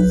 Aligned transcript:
Eine 0.00 0.08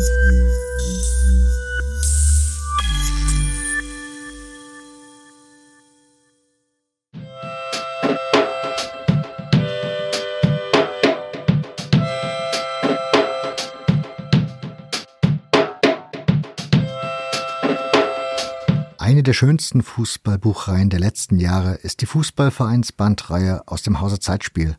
der 19.23 19.33
schönsten 19.33 19.81
Fußballbuchreihen 19.81 20.91
der 20.91 20.99
letzten 20.99 21.39
Jahre 21.39 21.73
ist 21.73 22.01
die 22.01 22.05
Fußballvereinsbandreihe 22.05 23.63
aus 23.65 23.81
dem 23.81 24.01
Hause 24.01 24.19
Zeitspiel. 24.19 24.77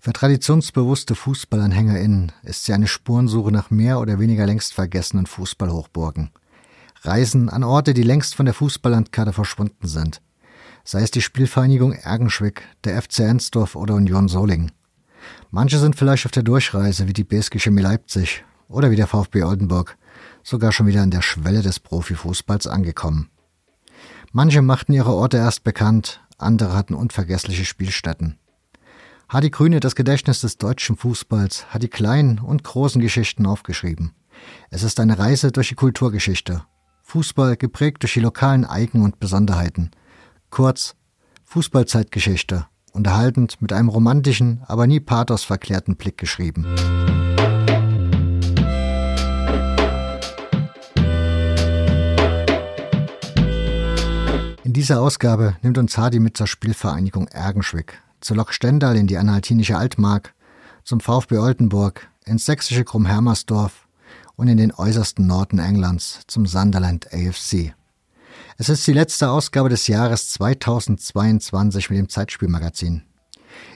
Für 0.00 0.12
traditionsbewusste 0.12 1.14
FußballanhängerInnen 1.14 2.32
ist 2.42 2.64
sie 2.64 2.72
eine 2.72 2.86
Spurensuche 2.86 3.50
nach 3.50 3.70
mehr 3.70 3.98
oder 3.98 4.18
weniger 4.18 4.46
längst 4.46 4.74
vergessenen 4.74 5.26
Fußballhochburgen. 5.26 6.30
Reisen 7.02 7.48
an 7.48 7.64
Orte, 7.64 7.94
die 7.94 8.02
längst 8.02 8.34
von 8.34 8.46
der 8.46 8.54
Fußballlandkarte 8.54 9.32
verschwunden 9.32 9.86
sind. 9.86 10.20
Sei 10.84 11.02
es 11.02 11.10
die 11.10 11.22
Spielvereinigung 11.22 11.92
Ergenschwick, 11.92 12.62
der 12.84 13.00
FC 13.00 13.20
Ensdorf 13.20 13.74
oder 13.74 13.94
Union 13.94 14.28
Solingen. 14.28 14.72
Manche 15.50 15.78
sind 15.78 15.96
vielleicht 15.96 16.26
auf 16.26 16.32
der 16.32 16.42
Durchreise 16.42 17.08
wie 17.08 17.12
die 17.12 17.24
BSG 17.24 17.58
Chemie 17.58 17.82
Leipzig 17.82 18.44
oder 18.68 18.90
wie 18.90 18.96
der 18.96 19.06
VfB 19.06 19.42
Oldenburg, 19.42 19.96
sogar 20.42 20.72
schon 20.72 20.86
wieder 20.86 21.02
an 21.02 21.10
der 21.10 21.22
Schwelle 21.22 21.62
des 21.62 21.80
Profifußballs 21.80 22.66
angekommen. 22.66 23.30
Manche 24.32 24.62
machten 24.62 24.92
ihre 24.92 25.14
Orte 25.14 25.38
erst 25.38 25.64
bekannt, 25.64 26.20
andere 26.38 26.74
hatten 26.74 26.94
unvergessliche 26.94 27.64
Spielstätten. 27.64 28.38
Hat 29.28 29.42
die 29.42 29.50
Grüne 29.50 29.80
das 29.80 29.96
Gedächtnis 29.96 30.40
des 30.40 30.56
deutschen 30.56 30.96
Fußballs, 30.96 31.66
hat 31.70 31.82
die 31.82 31.88
kleinen 31.88 32.38
und 32.38 32.62
großen 32.62 33.00
Geschichten 33.00 33.46
aufgeschrieben. 33.46 34.12
Es 34.70 34.82
ist 34.82 35.00
eine 35.00 35.18
Reise 35.18 35.50
durch 35.50 35.68
die 35.68 35.74
Kulturgeschichte. 35.74 36.62
Fußball 37.02 37.56
geprägt 37.56 38.02
durch 38.02 38.14
die 38.14 38.20
lokalen 38.20 38.64
Eigen 38.64 39.02
und 39.02 39.18
Besonderheiten. 39.18 39.90
Kurz, 40.50 40.94
Fußballzeitgeschichte, 41.44 42.66
unterhaltend 42.92 43.60
mit 43.60 43.72
einem 43.72 43.88
romantischen, 43.88 44.62
aber 44.66 44.86
nie 44.86 45.00
pathos 45.00 45.42
verklärten 45.44 45.96
Blick 45.96 46.18
geschrieben. 46.18 46.66
dieser 54.76 55.00
Ausgabe 55.00 55.56
nimmt 55.62 55.78
uns 55.78 55.96
Hardy 55.96 56.20
mit 56.20 56.36
zur 56.36 56.46
Spielvereinigung 56.46 57.28
Ergenschwick, 57.28 58.02
zur 58.26 58.36
Lok 58.36 58.52
Stendal 58.52 58.96
in 58.96 59.06
die 59.06 59.18
anhaltinische 59.18 59.76
Altmark, 59.76 60.34
zum 60.82 60.98
VfB 60.98 61.38
Oldenburg, 61.38 62.08
ins 62.24 62.44
sächsische 62.44 62.84
Krummhermersdorf 62.84 63.86
und 64.34 64.48
in 64.48 64.56
den 64.56 64.72
äußersten 64.72 65.26
Norden 65.26 65.60
Englands 65.60 66.20
zum 66.26 66.44
Sunderland 66.44 67.06
AFC. 67.14 67.72
Es 68.58 68.68
ist 68.68 68.84
die 68.86 68.92
letzte 68.92 69.30
Ausgabe 69.30 69.68
des 69.68 69.86
Jahres 69.86 70.30
2022 70.30 71.88
mit 71.88 71.98
dem 72.00 72.08
Zeitspielmagazin. 72.08 73.02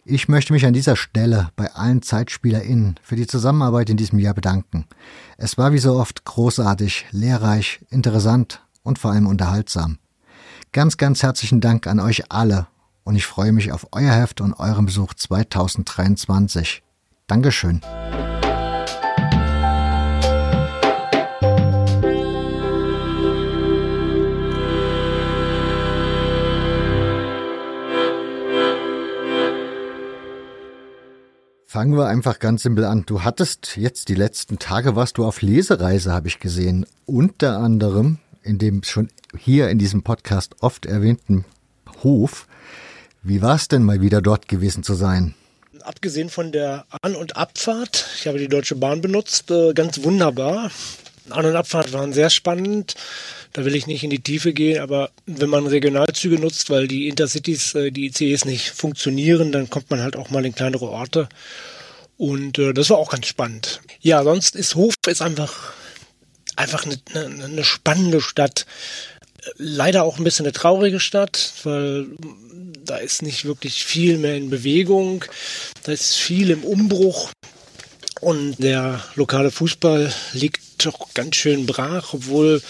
Ich 0.04 0.28
möchte 0.28 0.52
mich 0.52 0.66
an 0.66 0.74
dieser 0.74 0.96
Stelle 0.96 1.50
bei 1.54 1.70
allen 1.72 2.02
ZeitspielerInnen 2.02 2.98
für 3.02 3.14
die 3.14 3.28
Zusammenarbeit 3.28 3.88
in 3.88 3.96
diesem 3.96 4.18
Jahr 4.18 4.34
bedanken. 4.34 4.84
Es 5.38 5.58
war 5.58 5.72
wie 5.72 5.78
so 5.78 5.94
oft 5.94 6.24
großartig, 6.24 7.06
lehrreich, 7.12 7.86
interessant 7.88 8.66
und 8.82 8.98
vor 8.98 9.12
allem 9.12 9.28
unterhaltsam. 9.28 9.98
Ganz, 10.72 10.96
ganz 10.96 11.22
herzlichen 11.22 11.60
Dank 11.60 11.86
an 11.86 12.00
euch 12.00 12.32
alle 12.32 12.66
und 13.10 13.16
ich 13.16 13.26
freue 13.26 13.50
mich 13.50 13.72
auf 13.72 13.88
euer 13.90 14.12
Heft 14.12 14.40
und 14.40 14.54
euren 14.54 14.86
Besuch 14.86 15.14
2023. 15.14 16.84
Dankeschön. 17.26 17.80
Fangen 31.66 31.96
wir 31.96 32.06
einfach 32.06 32.38
ganz 32.38 32.62
simpel 32.62 32.84
an. 32.84 33.02
Du 33.06 33.24
hattest 33.24 33.76
jetzt 33.76 34.08
die 34.08 34.14
letzten 34.14 34.60
Tage, 34.60 34.94
warst 34.94 35.18
du 35.18 35.24
auf 35.24 35.42
Lesereise, 35.42 36.12
habe 36.12 36.28
ich 36.28 36.38
gesehen. 36.38 36.86
Unter 37.06 37.58
anderem 37.58 38.18
in 38.44 38.58
dem 38.58 38.84
schon 38.84 39.08
hier 39.36 39.68
in 39.68 39.80
diesem 39.80 40.04
Podcast 40.04 40.54
oft 40.60 40.86
erwähnten 40.86 41.44
Hof. 42.04 42.46
Wie 43.22 43.42
war 43.42 43.56
es 43.56 43.68
denn 43.68 43.82
mal 43.82 44.00
wieder 44.00 44.22
dort 44.22 44.48
gewesen 44.48 44.82
zu 44.82 44.94
sein? 44.94 45.34
Abgesehen 45.82 46.30
von 46.30 46.52
der 46.52 46.86
An- 47.02 47.16
und 47.16 47.36
Abfahrt, 47.36 48.06
ich 48.18 48.26
habe 48.26 48.38
die 48.38 48.48
Deutsche 48.48 48.76
Bahn 48.76 49.00
benutzt, 49.00 49.50
äh, 49.50 49.72
ganz 49.72 50.02
wunderbar. 50.02 50.70
An- 51.28 51.46
und 51.46 51.56
Abfahrt 51.56 51.92
waren 51.92 52.12
sehr 52.12 52.30
spannend. 52.30 52.94
Da 53.52 53.64
will 53.64 53.74
ich 53.74 53.86
nicht 53.86 54.04
in 54.04 54.10
die 54.10 54.22
Tiefe 54.22 54.52
gehen, 54.52 54.80
aber 54.80 55.10
wenn 55.26 55.48
man 55.48 55.66
Regionalzüge 55.66 56.38
nutzt, 56.38 56.70
weil 56.70 56.88
die 56.88 57.08
Intercities, 57.08 57.74
äh, 57.74 57.90
die 57.90 58.06
ICEs 58.06 58.44
nicht 58.44 58.70
funktionieren, 58.70 59.52
dann 59.52 59.70
kommt 59.70 59.90
man 59.90 60.02
halt 60.02 60.16
auch 60.16 60.30
mal 60.30 60.44
in 60.44 60.54
kleinere 60.54 60.88
Orte. 60.88 61.28
Und 62.16 62.58
äh, 62.58 62.72
das 62.72 62.90
war 62.90 62.98
auch 62.98 63.10
ganz 63.10 63.26
spannend. 63.26 63.80
Ja, 64.00 64.22
sonst 64.22 64.56
ist 64.56 64.74
Hof 64.74 64.94
ist 65.06 65.22
einfach 65.22 65.72
einfach 66.56 66.84
eine, 66.84 66.98
eine, 67.14 67.44
eine 67.44 67.64
spannende 67.64 68.20
Stadt. 68.20 68.66
Leider 69.56 70.04
auch 70.04 70.18
ein 70.18 70.24
bisschen 70.24 70.44
eine 70.44 70.52
traurige 70.52 71.00
Stadt, 71.00 71.52
weil 71.64 72.08
da 72.84 72.96
ist 72.96 73.22
nicht 73.22 73.44
wirklich 73.44 73.84
viel 73.84 74.18
mehr 74.18 74.36
in 74.36 74.50
Bewegung. 74.50 75.24
Da 75.84 75.92
ist 75.92 76.16
viel 76.16 76.50
im 76.50 76.64
Umbruch. 76.64 77.30
Und 78.20 78.56
der 78.58 79.02
lokale 79.14 79.50
Fußball 79.50 80.12
liegt 80.32 80.84
doch 80.84 81.14
ganz 81.14 81.36
schön 81.36 81.66
brach, 81.66 82.12
obwohl 82.12 82.60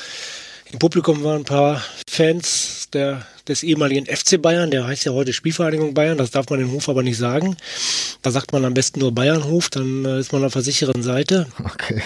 im 0.72 0.78
Publikum 0.78 1.24
waren 1.24 1.38
ein 1.38 1.44
paar 1.44 1.84
Fans 2.08 2.88
der, 2.92 3.26
des 3.48 3.64
ehemaligen 3.64 4.06
FC 4.06 4.40
Bayern, 4.40 4.70
der 4.70 4.86
heißt 4.86 5.04
ja 5.04 5.12
heute 5.12 5.32
Spielvereinigung 5.32 5.94
Bayern, 5.94 6.18
das 6.18 6.30
darf 6.30 6.48
man 6.50 6.60
im 6.60 6.70
Hof 6.70 6.88
aber 6.88 7.02
nicht 7.02 7.18
sagen. 7.18 7.56
Da 8.22 8.30
sagt 8.30 8.52
man 8.52 8.64
am 8.64 8.74
besten 8.74 9.00
nur 9.00 9.12
Bayernhof, 9.12 9.70
dann 9.70 10.04
äh, 10.04 10.20
ist 10.20 10.32
man 10.32 10.44
auf 10.44 10.52
der 10.52 10.62
sicheren 10.62 11.02
Seite. 11.02 11.46
Okay. 11.64 12.02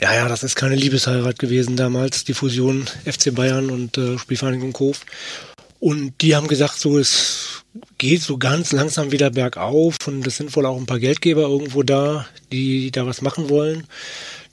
Ja, 0.00 0.12
ja, 0.12 0.28
das 0.28 0.42
ist 0.42 0.56
keine 0.56 0.74
Liebesheirat 0.74 1.38
gewesen 1.38 1.76
damals, 1.76 2.24
die 2.24 2.34
Fusion 2.34 2.84
FC 3.04 3.32
Bayern 3.32 3.70
und 3.70 3.96
äh, 3.96 4.18
Spielvereinigung 4.18 4.76
Hof. 4.78 5.02
Und 5.84 6.22
die 6.22 6.34
haben 6.34 6.48
gesagt, 6.48 6.80
so 6.80 6.96
es 6.96 7.62
geht 7.98 8.22
so 8.22 8.38
ganz 8.38 8.72
langsam 8.72 9.12
wieder 9.12 9.28
bergauf 9.28 9.98
und 10.06 10.26
es 10.26 10.38
sind 10.38 10.56
wohl 10.56 10.64
auch 10.64 10.78
ein 10.78 10.86
paar 10.86 10.98
Geldgeber 10.98 11.42
irgendwo 11.42 11.82
da, 11.82 12.26
die 12.50 12.90
da 12.90 13.04
was 13.04 13.20
machen 13.20 13.50
wollen. 13.50 13.86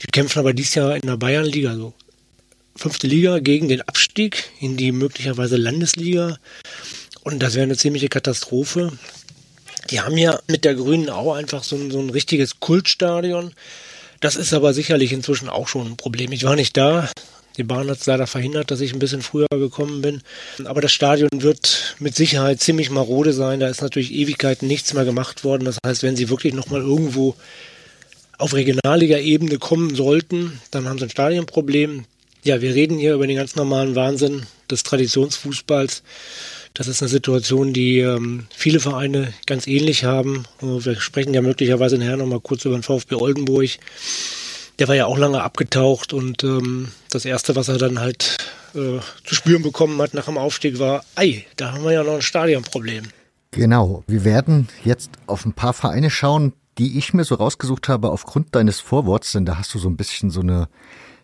Die 0.01 0.07
kämpfen 0.07 0.39
aber 0.39 0.51
dieses 0.51 0.75
Jahr 0.75 0.93
in 0.93 1.07
der 1.07 1.15
Bayernliga, 1.15 1.73
so 1.75 1.93
fünfte 2.75 3.07
Liga 3.07 3.39
gegen 3.39 3.69
den 3.69 3.81
Abstieg 3.81 4.51
in 4.59 4.75
die 4.75 4.91
möglicherweise 4.91 5.55
Landesliga. 5.55 6.37
Und 7.23 7.41
das 7.41 7.55
wäre 7.55 7.63
eine 7.63 7.77
ziemliche 7.77 8.09
Katastrophe. 8.09 8.91
Die 9.89 10.01
haben 10.01 10.17
ja 10.17 10.37
mit 10.47 10.65
der 10.65 10.75
Grünen 10.75 11.09
Au 11.09 11.31
einfach 11.31 11.63
so 11.63 11.77
ein, 11.77 11.91
so 11.91 11.99
ein 12.01 12.09
richtiges 12.09 12.59
Kultstadion. 12.59 13.53
Das 14.19 14.35
ist 14.35 14.51
aber 14.51 14.73
sicherlich 14.73 15.13
inzwischen 15.13 15.47
auch 15.47 15.69
schon 15.69 15.87
ein 15.87 15.95
Problem. 15.95 16.33
Ich 16.33 16.43
war 16.43 16.57
nicht 16.57 16.75
da. 16.75 17.09
Die 17.57 17.63
Bahn 17.63 17.89
hat 17.89 17.99
es 17.99 18.05
leider 18.05 18.27
verhindert, 18.27 18.71
dass 18.71 18.81
ich 18.81 18.93
ein 18.93 18.99
bisschen 18.99 19.21
früher 19.21 19.47
gekommen 19.49 20.01
bin. 20.01 20.21
Aber 20.65 20.81
das 20.81 20.91
Stadion 20.91 21.29
wird 21.33 21.95
mit 21.99 22.15
Sicherheit 22.15 22.61
ziemlich 22.61 22.89
marode 22.89 23.33
sein. 23.33 23.59
Da 23.59 23.67
ist 23.67 23.81
natürlich 23.81 24.13
Ewigkeiten 24.13 24.67
nichts 24.67 24.93
mehr 24.93 25.05
gemacht 25.05 25.43
worden. 25.43 25.65
Das 25.65 25.77
heißt, 25.85 26.03
wenn 26.03 26.15
sie 26.15 26.29
wirklich 26.29 26.53
nochmal 26.53 26.81
irgendwo 26.81 27.35
auf 28.37 28.53
Regionalliga-Ebene 28.53 29.57
kommen 29.59 29.95
sollten, 29.95 30.59
dann 30.71 30.87
haben 30.87 30.97
sie 30.97 31.05
ein 31.05 31.11
Stadionproblem. 31.11 32.05
Ja, 32.43 32.61
wir 32.61 32.73
reden 32.73 32.97
hier 32.97 33.13
über 33.13 33.27
den 33.27 33.37
ganz 33.37 33.55
normalen 33.55 33.95
Wahnsinn 33.95 34.43
des 34.69 34.83
Traditionsfußballs. 34.83 36.01
Das 36.73 36.87
ist 36.87 37.01
eine 37.01 37.09
Situation, 37.09 37.73
die 37.73 37.99
ähm, 37.99 38.47
viele 38.55 38.79
Vereine 38.79 39.33
ganz 39.45 39.67
ähnlich 39.67 40.05
haben. 40.05 40.45
Wir 40.61 40.99
sprechen 40.99 41.33
ja 41.33 41.41
möglicherweise 41.41 41.97
nachher 41.97 42.17
nochmal 42.17 42.39
kurz 42.39 42.65
über 42.65 42.75
den 42.75 42.83
VfB 42.83 43.15
Oldenburg. 43.15 43.69
Der 44.81 44.87
war 44.87 44.95
ja 44.95 45.05
auch 45.05 45.19
lange 45.19 45.43
abgetaucht 45.43 46.11
und 46.11 46.43
ähm, 46.43 46.87
das 47.11 47.25
Erste, 47.25 47.55
was 47.55 47.67
er 47.67 47.77
dann 47.77 47.99
halt 47.99 48.37
äh, 48.73 48.97
zu 49.23 49.35
spüren 49.35 49.61
bekommen 49.61 50.01
hat 50.01 50.15
nach 50.15 50.25
dem 50.25 50.39
Aufstieg, 50.39 50.79
war, 50.79 51.05
ei, 51.13 51.45
da 51.55 51.73
haben 51.73 51.83
wir 51.83 51.91
ja 51.91 52.03
noch 52.03 52.15
ein 52.15 52.23
Stadionproblem. 52.23 53.03
Genau, 53.51 54.03
wir 54.07 54.25
werden 54.25 54.69
jetzt 54.83 55.11
auf 55.27 55.45
ein 55.45 55.53
paar 55.53 55.73
Vereine 55.73 56.09
schauen, 56.09 56.53
die 56.79 56.97
ich 56.97 57.13
mir 57.13 57.25
so 57.25 57.35
rausgesucht 57.35 57.89
habe 57.89 58.09
aufgrund 58.09 58.55
deines 58.55 58.79
Vorworts, 58.79 59.33
denn 59.33 59.45
da 59.45 59.59
hast 59.59 59.71
du 59.75 59.77
so 59.77 59.87
ein 59.87 59.97
bisschen 59.97 60.31
so 60.31 60.41
eine 60.41 60.67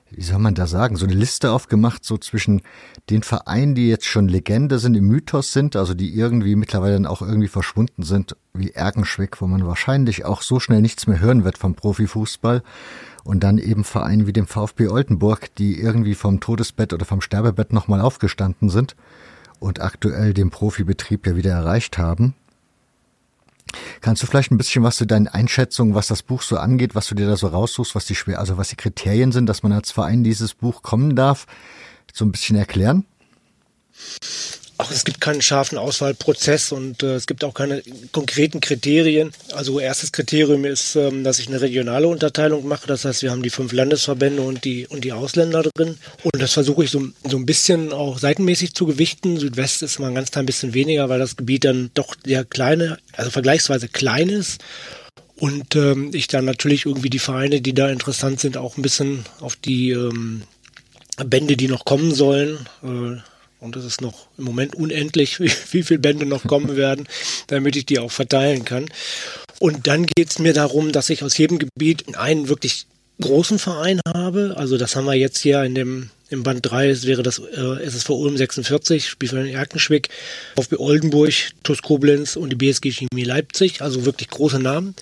wie 0.09 0.23
soll 0.23 0.39
man 0.39 0.55
da 0.55 0.67
sagen, 0.67 0.95
so 0.95 1.05
eine 1.05 1.15
Liste 1.15 1.51
aufgemacht, 1.51 2.05
so 2.05 2.17
zwischen 2.17 2.61
den 3.09 3.23
Vereinen, 3.23 3.75
die 3.75 3.89
jetzt 3.89 4.05
schon 4.05 4.27
Legende 4.27 4.79
sind, 4.79 4.95
im 4.95 5.07
Mythos 5.07 5.51
sind, 5.51 5.75
also 5.75 5.93
die 5.93 6.13
irgendwie 6.13 6.55
mittlerweile 6.55 6.93
dann 6.93 7.05
auch 7.05 7.21
irgendwie 7.21 7.47
verschwunden 7.47 8.03
sind, 8.03 8.35
wie 8.53 8.71
Ergenschwick, 8.71 9.41
wo 9.41 9.47
man 9.47 9.65
wahrscheinlich 9.67 10.25
auch 10.25 10.41
so 10.41 10.59
schnell 10.59 10.81
nichts 10.81 11.07
mehr 11.07 11.19
hören 11.19 11.43
wird 11.43 11.57
vom 11.57 11.75
Profifußball. 11.75 12.63
Und 13.27 13.41
dann 13.41 13.57
eben 13.57 13.83
Vereine 13.83 14.25
wie 14.25 14.31
dem 14.31 14.47
VfB 14.47 14.87
Oldenburg, 14.87 15.53
die 15.55 15.81
irgendwie 15.81 16.15
vom 16.15 16.39
Todesbett 16.39 16.93
oder 16.93 17.03
vom 17.03 17.19
Sterbebett 17.19 17.73
nochmal 17.73 17.99
aufgestanden 17.99 18.69
sind 18.69 18.95
und 19.59 19.81
aktuell 19.81 20.33
den 20.33 20.49
Profibetrieb 20.49 21.27
ja 21.27 21.35
wieder 21.35 21.51
erreicht 21.51 21.97
haben. 21.97 22.35
Kannst 23.99 24.23
du 24.23 24.27
vielleicht 24.27 24.51
ein 24.51 24.57
bisschen 24.57 24.81
was 24.83 24.95
zu 24.95 25.05
deinen 25.05 25.27
Einschätzungen, 25.27 25.93
was 25.93 26.07
das 26.07 26.23
Buch 26.23 26.41
so 26.41 26.55
angeht, 26.55 26.95
was 26.95 27.07
du 27.07 27.15
dir 27.15 27.27
da 27.27 27.35
so 27.35 27.47
raussuchst, 27.47 27.95
was 27.95 28.05
die 28.05 28.15
schwer, 28.15 28.39
also 28.39 28.57
was 28.57 28.69
die 28.69 28.77
Kriterien 28.77 29.33
sind, 29.33 29.47
dass 29.47 29.61
man 29.61 29.73
als 29.73 29.91
Verein 29.91 30.23
dieses 30.23 30.53
Buch 30.53 30.81
kommen 30.81 31.17
darf, 31.17 31.47
so 32.13 32.23
ein 32.23 32.31
bisschen 32.31 32.55
erklären? 32.55 33.03
Ach, 34.79 34.91
es 34.91 35.05
gibt 35.05 35.19
keinen 35.21 35.41
scharfen 35.41 35.79
Auswahlprozess 35.79 36.71
und 36.71 37.01
äh, 37.01 37.15
es 37.15 37.25
gibt 37.25 37.43
auch 37.43 37.55
keine 37.55 37.81
konkreten 38.11 38.59
Kriterien. 38.59 39.31
Also 39.53 39.79
erstes 39.79 40.11
Kriterium 40.11 40.65
ist, 40.65 40.95
ähm, 40.95 41.23
dass 41.23 41.39
ich 41.39 41.47
eine 41.47 41.61
regionale 41.61 42.07
Unterteilung 42.07 42.67
mache. 42.67 42.85
Das 42.85 43.03
heißt, 43.03 43.23
wir 43.23 43.31
haben 43.31 43.41
die 43.41 43.49
fünf 43.49 43.71
Landesverbände 43.71 44.43
und 44.43 44.65
die 44.65 44.85
und 44.85 45.03
die 45.03 45.13
Ausländer 45.13 45.63
drin. 45.63 45.97
Und 46.21 46.39
das 46.39 46.53
versuche 46.53 46.83
ich 46.83 46.91
so, 46.91 47.07
so 47.27 47.37
ein 47.37 47.47
bisschen 47.47 47.91
auch 47.91 48.19
seitenmäßig 48.19 48.75
zu 48.75 48.85
gewichten. 48.85 49.39
Südwest 49.39 49.81
ist 49.81 49.97
mal 49.97 50.09
ein 50.09 50.15
ganz 50.15 50.29
klein 50.29 50.45
bisschen 50.45 50.75
weniger, 50.75 51.09
weil 51.09 51.17
das 51.17 51.37
Gebiet 51.37 51.65
dann 51.65 51.89
doch 51.95 52.15
sehr 52.23 52.45
kleine, 52.45 52.99
also 53.13 53.31
vergleichsweise 53.31 53.87
klein 53.87 54.29
ist. 54.29 54.63
Und 55.39 55.75
ähm, 55.75 56.11
ich 56.13 56.27
dann 56.27 56.45
natürlich 56.45 56.85
irgendwie 56.85 57.09
die 57.09 57.19
Vereine, 57.19 57.61
die 57.61 57.73
da 57.73 57.89
interessant 57.89 58.39
sind, 58.39 58.57
auch 58.57 58.77
ein 58.77 58.83
bisschen 58.83 59.25
auf 59.39 59.55
die 59.55 59.89
ähm, 59.91 60.43
Bände, 61.25 61.57
die 61.57 61.67
noch 61.67 61.83
kommen 61.83 62.13
sollen. 62.13 62.67
Äh, 62.83 63.21
und 63.59 63.75
es 63.75 63.85
ist 63.85 64.01
noch 64.01 64.27
im 64.37 64.45
Moment 64.45 64.75
unendlich, 64.75 65.39
wie, 65.39 65.51
wie 65.71 65.83
viele 65.83 65.99
Bände 65.99 66.25
noch 66.25 66.43
kommen 66.43 66.75
werden, 66.75 67.07
damit 67.47 67.75
ich 67.75 67.85
die 67.85 67.99
auch 67.99 68.11
verteilen 68.11 68.65
kann. 68.65 68.89
Und 69.59 69.87
dann 69.87 70.05
geht 70.05 70.29
es 70.29 70.39
mir 70.39 70.53
darum, 70.53 70.91
dass 70.91 71.09
ich 71.09 71.23
aus 71.23 71.37
jedem 71.37 71.59
Gebiet 71.59 72.17
einen 72.17 72.49
wirklich 72.49 72.85
großen 73.21 73.57
Verein 73.57 73.99
habe. 74.07 74.53
Also 74.57 74.77
das 74.77 74.95
haben 74.95 75.05
wir 75.05 75.15
jetzt 75.15 75.39
hier 75.39 75.63
in 75.63 75.75
dem 75.75 76.09
im 76.29 76.43
Band 76.43 76.59
3 76.69 76.89
es 76.89 77.05
wäre 77.05 77.23
das 77.23 77.39
äh, 77.39 77.83
SSV 77.83 78.09
Ulm 78.09 78.35
46, 78.35 79.07
Spielverein 79.07 79.47
Erkenschwick, 79.47 80.09
VfB 80.55 80.75
Oldenburg, 80.77 81.33
TuS 81.63 81.81
Koblenz 81.81 82.35
und 82.35 82.49
die 82.49 82.55
BSG 82.55 82.91
Chemie 82.91 83.23
Leipzig, 83.23 83.81
also 83.81 84.05
wirklich 84.05 84.29
große 84.29 84.59
Namen, 84.59 84.93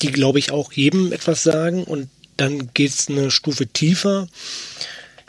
die 0.00 0.12
glaube 0.12 0.38
ich 0.38 0.52
auch 0.52 0.72
jedem 0.72 1.12
etwas 1.12 1.42
sagen 1.42 1.82
und 1.82 2.08
dann 2.36 2.72
geht 2.72 2.90
es 2.90 3.08
eine 3.08 3.30
Stufe 3.30 3.66
tiefer. 3.66 4.28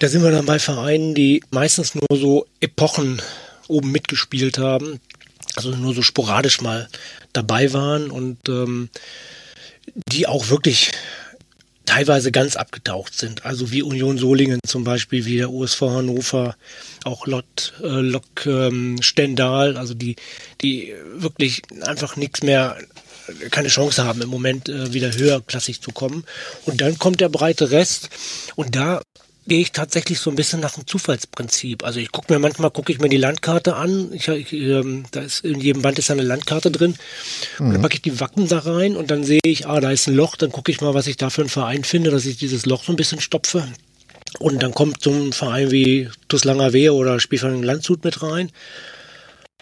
Da 0.02 0.08
sind 0.08 0.24
wir 0.24 0.32
dann 0.32 0.48
bei 0.48 0.58
Vereinen, 0.58 1.14
die 1.14 1.44
meistens 1.52 1.94
nur 1.94 2.08
so 2.10 2.48
Epochen 2.60 3.22
oben 3.68 3.92
mitgespielt 3.92 4.58
haben, 4.58 5.00
also 5.56 5.76
nur 5.76 5.94
so 5.94 6.02
sporadisch 6.02 6.60
mal 6.60 6.90
dabei 7.34 7.72
waren 7.72 8.10
und 8.10 8.50
ähm, 8.50 8.90
die 10.12 10.26
auch 10.26 10.50
wirklich 10.50 10.92
teilweise 11.86 12.32
ganz 12.32 12.56
abgetaucht 12.56 13.16
sind. 13.16 13.46
Also 13.46 13.70
wie 13.72 13.84
Union 13.84 14.18
Solingen 14.18 14.60
zum 14.66 14.84
Beispiel, 14.84 15.26
wie 15.26 15.38
der 15.38 15.52
USV 15.52 15.82
Hannover, 15.82 16.56
auch 17.04 17.28
Lok, 17.28 17.46
äh, 17.84 17.86
Lok 17.86 18.48
ähm, 18.48 19.04
Stendal, 19.04 19.78
also 19.78 19.94
die, 19.94 20.16
die 20.62 20.96
wirklich 21.14 21.62
einfach 21.82 22.16
nichts 22.16 22.42
mehr 22.42 22.76
keine 23.52 23.68
Chance 23.68 24.04
haben, 24.04 24.24
im 24.24 24.30
Moment 24.30 24.68
äh, 24.68 24.94
wieder 24.94 25.14
höherklassig 25.14 25.80
zu 25.80 25.92
kommen. 25.92 26.24
Und 26.66 26.82
dann 26.82 26.98
kommt 26.98 27.22
der 27.22 27.30
breite 27.30 27.70
Rest. 27.70 28.10
Und 28.56 28.76
da 28.76 29.02
gehe 29.52 29.60
ich 29.60 29.74
tatsächlich 29.74 30.18
so 30.18 30.30
ein 30.30 30.38
bisschen 30.38 30.62
nach 30.62 30.76
dem 30.76 30.88
Zufallsprinzip. 30.88 31.84
Also 31.84 32.00
ich 32.00 32.14
gucke 32.14 32.32
mir 32.32 32.40
manchmal 32.40 32.72
gucke 32.72 32.94
ich 32.94 33.00
mir 33.00 33.10
die 33.10 33.18
Landkarte 33.18 33.76
an. 33.76 34.14
Ich, 34.14 34.30
ich, 34.30 34.54
ähm, 34.54 35.04
da 35.12 35.20
ist 35.20 35.44
in 35.44 35.60
jedem 35.60 35.82
Band 35.82 36.00
ist 36.00 36.10
eine 36.10 36.22
Landkarte 36.22 36.72
drin. 36.72 36.92
Mhm. 37.60 37.66
Und 37.66 37.72
dann 37.74 37.82
mhm. 37.82 37.82
packe 37.82 37.96
ich 37.96 38.02
die 38.02 38.22
Wacken 38.22 38.48
da 38.48 38.60
rein 38.60 38.96
und 38.96 39.12
dann 39.12 39.26
sehe 39.26 39.42
ich, 39.44 39.68
ah, 39.68 39.82
da 39.82 39.92
ist 39.92 40.08
ein 40.08 40.16
Loch. 40.16 40.38
Dann 40.38 40.54
gucke 40.54 40.72
ich 40.72 40.80
mal, 40.80 40.94
was 40.94 41.08
ich 41.08 41.18
da 41.18 41.30
für 41.30 41.42
einen 41.42 41.50
Verein 41.50 41.84
finde, 41.84 42.12
dass 42.12 42.26
ich 42.26 42.38
dieses 42.38 42.66
Loch 42.66 42.86
so 42.86 42.94
ein 42.94 42.96
bisschen 42.96 43.20
stopfe. 43.20 43.68
Und 44.40 44.64
dann 44.64 44.74
kommt 44.74 45.04
so 45.04 45.12
ein 45.12 45.34
Verein 45.34 45.70
wie 45.70 46.08
TuS 46.30 46.46
Wehe 46.46 46.94
oder 46.94 47.20
Spielverein 47.20 47.62
Landshut 47.62 48.06
mit 48.06 48.24
rein 48.24 48.54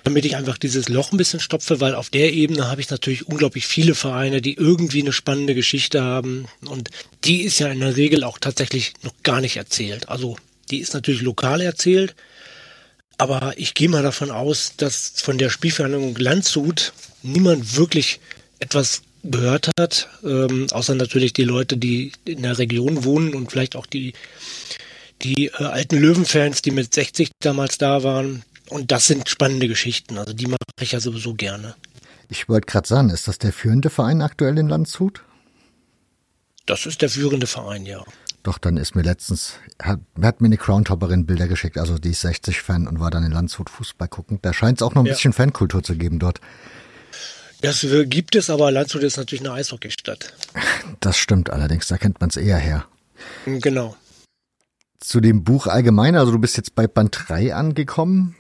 damit 0.03 0.25
ich 0.25 0.35
einfach 0.35 0.57
dieses 0.57 0.89
Loch 0.89 1.11
ein 1.11 1.17
bisschen 1.17 1.39
stopfe, 1.39 1.79
weil 1.79 1.95
auf 1.95 2.09
der 2.09 2.33
Ebene 2.33 2.69
habe 2.69 2.81
ich 2.81 2.89
natürlich 2.89 3.27
unglaublich 3.27 3.67
viele 3.67 3.95
Vereine, 3.95 4.41
die 4.41 4.53
irgendwie 4.53 5.01
eine 5.01 5.13
spannende 5.13 5.55
Geschichte 5.55 6.01
haben. 6.01 6.47
Und 6.65 6.89
die 7.23 7.41
ist 7.41 7.59
ja 7.59 7.67
in 7.67 7.79
der 7.79 7.95
Regel 7.95 8.23
auch 8.23 8.37
tatsächlich 8.37 8.93
noch 9.03 9.13
gar 9.23 9.41
nicht 9.41 9.57
erzählt. 9.57 10.09
Also 10.09 10.37
die 10.71 10.79
ist 10.79 10.93
natürlich 10.93 11.21
lokal 11.21 11.61
erzählt, 11.61 12.15
aber 13.17 13.53
ich 13.57 13.73
gehe 13.73 13.89
mal 13.89 14.03
davon 14.03 14.31
aus, 14.31 14.73
dass 14.77 15.13
von 15.17 15.37
der 15.37 15.49
Spielvereinigung 15.49 16.15
Landshut 16.15 16.93
niemand 17.21 17.75
wirklich 17.75 18.19
etwas 18.59 19.01
gehört 19.23 19.71
hat, 19.77 20.07
ähm, 20.23 20.67
außer 20.71 20.95
natürlich 20.95 21.33
die 21.33 21.43
Leute, 21.43 21.75
die 21.75 22.13
in 22.25 22.43
der 22.43 22.57
Region 22.57 23.03
wohnen 23.03 23.33
und 23.33 23.51
vielleicht 23.51 23.75
auch 23.75 23.85
die 23.85 24.13
die 25.21 25.47
äh, 25.47 25.63
alten 25.63 25.97
Löwenfans, 25.97 26.61
die 26.61 26.71
mit 26.71 26.93
60 26.93 27.31
damals 27.41 27.77
da 27.77 28.03
waren, 28.03 28.43
und 28.69 28.92
das 28.92 29.07
sind 29.07 29.30
spannende 29.30 29.68
Geschichten. 29.68 30.18
Also 30.18 30.33
die 30.33 30.48
mache 30.48 30.60
ich 30.81 30.92
ja 30.92 31.00
sowieso 31.00 31.33
gerne. 31.33 31.75
Ich 32.30 32.48
wollte 32.48 32.68
gerade 32.68 32.88
sagen, 32.88 33.10
ist 33.10 33.27
das 33.27 33.39
der 33.39 33.51
führende 33.51 33.89
Verein 33.89 34.21
aktuell 34.21 34.57
in 34.57 34.69
Landshut? 34.69 35.24
Das 36.66 36.86
ist 36.86 37.01
der 37.01 37.10
führende 37.10 37.48
Verein, 37.48 37.86
ja. 37.86 38.04
Doch, 38.44 38.57
dann 38.57 38.77
ist 38.77 38.95
mir 38.95 39.01
letztens, 39.01 39.56
hat, 39.81 40.00
hat 40.21 40.39
mir 40.39 40.45
eine 40.45 40.57
Crowntopperin 40.57 41.25
Bilder 41.25 41.48
geschickt, 41.48 41.77
also 41.77 41.98
die 41.98 42.12
ist 42.12 42.21
60 42.21 42.62
Fan 42.62 42.88
und 42.88 43.00
war 43.00 43.12
dann 43.12 43.24
in 43.24 43.31
Landshut 43.31 43.69
Fußball 43.69 44.07
gucken. 44.07 44.39
Da 44.42 44.54
scheint 44.54 44.80
es 44.80 44.83
auch 44.83 44.94
noch 44.94 45.01
ein 45.01 45.07
ja. 45.07 45.13
bisschen 45.13 45.33
Fankultur 45.33 45.83
zu 45.83 45.95
geben 45.95 46.19
dort. 46.19 46.39
Das 47.62 47.86
gibt 48.06 48.36
es, 48.36 48.50
aber 48.50 48.71
Landshut 48.71 49.04
ist 49.04 49.18
natürlich 49.18 49.42
eine 49.42 49.54
Eishockeystadt. 49.54 50.33
Das 51.01 51.18
stimmt 51.18 51.50
allerdings, 51.50 51.88
da 51.88 51.98
kennt 51.98 52.19
man 52.19 52.30
es 52.30 52.36
eher 52.36 52.57
her. 52.57 52.86
Genau. 53.45 53.95
Zu 55.00 55.21
dem 55.21 55.45
Buch 55.45 55.68
allgemein, 55.68 56.16
also 56.16 56.33
du 56.33 56.39
bist 56.39 56.57
jetzt 56.57 56.75
bei 56.75 56.88
Band 56.88 57.18
3 57.27 57.56
angekommen. 57.56 58.36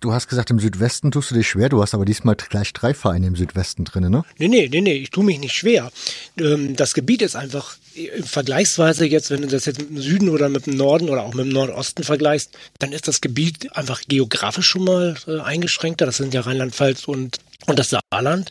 Du 0.00 0.12
hast 0.12 0.28
gesagt, 0.28 0.50
im 0.50 0.58
Südwesten 0.58 1.10
tust 1.10 1.30
du 1.30 1.34
dich 1.34 1.48
schwer, 1.48 1.68
du 1.68 1.82
hast 1.82 1.94
aber 1.94 2.04
diesmal 2.04 2.36
gleich 2.36 2.72
drei 2.72 2.94
Vereine 2.94 3.26
im 3.26 3.36
Südwesten 3.36 3.84
drin, 3.84 4.10
ne? 4.10 4.24
Nee, 4.38 4.48
nee, 4.48 4.68
nee, 4.70 4.80
nee, 4.80 4.94
ich 4.94 5.10
tue 5.10 5.24
mich 5.24 5.38
nicht 5.38 5.54
schwer. 5.54 5.90
Ähm, 6.38 6.76
das 6.76 6.94
Gebiet 6.94 7.22
ist 7.22 7.36
einfach 7.36 7.76
äh, 7.94 8.22
vergleichsweise 8.22 9.06
jetzt, 9.06 9.30
wenn 9.30 9.42
du 9.42 9.48
das 9.48 9.64
jetzt 9.66 9.80
mit 9.80 9.90
dem 9.90 10.00
Süden 10.00 10.28
oder 10.28 10.48
mit 10.48 10.66
dem 10.66 10.76
Norden 10.76 11.08
oder 11.08 11.22
auch 11.22 11.34
mit 11.34 11.46
dem 11.46 11.52
Nordosten 11.52 12.04
vergleichst, 12.04 12.56
dann 12.78 12.92
ist 12.92 13.08
das 13.08 13.20
Gebiet 13.20 13.74
einfach 13.76 14.00
geografisch 14.08 14.66
schon 14.66 14.84
mal 14.84 15.16
äh, 15.26 15.40
eingeschränkter. 15.40 16.06
Das 16.06 16.16
sind 16.16 16.34
ja 16.34 16.42
Rheinland-Pfalz 16.42 17.04
und, 17.04 17.38
und 17.66 17.78
das 17.78 17.90
Saarland. 17.90 18.50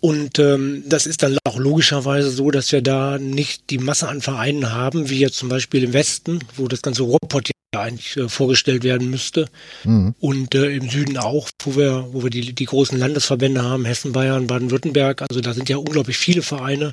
Und 0.00 0.40
ähm, 0.40 0.82
das 0.86 1.06
ist 1.06 1.22
dann 1.22 1.38
auch 1.44 1.58
logischerweise 1.58 2.28
so, 2.30 2.50
dass 2.50 2.72
wir 2.72 2.82
da 2.82 3.18
nicht 3.18 3.70
die 3.70 3.78
Masse 3.78 4.08
an 4.08 4.20
Vereinen 4.20 4.72
haben, 4.72 5.10
wie 5.10 5.20
jetzt 5.20 5.36
zum 5.36 5.48
Beispiel 5.48 5.84
im 5.84 5.92
Westen, 5.92 6.40
wo 6.56 6.66
das 6.66 6.82
ganze 6.82 7.04
Ruhrpott 7.04 7.51
eigentlich 7.80 8.16
äh, 8.16 8.28
vorgestellt 8.28 8.84
werden 8.84 9.08
müsste. 9.10 9.46
Mhm. 9.84 10.14
Und 10.20 10.54
äh, 10.54 10.70
im 10.76 10.90
Süden 10.90 11.16
auch, 11.16 11.48
wo 11.62 11.76
wir, 11.76 12.08
wo 12.12 12.22
wir 12.22 12.30
die, 12.30 12.52
die 12.52 12.64
großen 12.64 12.98
Landesverbände 12.98 13.62
haben, 13.62 13.84
Hessen, 13.84 14.12
Bayern, 14.12 14.46
Baden-Württemberg. 14.46 15.22
Also 15.22 15.40
da 15.40 15.54
sind 15.54 15.68
ja 15.68 15.78
unglaublich 15.78 16.18
viele 16.18 16.42
Vereine, 16.42 16.92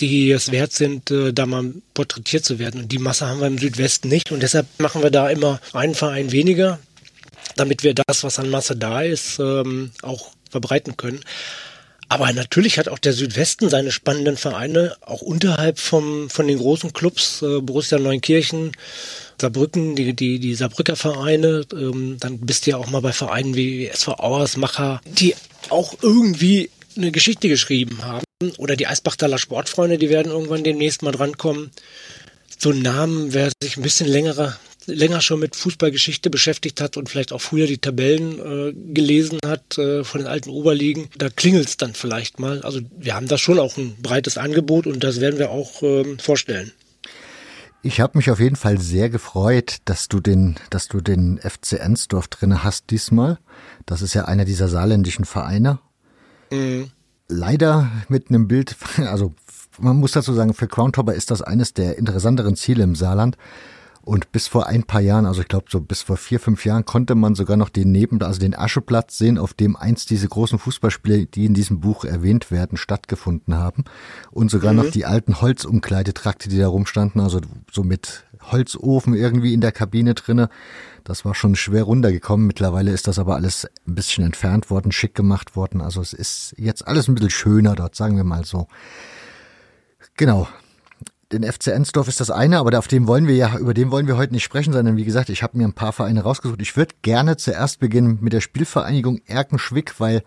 die 0.00 0.30
es 0.30 0.50
wert 0.52 0.72
sind, 0.72 1.10
äh, 1.10 1.32
da 1.32 1.46
mal 1.46 1.72
porträtiert 1.92 2.44
zu 2.44 2.58
werden. 2.58 2.80
Und 2.82 2.92
die 2.92 2.98
Masse 2.98 3.26
haben 3.26 3.40
wir 3.40 3.46
im 3.46 3.58
Südwesten 3.58 4.08
nicht. 4.08 4.32
Und 4.32 4.42
deshalb 4.42 4.66
machen 4.78 5.02
wir 5.02 5.10
da 5.10 5.28
immer 5.28 5.60
einen 5.72 5.94
Verein 5.94 6.32
weniger, 6.32 6.78
damit 7.56 7.82
wir 7.82 7.94
das, 7.94 8.24
was 8.24 8.38
an 8.38 8.48
Masse 8.48 8.76
da 8.76 9.02
ist, 9.02 9.38
ähm, 9.38 9.90
auch 10.02 10.30
verbreiten 10.50 10.96
können. 10.96 11.20
Aber 12.08 12.32
natürlich 12.32 12.78
hat 12.78 12.88
auch 12.88 12.98
der 13.00 13.12
Südwesten 13.12 13.68
seine 13.68 13.90
spannenden 13.90 14.36
Vereine, 14.36 14.96
auch 15.00 15.22
unterhalb 15.22 15.78
vom, 15.78 16.30
von 16.30 16.46
den 16.46 16.58
großen 16.58 16.92
Clubs, 16.92 17.42
äh, 17.42 17.60
Borussia 17.60 17.98
Neunkirchen, 17.98 18.72
Saarbrücken, 19.40 19.96
die, 19.96 20.14
die, 20.14 20.38
die 20.38 20.54
Saarbrücker 20.54 20.96
Vereine. 20.96 21.66
Ähm, 21.72 22.16
dann 22.20 22.38
bist 22.38 22.66
du 22.66 22.70
ja 22.70 22.76
auch 22.76 22.90
mal 22.90 23.02
bei 23.02 23.12
Vereinen 23.12 23.56
wie 23.56 23.86
SV 23.86 24.14
Auersmacher, 24.14 25.00
die 25.04 25.34
auch 25.68 25.94
irgendwie 26.00 26.70
eine 26.96 27.10
Geschichte 27.10 27.48
geschrieben 27.48 28.04
haben. 28.04 28.24
Oder 28.56 28.76
die 28.76 28.86
Eisbachtaler 28.86 29.38
Sportfreunde, 29.38 29.98
die 29.98 30.08
werden 30.08 30.30
irgendwann 30.30 30.62
demnächst 30.64 31.02
mal 31.02 31.12
drankommen. 31.12 31.70
So 32.58 32.72
Namen, 32.72 33.34
wer 33.34 33.50
sich 33.62 33.76
ein 33.76 33.82
bisschen 33.82 34.06
längere 34.06 34.56
länger 34.86 35.20
schon 35.20 35.40
mit 35.40 35.56
Fußballgeschichte 35.56 36.30
beschäftigt 36.30 36.80
hat 36.80 36.96
und 36.96 37.08
vielleicht 37.08 37.32
auch 37.32 37.40
früher 37.40 37.66
die 37.66 37.78
Tabellen 37.78 38.38
äh, 38.38 38.72
gelesen 38.72 39.38
hat 39.44 39.78
äh, 39.78 40.04
von 40.04 40.20
den 40.20 40.28
alten 40.28 40.50
Oberligen, 40.50 41.08
da 41.16 41.28
klingelt 41.28 41.68
es 41.68 41.76
dann 41.76 41.94
vielleicht 41.94 42.40
mal. 42.40 42.62
Also 42.62 42.80
wir 42.96 43.14
haben 43.14 43.28
da 43.28 43.38
schon 43.38 43.58
auch 43.58 43.76
ein 43.76 43.96
breites 44.00 44.38
Angebot 44.38 44.86
und 44.86 45.02
das 45.02 45.20
werden 45.20 45.38
wir 45.38 45.50
auch 45.50 45.82
ähm, 45.82 46.18
vorstellen. 46.18 46.72
Ich 47.82 48.00
habe 48.00 48.18
mich 48.18 48.30
auf 48.30 48.40
jeden 48.40 48.56
Fall 48.56 48.80
sehr 48.80 49.10
gefreut, 49.10 49.76
dass 49.84 50.08
du 50.08 50.18
den, 50.18 50.56
dass 50.70 50.88
du 50.88 51.00
den 51.00 51.38
FC 51.38 51.74
Ensdorf 51.74 52.26
drinne 52.26 52.64
hast 52.64 52.90
diesmal. 52.90 53.38
Das 53.84 54.02
ist 54.02 54.14
ja 54.14 54.24
einer 54.24 54.44
dieser 54.44 54.68
saarländischen 54.68 55.24
Vereine. 55.24 55.78
Mhm. 56.50 56.90
Leider 57.28 57.90
mit 58.08 58.28
einem 58.28 58.48
Bild, 58.48 58.74
also 58.98 59.34
man 59.78 59.96
muss 59.96 60.12
dazu 60.12 60.32
sagen, 60.32 60.54
für 60.54 60.66
Groundhopper 60.66 61.14
ist 61.14 61.30
das 61.30 61.42
eines 61.42 61.74
der 61.74 61.98
interessanteren 61.98 62.56
Ziele 62.56 62.82
im 62.82 62.96
Saarland, 62.96 63.36
und 64.06 64.30
bis 64.30 64.46
vor 64.46 64.68
ein 64.68 64.84
paar 64.84 65.00
Jahren, 65.00 65.26
also 65.26 65.40
ich 65.40 65.48
glaube 65.48 65.66
so 65.68 65.80
bis 65.80 66.02
vor 66.02 66.16
vier, 66.16 66.38
fünf 66.38 66.64
Jahren, 66.64 66.84
konnte 66.84 67.16
man 67.16 67.34
sogar 67.34 67.56
noch 67.56 67.68
den 67.68 67.90
Neben, 67.90 68.22
also 68.22 68.38
den 68.38 68.56
Ascheplatz 68.56 69.18
sehen, 69.18 69.36
auf 69.36 69.52
dem 69.52 69.74
einst 69.74 70.10
diese 70.10 70.28
großen 70.28 70.60
Fußballspiele, 70.60 71.26
die 71.26 71.44
in 71.44 71.54
diesem 71.54 71.80
Buch 71.80 72.04
erwähnt 72.04 72.52
werden, 72.52 72.78
stattgefunden 72.78 73.56
haben. 73.56 73.82
Und 74.30 74.48
sogar 74.48 74.72
mhm. 74.72 74.78
noch 74.78 74.90
die 74.92 75.06
alten 75.06 75.40
Holzumkleidetrakte, 75.40 76.48
die 76.48 76.58
da 76.58 76.68
rumstanden, 76.68 77.20
also 77.20 77.40
so 77.72 77.82
mit 77.82 78.24
Holzofen 78.52 79.12
irgendwie 79.12 79.52
in 79.52 79.60
der 79.60 79.72
Kabine 79.72 80.14
drinne. 80.14 80.50
Das 81.02 81.24
war 81.24 81.34
schon 81.34 81.56
schwer 81.56 81.82
runtergekommen. 81.82 82.46
Mittlerweile 82.46 82.92
ist 82.92 83.08
das 83.08 83.18
aber 83.18 83.34
alles 83.34 83.66
ein 83.88 83.96
bisschen 83.96 84.24
entfernt 84.24 84.70
worden, 84.70 84.92
schick 84.92 85.16
gemacht 85.16 85.56
worden. 85.56 85.80
Also 85.80 86.00
es 86.00 86.12
ist 86.12 86.54
jetzt 86.56 86.86
alles 86.86 87.08
ein 87.08 87.16
bisschen 87.16 87.30
schöner 87.30 87.74
dort, 87.74 87.96
sagen 87.96 88.16
wir 88.16 88.24
mal 88.24 88.44
so. 88.44 88.68
Genau. 90.16 90.46
Den 91.32 91.42
FC 91.42 91.68
Ensdorf 91.68 92.06
ist 92.06 92.20
das 92.20 92.30
eine, 92.30 92.58
aber 92.58 92.78
auf 92.78 92.86
dem 92.86 93.08
wollen 93.08 93.26
wir 93.26 93.34
ja, 93.34 93.58
über 93.58 93.74
den 93.74 93.90
wollen 93.90 94.06
wir 94.06 94.16
heute 94.16 94.32
nicht 94.32 94.44
sprechen, 94.44 94.72
sondern 94.72 94.96
wie 94.96 95.04
gesagt, 95.04 95.28
ich 95.28 95.42
habe 95.42 95.58
mir 95.58 95.64
ein 95.64 95.72
paar 95.72 95.92
Vereine 95.92 96.22
rausgesucht. 96.22 96.62
Ich 96.62 96.76
würde 96.76 96.94
gerne 97.02 97.36
zuerst 97.36 97.80
beginnen 97.80 98.18
mit 98.20 98.32
der 98.32 98.40
Spielvereinigung 98.40 99.20
Erkenschwick, 99.26 99.98
weil 99.98 100.22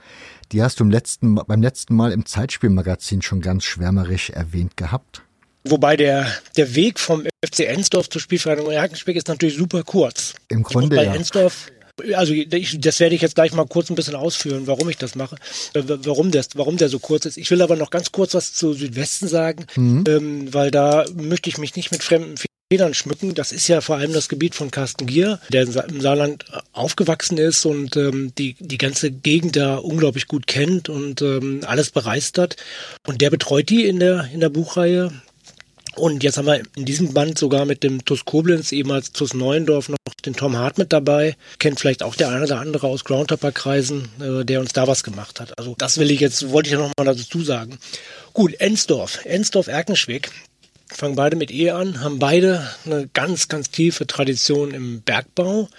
die 0.51 0.61
hast 0.61 0.79
du 0.79 0.83
im 0.83 0.91
letzten, 0.91 1.35
beim 1.35 1.61
letzten 1.61 1.95
Mal 1.95 2.11
im 2.11 2.25
Zeitspielmagazin 2.25 3.21
schon 3.21 3.39
ganz 3.39 3.63
schwärmerisch 3.63 4.29
erwähnt 4.29 4.75
gehabt. 4.75 5.21
Wobei 5.63 5.95
der, 5.95 6.27
der 6.57 6.75
Weg 6.75 6.99
vom 6.99 7.23
FC 7.45 7.61
Ensdorf 7.61 8.09
zur 8.09 8.19
Spielvereinigung 8.19 8.73
Erkenschwick 8.73 9.15
ist 9.15 9.29
natürlich 9.29 9.55
super 9.55 9.83
kurz. 9.83 10.35
Im 10.49 10.63
Grunde, 10.63 10.97
bei 10.97 11.05
ja. 11.05 11.13
Ensdorf 11.13 11.71
also 12.13 12.33
ich, 12.33 12.79
das 12.79 12.99
werde 12.99 13.15
ich 13.15 13.21
jetzt 13.21 13.35
gleich 13.35 13.53
mal 13.53 13.65
kurz 13.65 13.89
ein 13.89 13.95
bisschen 13.95 14.15
ausführen, 14.15 14.67
warum 14.67 14.89
ich 14.89 14.97
das 14.97 15.15
mache, 15.15 15.35
äh, 15.73 15.83
warum, 15.85 16.31
das, 16.31 16.49
warum 16.55 16.77
der 16.77 16.89
so 16.89 16.99
kurz 16.99 17.25
ist. 17.25 17.37
Ich 17.37 17.49
will 17.51 17.61
aber 17.61 17.75
noch 17.75 17.89
ganz 17.89 18.11
kurz 18.11 18.33
was 18.33 18.53
zu 18.53 18.73
Südwesten 18.73 19.27
sagen, 19.27 19.65
mhm. 19.75 20.03
ähm, 20.07 20.53
weil 20.53 20.71
da 20.71 21.05
möchte 21.15 21.49
ich 21.49 21.57
mich 21.57 21.75
nicht 21.75 21.91
mit 21.91 22.03
fremden 22.03 22.35
Federn 22.71 22.93
schmücken. 22.93 23.33
Das 23.33 23.51
ist 23.51 23.67
ja 23.67 23.81
vor 23.81 23.97
allem 23.97 24.13
das 24.13 24.29
Gebiet 24.29 24.53
von 24.53 24.69
Carsten 24.69 25.07
Gier, 25.07 25.39
der 25.51 25.63
im 25.63 26.01
Saarland 26.01 26.45
aufgewachsen 26.71 27.39
ist 27.39 27.65
und 27.65 27.97
ähm, 27.97 28.31
die, 28.37 28.55
die 28.59 28.77
ganze 28.77 29.09
Gegend 29.09 29.55
da 29.55 29.77
unglaublich 29.77 30.27
gut 30.27 30.45
kennt 30.45 30.87
und 30.87 31.23
ähm, 31.23 31.61
alles 31.65 31.89
bereist 31.89 32.37
hat. 32.37 32.57
Und 33.07 33.21
der 33.21 33.31
betreut 33.31 33.69
die 33.69 33.85
in 33.85 33.99
der, 33.99 34.29
in 34.31 34.39
der 34.39 34.49
Buchreihe. 34.49 35.11
Und 35.95 36.23
jetzt 36.23 36.37
haben 36.37 36.45
wir 36.45 36.61
in 36.75 36.85
diesem 36.85 37.13
Band 37.13 37.39
sogar 37.39 37.65
mit 37.65 37.83
dem 37.83 38.05
TUS 38.05 38.23
Koblenz, 38.23 38.71
ehemals 38.71 39.11
TUS 39.13 39.33
Neuendorf, 39.33 39.89
noch 39.89 39.97
den 40.21 40.35
Tom 40.35 40.57
Hart 40.57 40.77
mit 40.77 40.93
dabei. 40.93 41.35
Kennt 41.59 41.79
vielleicht 41.79 42.03
auch 42.03 42.15
der 42.15 42.29
eine 42.29 42.43
oder 42.43 42.59
andere 42.59 42.87
aus 42.87 43.03
Groundhopper-Kreisen, 43.03 44.09
äh, 44.19 44.45
der 44.45 44.59
uns 44.59 44.73
da 44.73 44.87
was 44.87 45.03
gemacht 45.03 45.39
hat. 45.39 45.57
Also 45.57 45.75
das 45.77 45.97
will 45.97 46.11
ich 46.11 46.19
jetzt, 46.19 46.51
wollte 46.51 46.67
ich 46.67 46.73
ja 46.73 46.79
nochmal 46.79 47.15
dazu 47.15 47.41
sagen. 47.41 47.79
Gut, 48.33 48.53
Ensdorf, 48.59 49.25
Ensdorf-Erkenschwick. 49.25 50.31
Fangen 50.87 51.15
beide 51.15 51.35
mit 51.35 51.51
E 51.51 51.69
an, 51.69 52.01
haben 52.01 52.17
beide 52.17 52.67
eine 52.85 53.07
ganz, 53.13 53.47
ganz 53.47 53.69
tiefe 53.69 54.07
Tradition 54.07 54.71
im 54.71 55.01
Bergbau. 55.01 55.69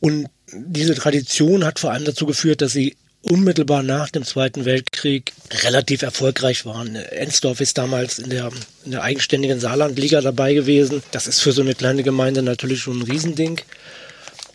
Und 0.00 0.26
diese 0.52 0.94
Tradition 0.94 1.64
hat 1.64 1.78
vor 1.78 1.92
allem 1.92 2.04
dazu 2.04 2.26
geführt, 2.26 2.60
dass 2.60 2.72
sie 2.72 2.96
unmittelbar 3.22 3.82
nach 3.82 4.10
dem 4.10 4.24
Zweiten 4.24 4.64
Weltkrieg 4.64 5.32
relativ 5.62 6.02
erfolgreich 6.02 6.66
waren. 6.66 6.96
Ensdorf 6.96 7.60
ist 7.60 7.78
damals 7.78 8.18
in 8.18 8.30
der, 8.30 8.50
in 8.84 8.90
der 8.90 9.02
eigenständigen 9.02 9.60
Saarlandliga 9.60 10.20
dabei 10.20 10.54
gewesen. 10.54 11.02
Das 11.12 11.26
ist 11.26 11.40
für 11.40 11.52
so 11.52 11.62
eine 11.62 11.74
kleine 11.74 12.02
Gemeinde 12.02 12.42
natürlich 12.42 12.80
schon 12.80 13.00
ein 13.00 13.10
Riesending. 13.10 13.60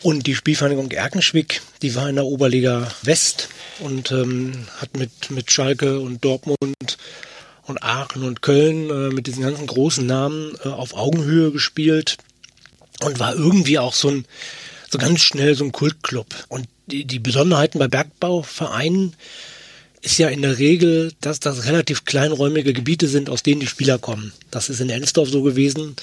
Und 0.02 0.26
die 0.26 0.34
Spielvereinigung 0.34 0.90
Erkenschwick, 0.90 1.60
die 1.82 1.94
war 1.94 2.08
in 2.08 2.16
der 2.16 2.26
Oberliga 2.26 2.92
West 3.02 3.48
und 3.80 4.12
ähm, 4.12 4.52
hat 4.80 4.96
mit, 4.96 5.30
mit 5.30 5.50
Schalke 5.50 5.98
und 5.98 6.24
Dortmund 6.24 6.98
und 7.64 7.82
Aachen 7.82 8.22
und 8.22 8.42
Köln 8.42 8.90
äh, 8.90 9.12
mit 9.12 9.26
diesen 9.26 9.42
ganzen 9.42 9.66
großen 9.66 10.06
Namen 10.06 10.56
äh, 10.64 10.68
auf 10.68 10.94
Augenhöhe 10.94 11.50
gespielt 11.50 12.16
und 13.00 13.18
war 13.18 13.34
irgendwie 13.34 13.78
auch 13.78 13.94
so 13.94 14.08
ein 14.08 14.24
so 14.90 14.98
ganz 14.98 15.20
schnell 15.20 15.54
so 15.54 15.64
ein 15.64 15.72
Kultclub. 15.72 16.26
Und 16.48 16.66
die, 16.88 17.04
die 17.04 17.18
Besonderheiten 17.18 17.78
bei 17.78 17.88
Bergbauvereinen 17.88 19.14
ist 20.00 20.18
ja 20.18 20.28
in 20.28 20.42
der 20.42 20.58
Regel, 20.58 21.12
dass 21.20 21.40
das 21.40 21.66
relativ 21.66 22.04
kleinräumige 22.04 22.72
Gebiete 22.72 23.08
sind, 23.08 23.30
aus 23.30 23.42
denen 23.42 23.60
die 23.60 23.66
Spieler 23.66 23.98
kommen. 23.98 24.32
Das 24.50 24.68
ist 24.68 24.80
in 24.80 24.90
Ensdorf 24.90 25.28
so 25.28 25.42
gewesen 25.42 25.96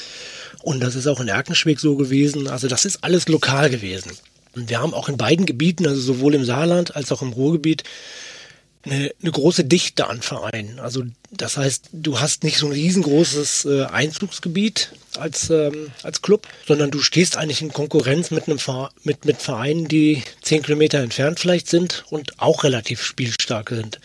und 0.62 0.82
das 0.82 0.96
ist 0.96 1.08
auch 1.08 1.20
in 1.20 1.27
Erkenschwick 1.27 1.80
so 1.80 1.96
gewesen. 1.96 2.48
Also 2.48 2.68
das 2.68 2.86
ist 2.86 3.04
alles 3.04 3.27
lokal 3.27 3.70
gewesen. 3.70 4.12
Und 4.56 4.70
wir 4.70 4.80
haben 4.80 4.94
auch 4.94 5.10
in 5.10 5.18
beiden 5.18 5.46
Gebieten, 5.46 5.86
also 5.86 6.00
sowohl 6.00 6.36
im 6.36 6.46
Saarland 6.46 6.96
als 6.96 7.12
auch 7.12 7.22
im 7.22 7.34
Ruhrgebiet, 7.34 7.84
eine, 8.86 9.12
eine 9.22 9.32
große 9.32 9.65
Dichte 9.65 10.08
an 10.08 10.22
Vereinen. 10.22 10.80
Also 10.80 11.04
das 11.32 11.58
heißt, 11.58 11.89
du 11.92 12.20
hast 12.20 12.44
nicht 12.44 12.58
so 12.58 12.68
ein 12.68 12.72
riesengroßes 12.72 13.65
äh, 13.65 13.86
Einzugsgebiet 13.86 14.92
als, 15.18 15.50
ähm, 15.50 15.92
als 16.04 16.22
Club, 16.22 16.48
sondern 16.68 16.92
du 16.92 17.01
stehst 17.01 17.38
eigentlich 17.38 17.62
in 17.62 17.74
Konkurrenz 17.74 18.32
mit 18.32 18.48
einem 18.48 18.60
mit, 19.04 19.25
mit 19.25 19.42
Vereinen, 19.42 19.88
die 19.88 20.24
zehn 20.42 20.62
Kilometer 20.62 21.00
entfernt 21.00 21.39
vielleicht 21.39 21.70
sind 21.70 22.06
und 22.10 22.39
auch 22.39 22.63
relativ 22.63 23.04
spielstark 23.04 23.70
sind. 23.70 24.00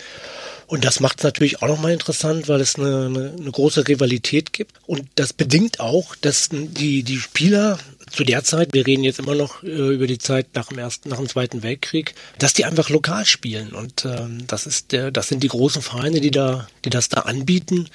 Und 0.67 0.85
das 0.85 1.01
macht 1.01 1.19
es 1.19 1.25
natürlich 1.25 1.63
auch 1.63 1.69
nochmal 1.69 1.93
interessant, 1.93 2.47
weil 2.47 2.61
es 2.61 2.77
eine, 2.77 3.07
eine, 3.07 3.35
eine 3.37 3.51
große 3.51 3.89
Rivalität 3.89 4.53
gibt. 4.53 4.77
Und 4.87 5.03
das 5.17 5.33
bedingt 5.33 5.81
auch, 5.81 6.15
dass 6.15 6.49
die, 6.53 7.03
die 7.03 7.17
Spieler 7.17 7.77
zu 8.11 8.25
der 8.25 8.45
Zeit, 8.45 8.73
wir 8.73 8.87
reden 8.87 9.05
jetzt 9.05 9.19
immer 9.19 9.35
noch 9.35 9.63
äh, 9.63 9.95
über 9.95 10.07
die 10.07 10.19
Zeit 10.19 10.49
nach 10.55 10.69
dem 10.69 10.79
ersten, 10.79 11.09
nach 11.09 11.19
dem 11.19 11.29
Zweiten 11.29 11.63
Weltkrieg, 11.63 12.15
dass 12.39 12.53
die 12.53 12.65
einfach 12.65 12.91
lokal 12.91 13.25
spielen. 13.25 13.73
Und 13.73 14.05
ähm, 14.05 14.47
das 14.47 14.67
ist 14.67 14.93
der, 14.93 15.11
das 15.11 15.29
sind 15.29 15.43
die 15.43 15.49
großen 15.49 15.83
Vereine, 15.83 16.21
die 16.21 16.31
da, 16.31 16.69
die 16.85 16.91
das 16.91 17.09
da 17.09 17.23
anbieten. 17.23 17.89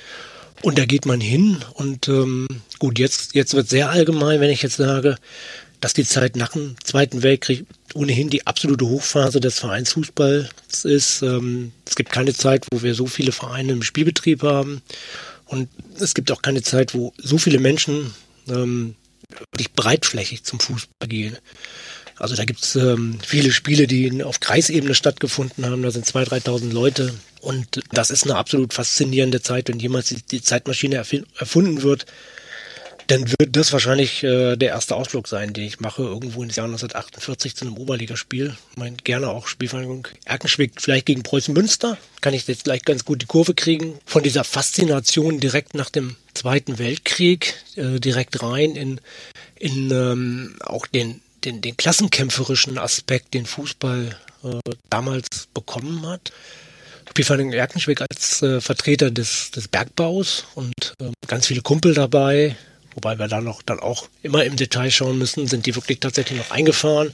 Und 0.61 0.77
da 0.77 0.85
geht 0.85 1.05
man 1.05 1.21
hin. 1.21 1.57
Und 1.73 2.07
ähm, 2.07 2.47
gut, 2.79 2.97
jetzt, 2.97 3.35
jetzt 3.35 3.53
wird 3.53 3.69
sehr 3.69 3.89
allgemein, 3.89 4.39
wenn 4.39 4.49
ich 4.49 4.61
jetzt 4.61 4.77
sage, 4.77 5.17
dass 5.81 5.93
die 5.93 6.05
Zeit 6.05 6.35
nach 6.35 6.53
dem 6.53 6.75
Zweiten 6.83 7.21
Weltkrieg 7.21 7.65
ohnehin 7.93 8.29
die 8.29 8.47
absolute 8.47 8.85
Hochphase 8.85 9.39
des 9.39 9.59
Vereinsfußballs 9.59 10.85
ist. 10.85 11.21
Ähm, 11.21 11.71
es 11.85 11.95
gibt 11.95 12.11
keine 12.11 12.33
Zeit, 12.33 12.65
wo 12.71 12.81
wir 12.81 12.95
so 12.95 13.05
viele 13.05 13.31
Vereine 13.31 13.73
im 13.73 13.83
Spielbetrieb 13.83 14.43
haben. 14.43 14.81
Und 15.45 15.69
es 15.99 16.13
gibt 16.13 16.31
auch 16.31 16.41
keine 16.41 16.63
Zeit, 16.63 16.93
wo 16.93 17.13
so 17.17 17.37
viele 17.37 17.59
Menschen 17.59 18.13
ähm, 18.49 18.95
wirklich 19.39 19.73
breitflächig 19.73 20.43
zum 20.43 20.59
Fußball 20.59 21.07
gehen. 21.07 21.37
Also 22.17 22.35
da 22.35 22.45
gibt 22.45 22.63
es 22.63 22.75
ähm, 22.75 23.19
viele 23.25 23.51
Spiele, 23.51 23.87
die 23.87 24.23
auf 24.23 24.39
Kreisebene 24.39 24.95
stattgefunden 24.95 25.65
haben. 25.65 25.83
Da 25.83 25.91
sind 25.91 26.05
2.000, 26.05 26.45
3.000 26.45 26.71
Leute. 26.71 27.13
Und 27.41 27.81
das 27.91 28.09
ist 28.09 28.23
eine 28.23 28.37
absolut 28.37 28.73
faszinierende 28.73 29.41
Zeit, 29.41 29.67
wenn 29.67 29.79
jemals 29.79 30.07
die, 30.07 30.21
die 30.21 30.41
Zeitmaschine 30.41 30.95
erfunden 30.95 31.81
wird 31.83 32.05
dann 33.07 33.29
wird 33.29 33.55
das 33.55 33.71
wahrscheinlich 33.71 34.23
äh, 34.23 34.55
der 34.55 34.69
erste 34.69 34.95
Ausflug 34.95 35.27
sein, 35.27 35.53
den 35.53 35.65
ich 35.65 35.79
mache, 35.79 36.03
irgendwo 36.03 36.43
ins 36.43 36.55
Jahr 36.55 36.65
1948 36.65 37.55
zu 37.55 37.65
einem 37.65 37.77
Oberligaspiel. 37.77 38.55
Ich 38.71 38.77
meine, 38.77 38.97
gerne 38.97 39.29
auch 39.29 39.47
Spielvereinigung 39.47 40.07
Erkenschwick, 40.25 40.81
vielleicht 40.81 41.05
gegen 41.05 41.23
Preußen 41.23 41.53
Münster. 41.53 41.97
Kann 42.21 42.33
ich 42.33 42.47
jetzt 42.47 42.63
gleich 42.63 42.83
ganz 42.83 43.05
gut 43.05 43.21
die 43.21 43.27
Kurve 43.27 43.53
kriegen. 43.53 43.99
Von 44.05 44.23
dieser 44.23 44.43
Faszination 44.43 45.39
direkt 45.39 45.73
nach 45.75 45.89
dem 45.89 46.15
Zweiten 46.33 46.79
Weltkrieg, 46.79 47.55
äh, 47.75 47.99
direkt 47.99 48.41
rein 48.41 48.75
in, 48.75 48.99
in 49.57 49.91
ähm, 49.91 50.55
auch 50.61 50.87
den, 50.87 51.21
den, 51.43 51.61
den 51.61 51.77
klassenkämpferischen 51.77 52.77
Aspekt, 52.77 53.33
den 53.33 53.45
Fußball 53.45 54.17
äh, 54.43 54.71
damals 54.89 55.47
bekommen 55.53 56.05
hat. 56.07 56.31
Spielvereinigung 57.09 57.53
Erkenschwick 57.53 58.01
als 58.01 58.41
äh, 58.41 58.59
Vertreter 58.59 59.11
des, 59.11 59.51
des 59.51 59.67
Bergbaus 59.67 60.45
und 60.55 60.73
äh, 60.99 61.11
ganz 61.27 61.47
viele 61.47 61.61
Kumpel 61.61 61.93
dabei, 61.93 62.55
Wobei 62.95 63.19
wir 63.19 63.27
da 63.27 63.41
noch 63.41 63.61
dann 63.61 63.79
auch 63.79 64.07
immer 64.23 64.43
im 64.43 64.55
Detail 64.55 64.89
schauen 64.89 65.17
müssen, 65.17 65.47
sind 65.47 65.65
die 65.65 65.75
wirklich 65.75 65.99
tatsächlich 65.99 66.39
noch 66.39 66.51
eingefahren? 66.51 67.13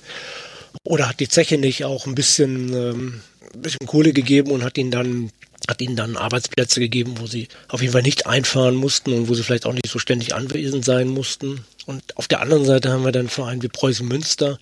Oder 0.84 1.10
hat 1.10 1.20
die 1.20 1.28
Zeche 1.28 1.58
nicht 1.58 1.84
auch 1.84 2.06
ein 2.06 2.16
bisschen, 2.16 2.74
ähm, 2.74 3.22
ein 3.54 3.62
bisschen 3.62 3.88
Kohle 3.88 4.14
gegeben 4.14 4.52
und 4.52 4.64
hat 4.64 4.78
ihnen 4.78 4.92
dann 4.92 5.32
hat 5.70 5.82
ihnen 5.82 5.96
dann 5.96 6.18
Arbeitsplätze 6.18 6.80
gegeben, 6.80 7.16
wo 7.20 7.28
sie 7.28 7.48
auf 7.68 7.82
jeden 7.82 7.94
Fall 7.94 8.02
nicht 8.02 8.26
einfahren 8.26 8.76
mussten 8.76 9.14
und 9.14 9.30
wo 9.30 9.36
sie 9.36 9.44
vielleicht 9.44 9.66
auch 9.66 9.74
nicht 9.74 9.90
so 9.90 10.00
ständig 10.00 10.34
anwesend 10.34 10.84
sein 10.84 11.08
mussten. 11.08 11.64
Und 11.86 12.18
auf 12.18 12.28
der 12.28 12.42
anderen 12.42 12.66
Seite 12.66 12.92
haben 12.92 13.06
wir 13.06 13.12
dann 13.12 13.30
Verein 13.30 13.62
wie 13.62 13.68
Preußen 13.68 14.08
Münster, 14.08 14.60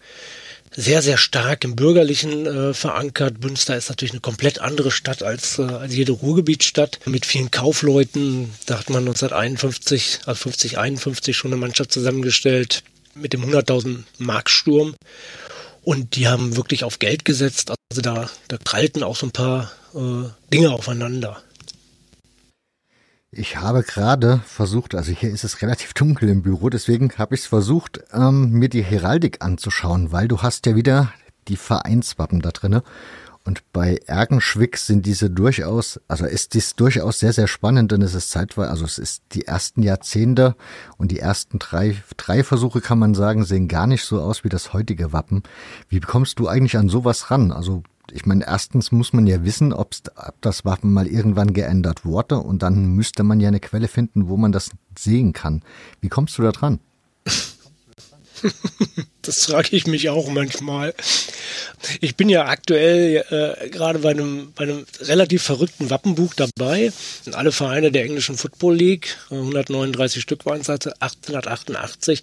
sehr, 0.75 1.01
sehr 1.01 1.17
stark 1.17 1.63
im 1.63 1.75
Bürgerlichen 1.75 2.45
äh, 2.45 2.73
verankert. 2.73 3.43
Münster 3.43 3.75
ist 3.75 3.89
natürlich 3.89 4.13
eine 4.13 4.21
komplett 4.21 4.59
andere 4.59 4.91
Stadt 4.91 5.23
als, 5.23 5.59
äh, 5.59 5.63
als 5.63 5.95
jede 5.95 6.11
Ruhrgebietsstadt 6.11 6.99
mit 7.05 7.25
vielen 7.25 7.51
Kaufleuten. 7.51 8.53
Da 8.65 8.79
hat 8.79 8.89
man 8.89 9.03
1951, 9.03 10.21
also 10.25 10.43
50, 10.43 10.77
51 10.77 11.35
schon 11.35 11.51
eine 11.51 11.59
Mannschaft 11.59 11.91
zusammengestellt 11.91 12.83
mit 13.15 13.33
dem 13.33 13.43
100.000 13.43 14.03
Mark 14.19 14.49
Sturm. 14.49 14.95
Und 15.83 16.15
die 16.15 16.27
haben 16.27 16.55
wirklich 16.55 16.83
auf 16.83 16.99
Geld 16.99 17.25
gesetzt. 17.25 17.71
Also 17.91 18.01
da, 18.01 18.29
da 18.47 18.57
prallten 18.57 19.01
auch 19.03 19.15
so 19.15 19.25
ein 19.25 19.31
paar 19.31 19.71
äh, 19.95 20.29
Dinge 20.53 20.71
aufeinander. 20.71 21.41
Ich 23.31 23.57
habe 23.57 23.83
gerade 23.83 24.41
versucht, 24.47 24.95
also 24.95 25.11
hier 25.11 25.29
ist 25.29 25.43
es 25.43 25.61
relativ 25.61 25.93
dunkel 25.95 26.29
im 26.29 26.41
Büro, 26.41 26.69
deswegen 26.69 27.11
habe 27.17 27.35
ich 27.35 27.41
es 27.41 27.47
versucht, 27.47 28.01
ähm, 28.11 28.51
mir 28.51 28.69
die 28.69 28.83
Heraldik 28.83 29.43
anzuschauen, 29.43 30.11
weil 30.11 30.27
du 30.27 30.41
hast 30.41 30.65
ja 30.65 30.75
wieder 30.75 31.13
die 31.47 31.57
Vereinswappen 31.57 32.41
da 32.41 32.51
drinne. 32.51 32.83
Und 33.45 33.63
bei 33.71 33.99
Ergenschwick 34.05 34.77
sind 34.77 35.05
diese 35.05 35.29
durchaus, 35.29 35.99
also 36.07 36.25
ist 36.25 36.55
dies 36.55 36.75
durchaus 36.75 37.19
sehr, 37.19 37.33
sehr 37.33 37.47
spannend, 37.47 37.91
denn 37.91 38.01
es 38.01 38.13
ist 38.13 38.31
zeitweise, 38.31 38.69
also 38.69 38.85
es 38.85 38.97
ist 38.97 39.23
die 39.31 39.45
ersten 39.45 39.81
Jahrzehnte 39.81 40.55
und 40.97 41.11
die 41.11 41.19
ersten 41.19 41.57
drei, 41.57 41.95
drei 42.17 42.43
Versuche 42.43 42.81
kann 42.81 42.99
man 42.99 43.13
sagen, 43.13 43.45
sehen 43.45 43.67
gar 43.67 43.87
nicht 43.87 44.03
so 44.03 44.21
aus 44.21 44.43
wie 44.43 44.49
das 44.49 44.73
heutige 44.73 45.13
Wappen. 45.13 45.43
Wie 45.87 45.99
bekommst 45.99 46.39
du 46.39 46.47
eigentlich 46.47 46.77
an 46.77 46.89
sowas 46.89 47.31
ran? 47.31 47.51
Also 47.51 47.83
ich 48.11 48.25
meine, 48.25 48.45
erstens 48.47 48.91
muss 48.91 49.13
man 49.13 49.27
ja 49.27 49.43
wissen, 49.43 49.73
ob 49.73 49.95
das 50.41 50.65
Wappen 50.65 50.93
mal 50.93 51.07
irgendwann 51.07 51.53
geändert 51.53 52.05
wurde 52.05 52.39
und 52.39 52.63
dann 52.63 52.95
müsste 52.95 53.23
man 53.23 53.39
ja 53.39 53.47
eine 53.47 53.59
Quelle 53.59 53.87
finden, 53.87 54.27
wo 54.27 54.37
man 54.37 54.51
das 54.51 54.71
sehen 54.97 55.33
kann. 55.33 55.61
Wie 56.01 56.09
kommst 56.09 56.37
du 56.37 56.41
da 56.41 56.51
dran? 56.51 56.79
das 59.21 59.45
frage 59.45 59.75
ich 59.75 59.87
mich 59.87 60.09
auch 60.09 60.29
manchmal. 60.29 60.93
Ich 62.01 62.15
bin 62.15 62.29
ja 62.29 62.45
aktuell 62.45 63.23
äh, 63.29 63.69
gerade 63.69 63.99
bei 63.99 64.11
einem, 64.11 64.51
bei 64.55 64.63
einem 64.63 64.85
relativ 65.01 65.43
verrückten 65.43 65.89
Wappenbuch 65.89 66.33
dabei. 66.33 66.91
Alle 67.31 67.51
Vereine 67.51 67.91
der 67.91 68.03
englischen 68.03 68.37
Football 68.37 68.75
League, 68.75 69.17
139 69.29 70.21
Stück 70.21 70.45
waren 70.45 70.61
es 70.61 70.69
1888 70.69 72.21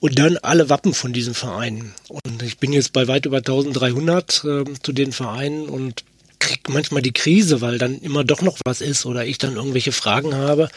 und 0.00 0.18
dann 0.18 0.38
alle 0.38 0.68
Wappen 0.68 0.94
von 0.94 1.12
diesen 1.12 1.34
Vereinen. 1.34 1.94
Und 2.08 2.42
ich 2.42 2.58
bin 2.58 2.72
jetzt 2.72 2.92
bei 2.92 3.08
weit 3.08 3.26
über 3.26 3.38
1300 3.38 4.44
äh, 4.44 4.64
zu 4.82 4.92
den 4.92 5.12
Vereinen 5.12 5.68
und 5.68 6.04
kriege 6.38 6.70
manchmal 6.70 7.02
die 7.02 7.12
Krise, 7.12 7.60
weil 7.60 7.78
dann 7.78 8.00
immer 8.00 8.22
doch 8.22 8.42
noch 8.42 8.58
was 8.64 8.80
ist 8.80 9.06
oder 9.06 9.24
ich 9.24 9.38
dann 9.38 9.56
irgendwelche 9.56 9.92
Fragen 9.92 10.34
habe 10.34 10.68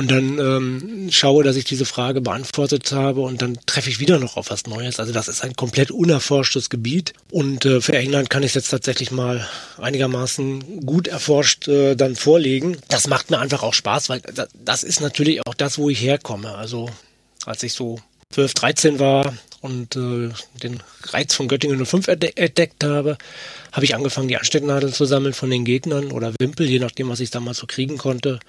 und 0.00 0.10
dann 0.10 0.38
ähm, 0.38 1.08
schaue, 1.10 1.44
dass 1.44 1.56
ich 1.56 1.66
diese 1.66 1.84
Frage 1.84 2.22
beantwortet 2.22 2.90
habe 2.90 3.20
und 3.20 3.42
dann 3.42 3.58
treffe 3.66 3.90
ich 3.90 4.00
wieder 4.00 4.18
noch 4.18 4.38
auf 4.38 4.48
was 4.48 4.66
Neues. 4.66 4.98
Also 4.98 5.12
das 5.12 5.28
ist 5.28 5.44
ein 5.44 5.52
komplett 5.52 5.90
unerforschtes 5.90 6.70
Gebiet 6.70 7.12
und 7.30 7.66
äh, 7.66 7.82
für 7.82 7.94
England 7.98 8.30
kann 8.30 8.42
ich 8.42 8.52
es 8.52 8.54
jetzt 8.54 8.70
tatsächlich 8.70 9.10
mal 9.10 9.46
einigermaßen 9.76 10.86
gut 10.86 11.06
erforscht 11.06 11.68
äh, 11.68 11.96
dann 11.96 12.16
vorlegen. 12.16 12.78
Das 12.88 13.08
macht 13.08 13.30
mir 13.30 13.40
einfach 13.40 13.62
auch 13.62 13.74
Spaß, 13.74 14.08
weil 14.08 14.22
das 14.64 14.84
ist 14.84 15.02
natürlich 15.02 15.46
auch 15.46 15.52
das, 15.52 15.76
wo 15.76 15.90
ich 15.90 16.00
herkomme. 16.00 16.54
Also 16.54 16.88
als 17.44 17.62
ich 17.62 17.74
so 17.74 17.98
12, 18.30 18.54
13 18.54 18.98
war 19.00 19.34
und 19.60 19.96
äh, 19.96 20.30
den 20.62 20.82
Reiz 21.02 21.34
von 21.34 21.46
Göttingen 21.46 21.84
05 21.84 22.08
entdeckt 22.08 22.84
habe, 22.84 23.18
habe 23.70 23.84
ich 23.84 23.94
angefangen, 23.94 24.28
die 24.28 24.38
Anstecknadeln 24.38 24.94
zu 24.94 25.04
sammeln 25.04 25.34
von 25.34 25.50
den 25.50 25.66
Gegnern 25.66 26.10
oder 26.10 26.32
Wimpel, 26.40 26.66
je 26.66 26.78
nachdem, 26.78 27.10
was 27.10 27.20
ich 27.20 27.30
damals 27.30 27.58
so 27.58 27.66
kriegen 27.66 27.98
konnte. 27.98 28.40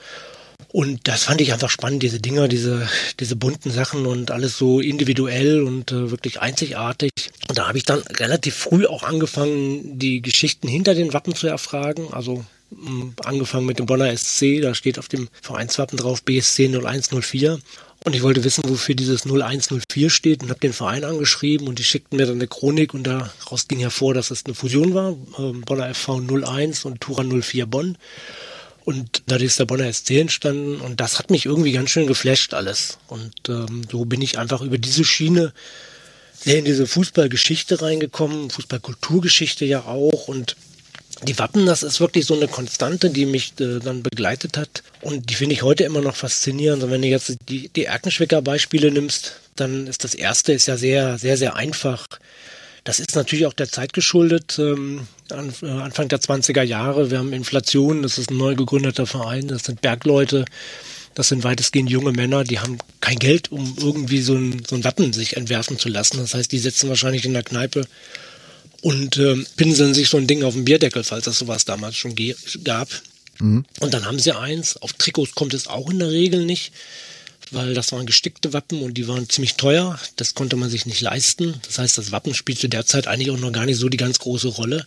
Und 0.72 1.08
das 1.10 1.26
fand 1.26 1.42
ich 1.42 1.52
einfach 1.52 1.70
spannend, 1.70 2.02
diese 2.02 2.22
Dinger, 2.22 2.48
diese, 2.48 2.88
diese 3.20 3.36
bunten 3.36 3.72
Sachen 3.72 4.06
und 4.06 4.32
alles 4.32 4.58
so 4.58 4.80
individuell 4.80 5.64
und 5.64 5.92
äh, 5.92 6.12
wirklich 6.12 6.40
einzigartig. 6.40 7.12
Und 7.50 7.58
da 7.58 7.68
habe 7.68 7.78
ich 7.78 7.84
dann 7.84 8.00
relativ 8.00 8.56
früh 8.56 8.86
auch 8.86 9.04
angefangen, 9.04 10.00
die 10.00 10.22
Geschichten 10.22 10.70
hinter 10.70 10.96
den 10.96 11.12
Wappen 11.14 11.36
zu 11.36 11.48
erfragen. 11.48 12.14
Also 12.14 12.46
mh, 12.70 12.88
hm, 12.88 13.14
angefangen 13.26 13.66
mit 13.66 13.80
dem 13.80 13.86
Bonner 13.86 14.16
SC, 14.16 14.62
da 14.62 14.74
steht 14.74 14.98
auf 14.98 15.10
dem 15.10 15.28
Vereinswappen 15.42 15.98
drauf 15.98 16.24
BSC 16.24 16.70
0104. 16.70 17.60
Und 18.06 18.16
ich 18.16 18.24
wollte 18.24 18.46
wissen, 18.46 18.64
wofür 18.66 18.96
dieses 18.96 19.26
0104 19.26 20.10
steht 20.10 20.42
und 20.42 20.50
habe 20.50 20.60
den 20.62 20.74
Verein 20.74 21.04
angeschrieben 21.04 21.68
und 21.68 21.80
die 21.80 21.84
schickten 21.84 22.18
mir 22.18 22.26
dann 22.26 22.36
eine 22.36 22.48
Chronik 22.48 22.94
und 22.94 23.04
daraus 23.04 23.68
ging 23.68 23.80
hervor, 23.80 24.14
dass 24.14 24.32
es 24.32 24.46
eine 24.46 24.56
Fusion 24.56 24.94
war, 24.94 25.12
äh, 25.38 25.52
Bonner 25.66 25.94
FV 25.94 26.22
01 26.30 26.86
und 26.86 27.02
Tura 27.02 27.24
04 27.24 27.66
Bonn. 27.66 27.98
Und 28.84 29.24
dadurch 29.28 29.48
ist 29.48 29.60
der 29.60 29.66
Bonner 29.66 29.92
SC 29.92 30.12
entstanden 30.12 30.82
und 30.82 31.00
das 31.00 31.20
hat 31.20 31.30
mich 31.30 31.46
irgendwie 31.46 31.72
ganz 31.72 31.92
schön 31.92 32.08
geflasht 32.08 32.54
alles. 32.54 32.98
Und 33.08 33.34
ähm, 33.48 33.84
so 33.90 34.06
bin 34.06 34.22
ich 34.22 34.40
einfach 34.40 34.62
über 34.62 34.78
diese 34.78 35.04
Schiene 35.04 35.54
sehr 36.34 36.58
in 36.58 36.66
diese 36.66 36.88
Fußballgeschichte 36.88 37.82
reingekommen, 37.82 38.50
Fußballkulturgeschichte 38.50 39.66
ja 39.66 39.86
auch 39.86 40.28
und 40.28 40.56
die 41.24 41.38
Wappen, 41.38 41.66
das 41.68 41.84
ist 41.84 42.00
wirklich 42.00 42.26
so 42.26 42.36
eine 42.36 42.48
Konstante, 42.48 43.12
die 43.12 43.26
mich 43.26 43.54
äh, 43.60 43.80
dann 43.80 44.02
begleitet 44.02 44.58
hat. 44.58 44.82
Und 45.02 45.30
die 45.30 45.36
finde 45.36 45.54
ich 45.54 45.62
heute 45.62 45.84
immer 45.84 46.02
noch 46.02 46.16
faszinierend. 46.16 46.84
Und 46.84 46.90
wenn 46.90 47.02
du 47.02 47.08
jetzt 47.08 47.36
die, 47.48 47.70
die 47.70 47.86
Erkenschwicker 47.86 48.42
Beispiele 48.42 48.92
nimmst, 48.92 49.36
dann 49.56 49.86
ist 49.86 50.04
das 50.04 50.16
erste 50.16 50.54
ist 50.54 50.66
ja 50.66 50.78
sehr, 50.78 51.20
sehr, 51.20 51.38
sehr 51.38 51.56
einfach. 51.56 52.08
Das 52.84 53.00
ist 53.00 53.16
natürlich 53.16 53.46
auch 53.46 53.54
der 53.54 53.70
Zeit 53.70 53.94
geschuldet. 53.94 54.58
Ähm, 54.58 55.02
äh, 55.02 55.21
Anfang 55.32 56.08
der 56.08 56.20
20er 56.20 56.64
Jahre, 56.64 57.12
wir 57.12 57.20
haben 57.20 57.34
Inflation, 57.34 58.04
das 58.04 58.18
ist 58.18 58.32
ein 58.32 58.38
neu 58.38 58.56
gegründeter 58.56 59.06
Verein, 59.06 59.48
das 59.48 59.64
sind 59.64 59.82
Bergleute, 59.82 60.46
das 61.16 61.28
sind 61.30 61.44
weitestgehend 61.44 61.90
junge 61.90 62.12
Männer, 62.12 62.44
die 62.44 62.60
haben 62.60 62.78
kein 63.02 63.18
Geld, 63.18 63.52
um 63.52 63.76
irgendwie 63.80 64.22
so 64.22 64.36
ein, 64.36 64.64
so 64.68 64.76
ein 64.76 64.84
Wappen 64.84 65.14
sich 65.14 65.38
entwerfen 65.38 65.78
zu 65.78 65.90
lassen. 65.90 66.18
Das 66.18 66.34
heißt, 66.34 66.52
die 66.52 66.60
sitzen 66.60 66.90
wahrscheinlich 66.90 67.26
in 67.26 67.34
der 67.34 67.44
Kneipe 67.44 67.86
und 68.82 69.18
äh, 69.18 69.36
pinseln 69.58 69.94
sich 69.94 70.10
so 70.10 70.18
ein 70.18 70.28
Ding 70.28 70.44
auf 70.44 70.54
den 70.54 70.66
Bierdeckel, 70.66 71.04
falls 71.04 71.26
das 71.26 71.38
sowas 71.38 71.66
damals 71.66 71.98
schon 71.98 72.16
gab. 72.64 72.90
Mhm. 73.40 73.66
Und 73.80 73.94
dann 73.94 74.06
haben 74.06 74.20
sie 74.20 74.32
eins. 74.32 74.78
Auf 74.78 74.94
Trikots 74.94 75.36
kommt 75.36 75.54
es 75.54 75.68
auch 75.68 75.90
in 75.90 76.00
der 76.00 76.12
Regel 76.12 76.46
nicht 76.46 76.72
weil 77.52 77.74
das 77.74 77.92
waren 77.92 78.06
gestickte 78.06 78.54
Wappen 78.54 78.82
und 78.82 78.96
die 78.96 79.08
waren 79.08 79.30
ziemlich 79.30 79.56
teuer. 79.56 80.00
Das 80.16 80.34
konnte 80.34 80.56
man 80.56 80.70
sich 80.70 80.86
nicht 80.86 81.02
leisten. 81.02 81.56
Das 81.66 81.78
heißt, 81.80 81.98
das 81.98 82.12
Wappen 82.12 82.34
spielte 82.34 82.70
derzeit 82.70 83.08
eigentlich 83.08 83.32
auch 83.32 83.40
noch 83.40 83.52
gar 83.52 83.66
nicht 83.66 83.78
so 83.78 83.90
die 83.90 83.98
ganz 83.98 84.20
große 84.20 84.48
Rolle. 84.48 84.86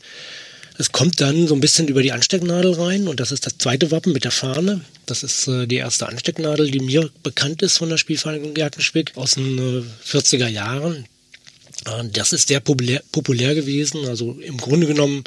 Es 0.76 0.90
kommt 0.90 1.20
dann 1.20 1.46
so 1.46 1.54
ein 1.54 1.60
bisschen 1.60 1.86
über 1.86 2.02
die 2.02 2.10
Anstecknadel 2.10 2.72
rein 2.72 3.06
und 3.06 3.20
das 3.20 3.30
ist 3.30 3.46
das 3.46 3.58
zweite 3.58 3.92
Wappen 3.92 4.12
mit 4.12 4.24
der 4.24 4.32
Fahne. 4.32 4.80
Das 5.06 5.22
ist 5.22 5.46
äh, 5.46 5.66
die 5.66 5.76
erste 5.76 6.08
Anstecknadel, 6.08 6.68
die 6.70 6.80
mir 6.80 7.10
bekannt 7.22 7.62
ist 7.62 7.78
von 7.78 7.90
der 7.90 7.96
Spielvereinigung 7.96 8.56
Jackenschwick 8.56 9.12
aus 9.16 9.34
den 9.34 9.58
äh, 9.58 9.82
40er 10.04 10.48
Jahren. 10.48 11.04
Äh, 11.86 12.08
das 12.12 12.32
ist 12.32 12.48
sehr 12.48 12.58
populär, 12.58 13.02
populär 13.12 13.54
gewesen. 13.54 14.04
Also 14.06 14.32
im 14.40 14.56
Grunde 14.56 14.88
genommen 14.88 15.22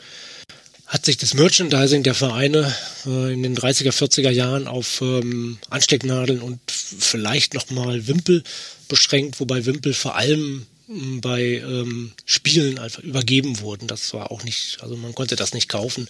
hat 0.88 1.06
sich 1.06 1.18
das 1.18 1.34
Merchandising 1.34 2.04
der 2.04 2.16
Vereine 2.16 2.74
äh, 3.06 3.34
in 3.34 3.44
den 3.44 3.58
30er, 3.58 3.92
40er 3.92 4.30
Jahren 4.30 4.68
auf 4.68 5.02
ähm, 5.02 5.60
Anstecknadeln 5.70 6.42
und 6.42 6.60
vielleicht 6.68 7.54
nochmal 7.54 8.08
Wimpel 8.08 8.44
beschränkt, 8.88 9.40
wobei 9.42 9.66
Wimpel 9.66 9.94
vor 9.94 10.16
allem 10.16 10.66
ähm, 10.90 11.20
bei 11.20 11.42
ähm, 11.56 12.14
Spielen 12.26 12.80
einfach 12.80 13.04
übergeben 13.04 13.60
wurden. 13.60 13.88
Das 13.88 14.14
war 14.14 14.32
auch 14.32 14.44
nicht, 14.44 14.78
also 14.82 14.96
man 14.96 15.14
konnte 15.14 15.36
das 15.36 15.54
nicht 15.54 15.68
kaufen. 15.68 16.08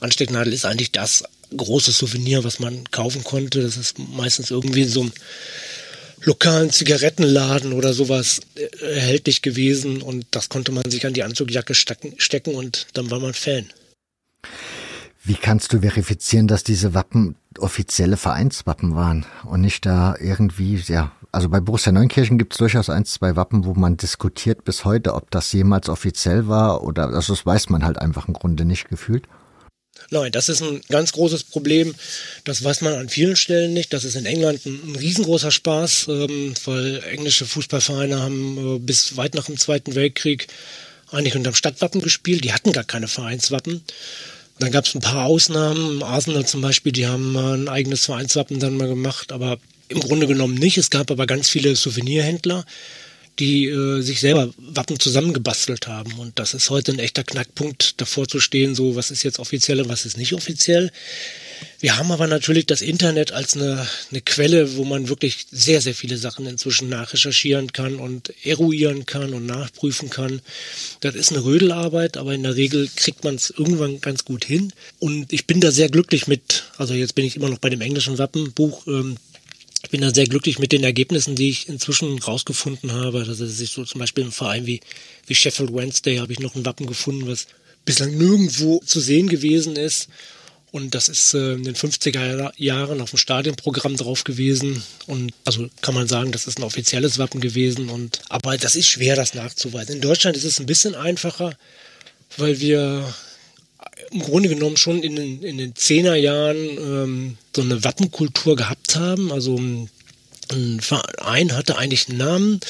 Anstecknadel 0.00 0.52
ist 0.52 0.66
eigentlich 0.66 0.92
das 0.92 1.24
große 1.56 1.92
Souvenir, 1.92 2.44
was 2.44 2.58
man 2.58 2.90
kaufen 2.90 3.24
konnte. 3.24 3.62
Das 3.62 3.78
ist 3.78 3.98
meistens 3.98 4.50
irgendwie 4.50 4.82
in 4.82 4.90
so 4.90 5.00
einem 5.00 5.12
lokalen 6.20 6.70
Zigarettenladen 6.70 7.72
oder 7.72 7.94
sowas 7.94 8.40
äh, 8.56 8.66
erhältlich 8.84 9.40
gewesen 9.40 10.02
und 10.02 10.26
das 10.32 10.50
konnte 10.50 10.70
man 10.70 10.90
sich 10.90 11.06
an 11.06 11.14
die 11.14 11.22
Anzugjacke 11.22 11.74
stecken 11.74 12.54
und 12.54 12.88
dann 12.92 13.10
war 13.10 13.20
man 13.20 13.32
Fan. 13.32 13.70
Wie 15.24 15.34
kannst 15.34 15.72
du 15.72 15.80
verifizieren, 15.80 16.48
dass 16.48 16.64
diese 16.64 16.94
Wappen 16.94 17.36
offizielle 17.58 18.16
Vereinswappen 18.16 18.94
waren 18.94 19.26
und 19.44 19.60
nicht 19.60 19.84
da 19.84 20.16
irgendwie, 20.18 20.76
ja, 20.86 21.12
also 21.32 21.48
bei 21.48 21.60
Borussia 21.60 21.92
Neunkirchen 21.92 22.38
gibt 22.38 22.54
es 22.54 22.58
durchaus 22.58 22.88
ein, 22.88 23.04
zwei 23.04 23.36
Wappen, 23.36 23.64
wo 23.64 23.74
man 23.74 23.96
diskutiert 23.96 24.64
bis 24.64 24.84
heute, 24.84 25.14
ob 25.14 25.30
das 25.30 25.52
jemals 25.52 25.88
offiziell 25.88 26.48
war 26.48 26.82
oder, 26.82 27.08
also 27.08 27.34
das 27.34 27.44
weiß 27.44 27.68
man 27.68 27.84
halt 27.84 27.98
einfach 27.98 28.28
im 28.28 28.34
Grunde 28.34 28.64
nicht 28.64 28.88
gefühlt. 28.88 29.26
Nein, 30.10 30.32
das 30.32 30.48
ist 30.48 30.62
ein 30.62 30.80
ganz 30.88 31.12
großes 31.12 31.44
Problem. 31.44 31.94
Das 32.44 32.62
weiß 32.64 32.80
man 32.82 32.94
an 32.94 33.08
vielen 33.08 33.36
Stellen 33.36 33.74
nicht. 33.74 33.92
Das 33.92 34.04
ist 34.04 34.14
in 34.14 34.26
England 34.26 34.64
ein, 34.64 34.80
ein 34.86 34.96
riesengroßer 34.96 35.50
Spaß, 35.50 36.06
ähm, 36.08 36.54
weil 36.64 37.02
englische 37.10 37.44
Fußballvereine 37.44 38.20
haben 38.20 38.76
äh, 38.76 38.78
bis 38.78 39.16
weit 39.16 39.34
nach 39.34 39.46
dem 39.46 39.58
Zweiten 39.58 39.94
Weltkrieg 39.94 40.46
eigentlich 41.10 41.36
unterm 41.36 41.54
Stadtwappen 41.54 42.00
gespielt. 42.00 42.44
Die 42.44 42.52
hatten 42.52 42.72
gar 42.72 42.84
keine 42.84 43.08
Vereinswappen. 43.08 43.82
Dann 44.58 44.72
gab 44.72 44.86
es 44.86 44.94
ein 44.94 45.00
paar 45.00 45.26
Ausnahmen. 45.26 46.02
Arsenal 46.02 46.46
zum 46.46 46.60
Beispiel, 46.60 46.92
die 46.92 47.06
haben 47.06 47.36
ein 47.36 47.68
eigenes 47.68 48.06
Vereinswappen 48.06 48.58
dann 48.58 48.76
mal 48.76 48.88
gemacht, 48.88 49.32
aber 49.32 49.58
im 49.88 50.00
Grunde 50.00 50.26
genommen 50.26 50.54
nicht. 50.54 50.78
Es 50.78 50.90
gab 50.90 51.10
aber 51.10 51.26
ganz 51.26 51.48
viele 51.48 51.76
Souvenirhändler, 51.76 52.64
die 53.38 53.66
äh, 53.66 54.00
sich 54.00 54.20
selber 54.20 54.52
Wappen 54.58 54.98
zusammengebastelt 54.98 55.86
haben. 55.86 56.12
Und 56.18 56.38
das 56.38 56.54
ist 56.54 56.70
heute 56.70 56.92
ein 56.92 56.98
echter 56.98 57.24
Knackpunkt, 57.24 58.00
davor 58.00 58.26
zu 58.26 58.40
stehen, 58.40 58.74
so 58.74 58.96
was 58.96 59.10
ist 59.10 59.22
jetzt 59.22 59.38
offiziell 59.38 59.80
und 59.80 59.88
was 59.88 60.06
ist 60.06 60.18
nicht 60.18 60.32
offiziell. 60.32 60.90
Wir 61.80 61.96
haben 61.96 62.10
aber 62.10 62.26
natürlich 62.26 62.66
das 62.66 62.82
Internet 62.82 63.32
als 63.32 63.54
eine, 63.54 63.86
eine 64.10 64.20
Quelle, 64.20 64.76
wo 64.76 64.84
man 64.84 65.08
wirklich 65.08 65.46
sehr, 65.50 65.80
sehr 65.80 65.94
viele 65.94 66.16
Sachen 66.16 66.46
inzwischen 66.46 66.88
nachrecherchieren 66.88 67.72
kann 67.72 67.96
und 67.96 68.32
eruieren 68.44 69.06
kann 69.06 69.32
und 69.34 69.46
nachprüfen 69.46 70.10
kann. 70.10 70.40
Das 71.00 71.14
ist 71.14 71.32
eine 71.32 71.44
Rödelarbeit, 71.44 72.16
aber 72.16 72.34
in 72.34 72.42
der 72.42 72.56
Regel 72.56 72.88
kriegt 72.94 73.24
man 73.24 73.36
es 73.36 73.50
irgendwann 73.50 74.00
ganz 74.00 74.24
gut 74.24 74.44
hin. 74.44 74.72
Und 74.98 75.32
ich 75.32 75.46
bin 75.46 75.60
da 75.60 75.70
sehr 75.70 75.88
glücklich 75.88 76.26
mit, 76.26 76.64
also 76.76 76.94
jetzt 76.94 77.14
bin 77.14 77.24
ich 77.24 77.36
immer 77.36 77.48
noch 77.48 77.58
bei 77.58 77.70
dem 77.70 77.80
englischen 77.80 78.18
Wappenbuch, 78.18 78.86
ähm, 78.86 79.16
ich 79.84 79.90
bin 79.90 80.00
da 80.00 80.12
sehr 80.12 80.26
glücklich 80.26 80.58
mit 80.58 80.72
den 80.72 80.82
Ergebnissen, 80.82 81.36
die 81.36 81.50
ich 81.50 81.68
inzwischen 81.68 82.18
rausgefunden 82.18 82.92
habe. 82.92 83.18
Also 83.20 83.46
sich 83.46 83.70
so 83.70 83.84
zum 83.84 84.00
Beispiel 84.00 84.24
im 84.24 84.32
Verein 84.32 84.66
wie, 84.66 84.80
wie 85.26 85.34
Sheffield 85.34 85.72
Wednesday 85.72 86.16
habe 86.16 86.32
ich 86.32 86.40
noch 86.40 86.56
ein 86.56 86.66
Wappen 86.66 86.86
gefunden, 86.86 87.28
was 87.28 87.46
bislang 87.84 88.18
nirgendwo 88.18 88.82
zu 88.84 89.00
sehen 89.00 89.28
gewesen 89.28 89.76
ist. 89.76 90.08
Und 90.70 90.94
das 90.94 91.08
ist 91.08 91.34
äh, 91.34 91.54
in 91.54 91.64
den 91.64 91.74
50er 91.74 92.52
Jahren 92.56 93.00
auf 93.00 93.10
dem 93.10 93.18
Stadionprogramm 93.18 93.96
drauf 93.96 94.24
gewesen. 94.24 94.82
Und 95.06 95.32
also 95.44 95.68
kann 95.80 95.94
man 95.94 96.08
sagen, 96.08 96.32
das 96.32 96.46
ist 96.46 96.58
ein 96.58 96.64
offizielles 96.64 97.18
Wappen 97.18 97.40
gewesen. 97.40 97.88
Und 97.88 98.20
aber 98.28 98.56
das 98.58 98.76
ist 98.76 98.88
schwer, 98.88 99.16
das 99.16 99.34
nachzuweisen. 99.34 99.96
In 99.96 100.00
Deutschland 100.02 100.36
ist 100.36 100.44
es 100.44 100.60
ein 100.60 100.66
bisschen 100.66 100.94
einfacher, 100.94 101.56
weil 102.36 102.60
wir 102.60 103.12
im 104.10 104.20
Grunde 104.20 104.48
genommen 104.48 104.76
schon 104.76 105.02
in 105.02 105.16
den, 105.16 105.42
in 105.42 105.58
den 105.58 105.74
10er 105.74 106.14
Jahren 106.14 106.56
ähm, 106.56 107.38
so 107.54 107.62
eine 107.62 107.82
Wappenkultur 107.84 108.56
gehabt 108.56 108.96
haben. 108.96 109.32
Also 109.32 109.58
ein 110.50 110.80
Verein 110.80 111.54
hatte 111.56 111.78
eigentlich 111.78 112.08
einen 112.08 112.18
Namen 112.18 112.60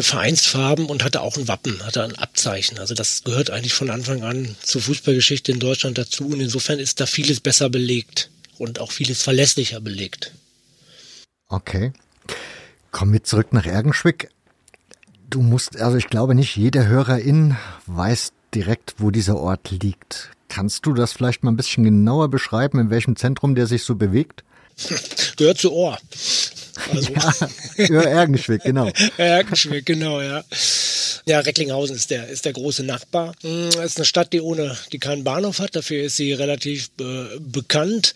Vereinsfarben 0.00 0.86
und 0.86 1.04
hatte 1.04 1.20
auch 1.20 1.36
ein 1.36 1.48
Wappen, 1.48 1.84
hatte 1.84 2.02
ein 2.02 2.16
Abzeichen. 2.16 2.78
Also 2.78 2.94
das 2.94 3.24
gehört 3.24 3.50
eigentlich 3.50 3.74
von 3.74 3.90
Anfang 3.90 4.22
an 4.22 4.56
zur 4.62 4.80
Fußballgeschichte 4.80 5.52
in 5.52 5.58
Deutschland 5.58 5.98
dazu 5.98 6.26
und 6.26 6.40
insofern 6.40 6.78
ist 6.78 7.00
da 7.00 7.06
vieles 7.06 7.40
besser 7.40 7.68
belegt 7.68 8.30
und 8.56 8.78
auch 8.80 8.92
vieles 8.92 9.22
verlässlicher 9.22 9.80
belegt. 9.80 10.32
Okay. 11.48 11.92
Kommen 12.90 13.12
wir 13.12 13.24
zurück 13.24 13.52
nach 13.52 13.66
Ergenschwick. 13.66 14.30
Du 15.28 15.42
musst, 15.42 15.76
also 15.76 15.96
ich 15.98 16.08
glaube 16.08 16.34
nicht 16.34 16.56
jeder 16.56 16.86
Hörerin 16.86 17.56
weiß 17.86 18.32
direkt, 18.54 18.94
wo 18.98 19.10
dieser 19.10 19.36
Ort 19.36 19.70
liegt. 19.70 20.30
Kannst 20.48 20.84
du 20.86 20.92
das 20.92 21.12
vielleicht 21.12 21.42
mal 21.42 21.50
ein 21.50 21.56
bisschen 21.56 21.84
genauer 21.84 22.28
beschreiben, 22.28 22.78
in 22.78 22.90
welchem 22.90 23.16
Zentrum 23.16 23.54
der 23.54 23.66
sich 23.66 23.84
so 23.84 23.94
bewegt? 23.94 24.44
Gehört 25.36 25.58
zu 25.58 25.72
Ohr. 25.72 25.98
Also. 26.90 27.12
Ja, 27.76 28.02
Ergenschwick, 28.02 28.62
genau. 28.62 28.90
Ergenschwick, 29.16 29.86
genau, 29.86 30.20
ja. 30.20 30.44
Ja, 31.26 31.40
Recklinghausen 31.40 31.94
ist 31.94 32.10
der, 32.10 32.28
ist 32.28 32.44
der 32.44 32.52
große 32.52 32.82
Nachbar. 32.82 33.34
Es 33.42 33.74
hm, 33.76 33.82
ist 33.82 33.96
eine 33.98 34.04
Stadt, 34.04 34.32
die 34.32 34.40
ohne, 34.40 34.76
die 34.92 34.98
keinen 34.98 35.24
Bahnhof 35.24 35.58
hat. 35.58 35.76
Dafür 35.76 36.04
ist 36.04 36.16
sie 36.16 36.32
relativ 36.32 36.90
äh, 37.00 37.38
bekannt. 37.38 38.14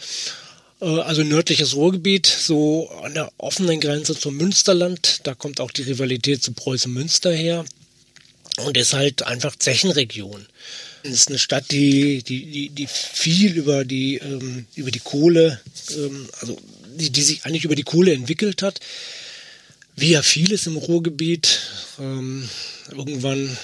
Äh, 0.81 0.87
also 1.01 1.23
nördliches 1.23 1.77
Ruhrgebiet, 1.77 2.27
so 2.27 2.91
an 3.03 3.15
der 3.15 3.31
offenen 3.39 3.81
Grenze 3.81 4.19
zum 4.19 4.37
Münsterland. 4.37 5.21
Da 5.25 5.35
kommt 5.35 5.61
auch 5.61 5.71
die 5.71 5.83
Rivalität 5.83 6.43
zu 6.43 6.53
Preußen-Münster 6.53 7.33
her. 7.33 7.65
Und 8.65 8.77
ist 8.77 8.95
halt 8.95 9.23
einfach 9.23 9.55
Zechenregion. 9.57 10.47
Es 11.03 11.11
ist 11.11 11.29
eine 11.29 11.39
Stadt, 11.39 11.71
die, 11.71 12.23
die, 12.23 12.47
die, 12.47 12.69
die 12.71 12.87
viel 12.89 13.53
über 13.53 13.85
die, 13.85 14.17
ähm, 14.17 14.67
über 14.75 14.91
die 14.91 15.01
Kohle, 15.01 15.61
ähm, 15.91 16.27
also 16.41 16.59
die, 16.97 17.11
die 17.11 17.23
sich 17.23 17.45
eigentlich 17.45 17.65
über 17.65 17.75
die 17.75 17.83
Kohle 17.83 18.13
entwickelt 18.13 18.63
hat. 18.63 18.81
Wie 19.95 20.11
ja 20.11 20.23
vieles 20.23 20.67
im 20.67 20.77
Ruhrgebiet. 20.77 21.61
Ähm, 21.99 22.49
irgendwann 22.91 23.57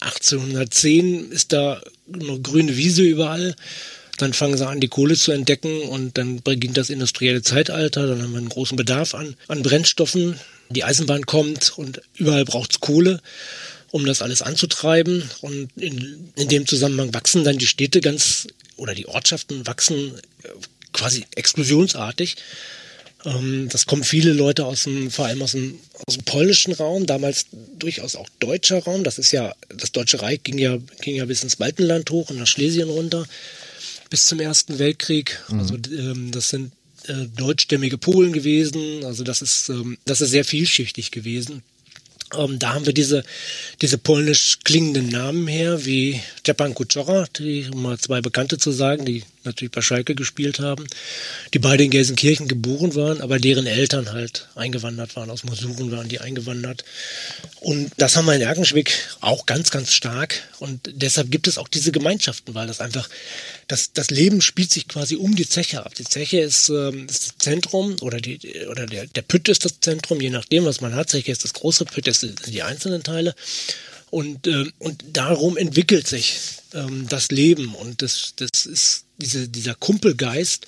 1810 0.00 1.30
ist 1.30 1.52
da 1.52 1.80
noch 2.06 2.42
grüne 2.42 2.76
Wiese 2.76 3.02
überall. 3.02 3.54
Dann 4.18 4.32
fangen 4.32 4.56
sie 4.56 4.66
an, 4.66 4.80
die 4.80 4.88
Kohle 4.88 5.14
zu 5.14 5.32
entdecken 5.32 5.82
und 5.82 6.16
dann 6.16 6.42
beginnt 6.42 6.76
das 6.76 6.90
industrielle 6.90 7.42
Zeitalter. 7.42 8.06
Dann 8.06 8.22
haben 8.22 8.32
wir 8.32 8.38
einen 8.38 8.48
großen 8.48 8.76
Bedarf 8.76 9.14
an, 9.14 9.36
an 9.48 9.62
Brennstoffen. 9.62 10.38
Die 10.70 10.84
Eisenbahn 10.84 11.26
kommt 11.26 11.78
und 11.78 12.00
überall 12.16 12.44
braucht 12.44 12.72
es 12.72 12.80
Kohle, 12.80 13.20
um 13.90 14.06
das 14.06 14.22
alles 14.22 14.42
anzutreiben. 14.42 15.30
Und 15.42 15.68
in, 15.76 16.32
in 16.34 16.48
dem 16.48 16.66
Zusammenhang 16.66 17.14
wachsen 17.14 17.44
dann 17.44 17.58
die 17.58 17.66
Städte 17.66 18.00
ganz 18.00 18.48
oder 18.76 18.94
die 18.94 19.06
Ortschaften 19.06 19.66
wachsen 19.66 20.12
äh, 20.42 20.48
quasi 20.96 21.24
explosionsartig. 21.36 22.36
Ähm, 23.24 23.68
das 23.70 23.86
kommen 23.86 24.02
viele 24.02 24.32
Leute 24.32 24.64
aus 24.64 24.84
dem, 24.84 25.10
vor 25.10 25.26
allem 25.26 25.42
aus 25.42 25.52
dem, 25.52 25.78
aus 26.06 26.14
dem 26.14 26.24
polnischen 26.24 26.72
Raum, 26.72 27.06
damals 27.06 27.46
durchaus 27.78 28.16
auch 28.16 28.28
deutscher 28.40 28.82
Raum. 28.82 29.04
Das 29.04 29.18
ist 29.18 29.30
ja, 29.32 29.54
das 29.68 29.92
Deutsche 29.92 30.22
Reich 30.22 30.42
ging 30.42 30.58
ja, 30.58 30.78
ging 31.02 31.16
ja 31.16 31.24
bis 31.26 31.42
ins 31.42 31.56
Baltenland 31.56 32.10
hoch 32.10 32.30
und 32.30 32.38
nach 32.38 32.46
Schlesien 32.46 32.88
runter 32.88 33.26
bis 34.10 34.26
zum 34.26 34.40
Ersten 34.40 34.78
Weltkrieg. 34.78 35.38
Mhm. 35.48 35.60
Also 35.60 35.74
ähm, 35.74 36.30
das 36.32 36.48
sind 36.50 36.72
äh, 37.08 37.26
deutschstämmige 37.36 37.98
Polen 37.98 38.32
gewesen. 38.32 39.04
Also 39.04 39.22
das 39.22 39.42
ist, 39.42 39.68
ähm, 39.68 39.98
das 40.06 40.20
ist 40.20 40.30
sehr 40.30 40.44
vielschichtig 40.44 41.10
gewesen. 41.10 41.62
Ähm, 42.36 42.58
da 42.58 42.74
haben 42.74 42.86
wir 42.86 42.92
diese, 42.92 43.22
diese 43.82 43.98
polnisch 43.98 44.58
klingenden 44.64 45.08
Namen 45.08 45.46
her, 45.46 45.84
wie 45.84 46.20
Stepan 46.40 46.74
Kuczora, 46.74 47.26
die, 47.38 47.68
um 47.72 47.82
mal 47.82 47.98
zwei 47.98 48.20
Bekannte 48.20 48.58
zu 48.58 48.72
sagen, 48.72 49.04
die 49.04 49.22
natürlich 49.46 49.72
bei 49.72 49.80
Schalke 49.80 50.14
gespielt 50.14 50.60
haben, 50.60 50.86
die 51.54 51.58
beide 51.58 51.84
in 51.84 51.90
Gelsenkirchen 51.90 52.48
geboren 52.48 52.94
waren, 52.94 53.20
aber 53.20 53.38
deren 53.38 53.66
Eltern 53.66 54.12
halt 54.12 54.48
eingewandert 54.54 55.16
waren, 55.16 55.30
aus 55.30 55.44
Mosuren 55.44 55.90
waren 55.90 56.08
die 56.08 56.20
eingewandert. 56.20 56.84
Und 57.60 57.90
das 57.96 58.16
haben 58.16 58.26
wir 58.26 58.34
in 58.34 58.42
Erkenschwick 58.42 58.92
auch 59.20 59.46
ganz, 59.46 59.70
ganz 59.70 59.92
stark. 59.92 60.42
Und 60.58 60.80
deshalb 60.92 61.30
gibt 61.30 61.48
es 61.48 61.58
auch 61.58 61.68
diese 61.68 61.92
Gemeinschaften, 61.92 62.54
weil 62.54 62.66
das 62.66 62.80
einfach, 62.80 63.08
das, 63.68 63.92
das 63.92 64.10
Leben 64.10 64.40
spielt 64.40 64.70
sich 64.70 64.88
quasi 64.88 65.16
um 65.16 65.34
die 65.34 65.48
Zeche 65.48 65.84
ab. 65.84 65.94
Die 65.94 66.04
Zeche 66.04 66.40
ist, 66.40 66.68
ähm, 66.68 67.06
ist 67.08 67.26
das 67.26 67.38
Zentrum 67.38 67.96
oder, 68.00 68.20
die, 68.20 68.38
oder 68.70 68.86
der, 68.86 69.06
der 69.06 69.22
Pütt 69.22 69.48
ist 69.48 69.64
das 69.64 69.80
Zentrum, 69.80 70.20
je 70.20 70.30
nachdem, 70.30 70.64
was 70.64 70.80
man 70.80 70.94
hat. 70.94 71.10
Zeche 71.10 71.32
ist 71.32 71.44
das 71.44 71.54
große, 71.54 71.84
Pütt 71.86 72.08
ist 72.08 72.26
die 72.46 72.62
einzelnen 72.62 73.02
Teile. 73.02 73.34
Und, 74.10 74.46
äh, 74.46 74.66
und 74.78 75.04
darum 75.12 75.56
entwickelt 75.56 76.06
sich 76.06 76.38
ähm, 76.74 77.06
das 77.08 77.30
Leben. 77.30 77.74
Und 77.74 78.02
das, 78.02 78.34
das 78.36 78.66
ist 78.66 79.04
diese, 79.18 79.48
dieser 79.48 79.74
Kumpelgeist, 79.74 80.66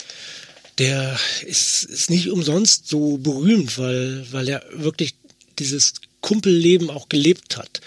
der 0.78 1.18
ist, 1.44 1.84
ist 1.84 2.10
nicht 2.10 2.30
umsonst 2.30 2.88
so 2.88 3.18
berühmt, 3.18 3.78
weil, 3.78 4.26
weil 4.30 4.48
er 4.48 4.64
wirklich 4.72 5.14
dieses 5.58 5.94
Kumpelleben 6.20 6.90
auch 6.90 7.08
gelebt 7.08 7.56
hat. 7.56 7.80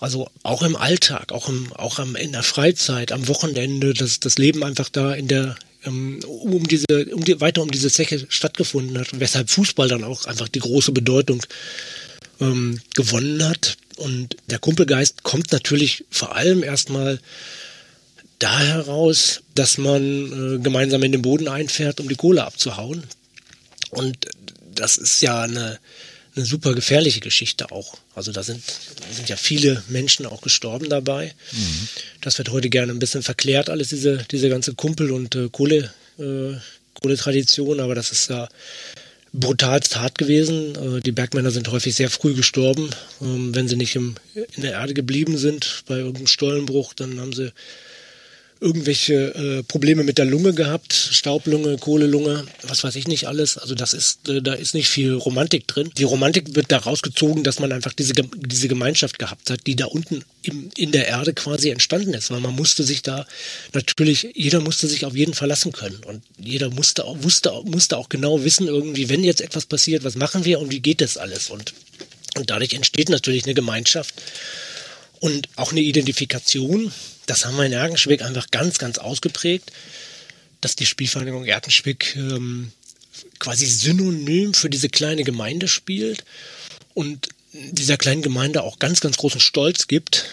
Also 0.00 0.28
auch 0.42 0.62
im 0.62 0.76
Alltag, 0.76 1.32
auch, 1.32 1.48
im, 1.48 1.72
auch 1.72 1.98
am, 1.98 2.16
in 2.16 2.32
der 2.32 2.42
Freizeit, 2.42 3.12
am 3.12 3.28
Wochenende, 3.28 3.94
dass 3.94 4.20
das 4.20 4.38
Leben 4.38 4.62
einfach 4.62 4.88
da 4.88 5.14
in 5.14 5.28
der, 5.28 5.56
ähm, 5.84 6.20
um 6.24 6.66
diese, 6.66 6.84
um 7.12 7.24
die, 7.24 7.40
weiter 7.40 7.62
um 7.62 7.70
diese 7.70 7.90
Zeche 7.90 8.26
stattgefunden 8.28 8.98
hat 8.98 9.08
weshalb 9.18 9.48
Fußball 9.48 9.88
dann 9.88 10.04
auch 10.04 10.26
einfach 10.26 10.48
die 10.48 10.58
große 10.58 10.92
Bedeutung 10.92 11.42
ähm, 12.40 12.80
gewonnen 12.94 13.46
hat. 13.46 13.76
Und 13.96 14.36
der 14.50 14.58
Kumpelgeist 14.58 15.22
kommt 15.22 15.52
natürlich 15.52 16.04
vor 16.10 16.36
allem 16.36 16.62
erstmal 16.62 17.18
da 18.38 18.58
heraus, 18.58 19.42
dass 19.54 19.78
man 19.78 20.56
äh, 20.56 20.58
gemeinsam 20.58 21.02
in 21.02 21.12
den 21.12 21.22
Boden 21.22 21.48
einfährt, 21.48 22.00
um 22.00 22.08
die 22.08 22.16
Kohle 22.16 22.44
abzuhauen. 22.44 23.04
Und 23.90 24.26
das 24.74 24.98
ist 24.98 25.22
ja 25.22 25.42
eine, 25.42 25.78
eine 26.34 26.44
super 26.44 26.74
gefährliche 26.74 27.20
Geschichte 27.20 27.72
auch. 27.72 27.96
Also 28.14 28.32
da 28.32 28.42
sind, 28.42 28.62
sind 29.10 29.28
ja 29.28 29.36
viele 29.36 29.82
Menschen 29.88 30.26
auch 30.26 30.42
gestorben 30.42 30.90
dabei. 30.90 31.32
Mhm. 31.52 31.88
Das 32.20 32.36
wird 32.36 32.50
heute 32.50 32.68
gerne 32.68 32.92
ein 32.92 32.98
bisschen 32.98 33.22
verklärt, 33.22 33.70
alles 33.70 33.88
diese, 33.88 34.18
diese 34.30 34.50
ganze 34.50 34.74
Kumpel- 34.74 35.12
und 35.12 35.34
äh, 35.34 35.48
Kohle, 35.50 35.92
äh, 36.18 36.56
Kohletradition, 37.00 37.80
aber 37.80 37.94
das 37.94 38.12
ist 38.12 38.28
ja 38.28 38.48
brutal 39.38 39.80
hart 39.94 40.18
gewesen. 40.18 40.74
Äh, 40.74 41.00
die 41.00 41.12
Bergmänner 41.12 41.50
sind 41.50 41.70
häufig 41.70 41.94
sehr 41.94 42.10
früh 42.10 42.34
gestorben. 42.34 42.90
Ähm, 43.20 43.54
wenn 43.54 43.68
sie 43.68 43.76
nicht 43.76 43.96
im, 43.96 44.14
in 44.34 44.62
der 44.62 44.72
Erde 44.72 44.94
geblieben 44.94 45.38
sind 45.38 45.84
bei 45.86 45.98
irgendeinem 45.98 46.26
Stollenbruch, 46.26 46.94
dann 46.94 47.20
haben 47.20 47.32
sie 47.32 47.52
irgendwelche 48.60 49.34
äh, 49.34 49.62
Probleme 49.62 50.02
mit 50.02 50.16
der 50.16 50.24
Lunge 50.24 50.54
gehabt, 50.54 50.92
Staublunge, 50.92 51.76
Kohlelunge, 51.76 52.46
was 52.62 52.84
weiß 52.84 52.96
ich 52.96 53.06
nicht 53.06 53.28
alles. 53.28 53.58
Also 53.58 53.74
das 53.74 53.92
ist, 53.92 54.28
äh, 54.28 54.40
da 54.40 54.54
ist 54.54 54.74
nicht 54.74 54.88
viel 54.88 55.12
Romantik 55.12 55.66
drin. 55.66 55.90
Die 55.98 56.04
Romantik 56.04 56.54
wird 56.54 56.72
daraus 56.72 57.02
gezogen, 57.02 57.44
dass 57.44 57.58
man 57.58 57.70
einfach 57.72 57.92
diese, 57.92 58.14
diese 58.14 58.68
Gemeinschaft 58.68 59.18
gehabt 59.18 59.50
hat, 59.50 59.66
die 59.66 59.76
da 59.76 59.86
unten 59.86 60.24
im, 60.42 60.70
in 60.76 60.90
der 60.90 61.06
Erde 61.06 61.34
quasi 61.34 61.68
entstanden 61.68 62.14
ist. 62.14 62.30
Weil 62.30 62.40
man 62.40 62.54
musste 62.54 62.82
sich 62.82 63.02
da 63.02 63.26
natürlich, 63.74 64.28
jeder 64.34 64.60
musste 64.60 64.88
sich 64.88 65.04
auf 65.04 65.14
jeden 65.14 65.34
verlassen 65.34 65.72
können. 65.72 66.00
Und 66.06 66.22
jeder 66.38 66.70
musste 66.70 67.04
auch, 67.04 67.22
wusste, 67.22 67.52
musste 67.64 67.98
auch 67.98 68.08
genau 68.08 68.42
wissen, 68.42 68.68
irgendwie, 68.68 69.10
wenn 69.10 69.22
jetzt 69.22 69.42
etwas 69.42 69.66
passiert, 69.66 70.02
was 70.02 70.16
machen 70.16 70.46
wir 70.46 70.60
und 70.60 70.70
wie 70.70 70.80
geht 70.80 71.02
das 71.02 71.18
alles? 71.18 71.50
Und, 71.50 71.74
und 72.36 72.48
dadurch 72.48 72.72
entsteht 72.72 73.10
natürlich 73.10 73.44
eine 73.44 73.54
Gemeinschaft 73.54 74.14
und 75.20 75.48
auch 75.56 75.72
eine 75.72 75.80
Identifikation 75.80 76.92
das 77.26 77.44
haben 77.44 77.56
wir 77.56 77.64
in 77.64 77.72
Erkenschwick 77.72 78.22
einfach 78.22 78.50
ganz, 78.50 78.78
ganz 78.78 78.98
ausgeprägt, 78.98 79.72
dass 80.60 80.76
die 80.76 80.86
Spielvereinigung 80.86 81.44
Erkenschwick 81.44 82.16
ähm, 82.16 82.72
quasi 83.38 83.66
synonym 83.66 84.54
für 84.54 84.70
diese 84.70 84.88
kleine 84.88 85.24
Gemeinde 85.24 85.68
spielt 85.68 86.24
und 86.94 87.28
dieser 87.52 87.96
kleinen 87.96 88.22
Gemeinde 88.22 88.62
auch 88.62 88.78
ganz, 88.78 89.00
ganz 89.00 89.16
großen 89.16 89.40
Stolz 89.40 89.86
gibt 89.86 90.24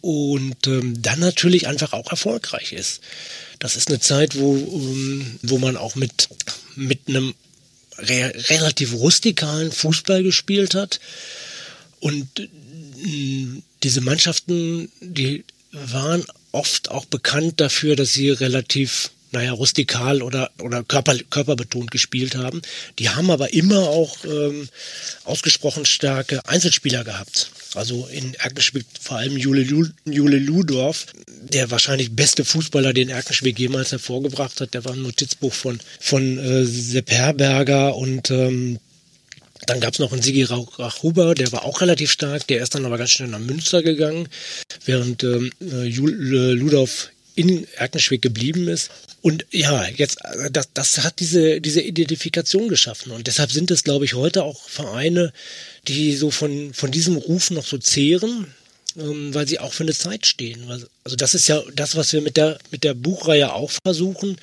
und 0.00 0.66
ähm, 0.66 1.00
dann 1.00 1.20
natürlich 1.20 1.66
einfach 1.66 1.92
auch 1.92 2.10
erfolgreich 2.10 2.72
ist. 2.72 3.00
Das 3.58 3.76
ist 3.76 3.88
eine 3.88 4.00
Zeit, 4.00 4.36
wo, 4.36 4.56
ähm, 4.56 5.38
wo 5.42 5.58
man 5.58 5.76
auch 5.76 5.94
mit, 5.94 6.28
mit 6.76 7.08
einem 7.08 7.34
re 7.98 8.32
relativ 8.50 8.92
rustikalen 8.92 9.72
Fußball 9.72 10.22
gespielt 10.22 10.74
hat 10.74 11.00
und 12.00 12.28
äh, 12.38 12.48
diese 13.82 14.00
Mannschaften, 14.00 14.90
die 15.00 15.44
waren 15.74 16.24
oft 16.52 16.90
auch 16.90 17.04
bekannt 17.04 17.60
dafür, 17.60 17.96
dass 17.96 18.12
sie 18.12 18.30
relativ 18.30 19.10
naja, 19.34 19.52
rustikal 19.52 20.22
oder, 20.22 20.50
oder 20.60 20.84
körper, 20.84 21.16
körperbetont 21.28 21.90
gespielt 21.90 22.36
haben. 22.36 22.62
Die 23.00 23.10
haben 23.10 23.30
aber 23.32 23.52
immer 23.52 23.80
auch 23.80 24.16
ähm, 24.24 24.68
ausgesprochen 25.24 25.84
starke 25.84 26.40
Einzelspieler 26.46 27.02
gehabt. 27.02 27.50
Also 27.74 28.08
in 28.12 28.34
Erkenschwick 28.34 28.86
vor 29.00 29.16
allem 29.16 29.36
Jule, 29.36 29.62
Jule 30.04 30.38
Ludorf, 30.38 31.06
der 31.26 31.72
wahrscheinlich 31.72 32.14
beste 32.14 32.44
Fußballer, 32.44 32.92
den 32.92 33.08
Erkenschwick 33.08 33.58
jemals 33.58 33.90
hervorgebracht 33.90 34.60
hat. 34.60 34.72
Der 34.72 34.84
war 34.84 34.92
ein 34.92 35.02
Notizbuch 35.02 35.52
von, 35.52 35.80
von 35.98 36.38
äh, 36.38 36.64
Sepp 36.64 37.10
Herberger 37.10 37.96
und 37.96 38.30
ähm, 38.30 38.78
dann 39.66 39.80
gab 39.80 39.94
es 39.94 39.98
noch 39.98 40.12
einen 40.12 40.22
Sigi 40.22 40.44
Rachhuber, 40.44 41.34
der 41.34 41.50
war 41.52 41.64
auch 41.64 41.80
relativ 41.80 42.10
stark, 42.10 42.46
der 42.46 42.62
ist 42.62 42.74
dann 42.74 42.86
aber 42.86 42.98
ganz 42.98 43.10
schnell 43.10 43.28
nach 43.28 43.38
Münster 43.38 43.82
gegangen, 43.82 44.28
während 44.84 45.22
ähm, 45.24 45.50
äh, 45.60 45.88
Ludolf 45.88 47.10
in 47.34 47.66
Erkenschwick 47.76 48.22
geblieben 48.22 48.68
ist. 48.68 48.90
Und 49.22 49.46
ja, 49.50 49.86
jetzt, 49.88 50.18
äh, 50.24 50.50
das, 50.50 50.68
das 50.74 51.02
hat 51.02 51.20
diese, 51.20 51.60
diese 51.60 51.80
Identifikation 51.80 52.68
geschaffen. 52.68 53.12
Und 53.12 53.26
deshalb 53.26 53.50
sind 53.50 53.70
es, 53.70 53.84
glaube 53.84 54.04
ich, 54.04 54.14
heute 54.14 54.44
auch 54.44 54.68
Vereine, 54.68 55.32
die 55.88 56.14
so 56.14 56.30
von, 56.30 56.72
von 56.74 56.90
diesem 56.90 57.16
Ruf 57.16 57.50
noch 57.50 57.66
so 57.66 57.78
zehren, 57.78 58.54
ähm, 58.96 59.34
weil 59.34 59.48
sie 59.48 59.58
auch 59.58 59.72
für 59.72 59.82
eine 59.82 59.94
Zeit 59.94 60.26
stehen. 60.26 60.70
Also 60.70 61.16
das 61.16 61.34
ist 61.34 61.48
ja 61.48 61.62
das, 61.74 61.96
was 61.96 62.12
wir 62.12 62.20
mit 62.20 62.36
der, 62.36 62.58
mit 62.70 62.84
der 62.84 62.94
Buchreihe 62.94 63.52
auch 63.52 63.72
versuchen, 63.84 64.36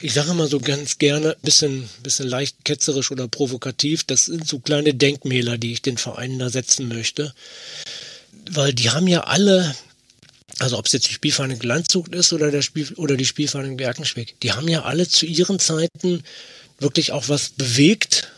ich 0.00 0.14
sage 0.14 0.30
immer 0.30 0.46
so 0.46 0.60
ganz 0.60 0.98
gerne, 0.98 1.36
bisschen, 1.42 1.88
bisschen 2.02 2.28
leicht 2.28 2.64
ketzerisch 2.64 3.10
oder 3.10 3.26
provokativ, 3.26 4.04
das 4.04 4.26
sind 4.26 4.46
so 4.46 4.60
kleine 4.60 4.94
Denkmäler, 4.94 5.58
die 5.58 5.72
ich 5.72 5.82
den 5.82 5.98
Vereinen 5.98 6.38
da 6.38 6.50
setzen 6.50 6.88
möchte. 6.88 7.34
Weil 8.50 8.72
die 8.72 8.90
haben 8.90 9.08
ja 9.08 9.22
alle, 9.24 9.74
also 10.60 10.78
ob 10.78 10.86
es 10.86 10.92
jetzt 10.92 11.08
die 11.08 11.14
Spielvereinigung 11.14 11.62
Landshut 11.62 12.14
ist 12.14 12.32
oder, 12.32 12.50
der 12.50 12.62
Spiel, 12.62 12.92
oder 12.94 13.16
die 13.16 13.24
Spielvereinigung 13.24 13.76
Berkenschwick, 13.76 14.38
die 14.40 14.52
haben 14.52 14.68
ja 14.68 14.82
alle 14.82 15.08
zu 15.08 15.26
ihren 15.26 15.58
Zeiten 15.58 16.22
wirklich 16.78 17.10
auch 17.10 17.28
was 17.28 17.50
bewegt. 17.50 18.30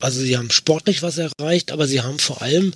Also 0.00 0.20
sie 0.20 0.36
haben 0.36 0.50
sportlich 0.50 1.02
was 1.02 1.18
erreicht, 1.18 1.72
aber 1.72 1.88
sie 1.88 2.02
haben 2.02 2.18
vor 2.18 2.42
allem 2.42 2.72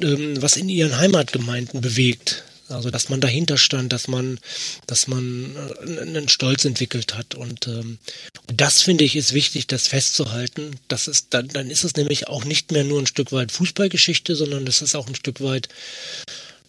ähm, 0.00 0.40
was 0.40 0.56
in 0.56 0.68
ihren 0.68 0.96
Heimatgemeinden 0.96 1.80
bewegt. 1.80 2.44
Also 2.68 2.90
dass 2.90 3.08
man 3.08 3.20
dahinter 3.20 3.58
stand, 3.58 3.92
dass 3.92 4.08
man, 4.08 4.38
dass 4.86 5.06
man 5.06 5.54
äh, 5.86 6.00
einen 6.00 6.28
Stolz 6.28 6.64
entwickelt 6.64 7.14
hat. 7.14 7.34
Und 7.34 7.66
ähm, 7.66 7.98
das 8.46 8.82
finde 8.82 9.04
ich 9.04 9.16
ist 9.16 9.32
wichtig, 9.34 9.66
das 9.66 9.86
festzuhalten. 9.86 10.76
Das 10.88 11.08
ist, 11.08 11.28
dann, 11.30 11.48
dann 11.48 11.70
ist 11.70 11.84
es 11.84 11.96
nämlich 11.96 12.28
auch 12.28 12.44
nicht 12.44 12.72
mehr 12.72 12.84
nur 12.84 13.00
ein 13.00 13.06
Stück 13.06 13.32
weit 13.32 13.52
Fußballgeschichte, 13.52 14.34
sondern 14.36 14.64
das 14.64 14.82
ist 14.82 14.94
auch 14.94 15.06
ein 15.06 15.14
Stück 15.14 15.40
weit 15.40 15.68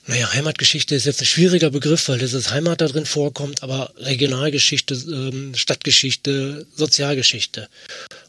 naja, 0.07 0.31
Heimatgeschichte 0.31 0.93
ist 0.93 1.05
jetzt 1.05 1.21
ein 1.21 1.25
schwieriger 1.25 1.71
Begriff, 1.71 2.07
weil 2.09 2.19
das 2.19 2.51
Heimat 2.51 2.79
da 2.79 2.87
drin 2.87 3.07
vorkommt, 3.07 3.63
aber 3.63 3.91
Regionalgeschichte, 3.97 4.93
ähm, 4.93 5.55
Stadtgeschichte, 5.55 6.67
Sozialgeschichte. 6.75 7.67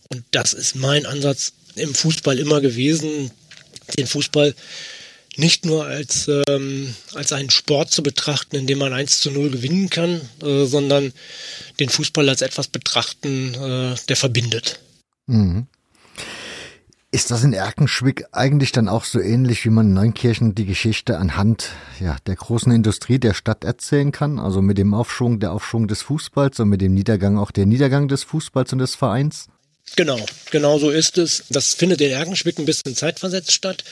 Und 0.08 0.24
das 0.30 0.54
ist 0.54 0.74
mein 0.74 1.04
Ansatz 1.04 1.52
im 1.74 1.94
Fußball 1.94 2.38
immer 2.38 2.62
gewesen, 2.62 3.30
den 3.98 4.06
Fußball 4.06 4.54
nicht 5.36 5.64
nur 5.64 5.84
als, 5.86 6.28
ähm, 6.48 6.94
als 7.14 7.32
einen 7.32 7.50
Sport 7.50 7.90
zu 7.90 8.02
betrachten, 8.02 8.56
in 8.56 8.66
dem 8.66 8.78
man 8.78 8.92
1 8.92 9.20
zu 9.20 9.30
0 9.30 9.50
gewinnen 9.50 9.90
kann, 9.90 10.20
äh, 10.42 10.64
sondern 10.66 11.12
den 11.78 11.88
Fußball 11.88 12.28
als 12.28 12.42
etwas 12.42 12.68
betrachten, 12.68 13.54
äh, 13.54 13.94
der 14.08 14.16
verbindet. 14.16 14.80
Mhm. 15.26 15.66
Ist 17.12 17.30
das 17.30 17.44
in 17.44 17.52
Erkenschwick 17.52 18.26
eigentlich 18.32 18.72
dann 18.72 18.88
auch 18.88 19.04
so 19.04 19.20
ähnlich, 19.20 19.64
wie 19.64 19.70
man 19.70 19.86
in 19.86 19.94
Neunkirchen 19.94 20.54
die 20.54 20.66
Geschichte 20.66 21.18
anhand 21.18 21.70
ja, 22.00 22.16
der 22.26 22.34
großen 22.34 22.72
Industrie 22.72 23.18
der 23.18 23.32
Stadt 23.32 23.64
erzählen 23.64 24.12
kann? 24.12 24.38
Also 24.38 24.60
mit 24.60 24.76
dem 24.76 24.92
Aufschwung, 24.92 25.40
der 25.40 25.52
Aufschwung 25.52 25.88
des 25.88 26.02
Fußballs 26.02 26.60
und 26.60 26.68
mit 26.68 26.80
dem 26.80 26.94
Niedergang 26.94 27.38
auch 27.38 27.52
der 27.52 27.64
Niedergang 27.64 28.08
des 28.08 28.24
Fußballs 28.24 28.72
und 28.72 28.80
des 28.80 28.96
Vereins? 28.96 29.46
Genau, 29.94 30.18
genau 30.50 30.78
so 30.78 30.90
ist 30.90 31.16
es. 31.16 31.44
Das 31.48 31.74
findet 31.74 32.00
in 32.00 32.10
Erkenschwick 32.10 32.58
ein 32.58 32.66
bisschen 32.66 32.96
zeitversetzt 32.96 33.52
statt. 33.52 33.84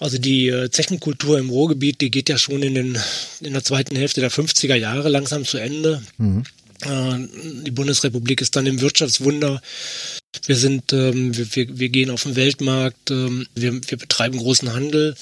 Also 0.00 0.18
die 0.18 0.48
äh, 0.48 0.70
Zechenkultur 0.70 1.38
im 1.38 1.50
Ruhrgebiet, 1.50 2.00
die 2.00 2.10
geht 2.10 2.28
ja 2.28 2.38
schon 2.38 2.62
in, 2.62 2.74
den, 2.74 2.98
in 3.40 3.52
der 3.52 3.64
zweiten 3.64 3.96
Hälfte 3.96 4.20
der 4.20 4.30
50er 4.30 4.74
Jahre 4.74 5.08
langsam 5.08 5.44
zu 5.44 5.58
Ende. 5.58 6.02
Mhm. 6.18 6.44
Äh, 6.82 7.64
die 7.64 7.70
Bundesrepublik 7.70 8.40
ist 8.40 8.54
dann 8.54 8.66
im 8.66 8.80
Wirtschaftswunder. 8.80 9.60
Wir 10.46 10.56
sind, 10.56 10.92
ähm, 10.92 11.36
wir, 11.36 11.78
wir 11.78 11.88
gehen 11.88 12.10
auf 12.10 12.22
den 12.22 12.36
Weltmarkt, 12.36 13.10
ähm, 13.10 13.46
wir, 13.54 13.72
wir 13.72 13.98
betreiben 13.98 14.38
großen 14.38 14.72
Handel 14.72 15.16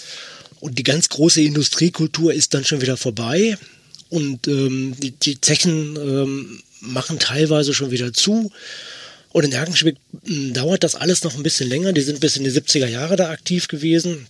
und 0.60 0.78
die 0.78 0.82
ganz 0.82 1.08
große 1.08 1.40
Industriekultur 1.40 2.34
ist 2.34 2.52
dann 2.54 2.64
schon 2.64 2.82
wieder 2.82 2.96
vorbei 2.96 3.56
und 4.08 4.46
ähm, 4.48 4.94
die, 4.98 5.12
die 5.12 5.40
Zechen 5.40 5.96
ähm, 5.96 6.62
machen 6.80 7.18
teilweise 7.18 7.74
schon 7.74 7.90
wieder 7.90 8.12
zu. 8.12 8.50
Und 9.30 9.44
in 9.44 9.52
Erkenschwick 9.52 9.96
hm, 10.24 10.54
dauert 10.54 10.84
das 10.84 10.94
alles 10.94 11.24
noch 11.24 11.34
ein 11.36 11.42
bisschen 11.42 11.68
länger. 11.68 11.92
Die 11.92 12.00
sind 12.00 12.20
bis 12.20 12.36
in 12.36 12.44
die 12.44 12.50
70er 12.50 12.86
Jahre 12.86 13.16
da 13.16 13.30
aktiv 13.30 13.68
gewesen. 13.68 14.26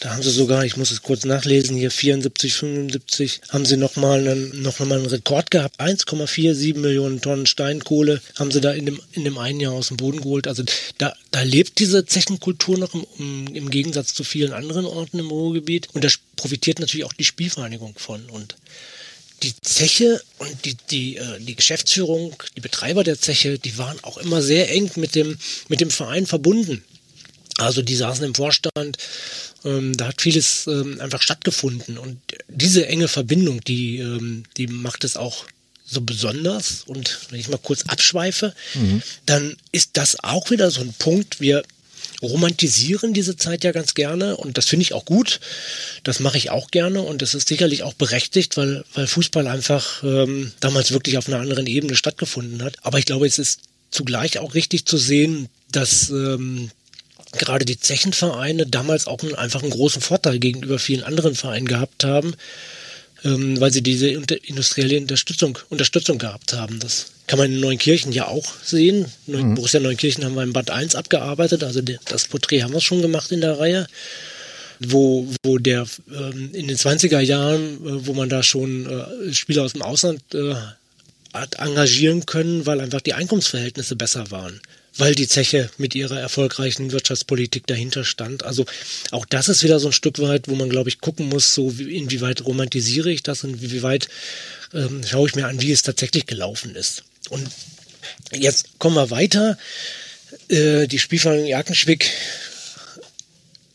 Da 0.00 0.10
haben 0.10 0.22
sie 0.22 0.30
sogar, 0.30 0.64
ich 0.64 0.76
muss 0.76 0.92
es 0.92 1.02
kurz 1.02 1.24
nachlesen, 1.24 1.76
hier 1.76 1.90
74, 1.90 2.54
75, 2.54 3.40
haben 3.48 3.64
sie 3.64 3.76
nochmal 3.76 4.28
einen, 4.28 4.62
noch 4.62 4.80
einen 4.80 5.06
Rekord 5.06 5.50
gehabt. 5.50 5.80
1,47 5.80 6.78
Millionen 6.78 7.20
Tonnen 7.20 7.46
Steinkohle 7.46 8.20
haben 8.38 8.52
sie 8.52 8.60
da 8.60 8.72
in 8.72 8.86
dem, 8.86 9.00
in 9.12 9.24
dem 9.24 9.38
einen 9.38 9.58
Jahr 9.58 9.72
aus 9.72 9.88
dem 9.88 9.96
Boden 9.96 10.20
geholt. 10.20 10.46
Also 10.46 10.62
da, 10.98 11.14
da 11.32 11.42
lebt 11.42 11.80
diese 11.80 12.06
Zechenkultur 12.06 12.78
noch 12.78 12.94
im, 12.94 13.48
im 13.52 13.70
Gegensatz 13.70 14.14
zu 14.14 14.22
vielen 14.22 14.52
anderen 14.52 14.86
Orten 14.86 15.18
im 15.18 15.30
Ruhrgebiet. 15.30 15.88
Und 15.94 16.04
da 16.04 16.08
profitiert 16.36 16.78
natürlich 16.78 17.04
auch 17.04 17.12
die 17.12 17.24
Spielvereinigung 17.24 17.94
von. 17.98 18.24
Und 18.30 18.54
die 19.42 19.54
Zeche 19.62 20.22
und 20.38 20.64
die, 20.64 20.76
die, 20.90 21.16
äh, 21.16 21.40
die 21.40 21.56
Geschäftsführung, 21.56 22.36
die 22.56 22.60
Betreiber 22.60 23.02
der 23.02 23.20
Zeche, 23.20 23.58
die 23.58 23.78
waren 23.78 23.98
auch 24.02 24.18
immer 24.18 24.42
sehr 24.42 24.70
eng 24.70 24.90
mit 24.94 25.16
dem, 25.16 25.38
mit 25.68 25.80
dem 25.80 25.90
Verein 25.90 26.26
verbunden. 26.26 26.84
Also 27.58 27.82
die 27.82 27.96
saßen 27.96 28.24
im 28.24 28.34
Vorstand, 28.34 28.96
ähm, 29.64 29.96
da 29.96 30.08
hat 30.08 30.22
vieles 30.22 30.66
ähm, 30.66 31.00
einfach 31.00 31.20
stattgefunden. 31.20 31.98
Und 31.98 32.20
diese 32.48 32.86
enge 32.86 33.08
Verbindung, 33.08 33.60
die, 33.62 33.98
ähm, 33.98 34.44
die 34.56 34.68
macht 34.68 35.04
es 35.04 35.16
auch 35.16 35.44
so 35.84 36.00
besonders. 36.00 36.84
Und 36.86 37.18
wenn 37.30 37.40
ich 37.40 37.48
mal 37.48 37.58
kurz 37.58 37.84
abschweife, 37.88 38.54
mhm. 38.74 39.02
dann 39.26 39.56
ist 39.72 39.90
das 39.94 40.22
auch 40.22 40.50
wieder 40.50 40.70
so 40.70 40.80
ein 40.80 40.94
Punkt. 40.98 41.40
Wir 41.40 41.64
romantisieren 42.22 43.12
diese 43.12 43.36
Zeit 43.36 43.64
ja 43.64 43.72
ganz 43.72 43.94
gerne 43.94 44.36
und 44.36 44.58
das 44.58 44.66
finde 44.66 44.82
ich 44.82 44.92
auch 44.92 45.04
gut. 45.04 45.40
Das 46.04 46.20
mache 46.20 46.38
ich 46.38 46.50
auch 46.50 46.70
gerne 46.70 47.02
und 47.02 47.22
das 47.22 47.34
ist 47.34 47.48
sicherlich 47.48 47.82
auch 47.82 47.94
berechtigt, 47.94 48.56
weil, 48.56 48.84
weil 48.94 49.06
Fußball 49.06 49.46
einfach 49.46 50.02
ähm, 50.02 50.52
damals 50.60 50.92
wirklich 50.92 51.18
auf 51.18 51.28
einer 51.28 51.40
anderen 51.40 51.66
Ebene 51.66 51.94
stattgefunden 51.94 52.62
hat. 52.62 52.76
Aber 52.82 52.98
ich 52.98 53.06
glaube, 53.06 53.26
es 53.26 53.38
ist 53.38 53.60
zugleich 53.90 54.38
auch 54.38 54.54
richtig 54.54 54.84
zu 54.84 54.96
sehen, 54.96 55.48
dass 55.70 56.10
ähm, 56.10 56.70
gerade 57.32 57.64
die 57.64 57.78
Zechenvereine 57.78 58.66
damals 58.66 59.06
auch 59.06 59.22
einen, 59.22 59.34
einfach 59.34 59.62
einen 59.62 59.70
großen 59.70 60.00
Vorteil 60.00 60.38
gegenüber 60.38 60.78
vielen 60.78 61.02
anderen 61.02 61.34
Vereinen 61.34 61.66
gehabt 61.66 62.04
haben, 62.04 62.34
ähm, 63.24 63.60
weil 63.60 63.72
sie 63.72 63.82
diese 63.82 64.08
industrielle 64.08 64.98
Unterstützung, 64.98 65.58
Unterstützung 65.68 66.18
gehabt 66.18 66.52
haben. 66.52 66.78
Das 66.80 67.06
kann 67.26 67.38
man 67.38 67.52
in 67.52 67.60
Neunkirchen 67.60 68.12
ja 68.12 68.28
auch 68.28 68.46
sehen. 68.62 69.06
Mhm. 69.26 69.54
Borussia 69.54 69.80
Neunkirchen 69.80 70.24
haben 70.24 70.34
wir 70.34 70.42
im 70.42 70.52
Band 70.52 70.70
1 70.70 70.94
abgearbeitet, 70.94 71.64
also 71.64 71.80
das 71.82 72.28
Porträt 72.28 72.62
haben 72.62 72.72
wir 72.72 72.80
schon 72.80 73.02
gemacht 73.02 73.32
in 73.32 73.40
der 73.40 73.58
Reihe 73.58 73.86
wo, 74.80 75.26
wo 75.42 75.58
der 75.58 75.86
ähm, 76.08 76.50
in 76.52 76.68
den 76.68 76.76
20er 76.76 77.18
Jahren, 77.18 77.84
äh, 77.84 78.06
wo 78.06 78.12
man 78.12 78.28
da 78.28 78.44
schon 78.44 78.86
äh, 78.86 79.34
Spieler 79.34 79.64
aus 79.64 79.72
dem 79.72 79.82
Ausland 79.82 80.22
äh, 80.34 80.54
hat 81.34 81.56
engagieren 81.56 82.26
können, 82.26 82.64
weil 82.64 82.80
einfach 82.80 83.00
die 83.00 83.14
Einkommensverhältnisse 83.14 83.96
besser 83.96 84.30
waren 84.30 84.60
weil 84.98 85.14
die 85.14 85.28
Zeche 85.28 85.70
mit 85.78 85.94
ihrer 85.94 86.20
erfolgreichen 86.20 86.92
Wirtschaftspolitik 86.92 87.66
dahinter 87.66 88.04
stand. 88.04 88.44
Also 88.44 88.66
auch 89.10 89.24
das 89.24 89.48
ist 89.48 89.62
wieder 89.62 89.80
so 89.80 89.88
ein 89.88 89.92
Stück 89.92 90.18
weit, 90.18 90.48
wo 90.48 90.54
man, 90.54 90.68
glaube 90.68 90.90
ich, 90.90 91.00
gucken 91.00 91.28
muss, 91.28 91.54
so 91.54 91.70
inwieweit 91.70 92.44
romantisiere 92.44 93.10
ich 93.10 93.22
das 93.22 93.44
und 93.44 93.62
wie 93.62 93.82
weit 93.82 94.08
ähm, 94.74 95.02
schaue 95.06 95.28
ich 95.28 95.34
mir 95.34 95.46
an, 95.46 95.62
wie 95.62 95.72
es 95.72 95.82
tatsächlich 95.82 96.26
gelaufen 96.26 96.74
ist. 96.74 97.04
Und 97.30 97.48
jetzt 98.32 98.78
kommen 98.78 98.96
wir 98.96 99.10
weiter. 99.10 99.56
Äh, 100.48 100.86
die 100.88 100.98
Spielvereinigung 100.98 101.48
Jackenschwick 101.48 102.10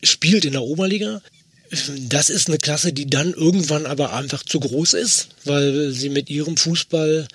spielt 0.03 0.45
in 0.45 0.53
der 0.53 0.63
Oberliga. 0.63 1.21
Das 1.97 2.29
ist 2.29 2.49
eine 2.49 2.59
Klasse, 2.59 2.93
die 2.93 3.09
dann 3.09 3.33
irgendwann 3.33 3.85
aber 3.85 4.13
einfach 4.13 4.43
zu 4.43 4.59
groß 4.59 4.93
ist, 4.93 5.29
weil 5.45 5.91
sie 5.91 6.09
mit 6.09 6.29
ihrem 6.29 6.57
Fußball 6.57 7.27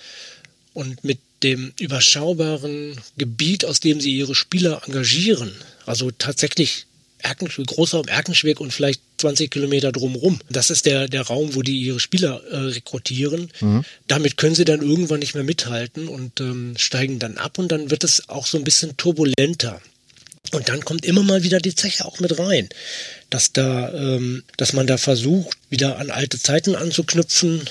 und 0.74 1.03
mit 1.03 1.18
dem 1.42 1.72
überschaubaren 1.79 3.01
Gebiet, 3.16 3.64
aus 3.64 3.81
dem 3.81 4.01
sie 4.01 4.16
ihre 4.16 4.35
Spieler 4.35 4.83
engagieren, 4.87 5.53
also 5.87 6.11
tatsächlich 6.11 6.87
Erkenschwick, 7.20 7.66
Großraum 7.66 8.07
Erkenschwick 8.07 8.61
und 8.61 8.72
vielleicht 8.72 9.01
20 9.18 9.51
Kilometer 9.51 9.92
drumherum. 9.92 10.38
Das 10.48 10.70
ist 10.70 10.87
der, 10.87 11.09
der 11.09 11.22
Raum, 11.22 11.55
wo 11.55 11.62
die 11.62 11.81
ihre 11.81 12.01
Spieler 12.01 12.42
äh, 12.51 12.57
rekrutieren. 12.57 13.51
Mhm. 13.61 13.85
Damit 14.07 14.37
können 14.37 14.55
sie 14.55 14.64
dann 14.64 14.83
irgendwann 14.83 15.20
nicht 15.20 15.35
mehr 15.35 15.44
mithalten 15.44 16.09
und 16.09 16.40
ähm, 16.40 16.74
steigen 16.77 17.18
dann 17.18 17.37
ab 17.37 17.59
und 17.59 17.72
dann 17.72 17.90
wird 17.90 18.05
es 18.05 18.29
auch 18.29 18.46
so 18.46 18.57
ein 18.57 18.64
bisschen 18.64 18.96
turbulenter. 18.96 19.81
Und 20.53 20.68
dann 20.68 20.85
kommt 20.85 21.05
immer 21.05 21.22
mal 21.22 21.42
wieder 21.42 21.59
die 21.59 21.74
Zeche 21.74 22.05
auch 22.05 22.20
mit 22.20 22.38
rein, 22.38 22.68
dass 23.29 23.53
da, 23.53 23.92
ähm, 23.92 24.44
dass 24.57 24.72
man 24.72 24.87
da 24.87 24.96
versucht, 24.96 25.59
wieder 25.68 25.98
an 25.98 26.11
alte 26.11 26.38
Zeiten 26.38 26.74
anzuknüpfen. 26.74 27.68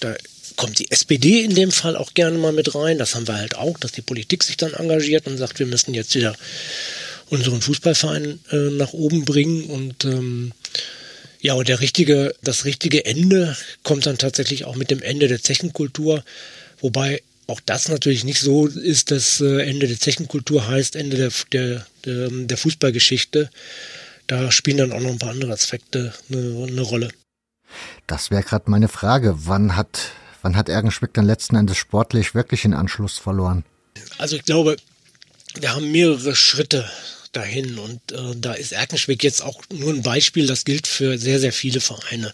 Da 0.00 0.14
kommt 0.56 0.78
die 0.78 0.90
SPD 0.90 1.42
in 1.42 1.54
dem 1.54 1.72
Fall 1.72 1.96
auch 1.96 2.14
gerne 2.14 2.38
mal 2.38 2.52
mit 2.52 2.74
rein. 2.74 2.98
Das 2.98 3.14
haben 3.14 3.28
wir 3.28 3.36
halt 3.36 3.56
auch, 3.56 3.78
dass 3.78 3.92
die 3.92 4.02
Politik 4.02 4.42
sich 4.42 4.56
dann 4.56 4.74
engagiert 4.74 5.26
und 5.26 5.38
sagt, 5.38 5.58
wir 5.58 5.66
müssen 5.66 5.94
jetzt 5.94 6.14
wieder 6.14 6.34
unseren 7.28 7.60
Fußballverein 7.62 8.40
äh, 8.50 8.56
nach 8.70 8.92
oben 8.92 9.24
bringen 9.24 9.64
und 9.64 10.04
ähm, 10.04 10.52
ja, 11.40 11.54
und 11.54 11.68
der 11.68 11.80
richtige, 11.80 12.34
das 12.42 12.64
richtige 12.64 13.06
Ende 13.06 13.56
kommt 13.82 14.04
dann 14.06 14.18
tatsächlich 14.18 14.64
auch 14.64 14.76
mit 14.76 14.90
dem 14.90 15.00
Ende 15.00 15.26
der 15.26 15.42
Zechenkultur, 15.42 16.22
wobei 16.80 17.22
auch 17.46 17.60
das 17.64 17.88
natürlich 17.88 18.24
nicht 18.24 18.40
so 18.40 18.66
ist, 18.66 19.10
dass 19.10 19.40
äh, 19.40 19.62
Ende 19.62 19.88
der 19.88 19.98
Zechenkultur 19.98 20.68
heißt 20.68 20.96
Ende 20.96 21.16
der, 21.16 21.32
der, 21.52 21.86
der, 22.04 22.28
der 22.30 22.56
Fußballgeschichte. 22.56 23.50
Da 24.26 24.52
spielen 24.52 24.76
dann 24.76 24.92
auch 24.92 25.00
noch 25.00 25.10
ein 25.10 25.18
paar 25.18 25.30
andere 25.30 25.52
Aspekte 25.52 26.14
eine, 26.30 26.66
eine 26.68 26.82
Rolle. 26.82 27.10
Das 28.06 28.30
wäre 28.30 28.42
gerade 28.42 28.70
meine 28.70 28.88
Frage. 28.88 29.34
Wann 29.38 29.76
hat 29.76 30.12
Wann 30.42 30.56
hat 30.56 30.68
Ergenschwick 30.68 31.14
dann 31.14 31.26
letzten 31.26 31.56
Endes 31.56 31.76
sportlich 31.76 32.34
wirklich 32.34 32.62
den 32.62 32.74
Anschluss 32.74 33.18
verloren? 33.18 33.64
Also 34.18 34.36
ich 34.36 34.44
glaube, 34.44 34.76
wir 35.58 35.74
haben 35.74 35.90
mehrere 35.90 36.34
Schritte 36.34 36.88
dahin 37.32 37.78
und 37.78 38.12
äh, 38.12 38.34
da 38.36 38.54
ist 38.54 38.72
Erkenschwick 38.72 39.22
jetzt 39.22 39.42
auch 39.42 39.62
nur 39.72 39.92
ein 39.92 40.02
Beispiel, 40.02 40.46
das 40.46 40.64
gilt 40.64 40.86
für 40.86 41.18
sehr, 41.18 41.38
sehr 41.38 41.52
viele 41.52 41.80
Vereine. 41.80 42.32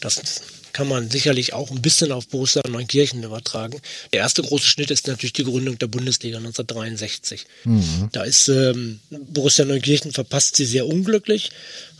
Das 0.00 0.42
kann 0.76 0.88
man 0.88 1.08
sicherlich 1.10 1.54
auch 1.54 1.70
ein 1.70 1.80
bisschen 1.80 2.12
auf 2.12 2.28
Borussia 2.28 2.60
Neunkirchen 2.68 3.22
übertragen. 3.22 3.80
Der 4.12 4.20
erste 4.20 4.42
große 4.42 4.68
Schnitt 4.68 4.90
ist 4.90 5.06
natürlich 5.06 5.32
die 5.32 5.44
Gründung 5.44 5.78
der 5.78 5.86
Bundesliga 5.86 6.36
1963. 6.36 7.46
Mhm. 7.64 8.10
Da 8.12 8.24
ist 8.24 8.48
ähm, 8.48 9.00
Borussia 9.08 9.64
Neunkirchen 9.64 10.12
verpasst 10.12 10.56
sie 10.56 10.66
sehr 10.66 10.86
unglücklich. 10.86 11.50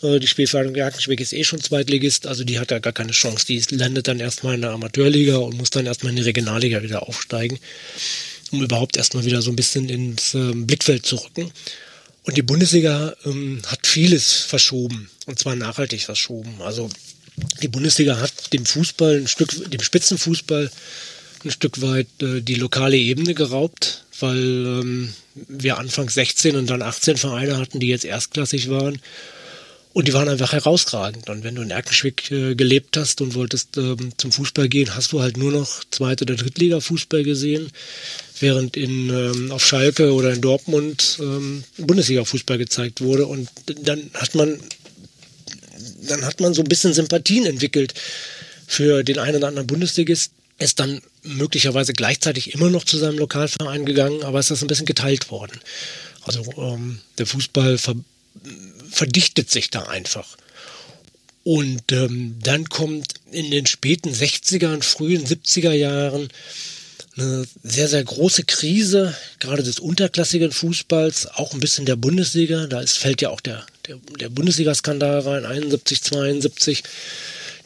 Äh, 0.03 0.19
die 0.19 0.27
Spielvereinigung 0.27 0.77
Jagdenschweck 0.77 1.23
ist 1.23 1.33
eh 1.33 1.43
schon 1.43 1.63
Zweitligist, 1.63 2.27
also 2.27 2.45
die 2.45 2.59
hat 2.59 2.71
ja 2.71 2.79
gar 2.79 2.93
keine 2.93 3.13
Chance. 3.13 3.47
Die 3.47 3.63
landet 3.71 4.09
dann 4.09 4.21
erstmal 4.21 4.57
in 4.57 4.61
der 4.61 4.73
Amateurliga 4.73 5.39
und 5.39 5.57
muss 5.57 5.71
dann 5.71 5.87
erstmal 5.87 6.11
in 6.11 6.17
die 6.17 6.23
Regionalliga 6.23 6.83
wieder 6.83 7.09
aufsteigen, 7.09 7.59
um 8.51 8.63
überhaupt 8.63 8.99
erstmal 8.99 9.25
wieder 9.25 9.41
so 9.41 9.51
ein 9.51 9.57
bisschen 9.57 9.89
ins 9.89 10.35
äh, 10.35 10.53
Blickfeld 10.53 11.07
zu 11.07 11.17
rücken. 11.17 11.51
Und 12.25 12.37
die 12.37 12.43
Bundesliga 12.43 13.17
ähm, 13.25 13.63
hat 13.69 13.87
vieles 13.87 14.35
verschoben 14.35 15.09
und 15.25 15.39
zwar 15.39 15.57
nachhaltig 15.57 16.03
verschoben. 16.03 16.61
Also 16.61 16.91
die 17.63 17.69
Bundesliga 17.69 18.19
hat 18.19 18.53
dem 18.53 18.65
Fußball 18.65 19.17
ein 19.17 19.29
Stück, 19.29 19.71
dem 19.71 19.81
Spitzenfußball 19.81 20.71
ein 21.45 21.51
Stück 21.51 21.83
weit 21.83 22.09
äh, 22.23 22.41
die 22.41 22.55
lokale 22.55 22.97
Ebene 22.97 23.35
geraubt, 23.35 24.05
weil 24.21 24.39
ähm, 24.39 25.13
wir 25.35 25.79
Anfang 25.79 26.09
16 26.09 26.57
und 26.57 26.71
dann 26.71 26.83
18 26.83 27.17
Vereine 27.17 27.59
hatten, 27.59 27.81
die 27.81 27.89
jetzt 27.89 28.05
erstklassig 28.05 28.71
waren. 28.71 29.01
Und 29.93 30.09
die 30.09 30.13
waren 30.13 30.29
einfach 30.29 30.53
herausragend. 30.53 31.31
Und 31.31 31.43
wenn 31.43 31.55
du 31.55 31.63
in 31.63 31.71
Erkenschwick 31.71 32.31
äh, 32.31 32.55
gelebt 32.55 32.99
hast 32.99 33.23
und 33.23 33.35
wolltest 33.35 33.79
ähm, 33.79 34.13
zum 34.19 34.31
Fußball 34.31 34.69
gehen, 34.69 34.95
hast 34.95 35.13
du 35.13 35.23
halt 35.23 35.39
nur 35.39 35.53
noch 35.53 35.85
Zweite- 35.91 36.25
oder 36.25 36.35
Drittliga-Fußball 36.35 37.23
gesehen, 37.23 37.71
während 38.39 38.77
in, 38.77 39.09
ähm, 39.09 39.53
auf 39.53 39.65
Schalke 39.65 40.13
oder 40.13 40.35
in 40.35 40.43
Dortmund 40.43 41.17
ähm, 41.19 41.65
Bundesliga-Fußball 41.79 42.59
gezeigt 42.59 43.01
wurde. 43.01 43.25
Und 43.25 43.49
dann 43.85 44.11
hat 44.13 44.35
man 44.35 44.61
dann 46.07 46.25
hat 46.25 46.41
man 46.41 46.55
so 46.55 46.63
ein 46.63 46.69
bisschen 46.69 46.95
Sympathien 46.95 47.47
entwickelt 47.47 47.95
für 48.67 49.05
den 49.05 49.19
einen 49.19 49.37
oder 49.37 49.49
anderen 49.49 49.67
Bundesligist, 49.67 50.33
ist 50.59 50.81
dann 50.81 51.03
möglicherweise 51.23 51.93
gleichzeitig 51.93 52.55
immer 52.55 52.71
noch 52.71 52.85
zu 52.85 52.97
seinem 52.97 53.19
Lokalverein 53.19 53.85
gegangen, 53.85 54.23
aber 54.23 54.39
es 54.39 54.51
ist 54.51 54.63
ein 54.63 54.69
bisschen 54.69 54.87
geteilt 54.87 55.31
worden. 55.31 55.61
Also 56.23 56.43
ähm, 56.57 57.01
der 57.19 57.27
Fußball 57.27 57.79
ver 57.79 57.95
verdichtet 58.91 59.51
sich 59.51 59.71
da 59.71 59.83
einfach. 59.85 60.37
Und 61.43 61.93
ähm, 61.93 62.37
dann 62.43 62.69
kommt 62.69 63.15
in 63.31 63.51
den 63.51 63.67
späten 63.67 64.11
60er 64.11 64.83
frühen 64.83 65.25
70er 65.25 65.73
Jahren 65.73 66.29
eine 67.17 67.47
sehr, 67.63 67.89
sehr 67.89 68.05
große 68.05 68.45
Krise, 68.45 69.15
gerade 69.39 69.63
des 69.63 69.79
unterklassigen 69.79 70.53
Fußballs, 70.53 71.27
auch 71.29 71.55
ein 71.55 71.61
bisschen 71.61 71.87
der 71.87 71.97
Bundesliga. 71.97 72.67
Da 72.67 72.81
ist, 72.81 72.99
fällt 72.99 73.23
ja 73.23 73.31
auch 73.31 73.41
der, 73.41 73.65
der, 73.89 73.99
der 74.21 74.29
Bundesliga-Skandal 74.29 75.21
rein, 75.21 75.45
71, 75.45 76.03
72. 76.03 76.83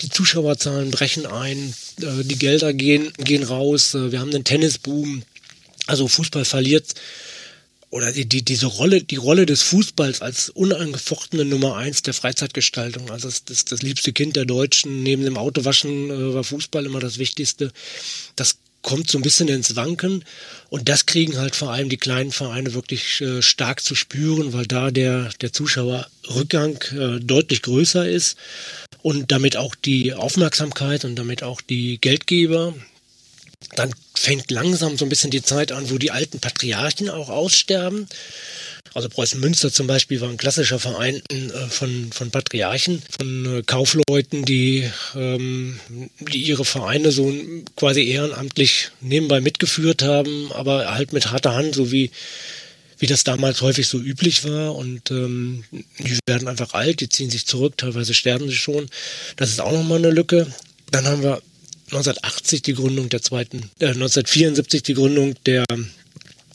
Die 0.02 0.08
Zuschauerzahlen 0.08 0.90
brechen 0.90 1.26
ein, 1.26 1.74
äh, 2.00 2.24
die 2.24 2.38
Gelder 2.38 2.72
gehen, 2.72 3.12
gehen 3.18 3.42
raus, 3.42 3.94
äh, 3.94 4.12
wir 4.12 4.20
haben 4.20 4.30
einen 4.30 4.44
Tennisboom. 4.44 5.22
Also 5.86 6.06
Fußball 6.06 6.44
verliert 6.44 6.94
oder 7.90 8.12
die, 8.12 8.24
die, 8.24 8.42
diese 8.42 8.66
Rolle, 8.66 9.02
die 9.02 9.16
Rolle 9.16 9.46
des 9.46 9.62
Fußballs 9.62 10.22
als 10.22 10.48
unangefochtene 10.48 11.44
Nummer 11.44 11.76
eins 11.76 12.02
der 12.02 12.14
Freizeitgestaltung, 12.14 13.10
also 13.10 13.26
das, 13.28 13.44
das, 13.44 13.64
das 13.64 13.82
liebste 13.82 14.12
Kind 14.12 14.36
der 14.36 14.44
Deutschen, 14.44 15.02
neben 15.02 15.24
dem 15.24 15.36
Autowaschen 15.36 16.10
äh, 16.10 16.34
war 16.34 16.44
Fußball 16.44 16.86
immer 16.86 17.00
das 17.00 17.18
Wichtigste. 17.18 17.72
Das 18.36 18.58
kommt 18.82 19.10
so 19.10 19.18
ein 19.18 19.22
bisschen 19.22 19.48
ins 19.48 19.76
Wanken 19.76 20.24
und 20.68 20.88
das 20.88 21.06
kriegen 21.06 21.38
halt 21.38 21.54
vor 21.54 21.72
allem 21.72 21.88
die 21.88 21.96
kleinen 21.96 22.32
Vereine 22.32 22.74
wirklich 22.74 23.20
äh, 23.20 23.42
stark 23.42 23.82
zu 23.82 23.94
spüren, 23.94 24.52
weil 24.52 24.66
da 24.66 24.90
der, 24.90 25.30
der 25.40 25.52
Zuschauerrückgang 25.52 26.82
äh, 26.92 27.20
deutlich 27.20 27.62
größer 27.62 28.08
ist 28.08 28.36
und 29.02 29.30
damit 29.32 29.56
auch 29.56 29.74
die 29.74 30.14
Aufmerksamkeit 30.14 31.04
und 31.04 31.16
damit 31.16 31.42
auch 31.42 31.60
die 31.60 31.98
Geldgeber. 32.00 32.74
Dann 33.80 33.94
fängt 34.14 34.50
langsam 34.50 34.98
so 34.98 35.06
ein 35.06 35.08
bisschen 35.08 35.30
die 35.30 35.40
Zeit 35.40 35.72
an, 35.72 35.88
wo 35.88 35.96
die 35.96 36.10
alten 36.10 36.38
Patriarchen 36.38 37.08
auch 37.08 37.30
aussterben. 37.30 38.06
Also 38.92 39.08
Preußen 39.08 39.40
Münster 39.40 39.72
zum 39.72 39.86
Beispiel 39.86 40.20
war 40.20 40.28
ein 40.28 40.36
klassischer 40.36 40.78
Verein 40.78 41.22
äh, 41.30 41.48
von, 41.70 42.12
von 42.12 42.30
Patriarchen, 42.30 43.02
von 43.18 43.60
äh, 43.60 43.62
Kaufleuten, 43.62 44.44
die, 44.44 44.86
ähm, 45.16 45.80
die 46.18 46.42
ihre 46.42 46.66
Vereine 46.66 47.10
so 47.10 47.32
quasi 47.74 48.04
ehrenamtlich 48.04 48.90
nebenbei 49.00 49.40
mitgeführt 49.40 50.02
haben, 50.02 50.52
aber 50.52 50.94
halt 50.94 51.14
mit 51.14 51.30
harter 51.30 51.54
Hand, 51.54 51.74
so 51.74 51.90
wie, 51.90 52.10
wie 52.98 53.06
das 53.06 53.24
damals 53.24 53.62
häufig 53.62 53.88
so 53.88 53.98
üblich 53.98 54.44
war. 54.44 54.74
Und 54.74 55.10
ähm, 55.10 55.64
die 55.70 56.18
werden 56.26 56.48
einfach 56.48 56.74
alt, 56.74 57.00
die 57.00 57.08
ziehen 57.08 57.30
sich 57.30 57.46
zurück, 57.46 57.78
teilweise 57.78 58.12
sterben 58.12 58.46
sie 58.50 58.56
schon. 58.56 58.90
Das 59.36 59.48
ist 59.48 59.62
auch 59.62 59.72
nochmal 59.72 59.96
eine 59.96 60.10
Lücke. 60.10 60.48
Dann 60.90 61.06
haben 61.06 61.22
wir 61.22 61.40
1980 61.92 62.62
die 62.62 62.74
Gründung 62.74 63.08
der 63.08 63.22
zweiten, 63.22 63.70
äh, 63.80 63.88
1974 63.88 64.82
die 64.82 64.94
Gründung 64.94 65.34
der 65.44 65.64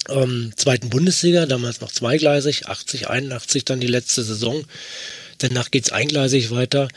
ähm, 0.10 0.54
zweiten 0.56 0.90
Bundesliga, 0.90 1.46
damals 1.46 1.82
noch 1.82 1.92
zweigleisig, 1.92 2.68
80, 2.68 3.10
81 3.10 3.66
dann 3.66 3.80
die 3.80 3.88
letzte 3.88 4.24
Saison. 4.24 4.64
Danach 5.40 5.72
geht's 5.72 5.92
eingleisig 5.92 6.52
weiter 6.52 6.88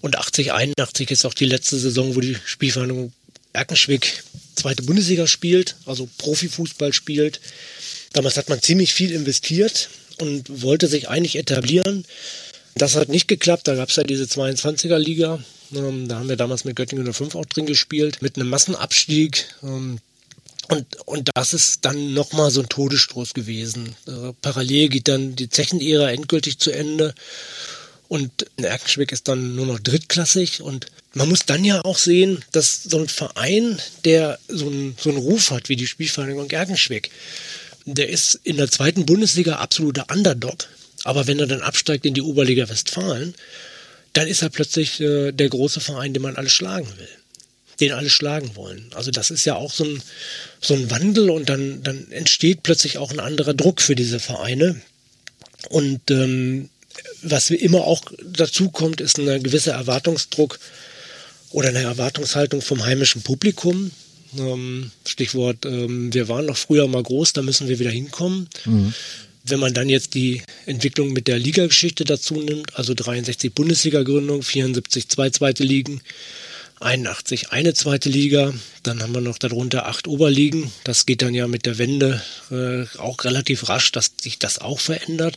und 0.00 0.16
80, 0.16 0.52
81 0.52 1.10
ist 1.10 1.24
auch 1.24 1.34
die 1.34 1.46
letzte 1.46 1.78
Saison, 1.78 2.14
wo 2.14 2.20
die 2.20 2.36
Spielvereinigung 2.44 3.12
Erkenschwick 3.52 4.22
zweite 4.54 4.82
Bundesliga 4.82 5.26
spielt, 5.26 5.74
also 5.86 6.08
Profifußball 6.18 6.92
spielt. 6.92 7.40
Damals 8.12 8.36
hat 8.36 8.48
man 8.48 8.62
ziemlich 8.62 8.94
viel 8.94 9.10
investiert 9.10 9.88
und 10.20 10.62
wollte 10.62 10.86
sich 10.86 11.08
eigentlich 11.08 11.36
etablieren. 11.36 12.04
Das 12.74 12.94
hat 12.94 13.08
nicht 13.08 13.26
geklappt, 13.26 13.66
da 13.66 13.74
gab 13.74 13.88
es 13.88 13.96
ja 13.96 14.04
diese 14.04 14.24
22er 14.24 14.98
Liga. 14.98 15.42
Ähm, 15.74 16.08
da 16.08 16.18
haben 16.18 16.28
wir 16.28 16.36
damals 16.36 16.64
mit 16.64 16.76
Göttingen 16.76 17.12
05 17.12 17.34
auch 17.34 17.46
drin 17.46 17.66
gespielt, 17.66 18.22
mit 18.22 18.36
einem 18.36 18.48
Massenabstieg. 18.48 19.46
Ähm, 19.62 19.98
und, 20.68 20.86
und 21.06 21.30
das 21.34 21.54
ist 21.54 21.84
dann 21.84 22.12
nochmal 22.12 22.50
so 22.50 22.60
ein 22.60 22.68
Todesstoß 22.68 23.34
gewesen. 23.34 23.96
Äh, 24.06 24.32
parallel 24.42 24.88
geht 24.88 25.08
dann 25.08 25.34
die 25.34 25.48
Zechenära 25.48 26.10
endgültig 26.10 26.58
zu 26.58 26.70
Ende. 26.70 27.14
Und 28.08 28.46
Erkenschwick 28.56 29.12
ist 29.12 29.28
dann 29.28 29.54
nur 29.54 29.66
noch 29.66 29.78
drittklassig. 29.78 30.62
Und 30.62 30.86
man 31.14 31.28
muss 31.28 31.46
dann 31.46 31.64
ja 31.64 31.84
auch 31.84 31.98
sehen, 31.98 32.44
dass 32.52 32.82
so 32.82 32.98
ein 32.98 33.08
Verein, 33.08 33.80
der 34.04 34.38
so 34.48 34.66
einen, 34.66 34.96
so 34.98 35.10
einen 35.10 35.18
Ruf 35.18 35.50
hat 35.50 35.68
wie 35.68 35.76
die 35.76 35.86
Spielvereinigung 35.86 36.50
Erkenschwick, 36.50 37.10
der 37.84 38.08
ist 38.08 38.38
in 38.44 38.56
der 38.58 38.70
zweiten 38.70 39.06
Bundesliga 39.06 39.56
absoluter 39.56 40.06
Underdog. 40.10 40.66
Aber 41.04 41.26
wenn 41.26 41.38
er 41.38 41.46
dann 41.46 41.62
absteigt 41.62 42.04
in 42.04 42.14
die 42.14 42.22
Oberliga 42.22 42.68
Westfalen, 42.68 43.34
dann 44.12 44.28
ist 44.28 44.42
er 44.42 44.48
plötzlich 44.48 45.00
äh, 45.00 45.32
der 45.32 45.48
große 45.48 45.80
Verein, 45.80 46.12
den 46.12 46.22
man 46.22 46.36
alles 46.36 46.52
schlagen 46.52 46.88
will 46.98 47.08
den 47.80 47.92
alle 47.92 48.10
schlagen 48.10 48.56
wollen. 48.56 48.90
Also 48.94 49.10
das 49.10 49.30
ist 49.30 49.44
ja 49.44 49.54
auch 49.54 49.72
so 49.72 49.84
ein, 49.84 50.02
so 50.60 50.74
ein 50.74 50.90
Wandel 50.90 51.30
und 51.30 51.48
dann, 51.48 51.82
dann 51.82 52.10
entsteht 52.10 52.62
plötzlich 52.62 52.98
auch 52.98 53.12
ein 53.12 53.20
anderer 53.20 53.54
Druck 53.54 53.80
für 53.80 53.94
diese 53.94 54.18
Vereine. 54.18 54.80
Und 55.68 56.10
ähm, 56.10 56.70
was 57.22 57.50
immer 57.50 57.84
auch 57.84 58.02
dazu 58.24 58.70
kommt, 58.70 59.00
ist 59.00 59.18
ein 59.18 59.42
gewisser 59.42 59.72
Erwartungsdruck 59.72 60.58
oder 61.50 61.68
eine 61.68 61.82
Erwartungshaltung 61.82 62.62
vom 62.62 62.84
heimischen 62.84 63.22
Publikum. 63.22 63.90
Ähm, 64.36 64.90
Stichwort, 65.06 65.64
ähm, 65.64 66.12
wir 66.12 66.28
waren 66.28 66.46
noch 66.46 66.56
früher 66.56 66.86
mal 66.88 67.02
groß, 67.02 67.32
da 67.32 67.42
müssen 67.42 67.68
wir 67.68 67.78
wieder 67.78 67.90
hinkommen. 67.90 68.48
Mhm. 68.64 68.92
Wenn 69.50 69.60
man 69.60 69.74
dann 69.74 69.88
jetzt 69.88 70.14
die 70.14 70.42
Entwicklung 70.66 71.12
mit 71.12 71.28
der 71.28 71.38
Ligageschichte 71.38 72.04
dazu 72.04 72.34
nimmt, 72.34 72.76
also 72.76 72.94
63 72.94 73.52
Bundesliga-Gründung, 73.52 74.42
74 74.42 75.08
zwei 75.08 75.30
zweite 75.30 75.64
Ligen, 75.64 76.00
81 76.80 77.50
eine 77.50 77.74
zweite 77.74 78.08
Liga, 78.08 78.54
dann 78.82 79.02
haben 79.02 79.12
wir 79.12 79.20
noch 79.20 79.38
darunter 79.38 79.86
acht 79.86 80.06
Oberligen. 80.06 80.70
Das 80.84 81.06
geht 81.06 81.22
dann 81.22 81.34
ja 81.34 81.48
mit 81.48 81.66
der 81.66 81.78
Wende 81.78 82.22
äh, 82.50 82.84
auch 82.98 83.24
relativ 83.24 83.68
rasch, 83.68 83.90
dass 83.92 84.12
sich 84.20 84.38
das 84.38 84.58
auch 84.58 84.78
verändert. 84.78 85.36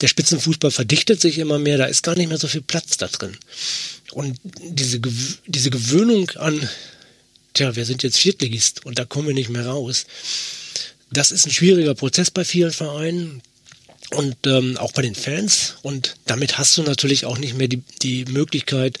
Der 0.00 0.08
Spitzenfußball 0.08 0.70
verdichtet 0.70 1.20
sich 1.20 1.38
immer 1.38 1.58
mehr, 1.58 1.78
da 1.78 1.86
ist 1.86 2.02
gar 2.02 2.16
nicht 2.16 2.28
mehr 2.28 2.38
so 2.38 2.48
viel 2.48 2.62
Platz 2.62 2.96
da 2.96 3.08
drin. 3.08 3.36
Und 4.12 4.38
diese, 4.44 5.00
diese 5.46 5.70
Gewöhnung 5.70 6.30
an, 6.30 6.68
tja, 7.54 7.74
wir 7.76 7.84
sind 7.84 8.02
jetzt 8.02 8.18
Viertligist 8.18 8.84
und 8.86 8.98
da 8.98 9.04
kommen 9.04 9.28
wir 9.28 9.34
nicht 9.34 9.50
mehr 9.50 9.66
raus, 9.66 10.06
das 11.12 11.30
ist 11.30 11.46
ein 11.46 11.52
schwieriger 11.52 11.94
Prozess 11.94 12.30
bei 12.30 12.44
vielen 12.44 12.72
Vereinen 12.72 13.42
und 14.10 14.36
ähm, 14.46 14.76
auch 14.78 14.92
bei 14.92 15.02
den 15.02 15.14
Fans. 15.14 15.76
Und 15.82 16.16
damit 16.26 16.58
hast 16.58 16.76
du 16.76 16.82
natürlich 16.82 17.24
auch 17.26 17.38
nicht 17.38 17.56
mehr 17.56 17.68
die, 17.68 17.82
die 18.02 18.24
Möglichkeit, 18.26 18.98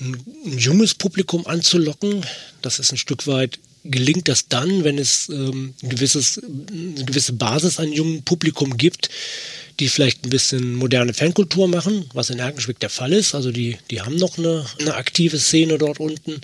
ein, 0.00 0.16
ein 0.44 0.58
junges 0.58 0.94
Publikum 0.94 1.46
anzulocken. 1.46 2.24
Das 2.62 2.78
ist 2.78 2.92
ein 2.92 2.98
Stück 2.98 3.26
weit 3.26 3.58
gelingt 3.84 4.28
das 4.28 4.48
dann, 4.48 4.84
wenn 4.84 4.98
es 4.98 5.28
ähm, 5.28 5.74
ein 5.82 5.88
gewisses, 5.88 6.40
eine 6.42 7.04
gewisse 7.04 7.32
Basis 7.32 7.78
an 7.78 7.92
jungem 7.92 8.22
Publikum 8.22 8.76
gibt, 8.76 9.08
die 9.80 9.88
vielleicht 9.88 10.24
ein 10.24 10.30
bisschen 10.30 10.74
moderne 10.74 11.14
Fankultur 11.14 11.68
machen, 11.68 12.08
was 12.12 12.30
in 12.30 12.38
Erkenschwick 12.38 12.80
der 12.80 12.90
Fall 12.90 13.12
ist. 13.12 13.34
Also 13.34 13.52
die, 13.52 13.78
die 13.90 14.00
haben 14.00 14.16
noch 14.16 14.38
eine, 14.38 14.66
eine 14.80 14.94
aktive 14.94 15.38
Szene 15.38 15.78
dort 15.78 16.00
unten. 16.00 16.40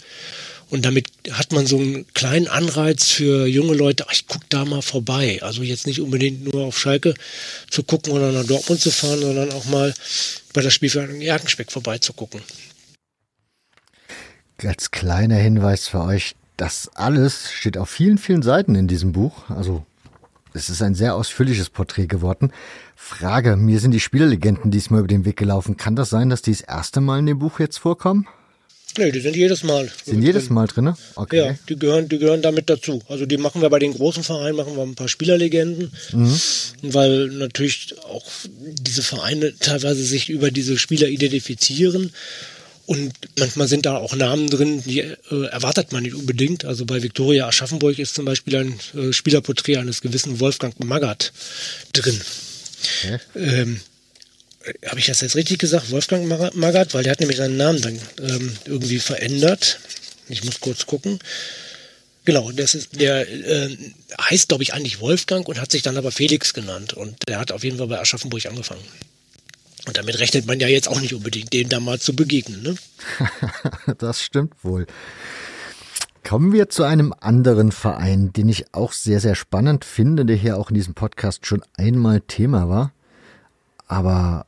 Und 0.75 0.85
damit 0.85 1.07
hat 1.31 1.53
man 1.53 1.69
so 1.69 1.79
einen 1.79 2.05
kleinen 2.15 2.49
Anreiz 2.49 3.09
für 3.09 3.47
junge 3.47 3.75
Leute, 3.75 4.07
ach, 4.09 4.13
ich 4.13 4.27
guck 4.27 4.43
da 4.51 4.65
mal 4.65 4.83
vorbei. 4.83 5.39
Also 5.41 5.63
jetzt 5.63 5.87
nicht 5.87 6.01
unbedingt 6.01 6.53
nur 6.53 6.65
auf 6.65 6.77
Schalke 6.77 7.15
zu 7.71 7.85
gucken 7.85 8.13
oder 8.13 8.33
nach 8.33 8.45
Dortmund 8.45 8.81
zu 8.81 8.91
fahren, 8.91 9.21
sondern 9.21 9.53
auch 9.53 9.67
mal 9.67 9.95
bei 10.53 10.63
der 10.63 10.71
Spielvereinigung 10.71 11.23
Erkenschwick 11.23 11.71
vorbeizugucken. 11.71 12.41
Als 14.65 14.91
kleiner 14.91 15.37
Hinweis 15.37 15.87
für 15.87 16.01
euch, 16.01 16.35
das 16.57 16.91
alles 16.97 17.53
steht 17.53 17.79
auf 17.79 17.89
vielen, 17.89 18.19
vielen 18.19 18.43
Seiten 18.43 18.75
in 18.75 18.89
diesem 18.89 19.13
Buch. 19.13 19.49
Also 19.51 19.87
es 20.55 20.71
ist 20.71 20.83
ein 20.83 20.97
sehr 20.97 21.15
ausführliches 21.15 21.71
Porträt 21.71 22.09
geworden. 22.09 22.51
Frage, 22.97 23.55
mir 23.55 23.79
sind 23.79 23.93
die 23.93 24.01
Spielerlegenden 24.01 24.73
diesmal 24.73 24.99
über 24.99 25.09
den 25.09 25.25
Weg 25.25 25.37
gelaufen. 25.37 25.77
Kann 25.77 25.95
das 25.95 26.11
sein, 26.11 26.31
dass 26.31 26.43
die 26.43 26.51
das 26.51 26.63
erste 26.63 27.01
Mal 27.01 27.21
in 27.21 27.27
dem 27.27 27.39
Buch 27.39 27.61
jetzt 27.61 27.79
vorkommen? 27.79 28.27
Nee, 28.97 29.11
die 29.11 29.21
sind 29.21 29.35
jedes 29.37 29.65
Mal. 29.65 29.91
Sind 30.05 30.23
jedes 30.23 30.51
Mal 30.51 30.67
drin? 30.67 30.95
Okay. 31.17 31.37
Ja, 31.37 31.55
die 31.69 31.77
gehören, 31.77 32.09
die 32.09 32.19
gehören 32.19 32.43
damit 32.43 32.71
dazu. 32.71 33.03
Also 33.09 33.27
die 33.27 33.37
machen 33.37 33.61
wir 33.61 33.71
bei 33.71 33.79
den 33.81 33.93
großen 33.93 34.23
Vereinen, 34.23 34.57
machen 34.57 34.77
wir 34.77 34.83
ein 34.83 34.95
paar 34.95 35.09
Spielerlegenden, 35.09 35.91
mhm. 36.13 36.41
weil 36.83 37.29
natürlich 37.29 37.95
auch 38.05 38.25
diese 38.53 39.03
Vereine 39.03 39.53
teilweise 39.59 40.05
sich 40.05 40.31
über 40.31 40.51
diese 40.51 40.79
Spieler 40.79 41.09
identifizieren. 41.09 42.13
Und 42.87 43.15
manchmal 43.39 43.67
sind 43.67 43.87
da 43.87 43.97
auch 43.97 44.15
Namen 44.15 44.49
drin, 44.49 44.83
die 44.85 45.01
äh, 45.01 45.17
erwartet 45.51 45.93
man 45.93 46.03
nicht 46.03 46.15
unbedingt. 46.15 46.65
Also 46.65 46.85
bei 46.85 47.03
Viktoria 47.03 47.49
Aschaffenburg 47.49 47.99
ist 47.99 48.15
zum 48.15 48.27
Beispiel 48.27 48.57
ein 48.57 48.79
äh, 48.95 49.13
Spielerporträt 49.13 49.79
eines 49.79 50.03
gewissen 50.03 50.39
Wolfgang 50.39 50.79
Magath 50.85 51.33
drin. 51.95 52.21
Okay. 53.03 53.19
Ähm, 53.37 53.81
habe 54.87 54.99
ich 54.99 55.07
das 55.07 55.21
jetzt 55.21 55.37
richtig 55.37 55.59
gesagt, 55.59 55.91
Wolfgang 55.91 56.27
Magath, 56.55 56.95
weil 56.95 57.03
der 57.03 57.13
hat 57.13 57.21
nämlich 57.21 57.39
seinen 57.39 57.57
Namen 57.57 57.81
dann 57.81 57.99
ähm, 58.21 58.57
irgendwie 58.65 58.99
verändert. 58.99 59.79
Ich 60.29 60.45
muss 60.45 60.61
kurz 60.61 60.87
gucken. 60.87 61.19
Genau, 62.25 62.51
das 62.53 62.75
ist, 62.75 62.99
der 62.99 63.29
äh, 63.29 63.77
heißt, 64.19 64.49
glaube 64.49 64.63
ich, 64.63 64.73
eigentlich 64.73 65.01
Wolfgang 65.01 65.47
und 65.47 65.61
hat 65.61 65.71
sich 65.71 65.83
dann 65.83 65.99
aber 65.99 66.11
Felix 66.11 66.55
genannt. 66.55 66.95
Und 66.95 67.17
der 67.29 67.39
hat 67.39 67.53
auf 67.53 67.65
jeden 67.65 67.77
Fall 67.77 67.89
bei 67.89 68.01
Aschaffenburg 68.01 68.47
angefangen. 68.47 68.81
Und 69.87 69.99
damit 69.99 70.19
rechnet 70.19 70.47
man 70.47 70.59
ja 70.59 70.69
jetzt 70.69 70.89
auch 70.89 71.01
nicht 71.01 71.13
unbedingt, 71.13 71.53
dem 71.53 71.69
da 71.69 71.81
mal 71.81 72.01
zu 72.01 72.17
begegnen. 72.17 72.63
Ne? 72.63 72.77
das 73.99 74.23
stimmt 74.23 74.55
wohl. 74.63 74.87
Kommen 76.27 76.55
wir 76.55 76.71
zu 76.71 76.85
einem 76.85 77.13
anderen 77.21 77.71
Verein, 77.71 78.33
den 78.33 78.49
ich 78.49 78.73
auch 78.73 78.93
sehr, 78.93 79.21
sehr 79.21 79.35
spannend 79.35 79.85
finde, 79.85 80.25
der 80.25 80.37
hier 80.37 80.57
auch 80.57 80.71
in 80.71 80.75
diesem 80.75 80.95
Podcast 80.95 81.45
schon 81.45 81.63
einmal 81.77 82.23
Thema 82.23 82.71
war. 82.71 82.95
Aber 83.87 84.47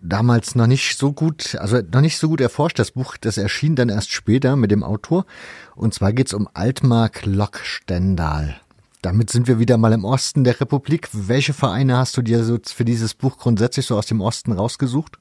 damals 0.00 0.54
noch 0.54 0.66
nicht 0.66 0.96
so 0.96 1.12
gut, 1.12 1.54
also 1.56 1.80
noch 1.80 2.00
nicht 2.00 2.18
so 2.18 2.28
gut 2.28 2.40
erforscht. 2.40 2.78
Das 2.78 2.92
Buch, 2.92 3.16
das 3.16 3.38
erschien 3.38 3.76
dann 3.76 3.88
erst 3.88 4.10
später 4.12 4.56
mit 4.56 4.70
dem 4.70 4.82
Autor. 4.82 5.26
Und 5.74 5.94
zwar 5.94 6.12
geht's 6.12 6.34
um 6.34 6.48
Altmark 6.54 7.24
Lok 7.24 7.60
Stendal. 7.64 8.60
Damit 9.02 9.30
sind 9.30 9.46
wir 9.46 9.58
wieder 9.58 9.78
mal 9.78 9.92
im 9.92 10.04
Osten 10.04 10.44
der 10.44 10.60
Republik. 10.60 11.08
Welche 11.12 11.52
Vereine 11.52 11.96
hast 11.96 12.16
du 12.16 12.22
dir 12.22 12.42
so 12.44 12.58
für 12.64 12.84
dieses 12.84 13.14
Buch 13.14 13.38
grundsätzlich 13.38 13.86
so 13.86 13.96
aus 13.96 14.06
dem 14.06 14.20
Osten 14.20 14.52
rausgesucht? 14.52 15.18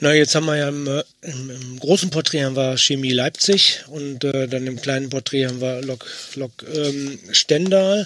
Na, 0.00 0.12
jetzt 0.12 0.34
haben 0.34 0.46
wir 0.46 0.56
ja 0.56 0.68
im, 0.68 0.88
äh, 0.88 1.04
im, 1.20 1.50
im 1.50 1.78
großen 1.78 2.10
Porträt 2.10 2.44
haben 2.44 2.56
wir 2.56 2.76
Chemie 2.76 3.12
Leipzig 3.12 3.84
und 3.86 4.24
äh, 4.24 4.48
dann 4.48 4.66
im 4.66 4.80
kleinen 4.80 5.10
Porträt 5.10 5.46
haben 5.46 5.60
wir 5.60 5.80
Lok, 5.82 6.04
Lok 6.34 6.50
ähm, 6.74 7.20
Stendal. 7.30 8.04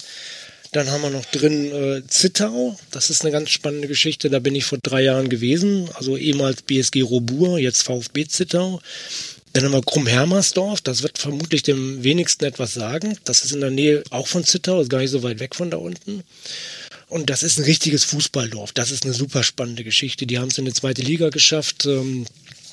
Dann 0.72 0.90
haben 0.90 1.02
wir 1.02 1.10
noch 1.10 1.24
drin 1.26 1.72
äh, 1.72 2.06
Zittau. 2.06 2.78
Das 2.90 3.10
ist 3.10 3.22
eine 3.22 3.32
ganz 3.32 3.50
spannende 3.50 3.88
Geschichte. 3.88 4.30
Da 4.30 4.38
bin 4.38 4.54
ich 4.54 4.64
vor 4.64 4.78
drei 4.82 5.02
Jahren 5.02 5.28
gewesen. 5.28 5.88
Also 5.94 6.16
ehemals 6.16 6.62
BSG 6.62 7.02
Robur, 7.02 7.58
jetzt 7.58 7.82
VfB 7.82 8.26
Zittau. 8.26 8.80
Dann 9.52 9.64
haben 9.64 9.72
wir 9.72 9.82
Krumm-Hermersdorf. 9.82 10.82
Das 10.82 11.02
wird 11.02 11.18
vermutlich 11.18 11.62
dem 11.62 12.04
wenigsten 12.04 12.44
etwas 12.44 12.74
sagen. 12.74 13.16
Das 13.24 13.44
ist 13.44 13.52
in 13.52 13.60
der 13.60 13.70
Nähe 13.70 14.02
auch 14.10 14.26
von 14.26 14.44
Zittau, 14.44 14.80
ist 14.80 14.90
gar 14.90 14.98
nicht 14.98 15.10
so 15.10 15.22
weit 15.22 15.40
weg 15.40 15.54
von 15.54 15.70
da 15.70 15.78
unten. 15.78 16.22
Und 17.08 17.30
das 17.30 17.42
ist 17.42 17.58
ein 17.58 17.64
richtiges 17.64 18.04
Fußballdorf. 18.04 18.72
Das 18.72 18.90
ist 18.90 19.04
eine 19.04 19.14
super 19.14 19.42
spannende 19.42 19.84
Geschichte. 19.84 20.26
Die 20.26 20.38
haben 20.38 20.48
es 20.48 20.58
in 20.58 20.64
die 20.64 20.72
zweite 20.72 21.02
Liga 21.02 21.30
geschafft. 21.30 21.86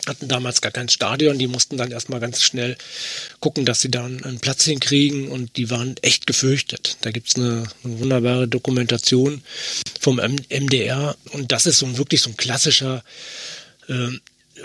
Hatten 0.07 0.27
damals 0.27 0.61
gar 0.61 0.71
kein 0.71 0.89
Stadion, 0.89 1.37
die 1.37 1.47
mussten 1.47 1.77
dann 1.77 1.91
erstmal 1.91 2.19
ganz 2.19 2.41
schnell 2.41 2.77
gucken, 3.39 3.65
dass 3.65 3.81
sie 3.81 3.91
da 3.91 4.05
einen, 4.05 4.39
Platz 4.39 4.65
hinkriegen 4.65 5.29
und 5.29 5.55
die 5.57 5.69
waren 5.69 5.95
echt 6.01 6.27
gefürchtet. 6.27 6.97
Da 7.01 7.11
gibt's 7.11 7.35
eine, 7.35 7.63
eine 7.83 7.99
wunderbare 7.99 8.47
Dokumentation 8.47 9.41
vom 9.99 10.17
MDR 10.17 11.15
und 11.31 11.51
das 11.51 11.65
ist 11.65 11.79
so 11.79 11.97
wirklich 11.97 12.21
so 12.21 12.29
ein 12.29 12.37
klassischer, 12.37 13.03
äh, 13.87 14.09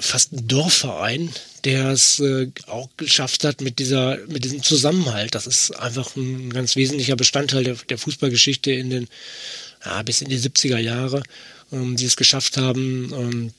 fast 0.01 0.33
ein 0.33 0.49
Dorfverein, 0.49 1.31
der 1.65 1.91
es 1.91 2.21
äh, 2.21 2.51
auch 2.67 2.89
geschafft 2.97 3.45
hat 3.45 3.61
mit 3.61 3.79
dieser, 3.79 4.19
mit 4.29 4.45
diesem 4.45 4.63
Zusammenhalt. 4.63 5.35
Das 5.35 5.47
ist 5.47 5.71
einfach 5.73 6.17
ein 6.17 6.51
ganz 6.51 6.77
wesentlicher 6.77 7.17
Bestandteil 7.17 7.65
der, 7.65 7.75
der 7.75 7.99
Fußballgeschichte 7.99 8.73
in 8.73 8.91
den, 8.91 9.09
ja, 9.85 10.03
bis 10.03 10.21
in 10.21 10.29
die 10.29 10.39
70er 10.39 10.79
Jahre, 10.79 11.23
ähm, 11.73 11.97
die 11.97 12.05
es 12.05 12.17
geschafft 12.17 12.57
haben, 12.57 13.13
ähm, 13.13 13.53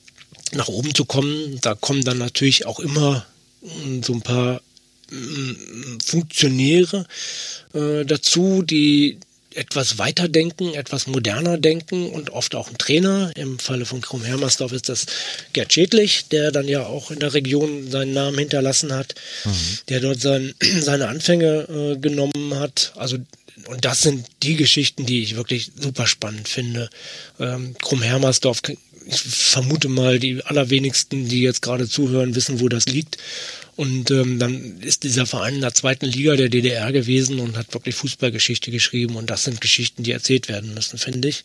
nach 0.52 0.68
oben 0.68 0.94
zu 0.94 1.04
kommen. 1.04 1.58
Da 1.60 1.74
kommen 1.74 2.04
dann 2.04 2.18
natürlich 2.18 2.66
auch 2.66 2.80
immer 2.80 3.26
mm, 3.62 4.02
so 4.02 4.14
ein 4.14 4.22
paar 4.22 4.60
mm, 5.10 5.98
Funktionäre 6.04 7.06
äh, 7.74 8.04
dazu, 8.04 8.62
die 8.62 9.18
etwas 9.54 9.98
weiter 9.98 10.28
denken, 10.28 10.74
etwas 10.74 11.06
moderner 11.06 11.58
denken 11.58 12.08
und 12.10 12.30
oft 12.30 12.54
auch 12.54 12.68
ein 12.68 12.78
Trainer. 12.78 13.32
Im 13.36 13.58
Falle 13.58 13.84
von 13.84 14.00
Krumm 14.00 14.24
Hermersdorf 14.24 14.72
ist 14.72 14.88
das 14.88 15.06
Gerd 15.52 15.72
Schädlich, 15.72 16.26
der 16.30 16.52
dann 16.52 16.68
ja 16.68 16.86
auch 16.86 17.10
in 17.10 17.18
der 17.18 17.34
Region 17.34 17.90
seinen 17.90 18.12
Namen 18.12 18.38
hinterlassen 18.38 18.92
hat, 18.92 19.14
mhm. 19.44 19.78
der 19.88 20.00
dort 20.00 20.20
sein, 20.20 20.54
seine 20.80 21.08
Anfänge 21.08 21.66
äh, 21.68 21.96
genommen 21.98 22.54
hat. 22.54 22.92
Also 22.96 23.18
und 23.66 23.84
das 23.84 24.02
sind 24.02 24.26
die 24.42 24.56
Geschichten, 24.56 25.04
die 25.04 25.22
ich 25.22 25.36
wirklich 25.36 25.72
super 25.78 26.06
spannend 26.06 26.48
finde. 26.48 26.88
Ähm, 27.38 27.74
Krumm 27.78 28.00
Hermersdorf 28.00 28.62
ich 29.06 29.20
vermute 29.20 29.88
mal, 29.88 30.18
die 30.18 30.44
allerwenigsten, 30.44 31.28
die 31.28 31.42
jetzt 31.42 31.62
gerade 31.62 31.88
zuhören, 31.88 32.34
wissen, 32.34 32.60
wo 32.60 32.68
das 32.68 32.86
liegt. 32.86 33.18
Und 33.76 34.10
ähm, 34.10 34.38
dann 34.38 34.80
ist 34.80 35.04
dieser 35.04 35.24
Verein 35.24 35.54
in 35.54 35.60
der 35.62 35.72
zweiten 35.72 36.04
Liga 36.04 36.36
der 36.36 36.50
DDR 36.50 36.92
gewesen 36.92 37.40
und 37.40 37.56
hat 37.56 37.72
wirklich 37.72 37.94
Fußballgeschichte 37.94 38.70
geschrieben. 38.70 39.16
Und 39.16 39.30
das 39.30 39.44
sind 39.44 39.60
Geschichten, 39.60 40.02
die 40.02 40.12
erzählt 40.12 40.48
werden 40.48 40.74
müssen, 40.74 40.98
finde 40.98 41.28
ich. 41.28 41.44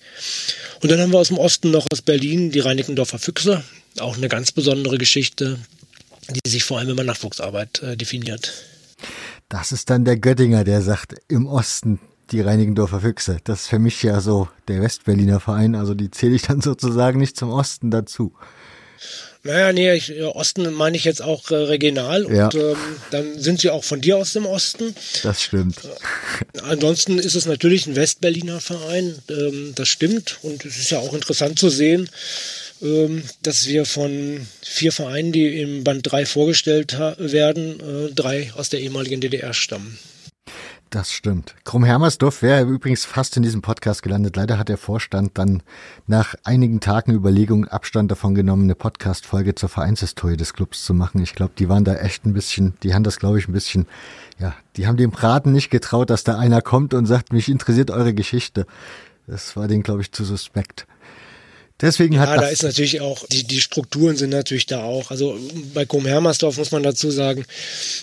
Und 0.82 0.92
dann 0.92 1.00
haben 1.00 1.14
wir 1.14 1.20
aus 1.20 1.30
dem 1.30 1.38
Osten 1.38 1.72
noch 1.72 1.86
aus 1.92 2.02
Berlin 2.02 2.52
die 2.52 2.60
Reinickendorfer 2.60 3.20
Füchse. 3.20 3.64
Auch 4.00 4.18
eine 4.18 4.28
ganz 4.28 4.52
besondere 4.52 4.98
Geschichte, 4.98 5.60
die 6.30 6.50
sich 6.50 6.64
vor 6.66 6.80
allem 6.80 6.90
über 6.90 7.04
Nachwuchsarbeit 7.04 7.82
äh, 7.82 7.96
definiert. 7.96 8.52
Das 9.48 9.72
ist 9.72 9.90
dann 9.90 10.04
der 10.04 10.18
Göttinger, 10.18 10.64
der 10.64 10.82
sagt, 10.82 11.16
im 11.30 11.46
Osten 11.46 12.00
die 12.32 12.42
Reinigendorfer 12.42 13.02
Füchse. 13.02 13.38
Das 13.44 13.62
ist 13.62 13.68
für 13.68 13.80
mich 13.80 14.02
ja 14.04 14.20
so 14.22 14.48
der 14.68 14.82
Westberliner 14.82 15.40
Verein, 15.40 15.76
also 15.76 15.94
die 15.94 16.12
zähle 16.12 16.36
ich 16.36 16.44
dann 16.44 16.62
sozusagen 16.62 17.20
nicht 17.20 17.38
zum 17.38 17.50
Osten 17.50 17.92
dazu. 17.92 18.34
Naja, 19.44 19.74
nee, 19.74 19.94
ich, 19.94 20.12
Osten 20.24 20.74
meine 20.74 20.98
ich 20.98 21.04
jetzt 21.04 21.22
auch 21.22 21.52
äh, 21.52 21.56
regional 21.56 22.26
ja. 22.34 22.46
und 22.46 22.56
ähm, 22.56 22.78
dann 23.12 23.40
sind 23.40 23.62
sie 23.62 23.70
auch 23.70 23.84
von 23.84 24.02
dir 24.02 24.18
aus 24.18 24.34
dem 24.34 24.48
Osten. 24.48 24.96
Das 25.22 25.44
stimmt. 25.44 25.78
Äh, 25.84 26.62
ansonsten 26.62 27.20
ist 27.20 27.36
es 27.36 27.46
natürlich 27.46 27.86
ein 27.86 27.96
Westberliner 27.96 28.60
Verein, 28.60 29.16
ähm, 29.30 29.74
das 29.76 29.88
stimmt 29.88 30.40
und 30.42 30.66
es 30.66 30.80
ist 30.80 30.90
ja 30.90 30.98
auch 30.98 31.14
interessant 31.14 31.60
zu 31.60 31.70
sehen, 31.70 32.10
ähm, 32.82 33.22
dass 33.44 33.68
wir 33.68 33.86
von 33.86 34.48
vier 34.64 34.92
Vereinen, 34.92 35.32
die 35.32 35.62
im 35.62 35.84
Band 35.84 36.12
3 36.12 36.26
vorgestellt 36.26 36.98
werden, 36.98 37.80
äh, 37.80 38.14
drei 38.16 38.52
aus 38.56 38.70
der 38.70 38.80
ehemaligen 38.80 39.22
DDR 39.22 39.54
stammen. 39.54 40.00
Das 40.90 41.12
stimmt. 41.12 41.56
Krumm-Hermersdorf 41.66 42.42
wäre 42.42 42.64
übrigens 42.64 43.06
fast 43.06 43.36
in 43.36 43.44
diesem 43.44 43.62
Podcast 43.62 44.04
gelandet. 44.04 44.36
Leider 44.36 44.58
hat 44.58 44.70
der 44.70 44.78
Vorstand 44.78 45.38
dann 45.38 45.62
nach 46.08 46.36
einigen 46.44 46.80
Tagen 46.80 47.12
Überlegungen 47.12 47.68
Abstand 47.68 48.12
davon 48.12 48.36
genommen, 48.36 48.64
eine 48.64 48.76
Podcast-Folge 48.76 49.56
zur 49.56 49.68
Vereinshistorie 49.68 50.38
des 50.38 50.54
Clubs 50.54 50.86
zu 50.86 50.94
machen. 50.94 51.22
Ich 51.22 51.34
glaube, 51.34 51.54
die 51.58 51.68
waren 51.68 51.84
da 51.84 51.96
echt 51.96 52.26
ein 52.26 52.34
bisschen, 52.34 52.76
die 52.84 52.94
haben 52.94 53.04
das, 53.04 53.20
glaube 53.20 53.40
ich, 53.40 53.48
ein 53.48 53.54
bisschen, 53.54 53.88
ja, 54.40 54.56
die 54.78 54.88
haben 54.88 54.96
dem 54.96 55.12
Braten 55.12 55.52
nicht 55.52 55.70
getraut, 55.70 56.10
dass 56.10 56.24
da 56.24 56.38
einer 56.38 56.62
kommt 56.62 56.94
und 56.94 57.08
sagt, 57.08 57.34
mich 57.34 57.50
interessiert 57.50 57.92
eure 57.92 58.14
Geschichte. 58.14 58.66
Das 59.28 59.58
war 59.58 59.68
denen, 59.68 59.84
glaube 59.84 60.02
ich, 60.02 60.12
zu 60.12 60.24
suspekt. 60.24 60.88
Deswegen 61.82 62.20
hat 62.20 62.30
ja, 62.30 62.38
da 62.38 62.48
ist 62.48 62.64
natürlich 62.64 63.02
auch, 63.02 63.28
die, 63.28 63.44
die 63.44 63.60
Strukturen 63.60 64.16
sind 64.16 64.30
natürlich 64.30 64.66
da 64.66 64.84
auch. 64.84 65.12
Also 65.12 65.38
bei 65.74 65.86
Com 65.86 66.06
Hermersdorf 66.06 66.58
muss 66.58 66.72
man 66.72 66.84
dazu 66.84 67.12
sagen, 67.12 67.46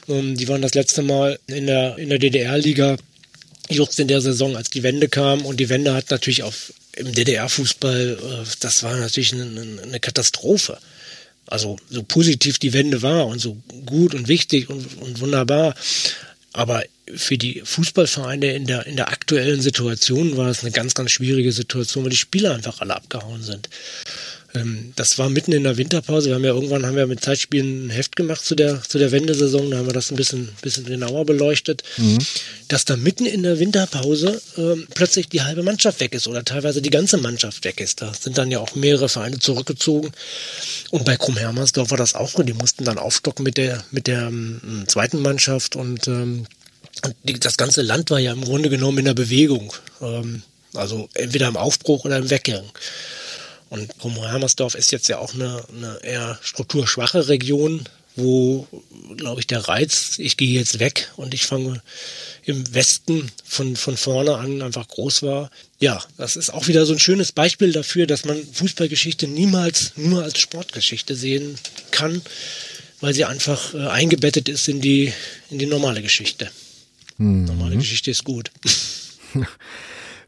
ähm, 0.08 0.36
die 0.36 0.46
waren 0.48 0.60
das 0.60 0.74
letzte 0.74 1.02
Mal 1.02 1.38
in 1.46 1.66
der, 1.66 1.96
in 1.96 2.10
der 2.10 2.18
DDR-Liga 2.18 2.96
just 3.70 3.98
in 3.98 4.08
der 4.08 4.20
Saison, 4.20 4.56
als 4.56 4.68
die 4.68 4.82
Wende 4.82 5.08
kam. 5.08 5.46
Und 5.46 5.58
die 5.58 5.70
Wende 5.70 5.94
hat 5.94 6.10
natürlich 6.10 6.42
auf, 6.42 6.74
im 6.96 7.12
DDR-Fußball, 7.12 8.18
äh, 8.20 8.48
das 8.60 8.82
war 8.82 8.94
natürlich 8.96 9.32
eine, 9.32 9.80
eine 9.82 10.00
Katastrophe. 10.00 10.76
Also 11.46 11.78
so 11.90 12.02
positiv 12.02 12.58
die 12.58 12.74
Wende 12.74 13.00
war 13.00 13.26
und 13.26 13.38
so 13.38 13.56
gut 13.86 14.14
und 14.14 14.28
wichtig 14.28 14.68
und, 14.68 15.00
und 15.00 15.20
wunderbar. 15.20 15.74
Aber 16.52 16.84
für 17.14 17.38
die 17.38 17.62
Fußballvereine 17.64 18.52
in 18.52 18.66
der, 18.66 18.86
in 18.86 18.96
der 18.96 19.08
aktuellen 19.08 19.60
Situation 19.60 20.36
war 20.36 20.48
es 20.48 20.62
eine 20.62 20.72
ganz, 20.72 20.94
ganz 20.94 21.10
schwierige 21.10 21.52
Situation, 21.52 22.04
weil 22.04 22.10
die 22.10 22.16
Spieler 22.16 22.54
einfach 22.54 22.80
alle 22.80 22.94
abgehauen 22.94 23.42
sind. 23.42 23.68
Ähm, 24.54 24.92
das 24.96 25.18
war 25.18 25.30
mitten 25.30 25.52
in 25.52 25.64
der 25.64 25.76
Winterpause. 25.76 26.28
Wir 26.28 26.34
haben 26.34 26.44
ja 26.44 26.52
irgendwann 26.52 26.86
haben 26.86 26.96
wir 26.96 27.06
mit 27.06 27.22
Zeitspielen 27.22 27.86
ein 27.86 27.90
Heft 27.90 28.16
gemacht 28.16 28.44
zu 28.44 28.54
der, 28.54 28.82
zu 28.82 28.98
der 28.98 29.12
Wendesaison. 29.12 29.70
Da 29.70 29.78
haben 29.78 29.86
wir 29.86 29.92
das 29.92 30.10
ein 30.10 30.16
bisschen, 30.16 30.48
bisschen 30.60 30.84
genauer 30.84 31.24
beleuchtet. 31.24 31.82
Mhm. 31.96 32.18
Dass 32.68 32.84
da 32.84 32.96
mitten 32.96 33.26
in 33.26 33.42
der 33.42 33.58
Winterpause 33.58 34.40
ähm, 34.56 34.86
plötzlich 34.94 35.28
die 35.28 35.42
halbe 35.42 35.62
Mannschaft 35.62 36.00
weg 36.00 36.14
ist 36.14 36.26
oder 36.26 36.44
teilweise 36.44 36.82
die 36.82 36.90
ganze 36.90 37.18
Mannschaft 37.18 37.64
weg 37.64 37.80
ist. 37.80 38.02
Da 38.02 38.12
sind 38.14 38.38
dann 38.38 38.50
ja 38.50 38.58
auch 38.58 38.74
mehrere 38.74 39.08
Vereine 39.08 39.38
zurückgezogen. 39.38 40.12
Und 40.90 41.04
bei 41.04 41.16
Krumm-Hermersdorf 41.16 41.90
war 41.90 41.98
das 41.98 42.14
auch. 42.14 42.34
Und 42.34 42.46
die 42.46 42.54
mussten 42.54 42.84
dann 42.84 42.98
aufstocken 42.98 43.44
mit 43.44 43.56
der, 43.56 43.84
mit 43.90 44.06
der 44.06 44.22
ähm, 44.22 44.84
zweiten 44.86 45.20
Mannschaft 45.20 45.76
und 45.76 46.08
ähm, 46.08 46.46
und 47.04 47.44
das 47.44 47.56
ganze 47.56 47.82
Land 47.82 48.10
war 48.10 48.18
ja 48.18 48.32
im 48.32 48.44
Grunde 48.44 48.68
genommen 48.68 48.98
in 48.98 49.06
der 49.06 49.14
Bewegung. 49.14 49.72
Ähm, 50.00 50.42
also 50.74 51.08
entweder 51.14 51.48
im 51.48 51.56
Aufbruch 51.56 52.04
oder 52.04 52.18
im 52.18 52.30
Weggang. 52.30 52.64
Und 53.72 53.90
Hermersdorf 54.04 54.74
ist 54.74 54.92
jetzt 54.92 55.08
ja 55.08 55.16
auch 55.16 55.32
eine, 55.32 55.64
eine 55.74 55.98
eher 56.02 56.38
strukturschwache 56.42 57.28
Region, 57.28 57.88
wo, 58.16 58.68
glaube 59.16 59.40
ich, 59.40 59.46
der 59.46 59.66
Reiz, 59.66 60.18
ich 60.18 60.36
gehe 60.36 60.50
jetzt 60.50 60.78
weg 60.78 61.10
und 61.16 61.32
ich 61.32 61.46
fange 61.46 61.82
im 62.44 62.74
Westen 62.74 63.32
von, 63.46 63.74
von 63.74 63.96
vorne 63.96 64.36
an 64.36 64.60
einfach 64.60 64.86
groß 64.86 65.22
war. 65.22 65.50
Ja, 65.80 66.04
das 66.18 66.36
ist 66.36 66.50
auch 66.50 66.68
wieder 66.68 66.84
so 66.84 66.92
ein 66.92 66.98
schönes 66.98 67.32
Beispiel 67.32 67.72
dafür, 67.72 68.06
dass 68.06 68.26
man 68.26 68.46
Fußballgeschichte 68.52 69.26
niemals 69.26 69.92
nur 69.96 70.22
als 70.22 70.38
Sportgeschichte 70.38 71.16
sehen 71.16 71.56
kann, 71.92 72.20
weil 73.00 73.14
sie 73.14 73.24
einfach 73.24 73.72
äh, 73.72 73.86
eingebettet 73.88 74.50
ist 74.50 74.68
in 74.68 74.82
die, 74.82 75.14
in 75.48 75.58
die 75.58 75.64
normale 75.64 76.02
Geschichte. 76.02 76.50
Mhm. 77.16 77.46
Normale 77.46 77.78
Geschichte 77.78 78.10
ist 78.10 78.24
gut. 78.24 78.50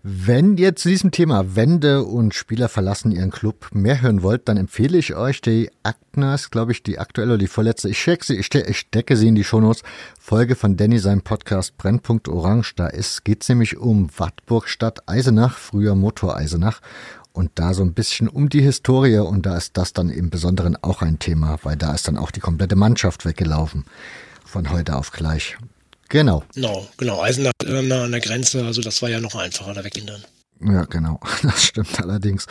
Wenn 0.07 0.59
ihr 0.59 0.77
zu 0.77 0.91
diesem 0.91 1.13
Thema 1.13 1.57
Wende 1.57 2.05
und 2.05 2.35
Spieler 2.35 2.69
verlassen 2.69 3.11
ihren 3.11 3.31
Club 3.31 3.71
mehr 3.73 4.03
hören 4.03 4.23
wollt, 4.23 4.51
dann 4.51 4.59
empfehle 4.59 4.99
ich 4.99 5.15
euch 5.15 5.41
die 5.41 5.71
Aknas, 5.83 6.51
glaube 6.51 6.73
ich, 6.73 6.83
die 6.83 6.99
aktuelle 6.99 7.33
oder 7.33 7.39
die 7.39 7.47
vorletzte. 7.47 7.89
Ich, 7.89 7.97
check 7.97 8.23
sie, 8.23 8.37
ich, 8.37 8.45
ste 8.45 8.61
ich 8.69 8.81
stecke 8.81 9.17
sie 9.17 9.29
in 9.29 9.35
die 9.35 9.45
Shownotes. 9.45 9.83
Folge 10.21 10.57
von 10.57 10.77
Danny 10.77 10.99
seinem 10.99 11.23
Podcast 11.23 11.79
Brennpunkt 11.79 12.29
Orange. 12.29 12.75
Da 12.77 12.89
ist, 12.89 13.25
geht's 13.25 13.49
nämlich 13.49 13.79
um 13.79 14.11
Wartburg 14.15 14.69
Stadt 14.69 15.09
Eisenach, 15.09 15.57
früher 15.57 15.95
Motor 15.95 16.37
Eisenach. 16.37 16.83
Und 17.33 17.53
da 17.55 17.73
so 17.73 17.83
ein 17.83 17.95
bisschen 17.95 18.29
um 18.29 18.51
die 18.51 18.61
Historie 18.61 19.21
und 19.21 19.47
da 19.47 19.57
ist 19.57 19.79
das 19.79 19.95
dann 19.95 20.11
im 20.11 20.29
Besonderen 20.29 20.77
auch 20.83 21.01
ein 21.01 21.19
Thema, 21.19 21.59
weil 21.63 21.79
da 21.79 21.95
ist 21.95 22.09
dann 22.09 22.19
auch 22.19 22.31
die 22.31 22.41
komplette 22.41 22.77
Mannschaft 22.77 23.25
weggelaufen. 23.25 23.87
Von 24.45 24.71
heute 24.71 24.97
auf 24.97 25.13
gleich. 25.13 25.57
Genau. 26.15 26.45
Genau, 26.55 26.87
genau. 26.97 27.21
Eisenach 27.23 27.51
nah 27.65 28.05
an 28.05 28.13
der 28.13 28.21
Grenze, 28.21 28.65
also 28.65 28.81
das 28.81 29.03
war 29.03 29.09
ja 29.09 29.19
noch 29.19 29.35
einfacher, 29.35 29.75
da 29.75 29.83
weggehen 29.83 30.07
dann. 30.07 30.73
Ja, 30.73 30.85
genau. 30.85 31.19
Das 31.43 31.65
stimmt 31.65 32.01
allerdings. 32.01 32.47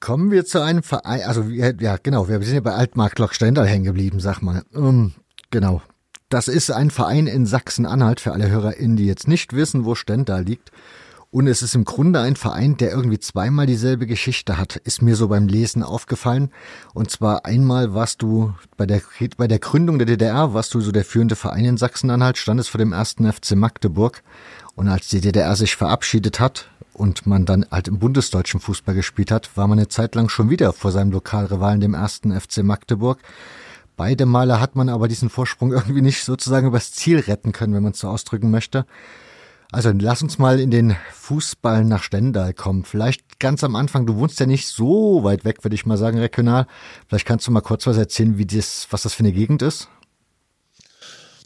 Kommen 0.00 0.30
wir 0.30 0.46
zu 0.46 0.62
einem 0.62 0.82
Verein, 0.82 1.20
also 1.24 1.42
ja, 1.42 1.98
genau, 2.02 2.26
wir 2.26 2.40
sind 2.40 2.54
ja 2.54 2.60
bei 2.62 2.72
Altmark 2.72 3.14
Stendal 3.34 3.66
hängen 3.66 3.84
geblieben, 3.84 4.20
sag 4.20 4.40
mal. 4.40 4.62
Um, 4.72 4.86
ähm, 4.86 5.14
genau. 5.50 5.82
Das 6.30 6.48
ist 6.48 6.70
ein 6.70 6.90
Verein 6.90 7.26
in 7.26 7.44
Sachsen-Anhalt 7.44 8.20
für 8.20 8.32
alle 8.32 8.48
HörerInnen, 8.48 8.96
die 8.96 9.06
jetzt 9.06 9.28
nicht 9.28 9.52
wissen, 9.52 9.84
wo 9.84 9.94
Stendal 9.94 10.44
liegt. 10.44 10.72
Und 11.30 11.46
es 11.46 11.60
ist 11.60 11.74
im 11.74 11.84
Grunde 11.84 12.20
ein 12.20 12.36
Verein, 12.36 12.78
der 12.78 12.90
irgendwie 12.90 13.18
zweimal 13.18 13.66
dieselbe 13.66 14.06
Geschichte 14.06 14.56
hat, 14.56 14.76
ist 14.76 15.02
mir 15.02 15.14
so 15.14 15.28
beim 15.28 15.46
Lesen 15.46 15.82
aufgefallen. 15.82 16.50
Und 16.94 17.10
zwar 17.10 17.44
einmal 17.44 17.92
warst 17.92 18.22
du 18.22 18.54
bei 18.78 18.86
der, 18.86 19.02
bei 19.36 19.46
der 19.46 19.58
Gründung 19.58 19.98
der 19.98 20.06
DDR, 20.06 20.54
warst 20.54 20.72
du 20.72 20.80
so 20.80 20.90
der 20.90 21.04
führende 21.04 21.36
Verein 21.36 21.66
in 21.66 21.76
Sachsen-Anhalt, 21.76 22.38
standest 22.38 22.70
vor 22.70 22.78
dem 22.78 22.94
ersten 22.94 23.30
FC 23.30 23.56
Magdeburg. 23.56 24.22
Und 24.74 24.88
als 24.88 25.08
die 25.08 25.20
DDR 25.20 25.54
sich 25.54 25.76
verabschiedet 25.76 26.40
hat 26.40 26.70
und 26.94 27.26
man 27.26 27.44
dann 27.44 27.66
halt 27.70 27.88
im 27.88 27.98
bundesdeutschen 27.98 28.60
Fußball 28.60 28.94
gespielt 28.94 29.30
hat, 29.30 29.54
war 29.54 29.68
man 29.68 29.78
eine 29.78 29.88
Zeit 29.88 30.14
lang 30.14 30.30
schon 30.30 30.48
wieder 30.48 30.72
vor 30.72 30.92
seinem 30.92 31.12
Lokalrivalen, 31.12 31.80
dem 31.80 31.92
ersten 31.92 32.32
FC 32.38 32.62
Magdeburg. 32.62 33.18
Beide 33.98 34.24
Male 34.24 34.60
hat 34.60 34.76
man 34.76 34.88
aber 34.88 35.08
diesen 35.08 35.28
Vorsprung 35.28 35.72
irgendwie 35.74 36.00
nicht 36.00 36.24
sozusagen 36.24 36.68
übers 36.68 36.92
Ziel 36.92 37.18
retten 37.18 37.52
können, 37.52 37.74
wenn 37.74 37.82
man 37.82 37.92
es 37.92 37.98
so 37.98 38.08
ausdrücken 38.08 38.50
möchte. 38.50 38.86
Also 39.70 39.90
lass 39.92 40.22
uns 40.22 40.38
mal 40.38 40.60
in 40.60 40.70
den 40.70 40.96
Fußball 41.12 41.84
nach 41.84 42.02
Stendal 42.02 42.54
kommen. 42.54 42.84
Vielleicht 42.84 43.38
ganz 43.38 43.62
am 43.62 43.76
Anfang, 43.76 44.06
du 44.06 44.16
wohnst 44.16 44.40
ja 44.40 44.46
nicht 44.46 44.66
so 44.66 45.24
weit 45.24 45.44
weg, 45.44 45.62
würde 45.62 45.74
ich 45.74 45.84
mal 45.84 45.98
sagen, 45.98 46.18
regional. 46.18 46.66
Vielleicht 47.06 47.26
kannst 47.26 47.46
du 47.46 47.50
mal 47.50 47.60
kurz 47.60 47.86
was 47.86 47.98
erzählen, 47.98 48.38
wie 48.38 48.46
das, 48.46 48.86
was 48.90 49.02
das 49.02 49.12
für 49.12 49.20
eine 49.20 49.32
Gegend 49.32 49.60
ist? 49.60 49.90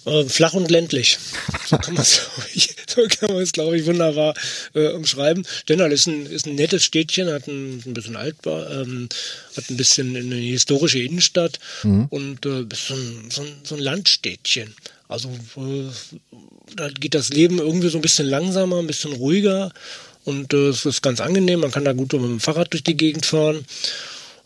Äh, 0.04 0.24
flach 0.24 0.54
und 0.54 0.70
ländlich. 0.70 1.18
So 1.66 1.76
kann 1.78 1.94
man 1.94 2.02
es, 2.02 2.28
so 2.88 3.02
glaube 3.52 3.76
ich, 3.76 3.86
wunderbar 3.86 4.34
äh, 4.74 4.88
umschreiben. 4.88 5.46
Stendal 5.62 5.92
ist 5.92 6.06
ein, 6.06 6.26
ist 6.26 6.46
ein 6.46 6.56
nettes 6.56 6.84
Städtchen, 6.84 7.30
hat 7.30 7.46
ein, 7.46 7.82
ein 7.86 7.94
bisschen 7.94 8.16
altbar, 8.16 8.70
ähm, 8.70 9.08
hat 9.56 9.70
ein 9.70 9.76
bisschen 9.76 10.16
eine 10.16 10.34
historische 10.34 10.98
Innenstadt 10.98 11.60
mhm. 11.84 12.06
und 12.10 12.44
äh, 12.46 12.62
ist 12.72 12.88
so 12.88 12.94
ein, 12.94 13.30
so, 13.30 13.42
ein, 13.42 13.52
so 13.62 13.76
ein 13.76 13.80
Landstädtchen. 13.80 14.74
Also 15.08 15.28
äh, 15.56 16.36
da 16.74 16.88
geht 16.88 17.14
das 17.14 17.28
Leben 17.28 17.58
irgendwie 17.58 17.88
so 17.88 17.98
ein 17.98 18.02
bisschen 18.02 18.26
langsamer, 18.26 18.78
ein 18.78 18.86
bisschen 18.86 19.12
ruhiger 19.12 19.72
und 20.24 20.52
äh, 20.52 20.68
es 20.68 20.84
ist 20.84 21.02
ganz 21.02 21.20
angenehm. 21.20 21.60
Man 21.60 21.70
kann 21.70 21.84
da 21.84 21.92
gut 21.92 22.12
mit 22.12 22.22
dem 22.22 22.40
Fahrrad 22.40 22.72
durch 22.72 22.82
die 22.82 22.96
Gegend 22.96 23.26
fahren. 23.26 23.64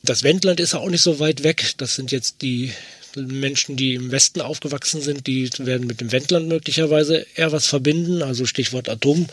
Das 0.03 0.23
Wendland 0.23 0.61
ist 0.61 0.73
ja 0.73 0.81
auch 0.81 0.91
nicht 0.91 1.03
so 1.03 1.19
weit 1.19 1.43
weg. 1.43 1.75
Das 1.79 1.95
sind 1.95 2.13
jetzt 2.13 2.43
die 2.43 2.73
Menschen, 3.17 3.77
die 3.77 3.95
im 3.95 4.13
Westen 4.13 4.41
aufgewachsen 4.41 5.01
sind, 5.01 5.27
die 5.27 5.51
werden 5.59 5.87
mit 5.87 6.01
dem 6.01 6.13
Wendland 6.13 6.49
möglicherweise 6.49 7.27
eher 7.35 7.53
was 7.53 7.67
verbinden. 7.67 8.23
Also 8.23 8.47
Stichwort 8.47 8.89
Atom. 8.89 9.27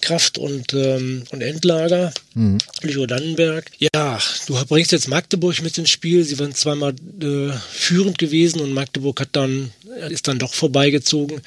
Kraft 0.00 0.38
und, 0.38 0.72
ähm, 0.72 1.24
und 1.30 1.42
Endlager. 1.42 2.12
Mhm. 2.34 2.58
Leo 2.82 3.06
Dannenberg. 3.06 3.70
Ja, 3.78 4.18
du 4.46 4.54
bringst 4.66 4.92
jetzt 4.92 5.08
Magdeburg 5.08 5.62
mit 5.62 5.76
ins 5.78 5.90
Spiel. 5.90 6.24
Sie 6.24 6.38
waren 6.38 6.54
zweimal 6.54 6.94
äh, 7.20 7.52
führend 7.70 8.18
gewesen 8.18 8.60
und 8.60 8.72
Magdeburg 8.72 9.20
hat 9.20 9.30
dann, 9.32 9.72
ist 10.08 10.28
dann 10.28 10.38
doch 10.38 10.54
vorbeigezogen. 10.54 11.42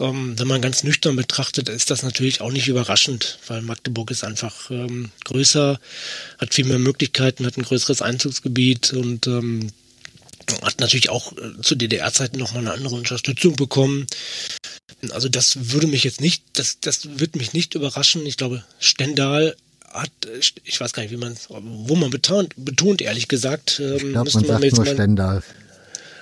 Ähm, 0.00 0.38
wenn 0.38 0.48
man 0.48 0.62
ganz 0.62 0.84
nüchtern 0.84 1.16
betrachtet, 1.16 1.68
ist 1.68 1.90
das 1.90 2.02
natürlich 2.02 2.40
auch 2.40 2.50
nicht 2.50 2.68
überraschend, 2.68 3.38
weil 3.46 3.62
Magdeburg 3.62 4.10
ist 4.10 4.24
einfach 4.24 4.70
ähm, 4.70 5.10
größer, 5.24 5.78
hat 6.38 6.54
viel 6.54 6.64
mehr 6.64 6.78
Möglichkeiten, 6.78 7.44
hat 7.44 7.58
ein 7.58 7.62
größeres 7.62 8.00
Einzugsgebiet 8.00 8.92
und 8.94 9.26
ähm, 9.26 9.68
hat 10.62 10.80
natürlich 10.80 11.10
auch 11.10 11.32
äh, 11.32 11.60
zu 11.60 11.74
DDR-Zeiten 11.74 12.38
nochmal 12.38 12.62
eine 12.62 12.72
andere 12.72 12.94
Unterstützung 12.94 13.56
bekommen. 13.56 14.06
Also 15.10 15.28
das 15.28 15.72
würde 15.72 15.86
mich 15.86 16.04
jetzt 16.04 16.20
nicht, 16.20 16.44
das, 16.54 16.78
das 16.80 17.18
wird 17.18 17.36
mich 17.36 17.52
nicht 17.52 17.74
überraschen. 17.74 18.24
Ich 18.26 18.36
glaube, 18.36 18.64
Stendal 18.78 19.56
hat, 19.92 20.10
ich 20.64 20.80
weiß 20.80 20.92
gar 20.92 21.02
nicht, 21.02 21.12
wie 21.12 21.16
man 21.16 21.36
wo 21.48 21.96
man 21.96 22.10
betont, 22.10 22.54
betont 22.56 23.02
ehrlich 23.02 23.28
gesagt. 23.28 23.80
Ähm, 23.80 23.96
ich 23.96 24.02
glaub, 24.12 24.32
man 24.32 24.44
sagt 24.46 24.76
nur 24.76 24.86
Stendal. 24.86 25.42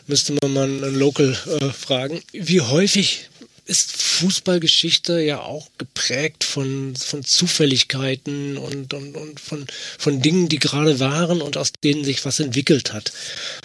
Müsste 0.07 0.35
man 0.43 0.53
mal 0.53 0.65
einen 0.65 0.99
Local 0.99 1.37
äh, 1.61 1.71
fragen. 1.71 2.21
Wie 2.33 2.61
häufig 2.61 3.29
ist 3.71 4.03
Fußballgeschichte 4.03 5.21
ja 5.21 5.41
auch 5.41 5.69
geprägt 5.79 6.43
von, 6.43 6.97
von 6.97 7.23
Zufälligkeiten 7.23 8.57
und, 8.57 8.93
und, 8.93 9.17
und 9.17 9.39
von, 9.39 9.65
von 9.97 10.21
Dingen, 10.21 10.49
die 10.49 10.59
gerade 10.59 10.99
waren 10.99 11.41
und 11.41 11.57
aus 11.57 11.71
denen 11.85 12.05
sich 12.05 12.25
was 12.25 12.41
entwickelt 12.41 12.93
hat. 12.93 13.13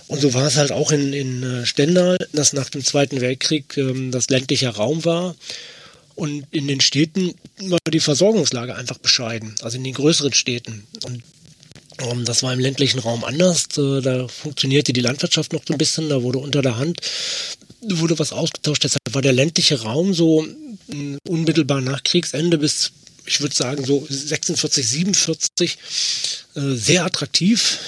Und 0.07 0.21
so 0.21 0.33
war 0.33 0.45
es 0.45 0.57
halt 0.57 0.71
auch 0.71 0.91
in, 0.91 1.13
in 1.13 1.43
äh, 1.43 1.65
Stendal, 1.65 2.17
dass 2.31 2.53
nach 2.53 2.69
dem 2.69 2.83
Zweiten 2.83 3.21
Weltkrieg 3.21 3.75
ähm, 3.77 4.11
das 4.11 4.29
ländlicher 4.29 4.71
Raum 4.71 5.03
war. 5.05 5.35
Und 6.15 6.45
in 6.51 6.67
den 6.67 6.79
Städten 6.79 7.33
war 7.59 7.79
die 7.91 7.99
Versorgungslage 7.99 8.75
einfach 8.75 8.99
bescheiden, 8.99 9.55
also 9.61 9.77
in 9.77 9.83
den 9.83 9.93
größeren 9.93 10.33
Städten. 10.33 10.85
Und 11.03 11.23
ähm, 11.99 12.23
das 12.23 12.43
war 12.43 12.53
im 12.53 12.59
ländlichen 12.59 12.99
Raum 12.99 13.23
anders. 13.23 13.65
Äh, 13.77 14.01
da 14.01 14.27
funktionierte 14.27 14.93
die 14.93 15.01
Landwirtschaft 15.01 15.53
noch 15.53 15.63
so 15.67 15.73
ein 15.73 15.77
bisschen. 15.77 16.09
Da 16.09 16.21
wurde 16.21 16.39
unter 16.39 16.61
der 16.61 16.77
Hand 16.77 17.01
wurde 17.93 18.17
was 18.19 18.31
ausgetauscht. 18.31 18.83
Deshalb 18.83 19.01
war 19.11 19.21
der 19.21 19.33
ländliche 19.33 19.81
Raum 19.81 20.13
so 20.13 20.45
unmittelbar 21.27 21.81
nach 21.81 22.03
Kriegsende 22.03 22.57
bis, 22.57 22.91
ich 23.25 23.41
würde 23.41 23.55
sagen, 23.55 23.85
so 23.85 24.05
46, 24.09 24.87
47 24.87 25.77
äh, 26.55 26.75
sehr 26.75 27.05
attraktiv. 27.05 27.79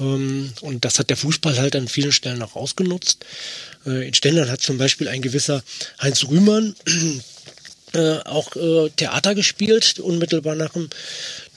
Ähm, 0.00 0.52
und 0.62 0.84
das 0.84 0.98
hat 0.98 1.10
der 1.10 1.16
Fußball 1.16 1.58
halt 1.58 1.76
an 1.76 1.88
vielen 1.88 2.12
Stellen 2.12 2.42
auch 2.42 2.56
ausgenutzt. 2.56 3.24
Äh, 3.86 4.08
in 4.08 4.14
Stendern 4.14 4.50
hat 4.50 4.62
zum 4.62 4.78
Beispiel 4.78 5.08
ein 5.08 5.22
gewisser 5.22 5.62
Heinz 6.00 6.24
Rühmann 6.24 6.74
äh, 7.92 8.18
auch 8.24 8.56
äh, 8.56 8.90
Theater 8.96 9.34
gespielt, 9.34 10.00
unmittelbar 10.00 10.54
nach 10.54 10.72
dem, 10.72 10.88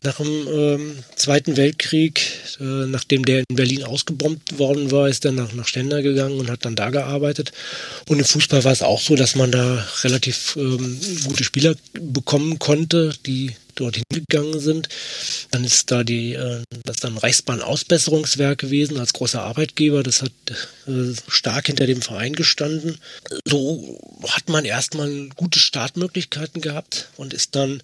nach 0.04 0.18
dem 0.18 0.48
ähm, 0.48 1.04
Zweiten 1.16 1.56
Weltkrieg, 1.56 2.22
nachdem 2.60 3.24
der 3.24 3.44
in 3.48 3.56
Berlin 3.56 3.84
ausgebombt 3.84 4.60
worden 4.60 4.92
war, 4.92 5.08
ist 5.08 5.24
er 5.24 5.32
nach, 5.32 5.54
nach 5.54 5.66
Stender 5.66 6.02
gegangen 6.02 6.40
und 6.40 6.50
hat 6.50 6.66
dann 6.66 6.76
da 6.76 6.90
gearbeitet. 6.90 7.54
Und 8.10 8.20
im 8.20 8.26
Fußball 8.26 8.66
war 8.66 8.74
es 8.74 8.82
auch 8.82 9.00
so, 9.00 9.16
dass 9.16 9.36
man 9.36 9.52
da 9.52 9.88
relativ 10.04 10.58
ähm, 10.58 11.00
gute 11.26 11.46
Spieler 11.46 11.76
bekommen 11.94 12.60
konnte, 12.60 13.14
die 13.26 13.56
dorthin 13.76 14.04
gegangen 14.10 14.60
sind. 14.60 14.90
Dann 15.52 15.64
ist 15.64 15.92
da 15.92 16.04
die, 16.04 16.34
äh, 16.34 16.62
das 16.86 16.98
dann 16.98 17.18
Reichsbahn-Ausbesserungswerk 17.18 18.60
gewesen 18.60 19.00
als 19.00 19.14
großer 19.14 19.42
Arbeitgeber. 19.42 20.04
Das 20.04 20.22
hat 20.22 20.32
äh, 20.88 21.14
stark 21.28 21.68
hinter 21.68 21.88
dem 21.88 22.02
Verein 22.02 22.34
gestanden. 22.34 22.98
So 23.46 24.00
hat 24.28 24.50
man 24.50 24.66
erstmal 24.66 25.30
gute 25.36 25.60
Startmöglichkeiten 25.60 26.62
gehabt 26.62 27.10
und 27.18 27.34
ist 27.34 27.56
dann 27.56 27.82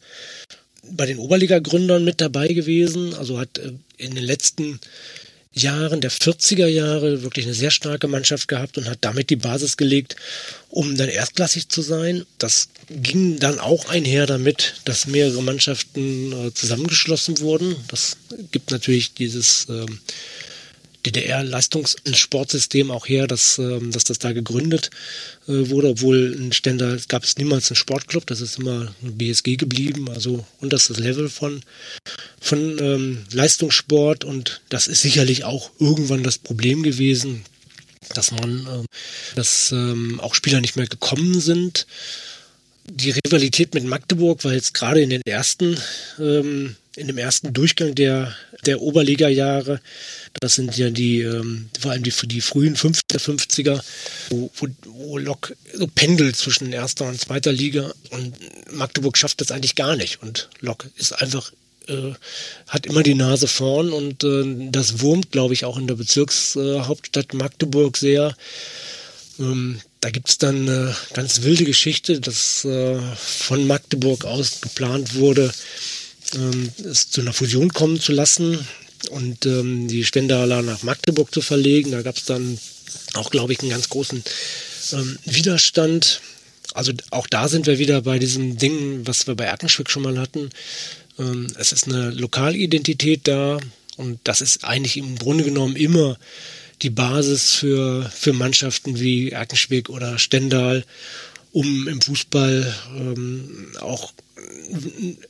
bei 0.91 1.05
den 1.05 1.19
Oberliga-Gründern 1.19 2.03
mit 2.03 2.21
dabei 2.21 2.47
gewesen, 2.47 3.13
also 3.13 3.39
hat 3.39 3.57
äh, 3.57 3.73
in 3.97 4.15
den 4.15 4.23
letzten 4.23 4.79
Jahren 5.51 5.99
der 5.99 6.11
40er 6.11 6.67
Jahre 6.67 7.23
wirklich 7.23 7.45
eine 7.45 7.55
sehr 7.55 7.71
starke 7.71 8.07
Mannschaft 8.07 8.47
gehabt 8.47 8.77
und 8.77 8.87
hat 8.87 8.99
damit 9.01 9.29
die 9.29 9.35
Basis 9.35 9.77
gelegt, 9.77 10.15
um 10.69 10.95
dann 10.95 11.09
erstklassig 11.09 11.69
zu 11.69 11.81
sein. 11.81 12.25
Das 12.37 12.69
ging 12.89 13.39
dann 13.39 13.59
auch 13.59 13.89
einher 13.89 14.27
damit, 14.27 14.75
dass 14.85 15.07
mehrere 15.07 15.41
Mannschaften 15.41 16.31
äh, 16.31 16.53
zusammengeschlossen 16.53 17.39
wurden. 17.39 17.75
Das 17.87 18.17
gibt 18.51 18.71
natürlich 18.71 19.13
dieses 19.13 19.65
ähm, 19.69 19.99
DDR-Leistungssportsystem 21.05 22.91
auch 22.91 23.07
her, 23.07 23.27
dass, 23.27 23.57
ähm, 23.57 23.91
dass 23.91 24.03
das 24.03 24.19
da 24.19 24.33
gegründet 24.33 24.89
äh, 25.47 25.69
wurde, 25.69 25.89
obwohl 25.89 26.33
in 26.37 26.51
Stendal 26.51 26.99
gab 27.07 27.23
es 27.23 27.37
niemals 27.37 27.69
einen 27.69 27.77
Sportclub, 27.77 28.25
das 28.25 28.41
ist 28.41 28.59
immer 28.59 28.93
ein 29.01 29.17
BSG 29.17 29.55
geblieben, 29.55 30.09
also 30.09 30.45
unterstes 30.59 30.97
Level 30.97 31.29
von, 31.29 31.61
von 32.41 32.77
ähm, 32.79 33.25
Leistungssport. 33.31 34.25
Und 34.25 34.61
das 34.69 34.87
ist 34.87 35.01
sicherlich 35.01 35.43
auch 35.43 35.71
irgendwann 35.79 36.23
das 36.23 36.37
Problem 36.37 36.83
gewesen, 36.83 37.45
dass 38.13 38.31
man, 38.31 38.67
ähm, 38.69 38.85
dass 39.35 39.71
ähm, 39.71 40.19
auch 40.19 40.35
Spieler 40.35 40.61
nicht 40.61 40.75
mehr 40.75 40.87
gekommen 40.87 41.39
sind. 41.39 41.87
Die 42.85 43.11
Rivalität 43.11 43.73
mit 43.73 43.85
Magdeburg 43.85 44.43
war 44.43 44.53
jetzt 44.53 44.73
gerade 44.73 45.01
in 45.01 45.11
den 45.11 45.21
ersten 45.25 45.77
ähm, 46.19 46.75
in 46.99 47.07
dem 47.07 47.17
ersten 47.17 47.53
Durchgang 47.53 47.95
der, 47.95 48.35
der 48.65 48.81
Oberliga-Jahre. 48.81 49.79
Das 50.39 50.55
sind 50.55 50.77
ja 50.77 50.89
die, 50.89 51.21
ähm, 51.21 51.69
vor 51.79 51.91
allem 51.91 52.03
die, 52.03 52.13
die 52.27 52.41
frühen 52.41 52.75
50er, 52.75 53.81
wo, 54.29 54.51
wo, 54.55 54.67
wo 54.85 55.17
Lok 55.17 55.55
so 55.73 55.87
pendelt 55.87 56.35
zwischen 56.35 56.71
erster 56.73 57.05
und 57.05 57.19
zweiter 57.19 57.51
Liga. 57.51 57.91
Und 58.11 58.35
Magdeburg 58.71 59.17
schafft 59.17 59.41
das 59.41 59.51
eigentlich 59.51 59.75
gar 59.75 59.95
nicht. 59.95 60.21
Und 60.21 60.49
Lok 60.59 60.87
ist 60.97 61.13
einfach 61.13 61.51
äh, 61.87 62.13
hat 62.67 62.85
immer 62.85 63.01
die 63.01 63.15
Nase 63.15 63.47
vorn 63.47 63.91
und 63.91 64.23
äh, 64.23 64.69
das 64.69 64.99
wurmt, 64.99 65.31
glaube 65.31 65.53
ich, 65.53 65.65
auch 65.65 65.77
in 65.77 65.87
der 65.87 65.95
Bezirkshauptstadt 65.95 67.33
Magdeburg 67.33 67.97
sehr. 67.97 68.35
Ähm, 69.39 69.79
da 70.01 70.09
gibt 70.11 70.29
es 70.29 70.37
dann 70.37 70.69
eine 70.69 70.95
ganz 71.13 71.41
wilde 71.41 71.65
Geschichte, 71.65 72.21
dass 72.21 72.63
äh, 72.65 72.99
von 73.15 73.67
Magdeburg 73.67 74.25
aus 74.25 74.61
geplant 74.61 75.15
wurde, 75.15 75.51
ähm, 76.35 76.69
es 76.83 77.09
zu 77.09 77.21
einer 77.21 77.33
Fusion 77.33 77.73
kommen 77.73 77.99
zu 77.99 78.11
lassen 78.11 78.65
und 79.09 79.45
ähm, 79.45 79.87
die 79.87 80.03
Stendaler 80.03 80.61
nach 80.61 80.83
Magdeburg 80.83 81.33
zu 81.33 81.41
verlegen. 81.41 81.91
Da 81.91 82.01
gab 82.01 82.17
es 82.17 82.25
dann 82.25 82.59
auch, 83.13 83.29
glaube 83.31 83.53
ich, 83.53 83.59
einen 83.61 83.69
ganz 83.69 83.89
großen 83.89 84.23
ähm, 84.93 85.19
Widerstand. 85.25 86.21
Also 86.73 86.91
auch 87.11 87.27
da 87.27 87.47
sind 87.47 87.65
wir 87.65 87.79
wieder 87.79 88.01
bei 88.01 88.19
diesem 88.19 88.57
Ding, 88.57 89.07
was 89.07 89.27
wir 89.27 89.35
bei 89.35 89.45
Erkenschwick 89.45 89.89
schon 89.89 90.03
mal 90.03 90.19
hatten. 90.19 90.49
Ähm, 91.17 91.47
es 91.57 91.71
ist 91.71 91.87
eine 91.87 92.11
Lokalidentität 92.11 93.21
da 93.27 93.59
und 93.97 94.19
das 94.23 94.41
ist 94.41 94.63
eigentlich 94.63 94.97
im 94.97 95.17
Grunde 95.17 95.43
genommen 95.43 95.75
immer 95.75 96.17
die 96.81 96.89
Basis 96.89 97.55
für, 97.55 98.09
für 98.13 98.33
Mannschaften 98.33 98.99
wie 98.99 99.31
Erkenschwick 99.31 99.89
oder 99.89 100.17
Stendal, 100.17 100.85
um 101.51 101.87
im 101.87 101.99
Fußball 101.99 102.73
ähm, 102.95 103.73
auch 103.81 104.13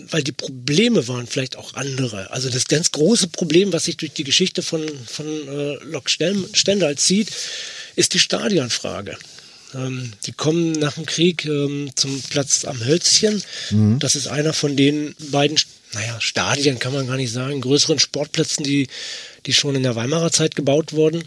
weil 0.10 0.24
die 0.24 0.32
Probleme 0.32 1.08
waren 1.08 1.28
vielleicht 1.28 1.56
auch 1.56 1.74
andere. 1.74 2.32
Also 2.32 2.50
das 2.50 2.68
ganz 2.68 2.92
große 2.92 3.28
Problem, 3.28 3.74
was 3.74 3.86
sich 3.86 3.98
durch 3.98 4.14
die 4.14 4.24
Geschichte 4.24 4.62
von, 4.62 4.82
von 5.06 5.26
äh, 5.26 5.76
Lok 5.84 6.10
Stendal 6.10 6.98
zieht, 6.98 7.32
ist 7.96 8.14
die 8.14 8.20
Stadionfrage. 8.20 9.18
Ähm, 9.76 10.14
die 10.26 10.32
kommen 10.32 10.74
nach 10.74 10.94
dem 10.94 11.06
Krieg 11.06 11.46
ähm, 11.46 11.92
zum 11.96 12.22
Platz 12.22 12.66
am 12.66 12.84
Hölzchen. 12.84 13.44
Mhm. 13.72 14.00
Das 14.00 14.16
ist 14.16 14.28
einer 14.28 14.54
von 14.54 14.76
den 14.76 15.16
beiden, 15.32 15.58
naja, 15.94 16.20
Stadien 16.20 16.80
kann 16.80 16.94
man 16.94 17.08
gar 17.08 17.18
nicht 17.18 17.32
sagen, 17.32 17.62
größeren 17.62 18.00
Sportplätzen, 18.00 18.64
die 18.64 18.88
die 19.46 19.54
schon 19.54 19.76
in 19.76 19.84
der 19.84 19.96
Weimarer 19.96 20.32
Zeit 20.32 20.56
gebaut 20.56 20.94
wurden 20.94 21.24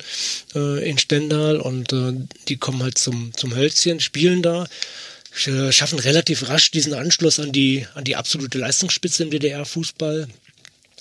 äh, 0.55 0.89
in 0.89 0.99
Stendal 0.99 1.61
und 1.61 1.93
äh, 1.93 2.13
die 2.49 2.57
kommen 2.57 2.83
halt 2.83 2.99
zum, 2.99 3.33
zum 3.35 3.55
Hölzchen, 3.55 4.01
spielen 4.01 4.43
da, 4.43 4.67
schaffen 5.33 5.99
relativ 5.99 6.49
rasch 6.49 6.71
diesen 6.71 6.95
Anschluss 6.95 7.39
an 7.39 7.53
die, 7.53 7.87
an 7.95 8.05
die 8.05 8.17
absolute 8.17 8.57
Leistungsspitze 8.59 9.23
im 9.23 9.31
DDR-Fußball. 9.31 10.29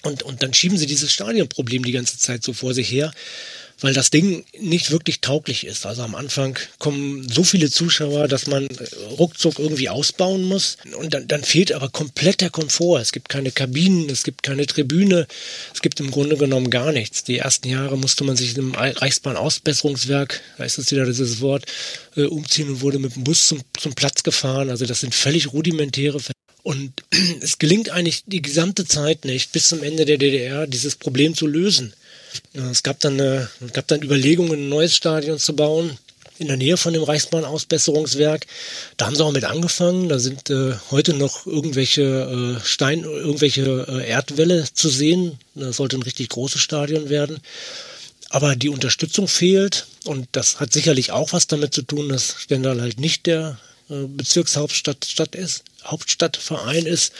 Und, 0.02 0.24
und 0.24 0.44
dann 0.44 0.54
schieben 0.54 0.78
sie 0.78 0.86
dieses 0.86 1.12
Stadionproblem 1.12 1.86
die 1.86 1.94
ganze 1.94 2.18
Zeit 2.18 2.44
so 2.44 2.52
vor 2.52 2.74
sich 2.74 2.92
her 2.92 3.14
weil 3.82 3.94
das 3.94 4.10
Ding 4.10 4.46
nicht 4.60 4.92
wirklich 4.92 5.22
tauglich 5.22 5.66
ist. 5.66 5.86
Also 5.86 6.04
am 6.04 6.16
Anfang 6.16 6.58
kommen 6.80 7.28
so 7.28 7.44
viele 7.44 7.70
Zuschauer, 7.70 8.28
dass 8.28 8.48
man 8.48 8.68
äh, 8.68 8.86
ruckzuck 9.18 9.60
irgendwie 9.60 9.90
ausbauen 9.90 10.44
muss. 10.44 10.78
Und 10.98 11.14
dann, 11.14 11.28
dann 11.28 11.44
fehlt 11.44 11.72
aber 11.72 11.90
komplett 11.90 12.42
der 12.42 12.50
Komfort. 12.50 13.00
Es 13.02 13.12
gibt 13.12 13.30
keine 13.30 13.52
Kabinen, 13.52 14.10
es 14.10 14.24
gibt 14.24 14.44
keine 14.44 14.66
Tribüne, 14.66 15.28
es 15.74 15.82
gibt 15.82 16.00
im 16.00 16.12
Grunde 16.12 16.38
genommen 16.38 16.70
gar 16.70 16.92
nichts. 16.92 17.24
Die 17.24 17.38
ersten 17.38 17.70
Jahre 17.70 17.98
musste 17.98 18.24
man 18.24 18.38
sich 18.38 18.58
im 18.58 18.74
Reichsbahn-Ausbesserungswerk, 18.74 20.42
da 20.58 20.64
ist 20.64 20.78
es 20.78 20.92
wieder 20.92 21.06
dieses 21.06 21.42
Wort, 21.42 21.66
äh, 22.16 22.24
umziehen 22.24 22.70
und 22.70 22.82
wurde 22.82 23.00
mit 23.00 23.16
dem 23.16 23.24
Bus 23.24 23.48
zum, 23.48 23.62
zum 23.78 23.94
Platz 23.94 24.24
gefahren. 24.24 24.70
Also 24.70 24.86
das 24.86 25.02
sind 25.02 25.14
völlig 25.14 25.52
rudimentäre 25.52 26.20
und 26.64 27.04
es 27.42 27.60
gelingt 27.60 27.90
eigentlich 27.90 28.24
die 28.26 28.42
gesamte 28.42 28.86
Zeit 28.86 29.24
nicht, 29.24 29.52
bis 29.52 29.68
zum 29.68 29.84
Ende 29.84 30.06
der 30.06 30.18
DDR 30.18 30.66
dieses 30.66 30.96
Problem 30.96 31.36
zu 31.36 31.46
lösen. 31.46 31.94
Es 32.54 32.84
gab 32.84 33.00
dann, 33.00 33.20
eine, 33.20 33.50
gab 33.74 33.88
dann 33.88 34.02
Überlegungen, 34.02 34.54
ein 34.54 34.70
neues 34.70 34.96
Stadion 34.96 35.40
zu 35.40 35.56
bauen 35.56 35.98
in 36.38 36.48
der 36.48 36.58
Nähe 36.58 36.76
von 36.78 36.94
dem 36.94 37.04
Reichsbahnausbesserungswerk. 37.04 38.46
Da 38.98 39.06
haben 39.06 39.16
sie 39.16 39.24
auch 39.24 39.32
mit 39.32 39.46
angefangen. 39.46 40.10
Da 40.10 40.20
sind 40.20 40.50
äh, 40.50 40.74
heute 40.92 41.14
noch 41.14 41.46
irgendwelche 41.46 42.58
äh, 42.62 42.66
Stein, 42.66 43.04
irgendwelche 43.04 43.86
äh, 43.88 44.08
Erdwälle 44.10 44.66
zu 44.74 44.90
sehen. 44.90 45.40
Das 45.54 45.78
sollte 45.78 45.96
ein 45.98 46.04
richtig 46.04 46.30
großes 46.30 46.62
Stadion 46.62 47.10
werden. 47.10 47.40
aber 48.30 48.56
die 48.56 48.70
Unterstützung 48.70 49.28
fehlt 49.28 49.88
und 50.04 50.28
das 50.34 50.60
hat 50.60 50.74
sicherlich 50.74 51.12
auch 51.12 51.32
was 51.32 51.48
damit 51.48 51.74
zu 51.74 51.84
tun, 51.84 52.10
dass 52.10 52.36
Stendal 52.38 52.82
halt 52.82 53.00
nicht 53.00 53.28
der 53.28 53.58
äh, 53.90 54.08
Bezirkshauptstadt 54.08 55.06
Stadt 55.06 55.36
ist, 55.36 55.64
Hauptstadtverein 55.86 56.86
ist. 56.86 57.14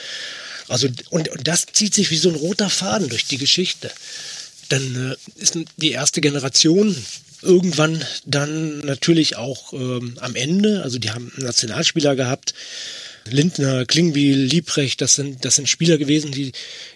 Also 0.68 0.88
und, 1.10 1.28
und 1.28 1.46
das 1.48 1.66
zieht 1.72 1.94
sich 1.94 2.10
wie 2.10 2.16
so 2.16 2.28
ein 2.28 2.34
roter 2.34 2.68
Faden 2.68 3.08
durch 3.08 3.26
die 3.26 3.38
Geschichte. 3.38 3.90
Dann 4.68 5.12
äh, 5.12 5.40
ist 5.42 5.58
die 5.76 5.92
erste 5.92 6.20
Generation 6.20 6.96
irgendwann 7.42 8.04
dann 8.24 8.80
natürlich 8.80 9.36
auch 9.36 9.72
ähm, 9.72 10.14
am 10.20 10.34
Ende, 10.34 10.82
also 10.82 10.98
die 10.98 11.10
haben 11.10 11.32
Nationalspieler 11.36 12.16
gehabt, 12.16 12.54
Lindner, 13.28 13.84
Klingbiel, 13.84 14.38
Liebrecht, 14.38 15.00
das 15.00 15.14
sind, 15.14 15.44
das 15.44 15.56
sind 15.56 15.68
Spieler 15.68 15.98
gewesen, 15.98 16.30
die 16.30 16.52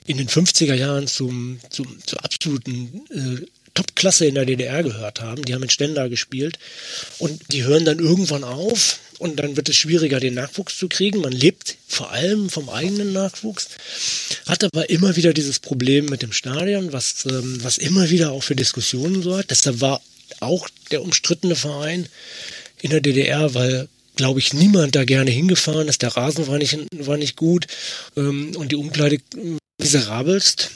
in 0.06 0.16
den 0.16 0.28
50er 0.28 0.74
Jahren 0.74 1.06
zum, 1.06 1.60
zum, 1.70 1.98
zur 2.06 2.24
absoluten 2.24 3.02
äh, 3.10 3.46
Top-Klasse 3.74 4.26
in 4.26 4.34
der 4.34 4.46
DDR 4.46 4.82
gehört 4.82 5.20
haben. 5.20 5.44
Die 5.44 5.54
haben 5.54 5.62
in 5.62 5.70
Stendal 5.70 6.10
gespielt. 6.10 6.58
Und 7.18 7.52
die 7.52 7.64
hören 7.64 7.84
dann 7.84 7.98
irgendwann 7.98 8.44
auf 8.44 8.98
und 9.20 9.36
dann 9.36 9.56
wird 9.56 9.68
es 9.68 9.76
schwieriger, 9.76 10.18
den 10.18 10.34
Nachwuchs 10.34 10.78
zu 10.78 10.88
kriegen. 10.88 11.20
Man 11.20 11.32
lebt 11.32 11.76
vor 11.86 12.10
allem 12.10 12.48
vom 12.48 12.70
eigenen 12.70 13.12
Nachwuchs, 13.12 13.68
hat 14.46 14.64
aber 14.64 14.88
immer 14.88 15.14
wieder 15.14 15.34
dieses 15.34 15.58
Problem 15.58 16.06
mit 16.06 16.22
dem 16.22 16.32
Stadion, 16.32 16.94
was, 16.94 17.26
ähm, 17.26 17.62
was 17.62 17.76
immer 17.76 18.08
wieder 18.08 18.32
auch 18.32 18.42
für 18.42 18.56
Diskussionen 18.56 19.22
sorgt. 19.22 19.50
Deshalb 19.50 19.82
war 19.82 20.00
auch 20.40 20.68
der 20.90 21.02
umstrittene 21.02 21.54
Verein 21.54 22.08
in 22.80 22.90
der 22.90 23.02
DDR, 23.02 23.52
weil 23.52 23.88
glaube 24.16 24.40
ich, 24.40 24.54
niemand 24.54 24.96
da 24.96 25.04
gerne 25.04 25.30
hingefahren 25.30 25.88
ist. 25.88 26.00
Der 26.00 26.16
Rasen 26.16 26.46
war 26.46 26.56
nicht, 26.56 26.78
war 26.94 27.18
nicht 27.18 27.36
gut 27.36 27.66
ähm, 28.16 28.56
und 28.56 28.72
die 28.72 28.76
Umkleide 28.76 29.18
miserabelst. 29.78 30.70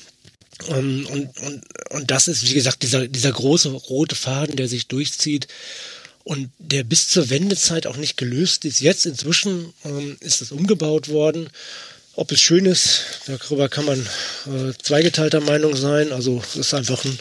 Ähm, 0.68 1.06
und, 1.10 1.38
und, 1.40 1.62
und 1.90 2.10
das 2.10 2.28
ist, 2.28 2.46
wie 2.48 2.54
gesagt, 2.54 2.82
dieser, 2.82 3.08
dieser 3.08 3.32
große 3.32 3.70
rote 3.70 4.14
Faden, 4.14 4.56
der 4.56 4.68
sich 4.68 4.86
durchzieht 4.86 5.48
und 6.24 6.50
der 6.58 6.84
bis 6.84 7.08
zur 7.08 7.30
Wendezeit 7.30 7.86
auch 7.86 7.96
nicht 7.96 8.16
gelöst 8.16 8.64
ist. 8.64 8.80
Jetzt 8.80 9.06
inzwischen 9.06 9.72
ähm, 9.84 10.16
ist 10.20 10.40
es 10.40 10.52
umgebaut 10.52 11.08
worden. 11.08 11.50
Ob 12.16 12.32
es 12.32 12.40
schön 12.40 12.64
ist, 12.64 13.02
darüber 13.26 13.68
kann 13.68 13.84
man 13.84 14.00
äh, 14.00 14.72
zweigeteilter 14.82 15.40
Meinung 15.40 15.76
sein. 15.76 16.12
Also 16.12 16.42
es 16.48 16.56
ist 16.56 16.74
einfach 16.74 17.04
ein, 17.04 17.18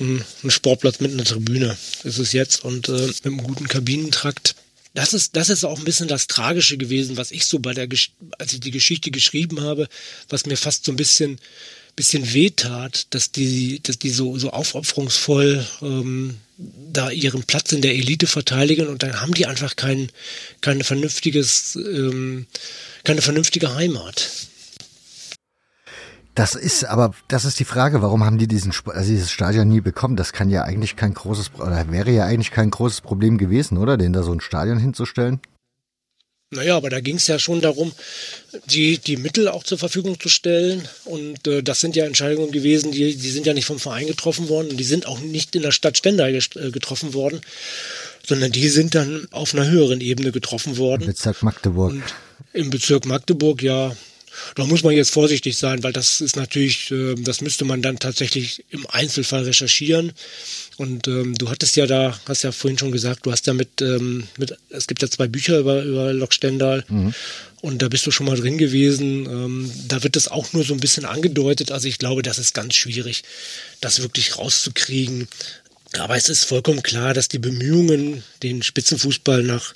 ein, 0.00 0.24
ein 0.42 0.50
Sportplatz 0.50 1.00
mit 1.00 1.12
einer 1.12 1.24
Tribüne. 1.24 1.76
Ist 2.04 2.32
jetzt 2.32 2.64
und 2.64 2.88
äh, 2.88 2.92
mit 2.92 3.26
einem 3.26 3.42
guten 3.42 3.68
Kabinentrakt. 3.68 4.54
Das 4.94 5.12
ist, 5.12 5.36
das 5.36 5.50
ist 5.50 5.64
auch 5.64 5.78
ein 5.78 5.84
bisschen 5.84 6.08
das 6.08 6.28
Tragische 6.28 6.78
gewesen, 6.78 7.18
was 7.18 7.30
ich 7.30 7.44
so 7.44 7.58
bei 7.58 7.74
der, 7.74 7.88
als 8.38 8.52
ich 8.52 8.60
die 8.60 8.70
Geschichte 8.70 9.10
geschrieben 9.10 9.60
habe, 9.60 9.86
was 10.28 10.46
mir 10.46 10.56
fast 10.56 10.84
so 10.84 10.92
ein 10.92 10.96
bisschen 10.96 11.38
bisschen 11.98 12.32
wehtat, 12.32 13.12
dass 13.12 13.32
die, 13.32 13.82
dass 13.82 13.98
die 13.98 14.10
so, 14.10 14.38
so 14.38 14.50
aufopferungsvoll 14.50 15.66
ähm, 15.82 16.38
da 16.56 17.10
ihren 17.10 17.42
Platz 17.42 17.72
in 17.72 17.82
der 17.82 17.94
Elite 17.94 18.28
verteidigen 18.28 18.86
und 18.86 19.02
dann 19.02 19.20
haben 19.20 19.34
die 19.34 19.46
einfach 19.46 19.74
kein, 19.74 20.08
kein 20.60 20.82
vernünftiges, 20.84 21.74
ähm, 21.76 22.46
keine 23.02 23.20
vernünftige 23.20 23.74
Heimat. 23.74 24.30
Das 26.36 26.54
ist 26.54 26.84
aber, 26.84 27.14
das 27.26 27.44
ist 27.44 27.58
die 27.58 27.64
Frage, 27.64 28.00
warum 28.00 28.22
haben 28.24 28.38
die 28.38 28.46
diesen, 28.46 28.72
also 28.86 29.10
dieses 29.10 29.32
Stadion 29.32 29.66
nie 29.66 29.80
bekommen? 29.80 30.14
Das 30.14 30.32
kann 30.32 30.50
ja 30.50 30.62
eigentlich 30.62 30.94
kein 30.94 31.14
großes, 31.14 31.50
oder 31.56 31.90
wäre 31.90 32.12
ja 32.12 32.26
eigentlich 32.26 32.52
kein 32.52 32.70
großes 32.70 33.00
Problem 33.00 33.38
gewesen, 33.38 33.76
oder? 33.76 33.96
Den 33.96 34.12
da 34.12 34.22
so 34.22 34.32
ein 34.32 34.40
Stadion 34.40 34.78
hinzustellen? 34.78 35.40
Naja, 36.50 36.78
aber 36.78 36.88
da 36.88 37.00
ging 37.00 37.16
es 37.16 37.26
ja 37.26 37.38
schon 37.38 37.60
darum, 37.60 37.92
die, 38.70 38.96
die 38.96 39.18
Mittel 39.18 39.48
auch 39.48 39.64
zur 39.64 39.76
Verfügung 39.76 40.18
zu 40.18 40.30
stellen. 40.30 40.88
Und 41.04 41.46
äh, 41.46 41.62
das 41.62 41.80
sind 41.80 41.94
ja 41.94 42.06
Entscheidungen 42.06 42.52
gewesen, 42.52 42.90
die, 42.90 43.14
die 43.14 43.30
sind 43.30 43.44
ja 43.44 43.52
nicht 43.52 43.66
vom 43.66 43.78
Verein 43.78 44.06
getroffen 44.06 44.48
worden 44.48 44.70
und 44.70 44.78
die 44.78 44.84
sind 44.84 45.06
auch 45.06 45.20
nicht 45.20 45.54
in 45.56 45.62
der 45.62 45.72
Stadt 45.72 45.98
Stendal 45.98 46.34
äh, 46.34 46.70
getroffen 46.70 47.12
worden, 47.12 47.42
sondern 48.26 48.50
die 48.50 48.68
sind 48.70 48.94
dann 48.94 49.28
auf 49.30 49.54
einer 49.54 49.68
höheren 49.68 50.00
Ebene 50.00 50.32
getroffen 50.32 50.78
worden. 50.78 51.02
Im 51.02 51.08
Bezirk 51.08 51.42
Magdeburg. 51.42 51.92
Und 51.92 52.02
Im 52.54 52.70
Bezirk 52.70 53.04
Magdeburg, 53.04 53.62
ja. 53.62 53.94
Da 54.54 54.64
muss 54.64 54.84
man 54.84 54.94
jetzt 54.94 55.10
vorsichtig 55.10 55.56
sein, 55.56 55.82
weil 55.82 55.92
das 55.92 56.22
ist 56.22 56.36
natürlich, 56.36 56.90
äh, 56.90 57.14
das 57.16 57.42
müsste 57.42 57.66
man 57.66 57.82
dann 57.82 57.98
tatsächlich 57.98 58.64
im 58.70 58.86
Einzelfall 58.86 59.42
recherchieren. 59.42 60.12
Und 60.78 61.08
ähm, 61.08 61.34
du 61.34 61.50
hattest 61.50 61.74
ja 61.74 61.86
da, 61.86 62.18
hast 62.26 62.44
ja 62.44 62.52
vorhin 62.52 62.78
schon 62.78 62.92
gesagt, 62.92 63.26
du 63.26 63.32
hast 63.32 63.48
ja 63.48 63.52
mit, 63.52 63.82
ähm, 63.82 64.28
mit 64.38 64.56
es 64.70 64.86
gibt 64.86 65.02
ja 65.02 65.10
zwei 65.10 65.26
Bücher 65.26 65.58
über, 65.58 65.82
über 65.82 66.12
Lok 66.12 66.32
Stendal 66.32 66.84
mhm. 66.88 67.12
und 67.60 67.82
da 67.82 67.88
bist 67.88 68.06
du 68.06 68.12
schon 68.12 68.26
mal 68.26 68.36
drin 68.36 68.58
gewesen. 68.58 69.26
Ähm, 69.26 69.72
da 69.88 70.04
wird 70.04 70.14
das 70.14 70.28
auch 70.28 70.52
nur 70.52 70.62
so 70.62 70.74
ein 70.74 70.80
bisschen 70.80 71.04
angedeutet. 71.04 71.72
Also 71.72 71.88
ich 71.88 71.98
glaube, 71.98 72.22
das 72.22 72.38
ist 72.38 72.54
ganz 72.54 72.76
schwierig, 72.76 73.24
das 73.80 74.02
wirklich 74.02 74.38
rauszukriegen. 74.38 75.26
Aber 75.98 76.16
es 76.16 76.28
ist 76.28 76.44
vollkommen 76.44 76.84
klar, 76.84 77.12
dass 77.12 77.26
die 77.26 77.40
Bemühungen, 77.40 78.22
den 78.44 78.62
Spitzenfußball 78.62 79.42
nach, 79.42 79.74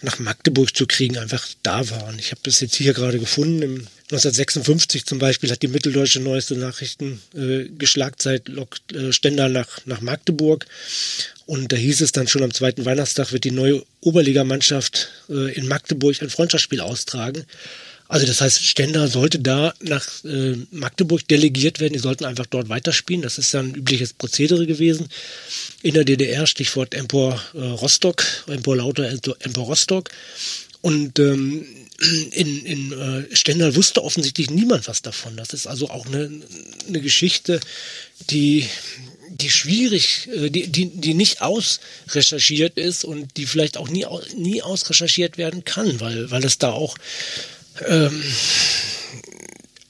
nach 0.00 0.18
Magdeburg 0.20 0.74
zu 0.74 0.86
kriegen, 0.86 1.18
einfach 1.18 1.46
da 1.62 1.90
waren. 1.90 2.18
Ich 2.18 2.30
habe 2.30 2.40
das 2.44 2.60
jetzt 2.60 2.76
hier 2.76 2.94
gerade 2.94 3.18
gefunden. 3.18 3.60
Im 3.60 3.86
1956 4.10 5.06
zum 5.06 5.20
Beispiel 5.20 5.50
hat 5.50 5.62
die 5.62 5.68
Mitteldeutsche 5.68 6.18
Neueste 6.18 6.56
Nachrichten 6.56 7.20
äh, 7.34 7.66
Geschlagzeit 7.78 8.48
Lok 8.48 8.76
äh, 8.92 9.12
Stendal 9.12 9.50
nach, 9.50 9.68
nach 9.86 10.00
Magdeburg. 10.00 10.66
Und 11.46 11.70
da 11.70 11.76
hieß 11.76 12.00
es 12.00 12.12
dann 12.12 12.26
schon 12.26 12.42
am 12.42 12.52
zweiten 12.52 12.84
Weihnachtstag 12.84 13.32
wird 13.32 13.44
die 13.44 13.52
neue 13.52 13.84
Oberligamannschaft 14.00 15.08
äh, 15.28 15.52
in 15.54 15.68
Magdeburg 15.68 16.20
ein 16.22 16.30
Freundschaftsspiel 16.30 16.80
austragen. 16.80 17.44
Also 18.08 18.26
das 18.26 18.40
heißt, 18.40 18.64
Stender 18.64 19.06
sollte 19.06 19.38
da 19.38 19.72
nach 19.80 20.04
äh, 20.24 20.56
Magdeburg 20.72 21.28
delegiert 21.28 21.78
werden. 21.78 21.92
Die 21.92 22.00
sollten 22.00 22.24
einfach 22.24 22.46
dort 22.46 22.68
weiterspielen. 22.68 23.22
Das 23.22 23.38
ist 23.38 23.52
ja 23.52 23.60
ein 23.60 23.76
übliches 23.76 24.12
Prozedere 24.14 24.66
gewesen. 24.66 25.08
In 25.82 25.94
der 25.94 26.04
DDR, 26.04 26.48
Stichwort 26.48 26.94
Empor 26.94 27.40
äh, 27.54 27.58
Rostock, 27.58 28.24
Empor 28.48 28.78
Lauter, 28.78 29.08
Empor 29.08 29.66
Rostock. 29.66 30.10
Und 30.80 31.20
ähm, 31.20 31.64
in, 32.00 32.64
in 32.64 32.92
äh, 32.92 33.36
Stendal 33.36 33.76
wusste 33.76 34.02
offensichtlich 34.02 34.50
niemand 34.50 34.88
was 34.88 35.02
davon. 35.02 35.36
Das 35.36 35.52
ist 35.52 35.66
also 35.66 35.90
auch 35.90 36.06
eine, 36.06 36.30
eine 36.88 37.00
Geschichte, 37.00 37.60
die 38.30 38.66
die 39.30 39.50
schwierig, 39.50 40.28
äh, 40.34 40.50
die, 40.50 40.68
die, 40.68 40.86
die 40.86 41.14
nicht 41.14 41.40
ausrecherchiert 41.40 42.76
ist 42.78 43.04
und 43.04 43.36
die 43.36 43.46
vielleicht 43.46 43.76
auch 43.76 43.88
nie, 43.88 44.06
nie 44.36 44.62
ausrecherchiert 44.62 45.38
werden 45.38 45.64
kann, 45.64 46.00
weil, 46.00 46.30
weil 46.30 46.44
es 46.44 46.58
da 46.58 46.72
auch 46.72 46.96
ähm, 47.86 48.22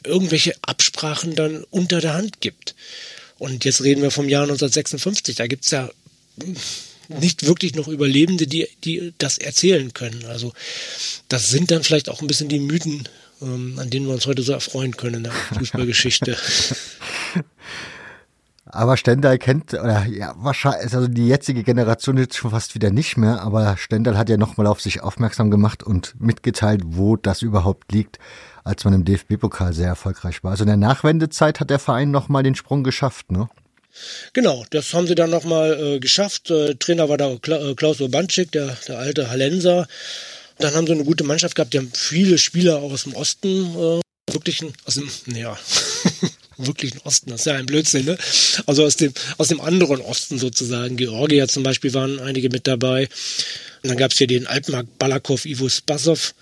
irgendwelche 0.04 0.54
Absprachen 0.62 1.34
dann 1.34 1.64
unter 1.70 2.00
der 2.00 2.14
Hand 2.14 2.40
gibt. 2.40 2.74
Und 3.38 3.64
jetzt 3.64 3.82
reden 3.82 4.02
wir 4.02 4.10
vom 4.10 4.28
Jahr 4.28 4.42
1956. 4.42 5.36
Da 5.36 5.46
gibt 5.46 5.64
es 5.64 5.70
ja 5.70 5.90
nicht 7.18 7.46
wirklich 7.46 7.74
noch 7.74 7.88
Überlebende, 7.88 8.46
die, 8.46 8.68
die 8.84 9.12
das 9.18 9.38
erzählen 9.38 9.92
können. 9.92 10.24
Also 10.26 10.52
das 11.28 11.50
sind 11.50 11.70
dann 11.70 11.82
vielleicht 11.82 12.08
auch 12.08 12.20
ein 12.20 12.26
bisschen 12.26 12.48
die 12.48 12.60
Mythen, 12.60 13.08
ähm, 13.42 13.78
an 13.78 13.90
denen 13.90 14.06
wir 14.06 14.14
uns 14.14 14.26
heute 14.26 14.42
so 14.42 14.52
erfreuen 14.52 14.96
können 14.96 15.16
in 15.16 15.22
der 15.24 15.32
Fußballgeschichte. 15.58 16.36
Aber 18.72 18.96
Stendal 18.96 19.38
kennt, 19.38 19.74
oder 19.74 20.06
ja, 20.06 20.32
wahrscheinlich, 20.36 20.94
also 20.94 21.08
die 21.08 21.26
jetzige 21.26 21.64
Generation 21.64 22.16
jetzt 22.18 22.36
schon 22.36 22.52
fast 22.52 22.76
wieder 22.76 22.90
nicht 22.90 23.16
mehr, 23.16 23.42
aber 23.42 23.76
Stendal 23.76 24.16
hat 24.16 24.28
ja 24.28 24.36
nochmal 24.36 24.68
auf 24.68 24.80
sich 24.80 25.02
aufmerksam 25.02 25.50
gemacht 25.50 25.82
und 25.82 26.14
mitgeteilt, 26.20 26.82
wo 26.84 27.16
das 27.16 27.42
überhaupt 27.42 27.90
liegt, 27.90 28.20
als 28.62 28.84
man 28.84 28.94
im 28.94 29.04
DFB-Pokal 29.04 29.72
sehr 29.72 29.88
erfolgreich 29.88 30.44
war. 30.44 30.52
Also 30.52 30.62
in 30.62 30.68
der 30.68 30.76
Nachwendezeit 30.76 31.58
hat 31.58 31.70
der 31.70 31.80
Verein 31.80 32.12
nochmal 32.12 32.44
den 32.44 32.54
Sprung 32.54 32.84
geschafft, 32.84 33.32
ne? 33.32 33.48
Genau, 34.32 34.64
das 34.70 34.92
haben 34.94 35.06
sie 35.06 35.14
dann 35.14 35.30
nochmal 35.30 35.96
äh, 35.96 36.00
geschafft. 36.00 36.50
Äh, 36.50 36.74
Trainer 36.76 37.08
war 37.08 37.18
da 37.18 37.36
Kla 37.40 37.70
äh, 37.70 37.74
Klaus 37.74 38.00
Urbanczyk, 38.00 38.52
der, 38.52 38.76
der 38.86 38.98
alte 38.98 39.30
Hallenser. 39.30 39.88
Dann 40.58 40.74
haben 40.74 40.86
sie 40.86 40.92
eine 40.92 41.04
gute 41.04 41.24
Mannschaft 41.24 41.54
gehabt. 41.54 41.72
Die 41.72 41.78
haben 41.78 41.92
viele 41.94 42.38
Spieler 42.38 42.78
auch 42.78 42.92
aus 42.92 43.04
dem 43.04 43.14
Osten, 43.14 43.74
äh, 43.74 44.32
wirklich 44.32 44.62
aus 44.84 44.94
dem, 44.94 45.10
ja, 45.34 45.58
wirklichen 46.66 47.00
Osten, 47.04 47.30
das 47.30 47.40
ist 47.40 47.46
ja 47.46 47.54
ein 47.54 47.66
Blödsinn, 47.66 48.04
ne? 48.04 48.18
Also 48.66 48.84
aus 48.84 48.96
dem, 48.96 49.12
aus 49.38 49.48
dem 49.48 49.60
anderen 49.60 50.00
Osten 50.00 50.38
sozusagen. 50.38 50.96
Georgier 50.96 51.48
zum 51.48 51.62
Beispiel 51.62 51.94
waren 51.94 52.20
einige 52.20 52.50
mit 52.50 52.66
dabei. 52.66 53.08
Und 53.82 53.88
dann 53.88 53.96
gab 53.96 54.12
es 54.12 54.18
hier 54.18 54.26
den 54.26 54.46
Altmark 54.46 54.86
Balakov, 54.98 55.46
Ivo 55.46 55.68
Spasov, 55.68 56.34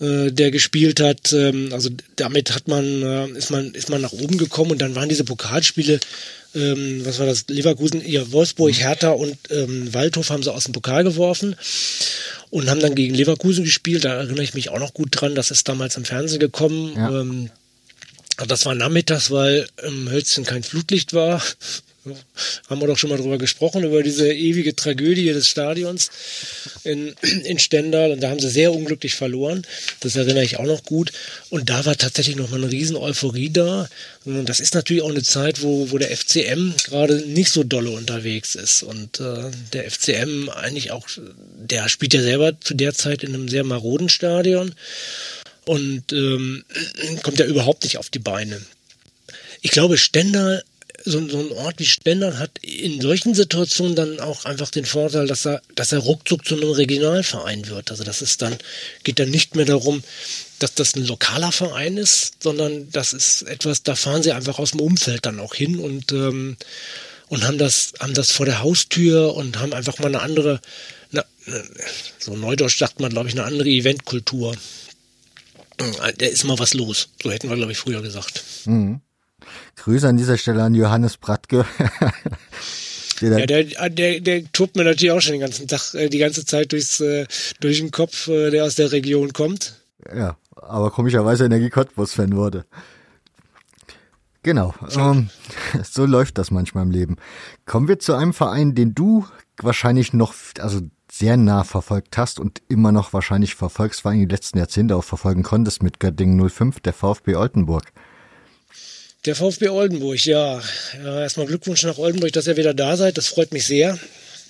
äh, 0.00 0.30
der 0.30 0.50
gespielt 0.50 1.00
hat. 1.00 1.32
Ähm, 1.32 1.70
also 1.72 1.90
damit 2.16 2.54
hat 2.54 2.68
man, 2.68 3.02
äh, 3.02 3.28
ist 3.30 3.50
man, 3.50 3.72
ist 3.74 3.90
man 3.90 4.00
nach 4.00 4.12
oben 4.12 4.38
gekommen 4.38 4.72
und 4.72 4.80
dann 4.80 4.94
waren 4.94 5.08
diese 5.08 5.24
Pokalspiele, 5.24 6.00
ähm, 6.54 7.04
was 7.04 7.18
war 7.18 7.26
das? 7.26 7.46
Leverkusen, 7.48 8.02
ja, 8.06 8.30
Wolfsburg, 8.32 8.72
mhm. 8.72 8.76
Hertha 8.76 9.10
und 9.10 9.36
ähm, 9.50 9.92
Waldhof 9.92 10.30
haben 10.30 10.42
sie 10.42 10.52
aus 10.52 10.64
dem 10.64 10.72
Pokal 10.72 11.04
geworfen 11.04 11.56
und 12.50 12.70
haben 12.70 12.80
dann 12.80 12.94
gegen 12.94 13.14
Leverkusen 13.14 13.64
gespielt. 13.64 14.04
Da 14.04 14.14
erinnere 14.14 14.42
ich 14.42 14.54
mich 14.54 14.70
auch 14.70 14.78
noch 14.78 14.94
gut 14.94 15.08
dran. 15.10 15.34
Das 15.34 15.50
ist 15.50 15.68
damals 15.68 15.96
im 15.96 16.04
Fernsehen 16.04 16.40
gekommen. 16.40 16.94
Ja. 16.96 17.20
Ähm, 17.20 17.50
das 18.46 18.66
war 18.66 18.74
nachmittags, 18.74 19.30
weil 19.30 19.66
im 19.82 20.10
Hölzchen 20.10 20.44
kein 20.44 20.62
Flutlicht 20.62 21.12
war. 21.12 21.42
Haben 22.68 22.80
wir 22.80 22.86
doch 22.86 22.98
schon 22.98 23.10
mal 23.10 23.18
drüber 23.18 23.38
gesprochen, 23.38 23.84
über 23.84 24.02
diese 24.02 24.32
ewige 24.32 24.74
Tragödie 24.74 25.26
des 25.26 25.48
Stadions 25.48 26.10
in, 26.84 27.14
in 27.44 27.58
Stendal. 27.58 28.12
Und 28.12 28.22
da 28.22 28.30
haben 28.30 28.40
sie 28.40 28.50
sehr 28.50 28.72
unglücklich 28.72 29.14
verloren. 29.14 29.66
Das 30.00 30.16
erinnere 30.16 30.44
ich 30.44 30.58
auch 30.58 30.64
noch 30.64 30.84
gut. 30.84 31.12
Und 31.50 31.70
da 31.70 31.84
war 31.84 31.96
tatsächlich 31.96 32.36
noch 32.36 32.50
mal 32.50 32.62
eine 32.62 32.70
riesen 32.70 32.96
Euphorie 32.96 33.50
da. 33.50 33.88
Und 34.24 34.48
das 34.48 34.60
ist 34.60 34.74
natürlich 34.74 35.02
auch 35.02 35.10
eine 35.10 35.22
Zeit, 35.22 35.62
wo, 35.62 35.90
wo 35.90 35.98
der 35.98 36.16
FCM 36.16 36.74
gerade 36.84 37.16
nicht 37.26 37.50
so 37.50 37.64
dolle 37.64 37.90
unterwegs 37.90 38.54
ist. 38.54 38.82
Und 38.82 39.20
äh, 39.20 39.50
der 39.72 39.90
FCM 39.90 40.48
eigentlich 40.50 40.92
auch, 40.92 41.08
der 41.56 41.88
spielt 41.88 42.14
ja 42.14 42.22
selber 42.22 42.60
zu 42.60 42.74
der 42.74 42.94
Zeit 42.94 43.22
in 43.22 43.34
einem 43.34 43.48
sehr 43.48 43.64
maroden 43.64 44.08
Stadion 44.08 44.74
und 45.64 46.12
ähm, 46.12 46.64
kommt 47.22 47.38
ja 47.38 47.44
überhaupt 47.44 47.84
nicht 47.84 47.98
auf 47.98 48.08
die 48.08 48.18
Beine. 48.18 48.60
Ich 49.60 49.70
glaube, 49.70 49.98
Stendal 49.98 50.62
so, 51.04 51.28
so 51.28 51.38
ein 51.38 51.52
Ort 51.52 51.78
wie 51.78 51.86
Stendal 51.86 52.38
hat 52.38 52.58
in 52.62 53.00
solchen 53.00 53.34
Situationen 53.34 53.94
dann 53.94 54.20
auch 54.20 54.44
einfach 54.44 54.70
den 54.70 54.84
Vorteil, 54.84 55.26
dass 55.26 55.46
er, 55.46 55.62
dass 55.74 55.92
er 55.92 56.00
ruckzuck 56.00 56.44
zu 56.44 56.56
einem 56.56 56.70
Regionalverein 56.70 57.68
wird. 57.68 57.90
Also 57.90 58.04
das 58.04 58.22
ist 58.22 58.42
dann, 58.42 58.56
geht 59.04 59.18
dann 59.18 59.30
nicht 59.30 59.54
mehr 59.54 59.64
darum, 59.64 60.02
dass 60.58 60.74
das 60.74 60.96
ein 60.96 61.06
lokaler 61.06 61.52
Verein 61.52 61.96
ist, 61.96 62.42
sondern 62.42 62.90
das 62.90 63.12
ist 63.12 63.42
etwas, 63.42 63.82
da 63.82 63.94
fahren 63.94 64.22
sie 64.22 64.32
einfach 64.32 64.58
aus 64.58 64.72
dem 64.72 64.80
Umfeld 64.80 65.24
dann 65.24 65.40
auch 65.40 65.54
hin 65.54 65.78
und, 65.78 66.12
ähm, 66.12 66.56
und 67.28 67.44
haben 67.46 67.58
das, 67.58 67.92
haben 68.00 68.14
das 68.14 68.32
vor 68.32 68.46
der 68.46 68.60
Haustür 68.60 69.34
und 69.34 69.58
haben 69.58 69.72
einfach 69.72 69.98
mal 69.98 70.08
eine 70.08 70.20
andere, 70.20 70.60
eine, 71.12 71.24
so 72.18 72.36
neudeutsch 72.36 72.78
sagt 72.78 73.00
man, 73.00 73.10
glaube 73.10 73.28
ich, 73.28 73.34
eine 73.34 73.44
andere 73.44 73.68
Eventkultur. 73.68 74.56
Da 75.76 76.26
ist 76.26 76.42
mal 76.42 76.58
was 76.58 76.74
los. 76.74 77.10
So 77.22 77.30
hätten 77.30 77.48
wir, 77.48 77.56
glaube 77.56 77.70
ich, 77.70 77.78
früher 77.78 78.02
gesagt. 78.02 78.42
Mhm. 78.64 79.00
Grüße 79.78 80.08
an 80.08 80.16
dieser 80.16 80.36
Stelle 80.36 80.62
an 80.62 80.74
Johannes 80.74 81.16
Bratke. 81.16 81.64
ja, 83.20 83.46
der, 83.46 83.64
der, 83.90 84.20
der 84.20 84.52
tobt 84.52 84.76
mir 84.76 84.84
natürlich 84.84 85.12
auch 85.12 85.20
schon 85.20 85.32
den 85.32 85.40
ganzen 85.40 85.66
Tag, 85.68 85.94
äh, 85.94 86.08
die 86.08 86.18
ganze 86.18 86.44
Zeit 86.44 86.72
durchs, 86.72 87.00
äh, 87.00 87.26
durch 87.60 87.78
den 87.78 87.90
Kopf, 87.90 88.28
äh, 88.28 88.50
der 88.50 88.64
aus 88.64 88.74
der 88.74 88.92
Region 88.92 89.32
kommt. 89.32 89.74
Ja, 90.14 90.36
aber 90.54 90.90
komischerweise 90.90 91.44
Energie 91.44 91.70
Cottbus-Fan 91.70 92.36
wurde. 92.36 92.64
Genau, 94.42 94.74
ähm, 94.96 95.30
so 95.82 96.06
läuft 96.06 96.38
das 96.38 96.50
manchmal 96.50 96.84
im 96.84 96.90
Leben. 96.90 97.16
Kommen 97.66 97.88
wir 97.88 97.98
zu 97.98 98.14
einem 98.14 98.32
Verein, 98.32 98.74
den 98.74 98.94
du 98.94 99.26
wahrscheinlich 99.60 100.12
noch, 100.12 100.34
also 100.60 100.80
sehr 101.10 101.36
nah 101.36 101.64
verfolgt 101.64 102.16
hast 102.16 102.38
und 102.38 102.62
immer 102.68 102.92
noch 102.92 103.12
wahrscheinlich 103.12 103.54
verfolgst, 103.54 104.02
vor 104.02 104.10
allem 104.10 104.20
die 104.20 104.34
letzten 104.34 104.58
Jahrzehnte 104.58 104.96
auch 104.96 105.04
verfolgen 105.04 105.42
konntest 105.42 105.82
mit 105.82 106.00
Göttingen 106.00 106.48
05, 106.48 106.80
der 106.80 106.92
VfB 106.92 107.34
Oldenburg. 107.34 107.92
Der 109.24 109.34
VfB 109.34 109.68
Oldenburg, 109.68 110.24
ja. 110.26 110.62
Erstmal 111.04 111.46
Glückwunsch 111.46 111.82
nach 111.82 111.98
Oldenburg, 111.98 112.32
dass 112.32 112.46
ihr 112.46 112.56
wieder 112.56 112.72
da 112.72 112.96
seid. 112.96 113.18
Das 113.18 113.28
freut 113.28 113.52
mich 113.52 113.66
sehr. 113.66 113.98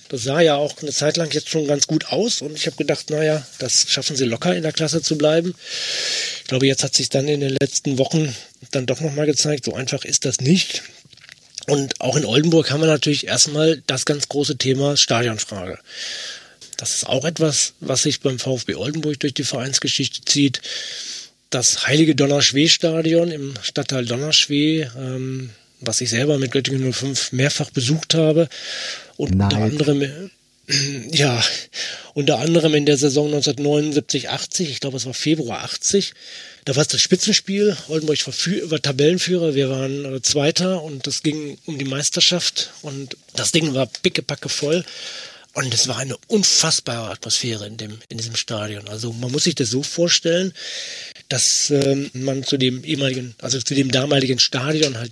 Das 0.09 0.23
sah 0.23 0.41
ja 0.41 0.55
auch 0.55 0.73
eine 0.81 0.91
Zeit 0.91 1.17
lang 1.17 1.31
jetzt 1.31 1.49
schon 1.49 1.67
ganz 1.67 1.87
gut 1.87 2.07
aus 2.07 2.41
und 2.41 2.55
ich 2.55 2.65
habe 2.65 2.77
gedacht, 2.77 3.09
naja, 3.09 3.45
das 3.59 3.85
schaffen 3.89 4.15
sie 4.15 4.25
locker 4.25 4.55
in 4.55 4.63
der 4.63 4.71
Klasse 4.71 5.01
zu 5.01 5.17
bleiben. 5.17 5.53
Ich 6.41 6.47
glaube, 6.47 6.65
jetzt 6.65 6.83
hat 6.83 6.95
sich 6.95 7.09
dann 7.09 7.27
in 7.27 7.41
den 7.41 7.55
letzten 7.59 7.99
Wochen 7.99 8.35
dann 8.71 8.87
doch 8.87 9.01
nochmal 9.01 9.27
gezeigt, 9.27 9.65
so 9.65 9.73
einfach 9.75 10.05
ist 10.05 10.25
das 10.25 10.39
nicht. 10.39 10.81
Und 11.67 12.01
auch 12.01 12.15
in 12.15 12.25
Oldenburg 12.25 12.71
haben 12.71 12.81
wir 12.81 12.87
natürlich 12.87 13.27
erstmal 13.27 13.83
das 13.85 14.05
ganz 14.05 14.29
große 14.29 14.57
Thema 14.57 14.97
Stadionfrage. 14.97 15.77
Das 16.77 16.95
ist 16.95 17.07
auch 17.07 17.25
etwas, 17.25 17.73
was 17.79 18.03
sich 18.03 18.21
beim 18.21 18.39
VfB 18.39 18.75
Oldenburg 18.75 19.19
durch 19.19 19.35
die 19.35 19.43
Vereinsgeschichte 19.43 20.21
zieht 20.25 20.61
das 21.49 21.87
Heilige 21.87 22.15
Donnerschwee-Stadion 22.15 23.31
im 23.31 23.53
Stadtteil 23.61 24.05
Donnerschwee, 24.05 24.87
ähm, 24.97 25.49
was 25.81 26.01
ich 26.01 26.09
selber 26.09 26.37
mit 26.37 26.51
Göttingen 26.51 26.93
05 26.93 27.31
mehrfach 27.31 27.69
besucht 27.71 28.13
habe. 28.13 28.49
Und 29.17 29.35
Nein. 29.35 29.47
unter 29.47 29.63
anderem, 29.63 30.01
äh, 30.01 30.29
ja, 31.11 31.43
unter 32.13 32.39
anderem 32.39 32.75
in 32.75 32.85
der 32.85 32.97
Saison 32.97 33.27
1979, 33.27 34.29
80, 34.29 34.69
ich 34.69 34.79
glaube 34.79 34.97
es 34.97 35.05
war 35.05 35.13
Februar 35.13 35.63
80, 35.63 36.13
da 36.65 36.75
war 36.75 36.81
es 36.81 36.89
das 36.89 37.01
Spitzenspiel. 37.01 37.75
Oldenburg 37.87 38.27
war, 38.27 38.71
war 38.71 38.81
Tabellenführer, 38.81 39.55
wir 39.55 39.69
waren 39.69 40.05
äh, 40.05 40.21
Zweiter 40.21 40.83
und 40.83 41.07
das 41.07 41.23
ging 41.23 41.57
um 41.65 41.79
die 41.79 41.85
Meisterschaft 41.85 42.71
und 42.81 43.17
das 43.35 43.51
Ding 43.51 43.73
war 43.73 43.87
pickepacke 43.87 44.49
voll. 44.49 44.83
Und 45.53 45.73
es 45.73 45.87
war 45.87 45.97
eine 45.97 46.15
unfassbare 46.27 47.09
Atmosphäre 47.09 47.65
in, 47.65 47.77
dem, 47.77 47.97
in 48.07 48.17
diesem 48.17 48.35
Stadion. 48.35 48.87
Also 48.87 49.11
man 49.13 49.31
muss 49.31 49.45
sich 49.45 49.55
das 49.55 49.69
so 49.69 49.81
vorstellen, 49.81 50.53
dass 51.29 51.69
ähm, 51.69 52.09
man 52.13 52.43
zu 52.43 52.57
dem 52.57 52.83
ehemaligen, 52.83 53.35
also 53.39 53.59
zu 53.59 53.75
dem 53.75 53.91
damaligen 53.91 54.39
Stadion 54.39 54.97
halt 54.97 55.11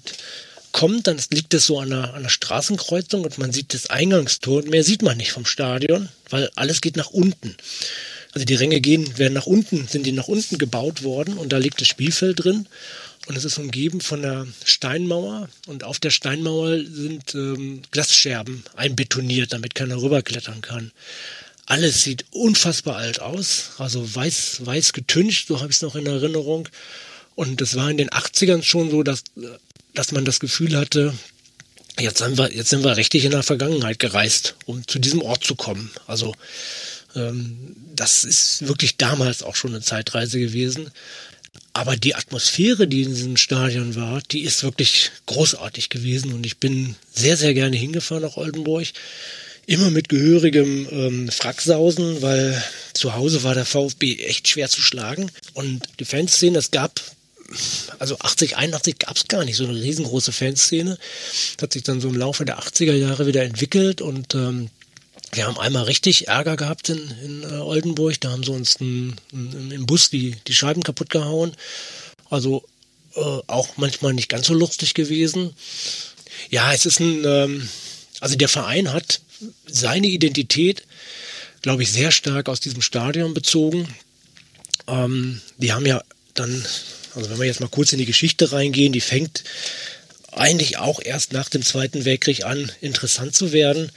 kommt, 0.71 1.07
dann 1.07 1.19
liegt 1.31 1.53
es 1.53 1.65
so 1.65 1.79
an 1.79 1.93
einer, 1.93 2.09
an 2.09 2.15
einer 2.15 2.29
Straßenkreuzung 2.29 3.23
und 3.23 3.37
man 3.37 3.51
sieht 3.51 3.73
das 3.73 3.89
Eingangstor 3.89 4.57
und 4.57 4.69
mehr 4.69 4.83
sieht 4.83 5.01
man 5.01 5.17
nicht 5.17 5.31
vom 5.31 5.45
Stadion, 5.45 6.09
weil 6.29 6.49
alles 6.55 6.81
geht 6.81 6.97
nach 6.97 7.11
unten. 7.11 7.55
Also 8.33 8.45
die 8.45 8.55
Ränge 8.55 8.81
gehen, 8.81 9.17
werden 9.17 9.33
nach 9.33 9.47
unten, 9.47 9.87
sind 9.87 10.05
die 10.05 10.11
nach 10.11 10.27
unten 10.27 10.57
gebaut 10.57 11.03
worden 11.03 11.37
und 11.37 11.53
da 11.53 11.57
liegt 11.57 11.81
das 11.81 11.87
Spielfeld 11.87 12.43
drin 12.43 12.67
und 13.27 13.35
es 13.35 13.45
ist 13.45 13.57
umgeben 13.57 14.01
von 14.01 14.23
einer 14.23 14.47
Steinmauer 14.63 15.49
und 15.65 15.83
auf 15.83 15.99
der 15.99 16.11
Steinmauer 16.11 16.77
sind 16.83 17.33
ähm, 17.35 17.81
Glasscherben 17.91 18.63
einbetoniert, 18.75 19.53
damit 19.53 19.75
keiner 19.75 20.01
rüberklettern 20.01 20.61
kann. 20.61 20.91
Alles 21.67 22.01
sieht 22.01 22.25
unfassbar 22.31 22.95
alt 22.95 23.21
aus, 23.21 23.71
also 23.77 24.15
weiß, 24.15 24.65
weiß 24.65 24.93
getüncht, 24.93 25.49
so 25.49 25.59
habe 25.59 25.69
ich 25.69 25.75
es 25.75 25.81
noch 25.81 25.95
in 25.95 26.05
Erinnerung. 26.05 26.69
Und 27.35 27.61
es 27.61 27.75
war 27.75 27.91
in 27.91 27.97
den 27.97 28.09
80ern 28.09 28.63
schon 28.63 28.89
so, 28.89 29.03
dass, 29.03 29.25
dass 29.93 30.13
man 30.13 30.23
das 30.23 30.39
Gefühl 30.39 30.77
hatte, 30.77 31.13
jetzt 31.99 32.19
sind 32.19 32.37
wir, 32.37 32.53
jetzt 32.53 32.69
sind 32.69 32.85
wir 32.85 32.95
richtig 32.95 33.25
in 33.25 33.31
der 33.31 33.43
Vergangenheit 33.43 33.99
gereist, 33.99 34.55
um 34.65 34.87
zu 34.87 34.97
diesem 34.97 35.21
Ort 35.21 35.43
zu 35.43 35.55
kommen. 35.55 35.91
Also 36.07 36.33
ähm, 37.15 37.75
das 37.95 38.23
ist 38.23 38.65
wirklich 38.65 38.95
damals 38.95 39.43
auch 39.43 39.57
schon 39.57 39.71
eine 39.71 39.81
Zeitreise 39.81 40.39
gewesen. 40.39 40.89
Aber 41.73 41.97
die 41.97 42.15
Atmosphäre, 42.15 42.87
die 42.87 43.03
in 43.03 43.13
diesem 43.13 43.37
Stadion 43.37 43.95
war, 43.95 44.21
die 44.31 44.43
ist 44.43 44.63
wirklich 44.63 45.11
großartig 45.25 45.89
gewesen 45.89 46.33
und 46.33 46.45
ich 46.45 46.57
bin 46.57 46.95
sehr, 47.13 47.35
sehr 47.35 47.53
gerne 47.53 47.75
hingefahren 47.75 48.23
nach 48.23 48.37
Oldenburg. 48.37 48.87
Immer 49.67 49.91
mit 49.91 50.07
gehörigem 50.07 50.87
ähm, 50.89 51.29
Fracksausen, 51.29 52.21
weil 52.21 52.63
zu 52.93 53.15
Hause 53.15 53.43
war 53.43 53.53
der 53.53 53.65
VfB 53.65 54.15
echt 54.23 54.47
schwer 54.47 54.69
zu 54.69 54.81
schlagen. 54.81 55.29
Und 55.53 55.83
die 55.99 56.05
Fanszene, 56.05 56.57
es 56.57 56.71
gab, 56.71 57.01
also 57.99 58.17
80, 58.17 58.55
81 58.55 58.97
gab 58.97 59.17
es 59.17 59.27
gar 59.27 59.43
nicht 59.43 59.57
so 59.57 59.65
eine 59.65 59.75
riesengroße 59.75 60.31
Fanszene. 60.31 60.97
Hat 61.61 61.73
sich 61.73 61.83
dann 61.83 61.99
so 61.99 62.07
im 62.07 62.15
Laufe 62.15 62.45
der 62.45 62.59
80er 62.59 62.93
Jahre 62.93 63.27
wieder 63.27 63.43
entwickelt 63.43 63.99
und 63.99 64.35
ähm, 64.35 64.69
wir 65.33 65.45
haben 65.45 65.59
einmal 65.59 65.83
richtig 65.83 66.29
Ärger 66.29 66.55
gehabt 66.55 66.87
in, 66.87 67.13
in 67.21 67.43
äh, 67.43 67.57
Oldenburg. 67.57 68.21
Da 68.21 68.31
haben 68.31 68.43
sie 68.43 68.51
uns 68.53 68.79
ein, 68.79 69.15
ein, 69.33 69.71
im 69.71 69.85
Bus 69.85 70.09
die, 70.09 70.37
die 70.47 70.53
Scheiben 70.53 70.81
kaputt 70.81 71.09
gehauen. 71.09 71.53
Also 72.29 72.63
äh, 73.15 73.19
auch 73.47 73.75
manchmal 73.75 74.13
nicht 74.13 74.29
ganz 74.29 74.47
so 74.47 74.53
lustig 74.53 74.93
gewesen. 74.93 75.53
Ja, 76.49 76.71
es 76.71 76.85
ist 76.85 77.01
ein, 77.01 77.25
ähm, 77.25 77.69
also 78.21 78.37
der 78.37 78.47
Verein 78.47 78.93
hat 78.93 79.19
seine 79.65 80.07
Identität, 80.07 80.83
glaube 81.61 81.83
ich, 81.83 81.91
sehr 81.91 82.11
stark 82.11 82.49
aus 82.49 82.59
diesem 82.59 82.81
Stadion 82.81 83.33
bezogen. 83.33 83.87
Ähm, 84.87 85.41
die 85.57 85.73
haben 85.73 85.85
ja 85.85 86.01
dann, 86.33 86.65
also 87.15 87.29
wenn 87.29 87.39
wir 87.39 87.45
jetzt 87.45 87.61
mal 87.61 87.69
kurz 87.69 87.93
in 87.93 87.99
die 87.99 88.05
Geschichte 88.05 88.51
reingehen, 88.51 88.93
die 88.93 89.01
fängt 89.01 89.43
eigentlich 90.31 90.77
auch 90.77 91.01
erst 91.01 91.33
nach 91.33 91.49
dem 91.49 91.63
Zweiten 91.63 92.05
Weltkrieg 92.05 92.45
an, 92.45 92.71
interessant 92.81 93.35
zu 93.35 93.51
werden 93.53 93.91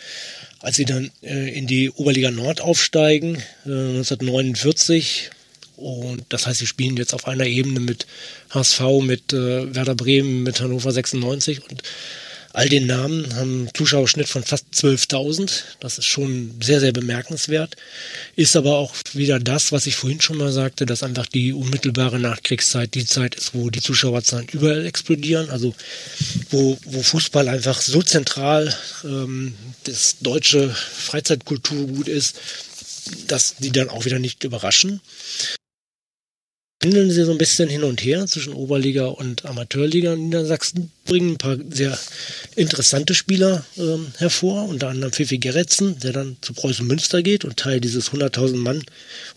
als 0.61 0.77
sie 0.77 0.85
dann 0.85 1.11
äh, 1.23 1.57
in 1.57 1.67
die 1.67 1.91
Oberliga 1.91 2.31
Nord 2.31 2.61
aufsteigen, 2.61 3.37
äh, 3.67 3.71
1949. 3.71 5.31
Und 5.77 6.25
das 6.29 6.47
heißt, 6.47 6.59
sie 6.59 6.67
spielen 6.67 6.97
jetzt 6.99 7.15
auf 7.15 7.27
einer 7.27 7.47
Ebene 7.47 7.81
mit 7.81 8.07
HSV, 8.51 8.81
mit 9.03 9.33
äh, 9.33 9.75
Werder 9.75 9.95
Bremen, 9.95 10.43
mit 10.43 10.61
Hannover 10.61 10.93
96 10.93 11.63
und 11.69 11.83
all 12.53 12.69
den 12.69 12.87
Namen 12.87 13.35
haben 13.37 13.61
einen 13.61 13.75
Zuschauerschnitt 13.75 14.29
von 14.29 14.43
fast 14.43 14.67
12.000. 14.75 15.63
Das 15.79 15.99
ist 15.99 16.07
schon 16.07 16.55
sehr, 16.61 16.81
sehr 16.81 16.93
bemerkenswert. 16.93 17.77
Ist 18.37 18.57
aber 18.57 18.77
auch 18.77 18.95
wieder 19.13 19.39
das, 19.39 19.73
was 19.73 19.87
ich 19.87 19.97
vorhin 19.97 20.21
schon 20.21 20.39
mal 20.39 20.53
sagte, 20.53 20.87
dass 20.87 21.03
einfach 21.03 21.27
die 21.27 21.53
unmittelbare 21.53 22.19
Nachkriegszeit 22.19 22.95
die 22.95 23.07
Zeit 23.07 23.35
ist, 23.35 23.55
wo 23.55 23.71
die 23.71 23.81
Zuschauerzahlen 23.81 24.49
überall 24.53 24.85
explodieren. 24.85 25.51
Also 25.51 25.75
wo, 26.51 26.77
wo 26.85 27.03
Fußball 27.03 27.49
einfach 27.49 27.81
so 27.81 28.03
zentral 28.03 28.75
ähm, 29.05 29.55
das 29.85 30.17
deutsche 30.21 30.71
Freizeitkulturgut 30.71 32.09
ist, 32.09 32.37
dass 33.29 33.57
die 33.57 33.71
dann 33.71 33.89
auch 33.89 34.05
wieder 34.05 34.19
nicht 34.19 34.45
überraschen. 34.45 35.01
Pendeln 36.81 37.11
sie 37.11 37.25
so 37.25 37.31
ein 37.31 37.39
bisschen 37.39 37.69
hin 37.69 37.85
und 37.85 38.03
her 38.03 38.27
zwischen 38.27 38.55
Oberliga 38.55 39.05
und 39.07 39.45
Amateurliga 39.45 40.15
in 40.15 40.25
Niedersachsen, 40.25 40.91
bringen 41.05 41.33
ein 41.33 41.39
paar 41.39 41.59
sehr 41.69 41.97
interessante 42.57 43.15
Spieler 43.15 43.65
ähm, 43.77 44.07
hervor, 44.17 44.67
unter 44.67 44.89
anderem 44.89 45.13
Fifi 45.13 45.37
Gerritsen, 45.37 45.99
der 45.99 46.13
dann 46.13 46.39
zu 46.41 46.55
Preußen 46.55 46.87
Münster 46.87 47.23
geht 47.23 47.45
und 47.45 47.59
Teil 47.59 47.81
dieses 47.81 48.13
100.000 48.13 48.57
Mann, 48.57 48.83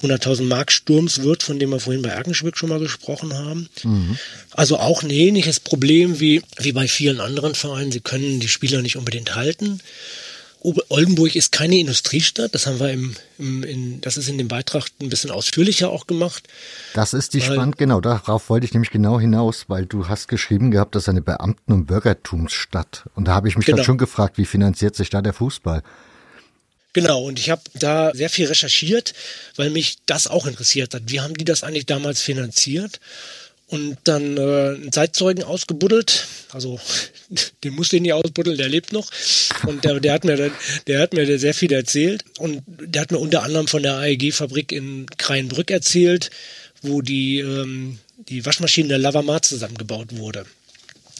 100.000 0.02 0.44
Mark 0.44 0.72
Sturms 0.72 1.22
wird, 1.22 1.44
von 1.44 1.60
dem 1.60 1.72
wir 1.72 1.82
vorhin 1.82 2.02
bei 2.02 2.10
Erkenschwick 2.10 2.56
schon 2.56 2.70
mal 2.70 2.80
gesprochen 2.80 3.34
haben. 3.34 3.68
Mhm. 3.84 4.18
Also 4.52 4.78
auch 4.78 5.04
ein 5.04 5.10
ähnliches 5.10 5.60
Problem 5.60 6.22
wie, 6.22 6.42
wie 6.60 6.72
bei 6.72 6.88
vielen 6.88 7.20
anderen 7.20 7.56
Vereinen. 7.56 7.92
Sie 7.92 8.00
können 8.00 8.40
die 8.40 8.48
Spieler 8.48 8.82
nicht 8.82 8.96
unbedingt 8.96 9.36
halten. 9.36 9.82
Oldenburg 10.64 11.36
ist 11.36 11.52
keine 11.52 11.78
Industriestadt. 11.78 12.56
Das 12.56 12.68
haben 12.68 12.80
wir 12.80 12.92
im, 12.92 13.16
im 13.38 13.64
in, 13.64 14.02
das 14.02 14.18
ist 14.18 14.30
in 14.30 14.38
dem 14.38 14.48
Beitrag 14.48 14.88
ein 15.02 15.10
bisschen 15.10 15.30
ausführlicher 15.30 15.90
auch 15.90 16.08
gemacht. 16.08 16.48
Das 16.94 17.14
ist 17.14 17.34
die 17.34 17.42
weil, 17.42 17.56
spannend, 17.56 17.78
genau. 17.78 18.00
Darauf 18.00 18.50
wollte 18.50 18.66
ich 18.66 18.74
nämlich 18.74 18.92
genau 18.92 19.20
hinaus, 19.20 19.66
weil 19.68 19.86
du 19.86 20.08
hast 20.08 20.28
geschrieben 20.28 20.72
gehabt, 20.72 20.96
das 20.96 21.04
ist 21.04 21.10
eine 21.10 21.22
Beamten- 21.22 21.74
und 21.74 21.86
Bürgertumsstadt. 21.86 23.04
Und 23.16 23.28
da 23.28 23.34
habe 23.34 23.50
ich 23.50 23.58
mich 23.58 23.66
genau. 23.66 23.78
dann 23.78 23.86
schon 23.86 23.98
gefragt, 23.98 24.38
wie 24.38 24.46
finanziert 24.46 24.96
sich 24.96 25.10
da 25.10 25.22
der 25.22 25.34
Fußball? 25.34 25.84
Genau, 26.94 27.24
und 27.24 27.40
ich 27.40 27.50
habe 27.50 27.62
da 27.74 28.12
sehr 28.14 28.30
viel 28.30 28.46
recherchiert, 28.46 29.14
weil 29.56 29.72
mich 29.72 29.98
das 30.06 30.28
auch 30.28 30.46
interessiert 30.46 30.94
hat. 30.94 31.04
Wie 31.08 31.22
haben 31.22 31.34
die 31.34 31.44
das 31.44 31.64
eigentlich 31.64 31.88
damals 31.88 32.22
finanziert? 32.22 33.00
Und 33.74 33.98
dann 34.04 34.38
äh, 34.38 34.76
einen 34.76 34.92
Zeitzeugen 34.92 35.44
ausgebuddelt. 35.44 36.28
Also 36.52 36.80
den 37.64 37.74
musste 37.74 37.96
ich 37.96 38.04
nicht 38.04 38.14
ausbuddeln, 38.14 38.56
der 38.56 38.70
lebt 38.70 38.94
noch. 38.94 39.10
Und 39.66 39.84
der, 39.84 40.00
der 40.00 40.14
hat 40.14 40.26
mir 40.26 40.38
dann, 40.38 40.52
der 40.86 41.02
hat 41.02 41.14
mir 41.14 41.40
sehr 41.40 41.56
viel 41.56 41.74
erzählt. 41.74 42.24
Und 42.38 42.62
der 42.68 43.02
hat 43.02 43.12
mir 43.12 43.18
unter 43.18 43.42
anderem 43.42 43.68
von 43.68 43.82
der 43.82 43.98
AEG-Fabrik 43.98 44.72
in 44.72 45.08
Kreinbrück 45.18 45.72
erzählt, 45.72 46.30
wo 46.84 47.02
die, 47.02 47.40
ähm, 47.40 47.98
die 48.30 48.46
Waschmaschine 48.46 48.90
der 48.90 49.00
Lavamat 49.00 49.46
zusammengebaut 49.46 50.16
wurde 50.18 50.46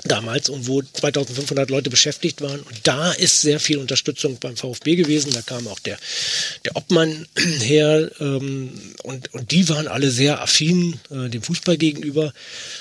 damals 0.06 0.50
und 0.50 0.68
wo 0.68 0.82
2500 0.82 1.70
Leute 1.70 1.90
beschäftigt 1.90 2.42
waren. 2.42 2.60
Und 2.62 2.80
da 2.84 3.12
ist 3.12 3.42
sehr 3.42 3.60
viel 3.60 3.78
Unterstützung 3.78 4.38
beim 4.40 4.58
VfB 4.58 4.96
gewesen. 4.96 5.32
Da 5.34 5.42
kam 5.42 5.68
auch 5.68 5.80
der, 5.80 5.98
der 6.66 6.76
Obmann 6.76 7.28
her 7.60 8.12
ähm, 8.20 8.72
und, 9.04 9.34
und 9.34 9.52
die 9.52 9.68
waren 9.70 9.88
alle 9.88 10.12
sehr 10.12 10.42
affin 10.42 11.00
äh, 11.10 11.30
dem 11.30 11.42
Fußball 11.42 11.78
gegenüber 11.78 12.34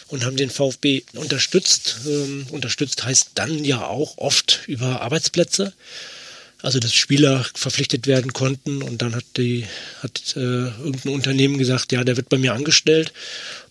und 0.08 0.24
haben 0.24 0.36
den 0.36 0.50
VfB 0.50 1.02
unterstützt. 1.14 2.00
Ähm, 2.06 2.46
unterstützt 2.50 3.04
heißt 3.04 3.30
dann 3.34 3.64
ja 3.64 3.86
auch 3.86 4.18
oft 4.18 4.60
über 4.66 5.00
Arbeitsplätze. 5.00 5.72
Also 6.60 6.78
dass 6.78 6.94
Spieler 6.94 7.44
verpflichtet 7.54 8.06
werden 8.06 8.32
konnten 8.32 8.82
und 8.82 9.02
dann 9.02 9.16
hat 9.16 9.24
die 9.36 9.66
hat 10.00 10.34
äh, 10.36 10.38
irgendein 10.38 11.12
Unternehmen 11.12 11.58
gesagt, 11.58 11.90
ja, 11.90 12.04
der 12.04 12.16
wird 12.16 12.28
bei 12.28 12.38
mir 12.38 12.54
angestellt 12.54 13.12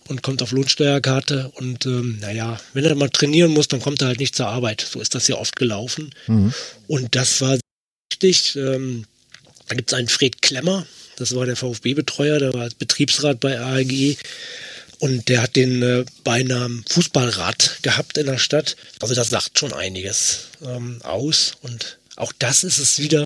und 0.08 0.22
kommt 0.22 0.42
auf 0.42 0.52
Lohnsteuerkarte 0.52 1.50
und 1.54 1.86
ähm, 1.86 2.18
naja, 2.20 2.60
wenn 2.72 2.84
er 2.84 2.94
mal 2.94 3.10
trainieren 3.10 3.52
muss, 3.52 3.68
dann 3.68 3.80
kommt 3.80 4.02
er 4.02 4.08
halt 4.08 4.20
nicht 4.20 4.34
zur 4.34 4.48
Arbeit. 4.48 4.86
So 4.88 5.00
ist 5.00 5.14
das 5.14 5.28
ja 5.28 5.36
oft 5.36 5.56
gelaufen. 5.56 6.10
Mhm. 6.26 6.52
Und 6.86 7.14
das 7.14 7.40
war 7.40 7.58
wichtig. 8.10 8.56
Ähm, 8.56 9.04
da 9.68 9.74
gibt 9.74 9.92
es 9.92 9.98
einen 9.98 10.08
Fred 10.08 10.42
Klemmer, 10.42 10.86
das 11.16 11.34
war 11.34 11.46
der 11.46 11.56
VfB-Betreuer, 11.56 12.38
der 12.38 12.52
war 12.52 12.68
Betriebsrat 12.78 13.40
bei 13.40 13.58
AEG. 13.60 14.18
Und 14.98 15.28
der 15.28 15.42
hat 15.42 15.56
den 15.56 15.82
äh, 15.82 16.04
Beinamen 16.22 16.84
Fußballrad 16.88 17.78
gehabt 17.82 18.18
in 18.18 18.26
der 18.26 18.38
Stadt. 18.38 18.76
Also 19.00 19.14
das 19.14 19.30
sagt 19.30 19.58
schon 19.58 19.72
einiges 19.72 20.48
ähm, 20.64 21.00
aus. 21.02 21.54
Und 21.62 21.98
auch 22.14 22.32
das 22.38 22.62
ist 22.62 22.78
es 22.78 23.00
wieder, 23.00 23.24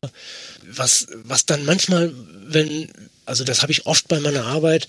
was, 0.71 1.09
was 1.25 1.45
dann 1.45 1.67
manchmal, 1.67 2.13
wenn, 2.47 2.91
also 3.27 3.45
das 3.45 3.61
habe 3.61 3.73
ich 3.73 3.85
oft 3.85 4.09
bei 4.09 4.21
meiner 4.21 4.45
Arbeit, 4.45 4.87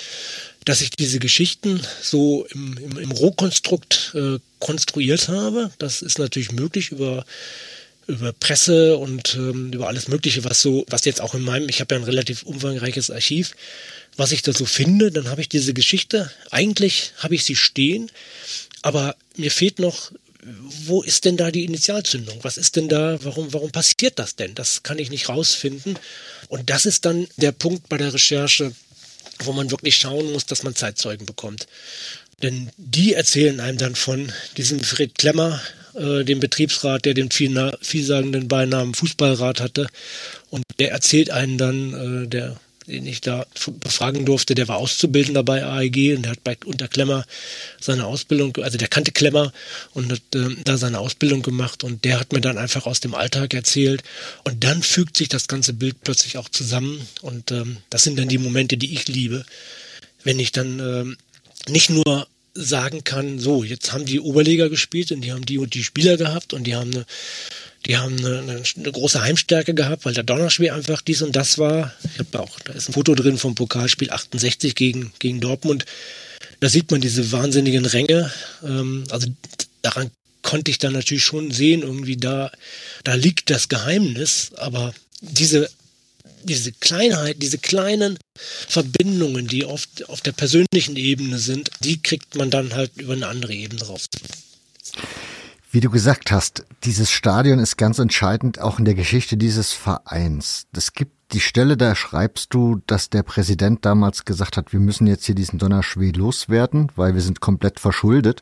dass 0.67 0.81
ich 0.81 0.89
diese 0.89 1.19
Geschichten 1.19 1.81
so 2.01 2.45
im, 2.53 2.77
im, 2.77 2.97
im 2.97 3.11
Rohkonstrukt 3.11 4.11
äh, 4.15 4.39
konstruiert 4.59 5.29
habe. 5.29 5.71
Das 5.77 6.01
ist 6.01 6.19
natürlich 6.19 6.51
möglich 6.51 6.91
über 6.91 7.25
über 8.07 8.31
Presse 8.31 8.95
und 8.95 9.35
ähm, 9.35 9.73
über 9.73 9.87
alles 9.87 10.07
Mögliche, 10.07 10.45
was 10.45 10.61
so, 10.61 10.85
was 10.89 11.03
jetzt 11.03 11.19
auch 11.19 11.35
in 11.35 11.41
meinem, 11.41 11.67
ich 11.67 11.81
habe 11.81 11.93
ja 11.93 11.99
ein 11.99 12.05
relativ 12.05 12.43
umfangreiches 12.43 13.11
Archiv, 13.11 13.51
was 14.15 14.31
ich 14.31 14.41
da 14.43 14.53
so 14.53 14.65
finde, 14.65 15.11
dann 15.11 15.29
habe 15.29 15.41
ich 15.41 15.49
diese 15.49 15.73
Geschichte, 15.73 16.31
eigentlich 16.49 17.11
habe 17.17 17.35
ich 17.35 17.43
sie 17.43 17.57
stehen, 17.57 18.09
aber 18.81 19.17
mir 19.35 19.51
fehlt 19.51 19.79
noch, 19.79 20.13
wo 20.85 21.01
ist 21.01 21.25
denn 21.25 21.35
da 21.35 21.51
die 21.51 21.65
Initialzündung? 21.65 22.39
Was 22.43 22.57
ist 22.57 22.77
denn 22.77 22.87
da, 22.87 23.19
warum, 23.23 23.51
warum 23.51 23.71
passiert 23.71 24.17
das 24.19 24.37
denn? 24.37 24.55
Das 24.55 24.83
kann 24.83 24.99
ich 24.99 25.09
nicht 25.09 25.27
rausfinden. 25.27 25.99
Und 26.47 26.69
das 26.69 26.85
ist 26.85 27.03
dann 27.03 27.27
der 27.35 27.51
Punkt 27.51 27.89
bei 27.89 27.97
der 27.97 28.13
Recherche, 28.13 28.71
wo 29.43 29.53
man 29.53 29.71
wirklich 29.71 29.95
schauen 29.95 30.31
muss, 30.31 30.45
dass 30.45 30.63
man 30.63 30.75
Zeitzeugen 30.75 31.25
bekommt. 31.25 31.67
Denn 32.43 32.69
die 32.77 33.13
erzählen 33.13 33.59
einem 33.59 33.77
dann 33.77 33.95
von 33.95 34.31
diesem 34.57 34.81
Fred 34.81 35.17
Klemmer, 35.17 35.59
äh, 35.95 36.23
dem 36.23 36.39
Betriebsrat, 36.39 37.05
der 37.05 37.15
den 37.15 37.31
vielsagenden 37.31 38.47
Beinamen 38.47 38.93
Fußballrat 38.93 39.59
hatte. 39.59 39.87
Und 40.49 40.63
der 40.79 40.91
erzählt 40.91 41.31
einen 41.31 41.57
dann, 41.57 42.25
äh, 42.25 42.27
der 42.27 42.59
den 42.87 43.05
ich 43.05 43.21
da 43.21 43.45
befragen 43.79 44.25
durfte, 44.25 44.55
der 44.55 44.67
war 44.67 44.77
Auszubildender 44.77 45.43
bei 45.43 45.63
AEG 45.63 46.15
und 46.15 46.23
der 46.23 46.31
hat 46.31 46.43
bei, 46.43 46.57
unter 46.65 46.87
Klemmer 46.87 47.25
seine 47.79 48.05
Ausbildung, 48.05 48.57
also 48.57 48.77
der 48.77 48.87
kannte 48.87 49.11
Klemmer 49.11 49.51
und 49.93 50.11
hat 50.11 50.21
äh, 50.35 50.55
da 50.63 50.77
seine 50.77 50.99
Ausbildung 50.99 51.41
gemacht 51.41 51.83
und 51.83 52.05
der 52.05 52.19
hat 52.19 52.31
mir 52.31 52.41
dann 52.41 52.57
einfach 52.57 52.85
aus 52.85 53.01
dem 53.01 53.13
Alltag 53.13 53.53
erzählt 53.53 54.03
und 54.45 54.63
dann 54.63 54.81
fügt 54.83 55.17
sich 55.17 55.27
das 55.27 55.47
ganze 55.47 55.73
Bild 55.73 55.97
plötzlich 56.03 56.37
auch 56.37 56.49
zusammen 56.49 57.05
und 57.21 57.51
ähm, 57.51 57.77
das 57.89 58.03
sind 58.03 58.17
dann 58.17 58.29
die 58.29 58.37
Momente, 58.37 58.77
die 58.77 58.93
ich 58.93 59.07
liebe, 59.07 59.45
wenn 60.23 60.39
ich 60.39 60.51
dann 60.51 60.79
ähm, 60.79 61.17
nicht 61.67 61.89
nur 61.89 62.27
sagen 62.53 63.03
kann, 63.03 63.37
so, 63.37 63.63
jetzt 63.63 63.93
haben 63.93 64.05
die 64.05 64.19
Oberliga 64.19 64.67
gespielt 64.67 65.11
und 65.11 65.21
die 65.21 65.31
haben 65.31 65.45
die 65.45 65.57
und 65.59 65.73
die 65.73 65.83
Spieler 65.83 66.17
gehabt 66.17 66.53
und 66.53 66.63
die 66.63 66.75
haben 66.75 66.91
eine 66.93 67.05
die 67.87 67.97
haben 67.97 68.17
eine, 68.17 68.39
eine, 68.39 68.63
eine, 68.75 68.91
große 68.91 69.21
Heimstärke 69.21 69.73
gehabt, 69.73 70.03
weil 70.03 70.13
der 70.13 70.23
Donnerspiel 70.23 70.71
einfach 70.71 71.01
dies 71.01 71.21
und 71.21 71.35
das 71.35 71.57
war. 71.57 71.93
Ich 72.13 72.19
habe 72.19 72.39
auch, 72.41 72.59
da 72.59 72.73
ist 72.73 72.89
ein 72.89 72.93
Foto 72.93 73.15
drin 73.15 73.37
vom 73.37 73.55
Pokalspiel 73.55 74.11
68 74.11 74.75
gegen, 74.75 75.13
gegen 75.19 75.39
Dortmund. 75.39 75.85
Da 76.59 76.67
sieht 76.67 76.91
man 76.91 76.99
diese 76.99 77.31
wahnsinnigen 77.31 77.85
Ränge. 77.85 78.31
Ähm, 78.63 79.05
also 79.09 79.27
daran 79.81 80.11
konnte 80.41 80.69
ich 80.69 80.79
dann 80.79 80.93
natürlich 80.93 81.23
schon 81.23 81.51
sehen, 81.51 81.81
irgendwie 81.81 82.17
da, 82.17 82.51
da 83.05 83.13
liegt 83.13 83.49
das 83.49 83.69
Geheimnis, 83.69 84.51
aber 84.57 84.93
diese, 85.21 85.69
diese 86.43 86.73
Kleinheit, 86.73 87.41
diese 87.41 87.57
kleinen 87.57 88.17
Verbindungen, 88.67 89.47
die 89.47 89.63
oft 89.63 90.09
auf 90.09 90.19
der 90.21 90.33
persönlichen 90.33 90.97
Ebene 90.97 91.39
sind, 91.39 91.69
die 91.79 92.01
kriegt 92.01 92.35
man 92.35 92.49
dann 92.49 92.73
halt 92.73 92.91
über 92.97 93.13
eine 93.13 93.27
andere 93.27 93.53
Ebene 93.53 93.83
raus. 93.83 94.07
Wie 95.77 95.81
du 95.81 95.91
gesagt 95.91 96.31
hast, 96.31 96.65
dieses 96.85 97.11
Stadion 97.11 97.59
ist 97.59 97.77
ganz 97.77 97.99
entscheidend 97.99 98.59
auch 98.59 98.79
in 98.79 98.85
der 98.85 98.95
Geschichte 98.95 99.37
dieses 99.37 99.73
Vereins. 99.73 100.65
Es 100.75 100.93
gibt 100.93 101.11
die 101.33 101.39
Stelle, 101.39 101.77
da 101.77 101.93
schreibst 101.93 102.51
du, 102.55 102.81
dass 102.87 103.11
der 103.11 103.21
Präsident 103.21 103.85
damals 103.85 104.25
gesagt 104.25 104.57
hat, 104.57 104.73
wir 104.73 104.79
müssen 104.79 105.05
jetzt 105.05 105.27
hier 105.27 105.35
diesen 105.35 105.59
Donnerschwee 105.59 106.09
loswerden, 106.09 106.91
weil 106.95 107.13
wir 107.13 107.21
sind 107.21 107.41
komplett 107.41 107.79
verschuldet. 107.79 108.41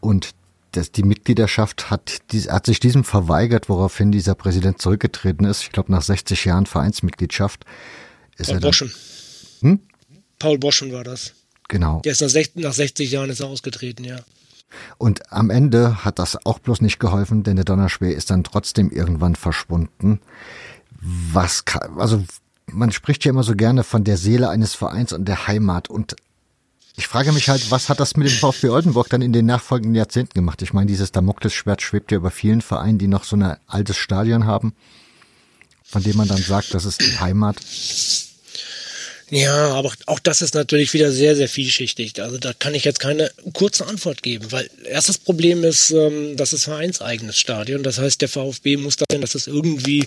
Und 0.00 0.32
das, 0.72 0.92
die 0.92 1.04
Mitgliedschaft 1.04 1.90
hat, 1.90 2.20
hat 2.48 2.66
sich 2.66 2.80
diesem 2.80 3.04
verweigert, 3.04 3.70
woraufhin 3.70 4.12
dieser 4.12 4.34
Präsident 4.34 4.78
zurückgetreten 4.78 5.46
ist. 5.46 5.62
Ich 5.62 5.72
glaube, 5.72 5.90
nach 5.90 6.02
60 6.02 6.44
Jahren 6.44 6.66
Vereinsmitgliedschaft 6.66 7.64
ist 8.36 8.48
Paul 8.48 8.56
er 8.56 8.60
dann, 8.60 8.68
Boschen. 8.68 8.92
Hm? 9.62 9.80
Paul 10.38 10.58
Boschen 10.58 10.92
war 10.92 11.04
das. 11.04 11.32
Genau. 11.68 12.02
Der 12.02 12.12
ist 12.12 12.20
nach 12.20 12.28
60, 12.28 12.62
nach 12.62 12.74
60 12.74 13.10
Jahren 13.10 13.30
ist 13.30 13.40
er 13.40 13.46
ausgetreten, 13.46 14.04
ja. 14.04 14.18
Und 14.98 15.32
am 15.32 15.50
Ende 15.50 16.04
hat 16.04 16.18
das 16.18 16.44
auch 16.46 16.58
bloß 16.58 16.80
nicht 16.80 16.98
geholfen, 16.98 17.42
denn 17.42 17.56
der 17.56 17.64
Donnerschwer 17.64 18.14
ist 18.14 18.30
dann 18.30 18.44
trotzdem 18.44 18.90
irgendwann 18.90 19.36
verschwunden. 19.36 20.20
Was 21.00 21.64
kann, 21.64 21.98
also 21.98 22.22
man 22.66 22.92
spricht 22.92 23.24
ja 23.24 23.30
immer 23.30 23.42
so 23.42 23.54
gerne 23.54 23.82
von 23.84 24.04
der 24.04 24.16
Seele 24.16 24.48
eines 24.48 24.74
Vereins 24.74 25.12
und 25.12 25.26
der 25.26 25.46
Heimat 25.46 25.88
und 25.88 26.16
ich 26.94 27.06
frage 27.06 27.32
mich 27.32 27.48
halt, 27.48 27.70
was 27.70 27.88
hat 27.88 28.00
das 28.00 28.16
mit 28.16 28.28
dem 28.28 28.36
VfB 28.36 28.68
Oldenburg 28.68 29.08
dann 29.08 29.22
in 29.22 29.32
den 29.32 29.46
nachfolgenden 29.46 29.94
Jahrzehnten 29.94 30.34
gemacht? 30.34 30.60
Ich 30.60 30.74
meine, 30.74 30.86
dieses 30.86 31.10
Damoklesschwert 31.10 31.80
schwebt 31.80 32.12
ja 32.12 32.18
über 32.18 32.30
vielen 32.30 32.60
Vereinen, 32.60 32.98
die 32.98 33.08
noch 33.08 33.24
so 33.24 33.34
ein 33.34 33.56
altes 33.66 33.96
Stadion 33.96 34.46
haben, 34.46 34.74
von 35.82 36.02
dem 36.02 36.18
man 36.18 36.28
dann 36.28 36.42
sagt, 36.42 36.74
das 36.74 36.84
ist 36.84 37.00
die 37.00 37.18
Heimat. 37.18 37.56
Ja, 39.34 39.68
aber 39.68 39.90
auch 40.04 40.18
das 40.18 40.42
ist 40.42 40.54
natürlich 40.54 40.92
wieder 40.92 41.10
sehr, 41.10 41.34
sehr 41.34 41.48
vielschichtig. 41.48 42.20
Also 42.20 42.36
da 42.36 42.52
kann 42.52 42.74
ich 42.74 42.84
jetzt 42.84 43.00
keine 43.00 43.30
kurze 43.54 43.86
Antwort 43.86 44.22
geben, 44.22 44.52
weil 44.52 44.68
erstes 44.84 45.16
Problem 45.16 45.64
ist, 45.64 45.90
ähm, 45.90 46.36
das 46.36 46.52
ist 46.52 46.64
vereinseigenes 46.64 47.38
Stadion. 47.38 47.82
Das 47.82 47.98
heißt, 47.98 48.20
der 48.20 48.28
VfB 48.28 48.76
muss 48.76 48.96
dahin, 48.96 49.22
dass 49.22 49.34
es 49.34 49.46
irgendwie 49.46 50.06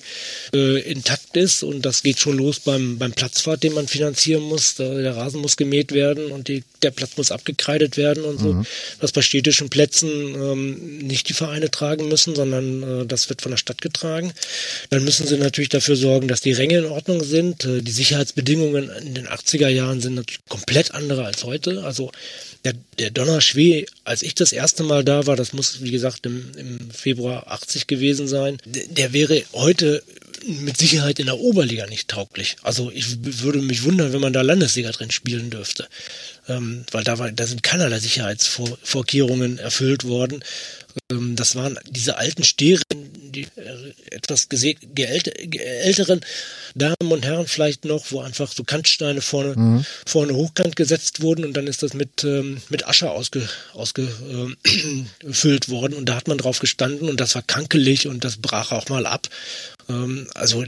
äh, 0.54 0.80
intakt 0.80 1.36
ist 1.38 1.64
und 1.64 1.88
das 1.88 2.04
geht 2.04 2.20
schon 2.20 2.38
los 2.38 2.60
beim, 2.60 3.00
beim 3.00 3.14
Platzfahrt, 3.14 3.64
den 3.64 3.74
man 3.74 3.88
finanzieren 3.88 4.44
muss. 4.44 4.76
Der, 4.76 4.94
der 5.02 5.16
Rasen 5.16 5.42
muss 5.42 5.58
gemäht 5.58 5.92
werden 5.92 6.28
und 6.28 6.48
die, 6.48 6.64
der 6.84 6.92
Platz 6.92 7.18
muss 7.18 7.32
abgekreidet 7.32 7.98
werden 7.98 8.24
und 8.26 8.40
so. 8.40 8.54
Mhm. 8.54 8.66
Was 9.00 9.12
bei 9.12 9.24
städtischen 9.24 9.72
Plätzen 9.72 10.08
ähm, 10.36 11.00
nicht 11.00 11.30
die 11.30 11.34
Vereine 11.34 11.72
tragen 11.72 12.10
müssen, 12.10 12.36
sondern 12.36 13.02
äh, 13.02 13.06
das 13.08 13.28
wird 13.30 13.42
von 13.42 13.50
der 13.50 13.58
Stadt 13.58 13.82
getragen. 13.82 14.34
Dann 14.92 15.04
müssen 15.04 15.26
sie 15.26 15.38
natürlich 15.38 15.70
dafür 15.70 15.96
sorgen, 15.96 16.28
dass 16.28 16.42
die 16.42 16.54
Ränge 16.54 16.78
in 16.78 16.86
Ordnung 16.86 17.24
sind, 17.24 17.66
äh, 17.66 17.82
die 17.82 17.92
Sicherheitsbedingungen 17.92 18.92
den 19.16 19.28
80er 19.28 19.68
Jahren 19.68 20.02
sind 20.02 20.16
natürlich 20.16 20.46
komplett 20.48 20.92
andere 20.92 21.26
als 21.26 21.44
heute. 21.44 21.84
Also 21.84 22.12
der, 22.64 22.74
der 23.00 23.12
Donnerschwee, 23.12 23.86
als 24.04 24.22
ich 24.22 24.36
das 24.36 24.52
erste 24.52 24.84
Mal 24.84 25.04
da 25.04 25.26
war, 25.28 25.36
das 25.36 25.54
muss 25.54 25.82
wie 25.82 25.92
gesagt 25.92 26.26
im, 26.26 26.52
im 26.58 26.92
Februar 26.92 27.48
80 27.48 27.88
gewesen 27.88 28.28
sein, 28.28 28.58
der, 28.66 28.88
der 28.88 29.14
wäre 29.14 29.44
heute 29.54 30.04
mit 30.46 30.78
Sicherheit 30.78 31.20
in 31.20 31.26
der 31.26 31.40
Oberliga 31.40 31.88
nicht 31.88 32.08
tauglich. 32.08 32.58
Also 32.62 32.92
ich 32.92 33.18
würde 33.42 33.60
mich 33.62 33.84
wundern, 33.84 34.14
wenn 34.14 34.22
man 34.22 34.34
da 34.34 34.42
Landesliga 34.42 34.92
drin 34.92 35.12
spielen 35.12 35.50
dürfte. 35.50 35.88
Ähm, 36.48 36.86
weil 36.92 37.04
da, 37.04 37.18
war, 37.18 37.32
da 37.32 37.48
sind 37.48 37.64
keinerlei 37.64 38.00
Sicherheitsvorkehrungen 38.00 39.58
erfüllt 39.58 40.04
worden. 40.04 40.44
Ähm, 41.12 41.36
das 41.36 41.56
waren 41.56 41.78
diese 41.90 42.18
alten 42.18 42.44
Steren, 42.44 42.84
die 43.32 43.48
äh, 43.56 43.94
etwas 44.12 44.48
älteren 44.48 46.22
Damen 46.74 47.12
und 47.12 47.26
Herren 47.26 47.48
vielleicht 47.48 47.86
noch, 47.86 48.12
wo 48.12 48.22
einfach 48.22 48.52
so 48.52 48.64
Kantsteine 48.64 49.22
vorne, 49.22 49.56
mhm. 49.56 49.86
vorne 50.06 50.34
hochkant 50.34 50.76
gesetzt 50.76 51.22
wurden 51.22 51.46
und 51.46 51.54
dann 51.54 51.68
ist 51.68 51.84
das 51.84 51.94
mit, 51.94 52.24
ähm, 52.24 52.62
mit 52.70 52.88
Asche 52.88 53.12
ausge, 53.12 53.48
ausgefüllt 53.74 54.58
äh, 55.24 55.72
worden 55.72 55.94
und 55.94 56.06
da 56.08 56.16
hat 56.16 56.28
man 56.28 56.38
drauf 56.38 56.60
gestanden 56.60 57.10
und 57.10 57.20
das 57.20 57.36
war 57.36 57.44
kankelig 57.44 58.08
und 58.08 58.24
das 58.24 58.38
brach 58.38 58.72
auch 58.72 58.90
mal 58.90 59.06
ab. 59.06 59.28
Ähm, 59.90 60.28
also 60.34 60.64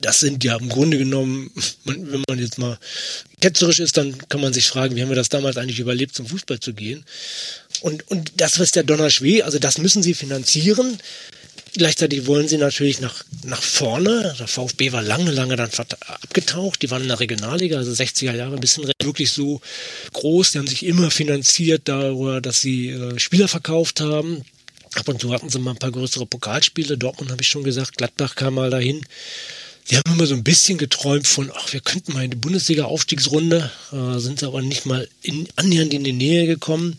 das 0.00 0.20
sind 0.20 0.44
ja 0.44 0.56
im 0.56 0.68
Grunde 0.68 0.98
genommen, 0.98 1.50
wenn 1.84 2.22
man 2.28 2.38
jetzt 2.38 2.58
mal 2.58 2.78
ketzerisch 3.40 3.80
ist, 3.80 3.96
dann 3.96 4.16
kann 4.28 4.40
man 4.40 4.52
sich 4.52 4.66
fragen, 4.68 4.96
wie 4.96 5.02
haben 5.02 5.08
wir 5.08 5.16
das 5.16 5.28
damals 5.28 5.56
eigentlich 5.56 5.80
überlebt, 5.80 6.14
zum 6.14 6.26
Fußball 6.26 6.60
zu 6.60 6.74
gehen. 6.74 7.04
Und, 7.80 8.08
und 8.10 8.32
das 8.36 8.58
ist 8.58 8.76
der 8.76 8.84
Donnerschwee, 8.84 9.42
also 9.42 9.58
das 9.58 9.78
müssen 9.78 10.02
sie 10.02 10.14
finanzieren. 10.14 10.98
Gleichzeitig 11.74 12.26
wollen 12.26 12.48
sie 12.48 12.56
natürlich 12.56 13.00
nach, 13.00 13.22
nach 13.44 13.62
vorne. 13.62 14.34
Der 14.38 14.46
VfB 14.46 14.92
war 14.92 15.02
lange, 15.02 15.30
lange 15.30 15.56
dann 15.56 15.68
abgetaucht. 16.06 16.80
Die 16.80 16.90
waren 16.90 17.02
in 17.02 17.08
der 17.08 17.20
Regionalliga, 17.20 17.76
also 17.76 17.92
60er 17.92 18.34
Jahre, 18.34 18.54
ein 18.54 18.60
bisschen 18.60 18.90
wirklich 19.02 19.30
so 19.30 19.60
groß. 20.14 20.52
Die 20.52 20.58
haben 20.58 20.66
sich 20.66 20.86
immer 20.86 21.10
finanziert 21.10 21.82
darüber, 21.84 22.40
dass 22.40 22.62
sie 22.62 22.90
äh, 22.90 23.18
Spieler 23.18 23.46
verkauft 23.46 24.00
haben. 24.00 24.42
Ab 24.94 25.08
und 25.08 25.20
zu 25.20 25.34
hatten 25.34 25.50
sie 25.50 25.58
mal 25.58 25.72
ein 25.72 25.78
paar 25.78 25.92
größere 25.92 26.24
Pokalspiele. 26.24 26.96
Dortmund 26.96 27.30
habe 27.30 27.42
ich 27.42 27.48
schon 27.48 27.64
gesagt, 27.64 27.98
Gladbach 27.98 28.36
kam 28.36 28.54
mal 28.54 28.70
dahin. 28.70 29.04
Sie 29.88 29.96
haben 29.96 30.12
immer 30.12 30.26
so 30.26 30.34
ein 30.34 30.42
bisschen 30.42 30.78
geträumt 30.78 31.28
von, 31.28 31.52
ach, 31.54 31.72
wir 31.72 31.78
könnten 31.80 32.12
mal 32.12 32.24
in 32.24 32.32
die 32.32 32.36
Bundesliga-Aufstiegsrunde, 32.36 33.70
äh, 33.92 34.18
sind 34.18 34.42
aber 34.42 34.60
nicht 34.60 34.84
mal 34.84 35.08
in, 35.22 35.46
annähernd 35.54 35.94
in 35.94 36.02
die 36.02 36.12
Nähe 36.12 36.48
gekommen. 36.48 36.98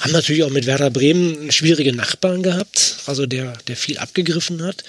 Haben 0.00 0.12
natürlich 0.12 0.42
auch 0.42 0.50
mit 0.50 0.66
Werder 0.66 0.90
Bremen 0.90 1.52
schwierige 1.52 1.92
Nachbarn 1.92 2.42
gehabt, 2.42 2.96
also 3.06 3.26
der, 3.26 3.56
der 3.68 3.76
viel 3.76 3.98
abgegriffen 3.98 4.64
hat. 4.64 4.82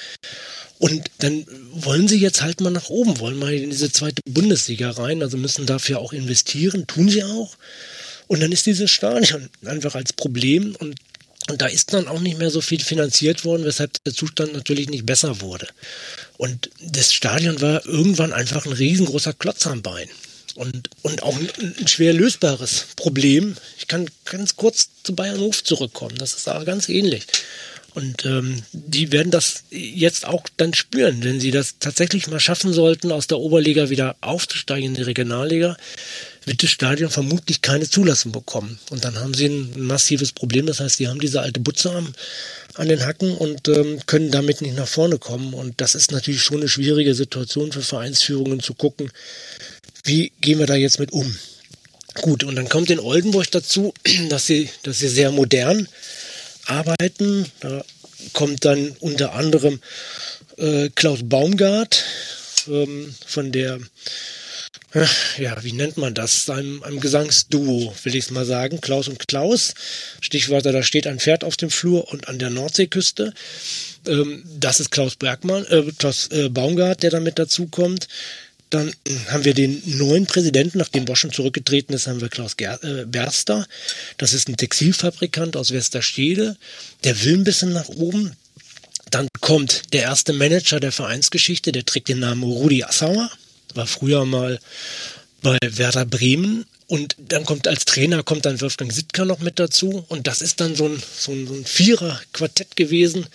Und 0.79 1.11
dann 1.19 1.45
wollen 1.71 2.07
sie 2.07 2.17
jetzt 2.17 2.41
halt 2.41 2.61
mal 2.61 2.71
nach 2.71 2.89
oben, 2.89 3.19
wollen 3.19 3.37
mal 3.37 3.53
in 3.53 3.69
diese 3.69 3.91
zweite 3.91 4.23
Bundesliga 4.27 4.89
rein, 4.89 5.21
also 5.21 5.37
müssen 5.37 5.67
dafür 5.67 5.99
auch 5.99 6.13
investieren, 6.13 6.87
tun 6.87 7.09
sie 7.09 7.23
auch. 7.23 7.55
Und 8.25 8.41
dann 8.41 8.51
ist 8.51 8.65
dieses 8.65 8.89
Stadion 8.89 9.49
einfach 9.65 9.93
als 9.93 10.13
Problem 10.13 10.75
und 10.79 10.95
und 11.49 11.63
da 11.63 11.65
ist 11.65 11.93
dann 11.93 12.07
auch 12.07 12.19
nicht 12.19 12.37
mehr 12.37 12.51
so 12.51 12.61
viel 12.61 12.79
finanziert 12.79 13.43
worden, 13.43 13.65
weshalb 13.65 14.03
der 14.03 14.13
Zustand 14.13 14.53
natürlich 14.53 14.87
nicht 14.87 15.07
besser 15.07 15.41
wurde. 15.41 15.67
Und 16.39 16.69
das 16.79 17.13
Stadion 17.13 17.59
war 17.59 17.85
irgendwann 17.85 18.31
einfach 18.31 18.65
ein 18.65 18.71
riesengroßer 18.71 19.33
Klotz 19.33 19.67
am 19.67 19.81
Bein. 19.81 20.07
Und, 20.55 20.89
und 21.01 21.21
auch 21.21 21.37
ein, 21.37 21.49
ein 21.77 21.87
schwer 21.89 22.13
lösbares 22.13 22.85
Problem. 22.95 23.57
Ich 23.77 23.89
kann 23.89 24.09
ganz 24.23 24.55
kurz 24.55 24.87
zu 25.03 25.13
Bayern 25.13 25.41
Hof 25.41 25.65
zurückkommen. 25.65 26.17
Das 26.17 26.33
ist 26.33 26.47
aber 26.47 26.63
ganz 26.63 26.87
ähnlich. 26.87 27.25
Und 27.93 28.25
ähm, 28.25 28.63
die 28.71 29.11
werden 29.11 29.31
das 29.31 29.65
jetzt 29.69 30.25
auch 30.25 30.45
dann 30.55 30.73
spüren, 30.73 31.21
wenn 31.25 31.41
sie 31.41 31.51
das 31.51 31.75
tatsächlich 31.79 32.27
mal 32.27 32.39
schaffen 32.39 32.71
sollten, 32.71 33.11
aus 33.11 33.27
der 33.27 33.39
Oberliga 33.39 33.89
wieder 33.89 34.15
aufzusteigen 34.21 34.91
in 34.91 34.95
die 34.95 35.01
Regionalliga, 35.01 35.75
wird 36.45 36.63
das 36.63 36.69
Stadion 36.69 37.09
vermutlich 37.09 37.61
keine 37.61 37.89
Zulassung 37.89 38.31
bekommen. 38.31 38.79
Und 38.89 39.03
dann 39.03 39.19
haben 39.19 39.33
sie 39.33 39.47
ein, 39.47 39.81
massives 39.81 40.31
Problem. 40.31 40.65
Das 40.65 40.79
heißt, 40.79 40.97
sie 40.97 41.07
haben 41.07 41.19
diese 41.19 41.41
alte 41.41 41.59
Butze 41.59 41.91
am, 41.91 42.13
an 42.75 42.87
den 42.87 43.05
Hacken 43.05 43.35
und 43.35 43.67
ähm, 43.67 43.99
können 44.05 44.31
damit 44.31 44.61
nicht 44.61 44.75
nach 44.75 44.87
vorne 44.87 45.17
kommen. 45.17 45.53
Und 45.53 45.81
das 45.81 45.95
ist 45.95 46.11
natürlich 46.11 46.41
schon 46.41 46.57
eine 46.57 46.69
schwierige 46.69 47.13
Situation 47.13 47.71
für 47.71 47.81
Vereinsführungen 47.81 48.61
zu 48.61 48.73
gucken, 48.73 49.11
wie 50.03 50.31
gehen 50.41 50.59
wir 50.59 50.65
da 50.65 50.75
jetzt 50.75 50.99
mit 50.99 51.11
um. 51.11 51.37
Gut, 52.15 52.43
und 52.43 52.55
dann 52.55 52.69
kommt 52.69 52.89
in 52.89 52.99
Oldenburg 52.99 53.51
dazu, 53.51 53.93
dass 54.29 54.47
sie, 54.47 54.69
dass 54.83 54.99
sie 54.99 55.09
sehr 55.09 55.31
modern 55.31 55.87
arbeiten. 56.65 57.45
Da 57.59 57.83
kommt 58.33 58.65
dann 58.65 58.95
unter 58.99 59.33
anderem 59.33 59.79
äh, 60.57 60.89
Klaus 60.95 61.19
Baumgart 61.23 62.03
ähm, 62.67 63.13
von 63.25 63.51
der, 63.51 63.79
ja, 65.37 65.63
wie 65.63 65.73
nennt 65.73 65.97
man 65.97 66.13
das? 66.13 66.49
Einem, 66.49 66.81
einem 66.83 66.99
Gesangsduo, 66.99 67.93
will 68.03 68.15
ich 68.15 68.25
es 68.25 68.31
mal 68.31 68.45
sagen. 68.45 68.81
Klaus 68.81 69.07
und 69.07 69.27
Klaus. 69.27 69.73
Stichwörter, 70.19 70.71
da 70.71 70.81
steht 70.81 71.05
ein 71.05 71.19
Pferd 71.19 71.43
auf 71.43 71.57
dem 71.57 71.69
Flur 71.69 72.11
und 72.11 72.27
an 72.27 72.39
der 72.39 72.49
Nordseeküste. 72.49 73.33
Ähm, 74.07 74.43
das 74.59 74.79
ist 74.79 74.91
Klaus 74.91 75.15
Bergmann, 75.15 75.65
äh, 75.65 75.83
Klaus 75.97 76.27
äh, 76.31 76.49
Baumgart, 76.49 77.03
der 77.03 77.11
damit 77.11 77.37
dazukommt. 77.37 78.07
Dann 78.71 78.93
haben 79.27 79.45
wir 79.45 79.55
den 79.55 79.81
neuen 79.85 80.27
Präsidenten, 80.27 80.77
nachdem 80.77 81.05
Bosch 81.05 81.21
schon 81.21 81.33
zurückgetreten 81.33 81.93
ist, 81.93 82.07
haben 82.07 82.21
wir 82.21 82.29
Klaus 82.29 82.55
Ger 82.55 82.79
äh, 82.83 83.05
Berster. 83.05 83.67
Das 84.17 84.33
ist 84.33 84.47
ein 84.47 84.57
Textilfabrikant 84.57 85.57
aus 85.57 85.71
Westerstede. 85.71 86.55
Der 87.03 87.23
will 87.23 87.35
ein 87.35 87.43
bisschen 87.43 87.73
nach 87.73 87.89
oben. 87.89 88.35
Dann 89.11 89.27
kommt 89.41 89.93
der 89.93 90.03
erste 90.03 90.33
Manager 90.33 90.79
der 90.79 90.91
Vereinsgeschichte, 90.91 91.71
der 91.71 91.85
trägt 91.85 92.09
den 92.09 92.19
Namen 92.19 92.43
Rudi 92.43 92.83
Assauer. 92.83 93.31
War 93.75 93.87
früher 93.87 94.25
mal 94.25 94.59
bei 95.41 95.57
Werder 95.61 96.05
Bremen. 96.05 96.65
Und 96.87 97.15
dann 97.19 97.45
kommt 97.45 97.67
als 97.67 97.85
Trainer 97.85 98.23
kommt 98.23 98.45
dann 98.45 98.61
Wolfgang 98.61 98.91
Sittker 98.91 99.25
noch 99.25 99.39
mit 99.39 99.59
dazu. 99.59 100.05
Und 100.07 100.27
das 100.27 100.41
ist 100.41 100.59
dann 100.59 100.75
so 100.75 100.87
ein, 100.87 101.01
so 101.17 101.31
ein, 101.31 101.47
so 101.47 101.53
ein 101.53 101.65
Vierer-Quartett 101.65 102.75
gewesen 102.75 103.27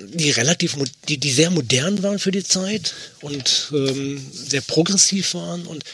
die 0.00 0.30
relativ, 0.30 0.76
die, 1.08 1.18
die 1.18 1.32
sehr 1.32 1.50
modern 1.50 2.02
waren 2.02 2.18
für 2.18 2.30
die 2.30 2.44
Zeit 2.44 2.94
und 3.20 3.70
ähm, 3.72 4.24
sehr 4.32 4.60
progressiv 4.60 5.34
waren 5.34 5.66
und 5.66 5.84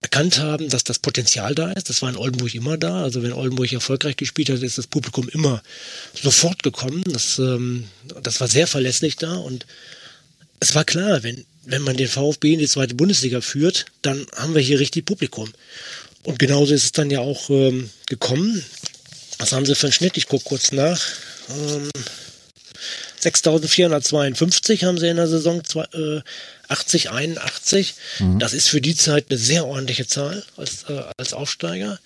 erkannt 0.00 0.38
haben, 0.38 0.68
dass 0.68 0.84
das 0.84 0.98
Potenzial 0.98 1.54
da 1.54 1.72
ist. 1.72 1.88
Das 1.88 2.02
war 2.02 2.10
in 2.10 2.16
Oldenburg 2.16 2.54
immer 2.54 2.76
da. 2.76 3.02
Also 3.02 3.22
wenn 3.22 3.32
Oldenburg 3.32 3.72
erfolgreich 3.72 4.16
gespielt 4.16 4.50
hat, 4.50 4.62
ist 4.62 4.78
das 4.78 4.86
Publikum 4.86 5.28
immer 5.28 5.62
sofort 6.12 6.62
gekommen. 6.62 7.02
Das, 7.06 7.38
ähm, 7.38 7.88
das 8.22 8.40
war 8.40 8.48
sehr 8.48 8.66
verlässlich 8.66 9.16
da 9.16 9.34
und 9.34 9.66
es 10.60 10.74
war 10.74 10.84
klar, 10.84 11.22
wenn, 11.22 11.44
wenn 11.66 11.82
man 11.82 11.96
den 11.96 12.08
VfB 12.08 12.54
in 12.54 12.58
die 12.58 12.68
zweite 12.68 12.94
Bundesliga 12.94 13.40
führt, 13.40 13.86
dann 14.02 14.26
haben 14.36 14.54
wir 14.54 14.62
hier 14.62 14.80
richtig 14.80 15.06
Publikum. 15.06 15.50
Und 16.22 16.38
genauso 16.38 16.74
ist 16.74 16.84
es 16.84 16.92
dann 16.92 17.10
ja 17.10 17.20
auch 17.20 17.50
ähm, 17.50 17.90
gekommen. 18.06 18.64
Was 19.38 19.52
haben 19.52 19.66
sie 19.66 19.74
für 19.74 19.86
einen 19.86 19.92
Schnitt? 19.92 20.16
Ich 20.16 20.26
gucke 20.26 20.44
kurz 20.44 20.72
nach. 20.72 21.00
Ähm, 21.50 21.90
6452 23.20 24.84
haben 24.84 24.98
sie 24.98 25.08
in 25.08 25.16
der 25.16 25.28
Saison 25.28 25.62
80, 26.68 27.10
81. 27.10 27.94
Mhm. 28.18 28.38
Das 28.38 28.52
ist 28.52 28.68
für 28.68 28.80
die 28.80 28.94
Zeit 28.94 29.26
eine 29.28 29.38
sehr 29.38 29.66
ordentliche 29.66 30.06
Zahl 30.06 30.44
als, 30.56 30.84
äh, 30.88 31.02
als 31.16 31.32
Aufsteiger. 31.32 31.98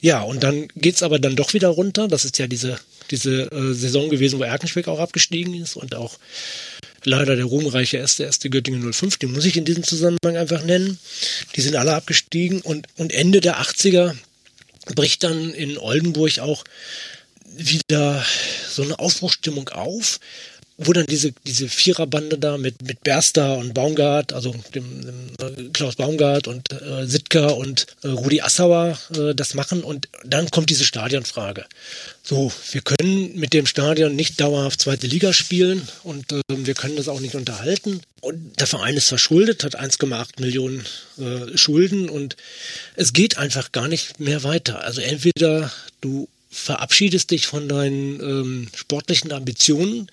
Ja, 0.00 0.22
und 0.22 0.42
dann 0.42 0.68
geht's 0.76 1.02
aber 1.02 1.18
dann 1.18 1.36
doch 1.36 1.54
wieder 1.54 1.68
runter. 1.68 2.08
Das 2.08 2.24
ist 2.24 2.38
ja 2.38 2.46
diese, 2.46 2.78
diese 3.10 3.50
äh, 3.50 3.74
Saison 3.74 4.08
gewesen, 4.08 4.38
wo 4.38 4.44
Erkenschwick 4.44 4.88
auch 4.88 5.00
abgestiegen 5.00 5.54
ist 5.54 5.76
und 5.76 5.94
auch 5.94 6.18
leider 7.08 7.36
der 7.36 7.44
ruhmreiche 7.44 7.96
erste, 7.96 8.50
Göttingen 8.50 8.92
05, 8.92 9.16
den 9.16 9.32
muss 9.32 9.44
ich 9.44 9.56
in 9.56 9.64
diesem 9.64 9.82
Zusammenhang 9.82 10.36
einfach 10.36 10.62
nennen. 10.62 10.98
Die 11.56 11.60
sind 11.60 11.76
alle 11.76 11.94
abgestiegen 11.94 12.60
und, 12.60 12.86
und 12.96 13.12
Ende 13.12 13.40
der 13.40 13.60
80er 13.60 14.14
bricht 14.94 15.24
dann 15.24 15.52
in 15.52 15.78
Oldenburg 15.78 16.38
auch 16.38 16.64
wieder 17.56 18.24
so 18.70 18.82
eine 18.82 18.98
Aufbruchstimmung 18.98 19.68
auf, 19.70 20.20
wo 20.78 20.92
dann 20.92 21.06
diese, 21.06 21.32
diese 21.44 21.68
Viererbande 21.68 22.38
da 22.38 22.56
mit, 22.56 22.82
mit 22.82 23.02
Berster 23.02 23.58
und 23.58 23.74
Baumgart, 23.74 24.32
also 24.32 24.54
dem, 24.74 25.02
dem 25.02 25.30
äh, 25.40 25.68
Klaus 25.72 25.96
Baumgart 25.96 26.46
und 26.46 26.70
äh, 26.72 27.04
Sitka 27.04 27.48
und 27.48 27.88
äh, 28.04 28.08
Rudi 28.08 28.40
Assauer 28.40 28.96
äh, 29.14 29.34
das 29.34 29.54
machen 29.54 29.82
und 29.82 30.08
dann 30.24 30.50
kommt 30.52 30.70
diese 30.70 30.84
Stadionfrage. 30.84 31.64
So, 32.22 32.52
wir 32.70 32.80
können 32.82 33.34
mit 33.34 33.54
dem 33.54 33.66
Stadion 33.66 34.14
nicht 34.14 34.40
dauerhaft 34.40 34.80
zweite 34.80 35.08
Liga 35.08 35.32
spielen 35.32 35.86
und 36.04 36.32
äh, 36.32 36.40
wir 36.48 36.74
können 36.74 36.94
das 36.94 37.08
auch 37.08 37.20
nicht 37.20 37.34
unterhalten. 37.34 38.00
Und 38.20 38.60
der 38.60 38.68
Verein 38.68 38.96
ist 38.96 39.08
verschuldet, 39.08 39.64
hat 39.64 39.80
1,8 39.80 40.40
Millionen 40.40 40.84
äh, 41.18 41.58
Schulden 41.58 42.08
und 42.08 42.36
es 42.94 43.12
geht 43.12 43.36
einfach 43.36 43.72
gar 43.72 43.88
nicht 43.88 44.20
mehr 44.20 44.44
weiter. 44.44 44.84
Also 44.84 45.00
entweder 45.00 45.72
du 46.00 46.28
verabschiedest 46.50 47.30
dich 47.32 47.46
von 47.46 47.68
deinen 47.68 48.20
ähm, 48.20 48.68
sportlichen 48.74 49.32
Ambitionen, 49.32 50.08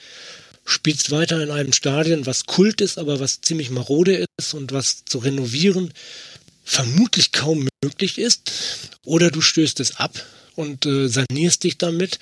spielst 0.65 1.11
weiter 1.11 1.41
in 1.41 1.51
einem 1.51 1.73
Stadion, 1.73 2.25
was 2.25 2.45
Kult 2.45 2.81
ist, 2.81 2.97
aber 2.97 3.19
was 3.19 3.41
ziemlich 3.41 3.69
marode 3.69 4.25
ist 4.37 4.53
und 4.53 4.73
was 4.73 5.05
zu 5.05 5.19
renovieren 5.19 5.93
vermutlich 6.65 7.31
kaum 7.31 7.69
möglich 7.83 8.17
ist, 8.17 8.51
oder 9.05 9.29
du 9.29 9.39
stößt 9.39 9.79
es 9.79 9.97
ab 9.97 10.25
und 10.55 10.85
äh, 10.85 11.07
sanierst 11.07 11.63
dich 11.63 11.77
damit, 11.77 12.19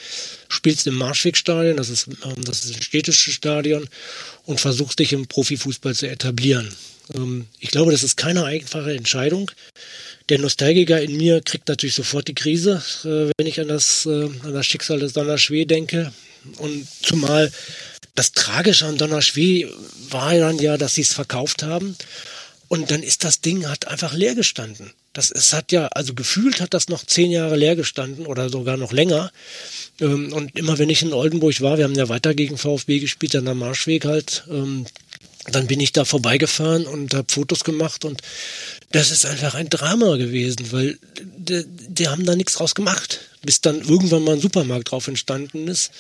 spielst 0.50 0.86
im 0.86 0.96
Marschwegstadion, 0.96 1.78
das 1.78 1.90
ist, 1.90 2.08
ähm, 2.08 2.44
das 2.44 2.66
ist 2.66 2.76
ein 2.76 2.82
städtisches 2.82 3.34
Stadion, 3.34 3.88
und 4.46 4.60
versuchst 4.60 5.00
dich 5.00 5.14
im 5.14 5.28
Profifußball 5.28 5.96
zu 5.96 6.10
etablieren. 6.10 6.70
Ähm, 7.16 7.48
ich 7.60 7.72
glaube, 7.72 7.94
das 7.94 8.04
ist 8.04 8.18
keine 8.18 8.44
einfache 8.44 8.94
Entscheidung. 8.94 9.50
Der 10.30 10.40
Nostalgiker 10.40 11.02
in 11.02 11.16
mir 11.16 11.42
kriegt 11.42 11.70
natürlich 11.70 11.96
sofort 11.96 12.28
die 12.28 12.36
Krise, 12.36 12.84
äh, 13.04 13.32
wenn 13.38 13.48
ich 13.48 13.62
an 13.62 13.70
das, 13.70 14.06
äh, 14.06 14.30
an 14.44 14.54
das 14.54 14.66
Schicksal 14.66 15.00
des 15.00 15.14
Donnerschwee 15.14 15.66
denke. 15.66 16.12
Und 16.58 16.88
zumal 17.02 17.52
das 18.16 18.32
Tragische 18.32 18.86
an 18.86 18.98
Donnerschwee 18.98 19.68
war 20.10 20.34
dann 20.36 20.60
ja, 20.60 20.78
dass 20.78 20.96
sie 20.96 21.02
es 21.02 21.14
verkauft 21.14 21.64
haben. 21.64 21.96
Und 22.68 22.92
dann 22.92 23.04
ist 23.04 23.24
das 23.24 23.42
Ding 23.42 23.68
hat 23.68 23.88
einfach 23.88 24.14
leer 24.14 24.36
gestanden. 24.36 24.94
Das, 25.14 25.30
es 25.30 25.54
hat 25.54 25.72
ja, 25.72 25.88
also 25.88 26.16
gefühlt 26.16 26.60
hat 26.60 26.74
das 26.74 26.90
noch 26.90 27.06
zehn 27.06 27.30
Jahre 27.30 27.56
leer 27.56 27.76
gestanden 27.76 28.26
oder 28.26 28.50
sogar 28.50 28.78
noch 28.78 28.92
länger. 28.92 29.32
Ähm, 30.02 30.34
und 30.34 30.58
immer 30.58 30.80
wenn 30.80 30.90
ich 30.90 31.04
in 31.04 31.14
Oldenburg 31.14 31.62
war, 31.62 31.78
wir 31.78 31.84
haben 31.84 31.94
ja 31.94 32.10
weiter 32.10 32.34
gegen 32.34 32.58
VfB 32.58 33.00
gespielt, 33.00 33.36
dann 33.36 33.48
am 33.48 33.60
Marschweg 33.60 34.06
halt, 34.06 34.44
ähm, 34.50 34.86
dann 35.52 35.68
bin 35.68 35.80
ich 35.80 35.92
da 35.92 36.04
vorbeigefahren 36.06 36.88
und 36.88 37.14
habe 37.14 37.32
Fotos 37.32 37.64
gemacht 37.64 38.06
und 38.06 38.22
das 38.92 39.12
ist 39.12 39.26
einfach 39.26 39.56
ein 39.56 39.70
Drama 39.70 40.16
gewesen, 40.16 40.72
weil 40.72 40.98
die, 41.22 41.66
die 41.68 42.08
haben 42.08 42.26
da 42.26 42.36
nichts 42.36 42.54
draus 42.54 42.74
gemacht, 42.74 43.20
bis 43.44 43.62
dann 43.62 43.82
irgendwann 43.82 44.24
mal 44.24 44.36
ein 44.36 44.42
Supermarkt 44.42 44.92
drauf 44.92 45.08
entstanden 45.08 45.68
ist, 45.68 45.92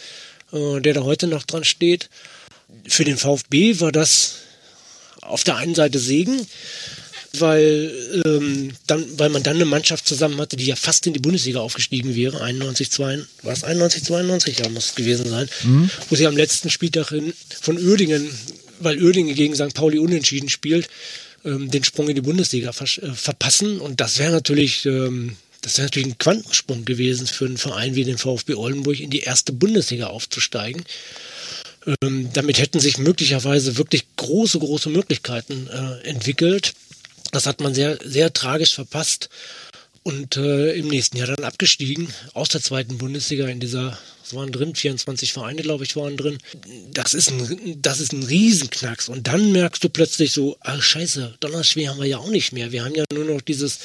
äh, 0.53 0.79
der 0.79 0.93
da 0.93 1.03
heute 1.03 1.27
noch 1.27 1.43
dran 1.43 1.63
steht. 1.63 2.09
Für 2.87 3.03
den 3.03 3.17
VfB 3.17 3.79
war 3.79 3.91
das 3.91 4.35
auf 5.21 5.43
der 5.43 5.57
einen 5.57 5.75
Seite 5.75 5.99
Segen, 5.99 6.45
weil, 7.37 7.91
ähm, 8.25 8.71
dann, 8.87 9.05
weil 9.17 9.29
man 9.29 9.41
dann 9.41 9.55
eine 9.55 9.65
Mannschaft 9.65 10.07
zusammen 10.07 10.39
hatte, 10.39 10.55
die 10.55 10.65
ja 10.65 10.75
fast 10.75 11.07
in 11.07 11.13
die 11.13 11.19
Bundesliga 11.19 11.59
aufgestiegen 11.59 12.15
wäre, 12.15 12.41
91, 12.41 12.91
92, 12.91 13.43
war 13.43 13.53
es 13.53 13.63
91, 13.63 14.03
92, 14.03 14.59
ja, 14.59 14.69
muss 14.69 14.85
es 14.85 14.95
gewesen 14.95 15.29
sein, 15.29 15.49
mhm. 15.63 15.89
wo 16.09 16.15
sie 16.15 16.27
am 16.27 16.37
letzten 16.37 16.69
Spieltag 16.69 17.11
in, 17.11 17.33
von 17.61 17.77
Uerdingen, 17.77 18.29
weil 18.79 19.01
Uerdingen 19.01 19.35
gegen 19.35 19.55
St. 19.55 19.73
Pauli 19.73 19.97
unentschieden 19.97 20.49
spielt, 20.49 20.89
ähm, 21.45 21.71
den 21.71 21.83
Sprung 21.83 22.07
in 22.09 22.15
die 22.15 22.21
Bundesliga 22.21 22.71
ver 22.71 22.87
äh, 23.03 23.13
verpassen 23.13 23.79
und 23.79 23.99
das 23.99 24.19
wäre 24.19 24.31
natürlich, 24.31 24.85
ähm, 24.85 25.35
das 25.63 25.77
wäre 25.77 25.87
natürlich 25.87 26.09
ein 26.09 26.17
Quantensprung 26.17 26.85
gewesen 26.85 27.25
für 27.25 27.45
einen 27.45 27.57
Verein 27.57 27.95
wie 27.95 28.03
den 28.03 28.17
VfB 28.17 28.55
Oldenburg 28.55 28.99
in 28.99 29.09
die 29.09 29.21
erste 29.21 29.53
Bundesliga 29.53 30.07
aufzusteigen. 30.07 30.83
Ähm, 32.01 32.29
damit 32.33 32.59
hätten 32.59 32.79
sich 32.79 32.97
möglicherweise 32.97 33.77
wirklich 33.77 34.05
große, 34.17 34.59
große 34.59 34.89
Möglichkeiten 34.89 35.67
äh, 35.67 36.07
entwickelt. 36.07 36.73
Das 37.31 37.45
hat 37.45 37.61
man 37.61 37.73
sehr, 37.73 37.97
sehr 38.03 38.31
tragisch 38.33 38.75
verpasst 38.75 39.29
und 40.03 40.35
äh, 40.35 40.73
im 40.73 40.89
nächsten 40.89 41.17
Jahr 41.17 41.27
dann 41.27 41.45
abgestiegen 41.45 42.09
aus 42.33 42.49
der 42.49 42.61
zweiten 42.61 42.97
Bundesliga 42.97 43.47
in 43.47 43.61
dieser, 43.61 43.97
es 44.23 44.33
waren 44.33 44.51
drin, 44.51 44.75
24 44.75 45.31
Vereine, 45.31 45.61
glaube 45.61 45.85
ich, 45.85 45.95
waren 45.95 46.17
drin. 46.17 46.37
Das 46.91 47.13
ist 47.13 47.31
ein, 47.31 47.81
das 47.81 48.01
ist 48.01 48.11
ein 48.11 48.23
Riesenknacks. 48.23 49.07
Und 49.07 49.27
dann 49.27 49.53
merkst 49.53 49.81
du 49.81 49.87
plötzlich 49.87 50.33
so, 50.33 50.57
ach 50.59 50.81
scheiße, 50.81 51.35
Donnerschwee 51.39 51.87
haben 51.87 51.99
wir 51.99 52.07
ja 52.07 52.17
auch 52.17 52.29
nicht 52.29 52.51
mehr. 52.51 52.73
Wir 52.73 52.83
haben 52.83 52.95
ja 52.95 53.05
nur 53.13 53.25
noch 53.25 53.41
dieses, 53.41 53.79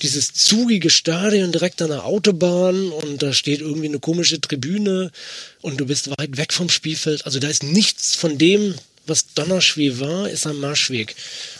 dieses 0.00 0.32
zugige 0.32 0.88
Stadion 0.88 1.52
direkt 1.52 1.82
an 1.82 1.90
der 1.90 2.06
Autobahn 2.06 2.90
und 2.90 3.22
da 3.22 3.34
steht 3.34 3.60
irgendwie 3.60 3.88
eine 3.88 4.00
komische 4.00 4.40
Tribüne 4.40 5.12
und 5.60 5.78
du 5.78 5.86
bist 5.86 6.08
weit 6.18 6.38
weg 6.38 6.54
vom 6.54 6.70
Spielfeld. 6.70 7.26
Also 7.26 7.38
da 7.38 7.48
ist 7.48 7.62
nichts 7.62 8.14
von 8.14 8.38
dem, 8.38 8.74
was 9.06 9.34
Donnerschwee 9.34 10.00
war, 10.00 10.30
ist 10.30 10.46
am 10.46 10.60
Marschweg 10.60 11.14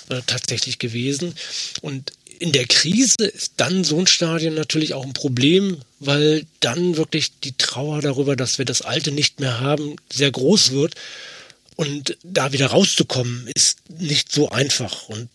äh, 0.09 0.23
tatsächlich 0.27 0.79
gewesen. 0.79 1.35
Und 1.83 2.13
in 2.39 2.53
der 2.53 2.67
Krise 2.67 3.25
ist 3.25 3.55
dann 3.57 3.85
so 3.85 3.99
ein 3.99 4.07
Stadion 4.07 4.55
natürlich 4.55 4.95
auch 4.95 5.05
ein 5.05 5.13
Problem, 5.13 5.79
weil 6.01 6.45
dann 6.61 6.97
wirklich 6.97 7.33
die 7.43 7.57
Trauer 7.57 8.01
darüber, 8.01 8.37
dass 8.37 8.59
wir 8.59 8.65
das 8.65 8.83
Alte 8.83 9.13
nicht 9.13 9.41
mehr 9.41 9.61
haben, 9.61 9.97
sehr 10.13 10.31
groß 10.31 10.73
wird. 10.73 10.95
Und 11.77 12.17
da 12.23 12.53
wieder 12.53 12.67
rauszukommen, 12.67 13.49
ist 13.55 13.79
nicht 13.99 14.31
so 14.31 14.49
einfach. 14.51 15.09
Und 15.09 15.29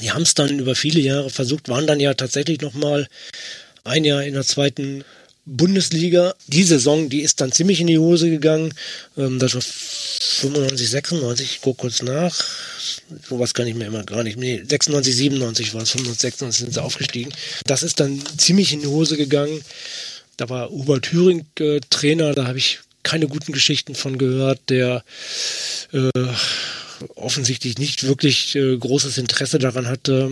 die 0.00 0.10
haben 0.10 0.22
es 0.22 0.34
dann 0.34 0.58
über 0.58 0.74
viele 0.74 1.00
Jahre 1.00 1.30
versucht, 1.30 1.68
waren 1.68 1.86
dann 1.86 2.00
ja 2.00 2.14
tatsächlich 2.14 2.60
nochmal 2.60 3.08
ein 3.84 4.04
Jahr 4.04 4.22
in 4.22 4.34
der 4.34 4.44
zweiten 4.44 5.04
Bundesliga. 5.46 6.34
Die 6.48 6.64
Saison, 6.64 7.08
die 7.08 7.22
ist 7.22 7.40
dann 7.40 7.52
ziemlich 7.52 7.80
in 7.80 7.86
die 7.86 7.98
Hose 7.98 8.30
gegangen. 8.30 8.74
Ähm, 9.16 9.38
95, 10.40 10.88
96, 10.90 11.50
ich 11.52 11.60
gucke 11.60 11.82
kurz 11.82 12.02
nach. 12.02 12.34
Sowas 13.28 13.54
kann 13.54 13.66
ich 13.66 13.74
mir 13.74 13.86
immer 13.86 14.04
gar 14.04 14.22
nicht. 14.22 14.38
Nee, 14.38 14.62
96, 14.66 15.14
97 15.14 15.74
war 15.74 15.82
es, 15.82 15.90
95, 15.90 16.20
96 16.20 16.64
sind 16.64 16.74
sie 16.74 16.82
aufgestiegen. 16.82 17.32
Das 17.66 17.82
ist 17.82 18.00
dann 18.00 18.22
ziemlich 18.36 18.72
in 18.72 18.80
die 18.80 18.86
Hose 18.86 19.16
gegangen. 19.16 19.62
Da 20.36 20.48
war 20.48 20.70
Hubert 20.70 21.04
Thüring 21.04 21.44
äh, 21.58 21.80
Trainer, 21.90 22.32
da 22.32 22.46
habe 22.46 22.58
ich 22.58 22.80
keine 23.02 23.28
guten 23.28 23.52
Geschichten 23.52 23.94
von 23.94 24.18
gehört. 24.18 24.60
Der 24.68 25.04
äh, 25.92 26.10
offensichtlich 27.14 27.78
nicht 27.78 28.04
wirklich 28.04 28.54
äh, 28.56 28.76
großes 28.76 29.18
Interesse 29.18 29.58
daran 29.58 29.86
hatte, 29.88 30.30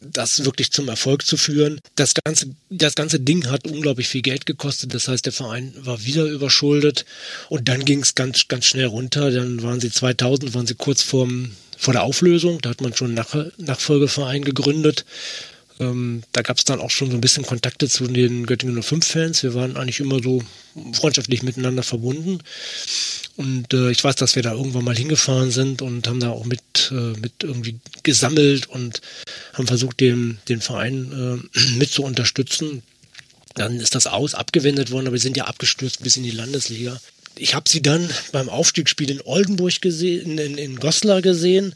das 0.00 0.44
wirklich 0.44 0.70
zum 0.70 0.88
Erfolg 0.88 1.26
zu 1.26 1.36
führen. 1.36 1.80
Das 1.96 2.14
ganze, 2.14 2.50
das 2.70 2.94
ganze 2.94 3.20
Ding 3.20 3.50
hat 3.50 3.66
unglaublich 3.66 4.08
viel 4.08 4.22
Geld 4.22 4.46
gekostet. 4.46 4.94
Das 4.94 5.08
heißt, 5.08 5.26
der 5.26 5.32
Verein 5.32 5.72
war 5.78 6.04
wieder 6.04 6.24
überschuldet 6.24 7.04
und 7.48 7.68
dann 7.68 7.84
ging 7.84 8.00
es 8.00 8.14
ganz, 8.14 8.48
ganz 8.48 8.66
schnell 8.66 8.86
runter. 8.86 9.30
Dann 9.30 9.62
waren 9.62 9.80
sie 9.80 9.90
2000, 9.90 10.54
waren 10.54 10.66
sie 10.66 10.74
kurz 10.74 11.02
vorm, 11.02 11.52
vor 11.76 11.94
der 11.94 12.02
Auflösung. 12.02 12.60
Da 12.60 12.70
hat 12.70 12.80
man 12.80 12.94
schon 12.94 13.08
einen 13.08 13.16
Nach 13.16 13.34
Nachfolgeverein 13.58 14.44
gegründet. 14.44 15.04
Ähm, 15.80 16.22
da 16.32 16.42
gab 16.42 16.58
es 16.58 16.64
dann 16.64 16.80
auch 16.80 16.90
schon 16.90 17.10
so 17.10 17.16
ein 17.16 17.20
bisschen 17.20 17.46
Kontakte 17.46 17.88
zu 17.88 18.06
den 18.06 18.46
Göttingen 18.46 18.82
05 18.82 19.06
Fans. 19.06 19.42
Wir 19.42 19.54
waren 19.54 19.76
eigentlich 19.76 20.00
immer 20.00 20.22
so 20.22 20.42
freundschaftlich 20.92 21.42
miteinander 21.42 21.82
verbunden. 21.82 22.40
Und 23.36 23.72
äh, 23.72 23.90
ich 23.90 24.02
weiß, 24.02 24.16
dass 24.16 24.34
wir 24.34 24.42
da 24.42 24.52
irgendwann 24.52 24.84
mal 24.84 24.96
hingefahren 24.96 25.52
sind 25.52 25.80
und 25.80 26.08
haben 26.08 26.18
da 26.18 26.30
auch 26.30 26.44
mit, 26.44 26.90
äh, 26.90 27.16
mit 27.20 27.32
irgendwie 27.42 27.78
gesammelt 28.02 28.66
und 28.66 29.00
haben 29.52 29.68
versucht, 29.68 30.00
den, 30.00 30.38
den 30.48 30.60
Verein 30.60 31.42
äh, 31.54 31.60
mit 31.78 31.90
zu 31.90 32.02
unterstützen. 32.02 32.82
Dann 33.54 33.78
ist 33.78 33.94
das 33.94 34.06
aus 34.06 34.34
abgewendet 34.34 34.90
worden, 34.90 35.06
aber 35.06 35.14
wir 35.14 35.20
sind 35.20 35.36
ja 35.36 35.44
abgestürzt 35.44 36.02
bis 36.02 36.16
in 36.16 36.24
die 36.24 36.30
Landesliga. 36.30 37.00
Ich 37.36 37.54
habe 37.54 37.68
sie 37.68 37.82
dann 37.82 38.10
beim 38.32 38.48
Aufstiegsspiel 38.48 39.10
in 39.10 39.20
Oldenburg 39.20 39.80
gesehen, 39.80 40.38
in, 40.38 40.58
in 40.58 40.76
Goslar 40.76 41.22
gesehen. 41.22 41.74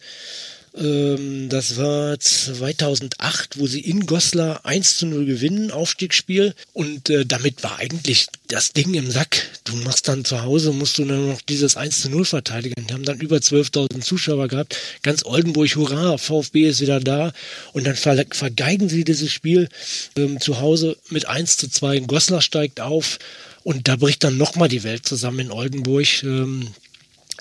Ähm, 0.75 1.49
das 1.51 1.77
war 1.77 2.19
2008, 2.19 3.59
wo 3.59 3.67
sie 3.67 3.81
in 3.81 4.07
Goslar 4.07 4.65
1 4.65 4.97
zu 4.97 5.07
0 5.07 5.27
gewinnen, 5.27 5.71
Aufstiegsspiel. 5.71 6.55
Und 6.73 7.11
äh, 7.11 7.27
damit 7.27 7.63
war 7.63 7.79
eigentlich 7.79 8.29
das 8.49 8.73
Ding 8.73 8.95
im 8.95 9.11
Sack. 9.11 9.43
Du 9.65 9.77
machst 9.77 10.09
dann 10.09 10.25
zu 10.25 10.43
Hause, 10.43 10.73
musst 10.73 10.99
du 10.99 11.05
nur 11.05 11.33
noch 11.33 11.41
dieses 11.43 11.77
1 11.77 12.03
zu 12.03 12.11
0 12.11 12.25
verteidigen. 12.25 12.87
Die 12.87 12.95
haben 12.95 13.05
dann 13.05 13.21
über 13.21 13.37
12.000 13.37 14.01
Zuschauer 14.01 14.49
gehabt. 14.49 14.77
Ganz 15.03 15.25
Oldenburg, 15.25 15.75
hurra, 15.77 16.17
VfB 16.17 16.69
ist 16.69 16.81
wieder 16.81 17.01
da. 17.01 17.33
Und 17.73 17.87
dann 17.87 17.97
ver 17.97 18.25
vergeigen 18.31 18.89
sie 18.89 19.05
dieses 19.05 19.31
Spiel 19.31 19.69
ähm, 20.17 20.41
zu 20.41 20.61
Hause 20.61 20.97
mit 21.11 21.27
1 21.27 21.59
zu 21.59 21.69
2. 21.69 22.01
Goslar 22.01 22.41
steigt 22.41 22.81
auf. 22.81 23.19
Und 23.63 23.89
da 23.89 23.97
bricht 23.97 24.25
dann 24.25 24.39
nochmal 24.39 24.69
die 24.69 24.83
Welt 24.83 25.07
zusammen 25.07 25.41
in 25.41 25.53
Oldenburg. 25.53 26.23
Ähm, 26.23 26.69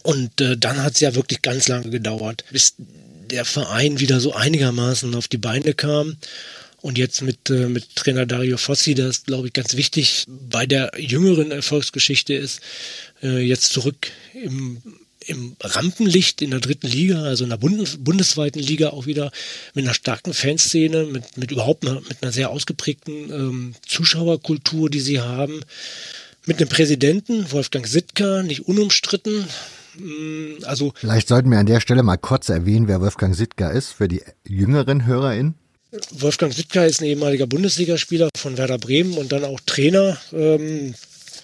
und 0.03 0.41
äh, 0.41 0.57
dann 0.57 0.83
hat 0.83 0.93
es 0.95 0.99
ja 0.99 1.15
wirklich 1.15 1.41
ganz 1.41 1.67
lange 1.67 1.89
gedauert, 1.89 2.43
bis 2.51 2.75
der 3.31 3.45
Verein 3.45 3.99
wieder 3.99 4.19
so 4.19 4.33
einigermaßen 4.33 5.15
auf 5.15 5.27
die 5.27 5.37
Beine 5.37 5.73
kam. 5.73 6.17
Und 6.81 6.97
jetzt 6.97 7.21
mit, 7.21 7.49
äh, 7.49 7.67
mit 7.67 7.95
Trainer 7.95 8.25
Dario 8.25 8.57
Fossi, 8.57 8.95
das 8.95 9.23
glaube 9.25 9.47
ich 9.47 9.53
ganz 9.53 9.75
wichtig 9.75 10.25
bei 10.27 10.65
der 10.65 10.91
jüngeren 10.97 11.51
Erfolgsgeschichte 11.51 12.33
ist, 12.33 12.59
äh, 13.21 13.39
jetzt 13.39 13.71
zurück 13.71 14.11
im, 14.33 14.81
im 15.27 15.55
Rampenlicht 15.61 16.41
in 16.41 16.49
der 16.49 16.59
dritten 16.59 16.87
Liga, 16.87 17.21
also 17.21 17.43
in 17.43 17.51
der 17.51 17.57
Bundes 17.57 17.97
bundesweiten 18.03 18.59
Liga 18.59 18.89
auch 18.89 19.05
wieder 19.05 19.31
mit 19.75 19.85
einer 19.85 19.93
starken 19.93 20.33
Fanszene, 20.33 21.05
mit, 21.05 21.37
mit 21.37 21.51
überhaupt 21.51 21.85
einer, 21.85 22.01
mit 22.01 22.23
einer 22.23 22.31
sehr 22.31 22.49
ausgeprägten 22.49 23.31
ähm, 23.31 23.75
Zuschauerkultur, 23.85 24.89
die 24.89 25.01
sie 25.01 25.21
haben, 25.21 25.61
mit 26.47 26.57
einem 26.57 26.69
Präsidenten, 26.69 27.51
Wolfgang 27.51 27.85
Sittker, 27.85 28.41
nicht 28.41 28.61
unumstritten, 28.61 29.45
also. 30.63 30.93
Vielleicht 30.95 31.27
sollten 31.27 31.49
wir 31.51 31.59
an 31.59 31.65
der 31.65 31.79
Stelle 31.79 32.03
mal 32.03 32.17
kurz 32.17 32.49
erwähnen, 32.49 32.87
wer 32.87 33.01
Wolfgang 33.01 33.35
Sittger 33.35 33.71
ist 33.71 33.91
für 33.91 34.07
die 34.07 34.21
jüngeren 34.47 35.05
HörerInnen. 35.05 35.55
Wolfgang 36.11 36.53
Sittger 36.53 36.85
ist 36.85 37.01
ein 37.01 37.05
ehemaliger 37.05 37.47
Bundesligaspieler 37.47 38.29
von 38.37 38.57
Werder 38.57 38.77
Bremen 38.77 39.17
und 39.17 39.31
dann 39.31 39.43
auch 39.43 39.59
Trainer. 39.65 40.17
Ähm, 40.31 40.93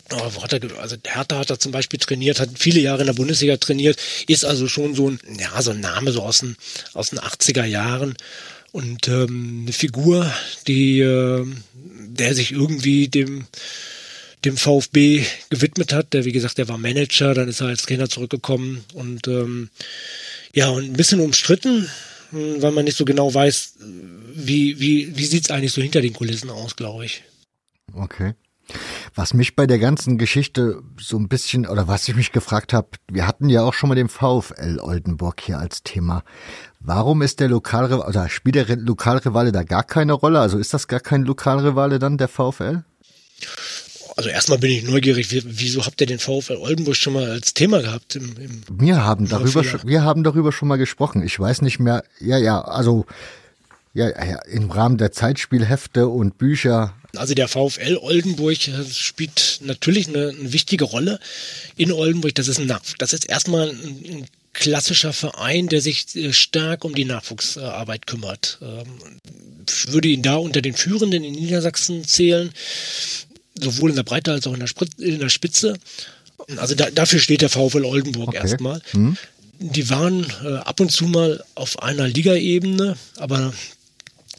hat 0.09 0.53
also 0.79 0.95
Hertha 1.05 1.37
hat 1.37 1.49
er 1.49 1.59
zum 1.59 1.73
Beispiel 1.73 1.99
trainiert, 1.99 2.39
hat 2.39 2.49
viele 2.55 2.79
Jahre 2.79 3.01
in 3.01 3.07
der 3.07 3.13
Bundesliga 3.13 3.57
trainiert, 3.57 3.99
ist 4.27 4.45
also 4.45 4.69
schon 4.69 4.95
so 4.95 5.09
ein, 5.09 5.19
ja, 5.37 5.61
so 5.61 5.71
ein 5.71 5.81
Name 5.81 6.11
so 6.11 6.21
aus 6.21 6.39
den, 6.39 6.55
aus 6.93 7.09
den 7.09 7.19
80er 7.19 7.65
Jahren 7.65 8.15
und 8.71 9.07
ähm, 9.07 9.63
eine 9.63 9.73
Figur, 9.73 10.31
die, 10.67 10.99
äh, 10.99 11.45
der 11.73 12.35
sich 12.35 12.51
irgendwie 12.51 13.07
dem 13.07 13.47
dem 14.45 14.57
VfB 14.57 15.25
gewidmet 15.49 15.93
hat. 15.93 16.13
Der, 16.13 16.25
wie 16.25 16.31
gesagt, 16.31 16.57
der 16.57 16.67
war 16.67 16.77
Manager, 16.77 17.33
dann 17.33 17.47
ist 17.47 17.61
er 17.61 17.67
als 17.67 17.83
Trainer 17.83 18.09
zurückgekommen 18.09 18.83
und 18.93 19.27
ähm, 19.27 19.69
ja, 20.53 20.69
und 20.69 20.85
ein 20.85 20.93
bisschen 20.93 21.19
umstritten, 21.19 21.89
hm, 22.31 22.61
weil 22.61 22.71
man 22.71 22.85
nicht 22.85 22.97
so 22.97 23.05
genau 23.05 23.33
weiß, 23.33 23.75
wie, 24.33 24.79
wie, 24.79 25.17
wie 25.17 25.25
sieht 25.25 25.45
es 25.45 25.51
eigentlich 25.51 25.73
so 25.73 25.81
hinter 25.81 26.01
den 26.01 26.13
Kulissen 26.13 26.49
aus, 26.49 26.75
glaube 26.75 27.05
ich. 27.05 27.23
Okay. 27.93 28.33
Was 29.15 29.33
mich 29.33 29.55
bei 29.55 29.65
der 29.65 29.79
ganzen 29.79 30.17
Geschichte 30.17 30.81
so 30.99 31.17
ein 31.17 31.29
bisschen, 31.29 31.65
oder 31.65 31.87
was 31.87 32.07
ich 32.07 32.15
mich 32.15 32.33
gefragt 32.33 32.73
habe, 32.73 32.89
wir 33.09 33.25
hatten 33.25 33.49
ja 33.49 33.63
auch 33.63 33.73
schon 33.73 33.89
mal 33.89 33.95
den 33.95 34.09
VfL 34.09 34.79
Oldenburg 34.81 35.41
hier 35.41 35.57
als 35.57 35.83
Thema. 35.83 36.23
Warum 36.79 37.21
ist 37.21 37.39
der 37.39 37.47
Lokalrivale, 37.47 38.07
oder 38.07 38.29
spielt 38.29 38.55
der 38.55 38.75
Lokalrivale 38.75 39.51
da 39.51 39.63
gar 39.63 39.83
keine 39.83 40.13
Rolle? 40.13 40.39
Also 40.39 40.57
ist 40.57 40.73
das 40.73 40.87
gar 40.87 40.99
kein 40.99 41.23
Lokalrivale 41.23 41.97
dann, 41.97 42.17
der 42.17 42.27
VfL? 42.27 42.83
Also 44.17 44.31
erstmal 44.31 44.57
bin 44.57 44.71
ich 44.71 44.83
neugierig, 44.83 45.27
wieso 45.45 45.85
habt 45.85 46.01
ihr 46.01 46.07
den 46.07 46.17
VfL 46.17 46.55
Oldenburg 46.55 46.95
schon 46.95 47.13
mal 47.13 47.29
als 47.29 47.53
Thema 47.53 47.83
gehabt? 47.83 48.15
Im, 48.15 48.35
im 48.37 48.63
wir 48.67 49.03
haben 49.03 49.29
darüber, 49.29 49.63
schon, 49.63 49.81
wir 49.85 50.01
haben 50.01 50.23
darüber 50.23 50.51
schon 50.51 50.67
mal 50.67 50.77
gesprochen. 50.77 51.21
Ich 51.21 51.39
weiß 51.39 51.61
nicht 51.61 51.77
mehr, 51.77 52.03
ja, 52.19 52.39
ja, 52.39 52.59
also 52.59 53.05
ja, 53.93 54.09
ja, 54.09 54.39
im 54.45 54.71
Rahmen 54.71 54.97
der 54.97 55.11
Zeitspielhefte 55.11 56.07
und 56.07 56.39
Bücher. 56.39 56.95
Also 57.15 57.35
der 57.35 57.47
VfL 57.47 57.97
Oldenburg 58.01 58.57
spielt 58.91 59.59
natürlich 59.63 60.07
eine, 60.07 60.29
eine 60.29 60.51
wichtige 60.51 60.85
Rolle 60.85 61.19
in 61.75 61.91
Oldenburg. 61.91 62.33
Das 62.33 62.47
ist, 62.47 62.59
ein, 62.59 62.75
das 62.97 63.13
ist 63.13 63.29
erstmal 63.29 63.69
ein, 63.69 64.03
ein 64.09 64.25
klassischer 64.53 65.13
Verein, 65.13 65.67
der 65.67 65.81
sich 65.81 66.15
äh, 66.15 66.33
stark 66.33 66.83
um 66.83 66.95
die 66.95 67.05
Nachwuchsarbeit 67.05 68.07
kümmert. 68.07 68.57
Ähm, 68.63 68.87
ich 69.69 69.91
würde 69.91 70.07
ihn 70.07 70.23
da 70.23 70.37
unter 70.37 70.61
den 70.63 70.73
Führenden 70.73 71.23
in 71.23 71.33
Niedersachsen 71.33 72.05
zählen 72.05 72.51
sowohl 73.61 73.89
in 73.89 73.95
der 73.95 74.03
Breite 74.03 74.31
als 74.31 74.47
auch 74.47 74.53
in 74.53 74.59
der, 74.59 74.67
Spritz, 74.67 74.93
in 74.97 75.19
der 75.19 75.29
Spitze. 75.29 75.77
Also 76.57 76.75
da, 76.75 76.89
dafür 76.89 77.19
steht 77.19 77.41
der 77.41 77.49
VfL 77.49 77.85
Oldenburg 77.85 78.29
okay. 78.29 78.37
erstmal. 78.37 78.81
Mhm. 78.93 79.17
Die 79.59 79.89
waren 79.89 80.25
äh, 80.43 80.55
ab 80.57 80.79
und 80.79 80.91
zu 80.91 81.05
mal 81.05 81.43
auf 81.55 81.81
einer 81.81 82.07
Ligaebene, 82.07 82.95
aber 83.17 83.53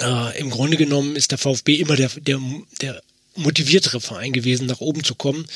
äh, 0.00 0.38
im 0.38 0.50
Grunde 0.50 0.76
genommen 0.76 1.16
ist 1.16 1.32
der 1.32 1.38
VfB 1.38 1.76
immer 1.76 1.96
der, 1.96 2.08
der, 2.20 2.38
der 2.80 3.02
motiviertere 3.38 4.00
Verein 4.00 4.32
gewesen, 4.32 4.66
nach 4.66 4.80
oben 4.80 5.04
zu 5.04 5.14
kommen. 5.14 5.46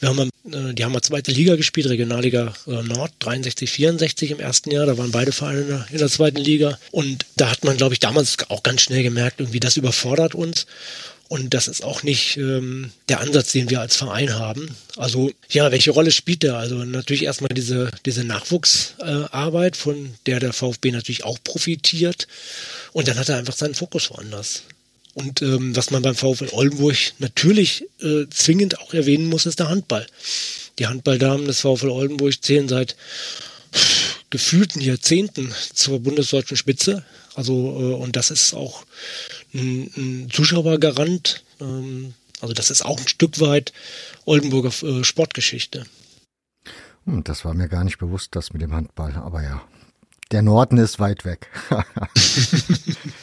Wir 0.00 0.08
haben, 0.08 0.30
äh, 0.50 0.74
die 0.74 0.84
haben 0.84 0.92
mal 0.92 1.02
zweite 1.02 1.30
Liga 1.30 1.56
gespielt, 1.56 1.88
Regionalliga 1.88 2.54
äh, 2.66 2.82
Nord, 2.82 3.12
63, 3.20 3.70
64 3.70 4.30
im 4.32 4.40
ersten 4.40 4.70
Jahr. 4.70 4.86
Da 4.86 4.98
waren 4.98 5.10
beide 5.10 5.32
Vereine 5.32 5.60
in 5.60 5.68
der, 5.68 5.86
in 5.90 5.98
der 5.98 6.08
zweiten 6.08 6.38
Liga. 6.38 6.78
Und 6.90 7.26
da 7.36 7.50
hat 7.50 7.64
man, 7.64 7.76
glaube 7.76 7.94
ich, 7.94 8.00
damals 8.00 8.36
auch 8.48 8.62
ganz 8.62 8.82
schnell 8.82 9.02
gemerkt, 9.02 9.40
irgendwie 9.40 9.60
das 9.60 9.76
überfordert 9.76 10.34
uns. 10.34 10.66
Und 11.30 11.54
das 11.54 11.68
ist 11.68 11.84
auch 11.84 12.02
nicht 12.02 12.38
ähm, 12.38 12.90
der 13.08 13.20
Ansatz, 13.20 13.52
den 13.52 13.70
wir 13.70 13.80
als 13.80 13.94
Verein 13.94 14.34
haben. 14.34 14.74
Also 14.96 15.30
ja, 15.48 15.70
welche 15.70 15.92
Rolle 15.92 16.10
spielt 16.10 16.42
der? 16.42 16.56
Also 16.56 16.82
natürlich 16.84 17.22
erstmal 17.22 17.54
diese, 17.54 17.92
diese 18.04 18.24
Nachwuchsarbeit, 18.24 19.74
äh, 19.76 19.78
von 19.78 20.12
der 20.26 20.40
der 20.40 20.52
VfB 20.52 20.90
natürlich 20.90 21.22
auch 21.22 21.38
profitiert. 21.44 22.26
Und 22.92 23.06
dann 23.06 23.16
hat 23.16 23.28
er 23.28 23.36
einfach 23.36 23.54
seinen 23.54 23.76
Fokus 23.76 24.10
woanders. 24.10 24.64
Und 25.14 25.40
ähm, 25.40 25.76
was 25.76 25.92
man 25.92 26.02
beim 26.02 26.16
VfL 26.16 26.48
Oldenburg 26.50 26.96
natürlich 27.20 27.84
äh, 28.02 28.26
zwingend 28.30 28.80
auch 28.80 28.92
erwähnen 28.92 29.26
muss, 29.26 29.46
ist 29.46 29.60
der 29.60 29.68
Handball. 29.68 30.08
Die 30.80 30.88
Handballdamen 30.88 31.46
des 31.46 31.60
VfL 31.60 31.90
Oldenburg 31.90 32.42
zählen 32.42 32.68
seit 32.68 32.96
gefühlten 34.30 34.80
Jahrzehnten 34.80 35.54
zur 35.74 36.00
bundesdeutschen 36.00 36.56
Spitze. 36.56 37.04
Also, 37.36 37.54
äh, 37.54 37.94
und 37.94 38.16
das 38.16 38.32
ist 38.32 38.52
auch 38.52 38.84
ein, 39.54 40.28
Zuschauergarant. 40.30 41.44
Ähm, 41.60 42.14
also 42.40 42.54
das 42.54 42.70
ist 42.70 42.84
auch 42.84 42.98
ein 42.98 43.08
Stück 43.08 43.40
weit 43.40 43.72
Oldenburger 44.24 44.72
äh, 44.86 45.04
Sportgeschichte. 45.04 45.86
Hm, 47.04 47.24
das 47.24 47.44
war 47.44 47.54
mir 47.54 47.68
gar 47.68 47.84
nicht 47.84 47.98
bewusst, 47.98 48.34
das 48.36 48.52
mit 48.52 48.62
dem 48.62 48.72
Handball, 48.72 49.14
aber 49.14 49.42
ja. 49.42 49.62
Der 50.30 50.42
Norden 50.42 50.78
ist 50.78 51.00
weit 51.00 51.24
weg. 51.24 51.48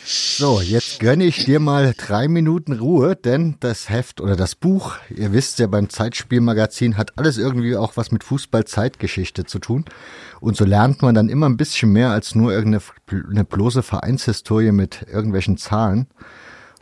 so, 0.05 0.59
jetzt 0.59 0.99
gönne 0.99 1.23
ich 1.23 1.45
dir 1.45 1.61
mal 1.61 1.93
drei 1.95 2.27
Minuten 2.27 2.73
Ruhe, 2.73 3.15
denn 3.15 3.55
das 3.61 3.89
Heft 3.89 4.19
oder 4.19 4.35
das 4.35 4.55
Buch, 4.55 4.95
ihr 5.09 5.31
wisst 5.31 5.59
ja, 5.59 5.67
beim 5.67 5.89
Zeitspielmagazin 5.89 6.97
hat 6.97 7.17
alles 7.17 7.37
irgendwie 7.37 7.77
auch 7.77 7.95
was 7.95 8.11
mit 8.11 8.25
Fußball-Zeitgeschichte 8.25 9.45
zu 9.45 9.59
tun. 9.59 9.85
Und 10.41 10.57
so 10.57 10.65
lernt 10.65 11.01
man 11.01 11.15
dann 11.15 11.29
immer 11.29 11.47
ein 11.47 11.55
bisschen 11.55 11.93
mehr 11.93 12.09
als 12.09 12.35
nur 12.35 12.51
irgendeine 12.51 13.45
bloße 13.45 13.83
Vereinshistorie 13.83 14.73
mit 14.73 15.05
irgendwelchen 15.09 15.55
Zahlen. 15.55 16.07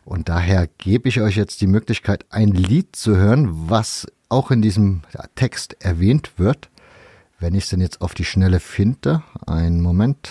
Und 0.06 0.28
daher 0.28 0.68
gebe 0.80 1.08
ich 1.08 1.22
euch 1.22 1.36
jetzt 1.36 1.62
die 1.62 1.68
Möglichkeit, 1.68 2.26
ein 2.32 2.50
Lied 2.50 2.96
zu 2.96 3.16
hören, 3.16 3.70
was 3.70 4.08
auch 4.30 4.50
in 4.50 4.64
diesem 4.64 5.02
Text 5.36 5.78
erwähnt 5.84 6.34
wird. 6.38 6.70
Wenn 7.38 7.54
ich 7.54 7.66
es 7.66 7.70
denn 7.70 7.82
jetzt 7.82 8.00
auf 8.02 8.14
die 8.14 8.24
Schnelle 8.24 8.62
finde, 8.62 9.22
einen 9.46 9.82
Moment. 9.82 10.30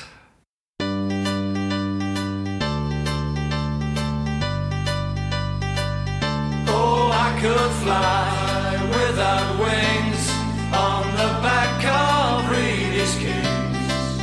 Oh, 6.66 7.10
I 7.12 7.31
could 7.40 7.70
fly 7.82 8.78
without 8.89 9.59
wings 9.59 10.31
on 10.72 11.05
the 11.20 11.28
back 11.43 11.85
of 11.85 12.51
Reedy's 12.51 13.14
Kings. 13.16 14.18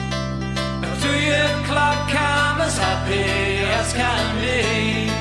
A 0.81 0.95
three 1.01 1.29
o'clock 1.29 2.09
I'm 2.09 2.61
as 2.61 2.77
happy 2.79 3.63
as 3.79 3.93
can 3.93 4.35
be. 4.41 5.11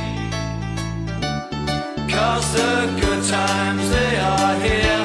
Cause 2.11 2.53
the 2.55 2.87
good 3.01 3.23
times 3.29 3.91
they 3.91 4.19
are 4.19 4.55
here. 4.61 5.00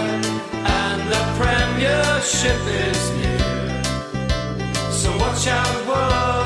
Ship 2.25 2.59
is 2.67 3.11
near. 3.11 3.83
So 4.91 5.15
watch 5.17 5.47
out, 5.47 5.87
world, 5.87 6.44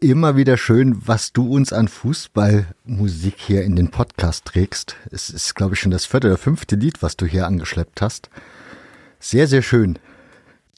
immer 0.00 0.36
wieder 0.36 0.56
schön, 0.56 0.96
was 1.06 1.32
du 1.32 1.52
uns 1.52 1.72
an 1.72 1.88
Fußballmusik 1.88 3.34
hier 3.46 3.62
in 3.62 3.76
den 3.76 3.90
Podcast 3.90 4.46
trägst. 4.46 4.96
Es 5.12 5.28
ist, 5.30 5.54
glaube 5.54 5.74
ich, 5.74 5.80
schon 5.80 5.90
das 5.90 6.06
vierte 6.06 6.28
oder 6.28 6.38
fünfte 6.38 6.76
Lied, 6.76 7.02
was 7.02 7.16
du 7.16 7.26
hier 7.26 7.46
angeschleppt 7.46 8.00
hast. 8.00 8.30
Sehr, 9.20 9.46
sehr 9.46 9.62
schön. 9.62 9.98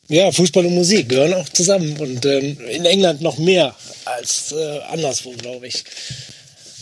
Ja, 0.09 0.31
Fußball 0.33 0.67
und 0.67 0.75
Musik 0.75 1.09
gehören 1.09 1.35
auch 1.35 1.49
zusammen 1.49 1.97
und 1.99 2.27
ähm, 2.27 2.59
in 2.69 2.85
England 2.85 3.23
noch 3.23 3.39
mehr 3.39 3.75
als 4.05 4.53
äh, 4.53 4.81
anderswo, 4.91 5.31
glaube 5.33 5.69
ich. 5.69 5.85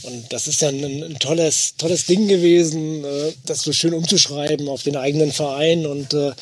Und 0.02 0.32
das 0.32 0.46
ist 0.46 0.62
ja 0.62 0.68
ein, 0.68 0.82
ein, 0.82 1.18
tolles, 1.18 1.74
tolles 1.76 2.06
Ding 2.06 2.26
gewesen, 2.28 3.04
äh, 3.04 3.32
das 3.44 3.62
so 3.62 3.72
schön 3.72 3.94
umzuschreiben 3.94 4.68
auf 4.68 4.82
den 4.82 4.96
eigenen 4.96 5.32
Verein. 5.32 5.86
Und 5.86 6.14
äh, 6.14 6.32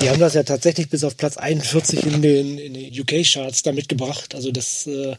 die 0.00 0.08
haben 0.08 0.20
das 0.20 0.34
ja 0.34 0.42
tatsächlich 0.42 0.88
bis 0.88 1.04
auf 1.04 1.16
Platz 1.16 1.36
41 1.36 2.04
in 2.04 2.22
den, 2.22 2.58
in 2.58 2.74
den 2.74 3.00
UK-Charts 3.00 3.62
damit 3.62 3.88
gebracht. 3.88 4.34
Also 4.34 4.52
das 4.52 4.86
äh, 4.86 5.16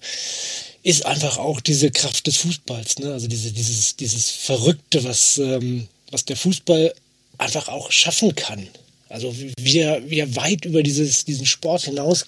ist 0.83 1.05
einfach 1.05 1.37
auch 1.37 1.61
diese 1.61 1.91
Kraft 1.91 2.27
des 2.27 2.37
Fußballs, 2.37 2.99
ne? 2.99 3.13
Also 3.13 3.27
diese, 3.27 3.51
dieses, 3.51 3.95
dieses 3.95 4.29
Verrückte, 4.29 5.03
was, 5.03 5.37
ähm, 5.37 5.87
was 6.11 6.25
der 6.25 6.37
Fußball 6.37 6.93
einfach 7.37 7.67
auch 7.67 7.91
schaffen 7.91 8.35
kann. 8.35 8.67
Also 9.09 9.33
wie 9.37 9.79
er, 9.79 10.09
wie 10.09 10.19
er 10.19 10.35
weit 10.35 10.65
über 10.65 10.81
dieses, 10.81 11.25
diesen 11.25 11.45
Sport 11.45 11.83
hinaus 11.83 12.25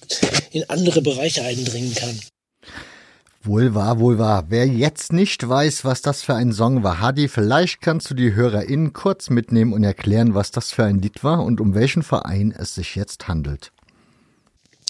in 0.52 0.70
andere 0.70 1.02
Bereiche 1.02 1.44
eindringen 1.44 1.96
kann. 1.96 2.20
Wohl 3.46 3.76
wahr, 3.76 4.00
wohl 4.00 4.18
wahr. 4.18 4.46
Wer 4.50 4.68
jetzt 4.68 5.14
nicht 5.14 5.48
weiß, 5.48 5.86
was 5.86 6.02
das 6.02 6.24
für 6.24 6.34
ein 6.34 6.52
Song 6.52 6.82
war, 6.82 7.00
Hadi, 7.00 7.28
vielleicht 7.28 7.80
kannst 7.80 8.10
du 8.10 8.16
die 8.16 8.34
HörerInnen 8.34 8.92
kurz 8.92 9.30
mitnehmen 9.30 9.72
und 9.72 9.84
erklären, 9.84 10.34
was 10.34 10.50
das 10.50 10.72
für 10.72 10.84
ein 10.84 11.00
Lied 11.00 11.24
war 11.24 11.44
und 11.44 11.62
um 11.62 11.76
welchen 11.76 12.02
Verein 12.02 12.52
es 12.58 12.74
sich 12.74 12.96
jetzt 12.96 13.28
handelt. 13.28 13.72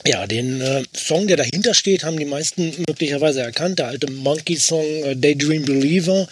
Ja, 0.07 0.27
den 0.27 0.61
äh, 0.61 0.83
Song, 0.95 1.25
der 1.25 1.35
dahinter 1.35 1.73
steht, 1.73 2.03
haben 2.03 2.19
die 2.19 2.25
meisten 2.25 2.75
möglicherweise 2.87 3.41
erkannt. 3.41 3.79
Der 3.79 3.87
alte 3.87 4.11
Monkey-Song 4.11 4.85
äh, 4.85 5.15
Daydream 5.15 5.65
Believer. 5.65 6.27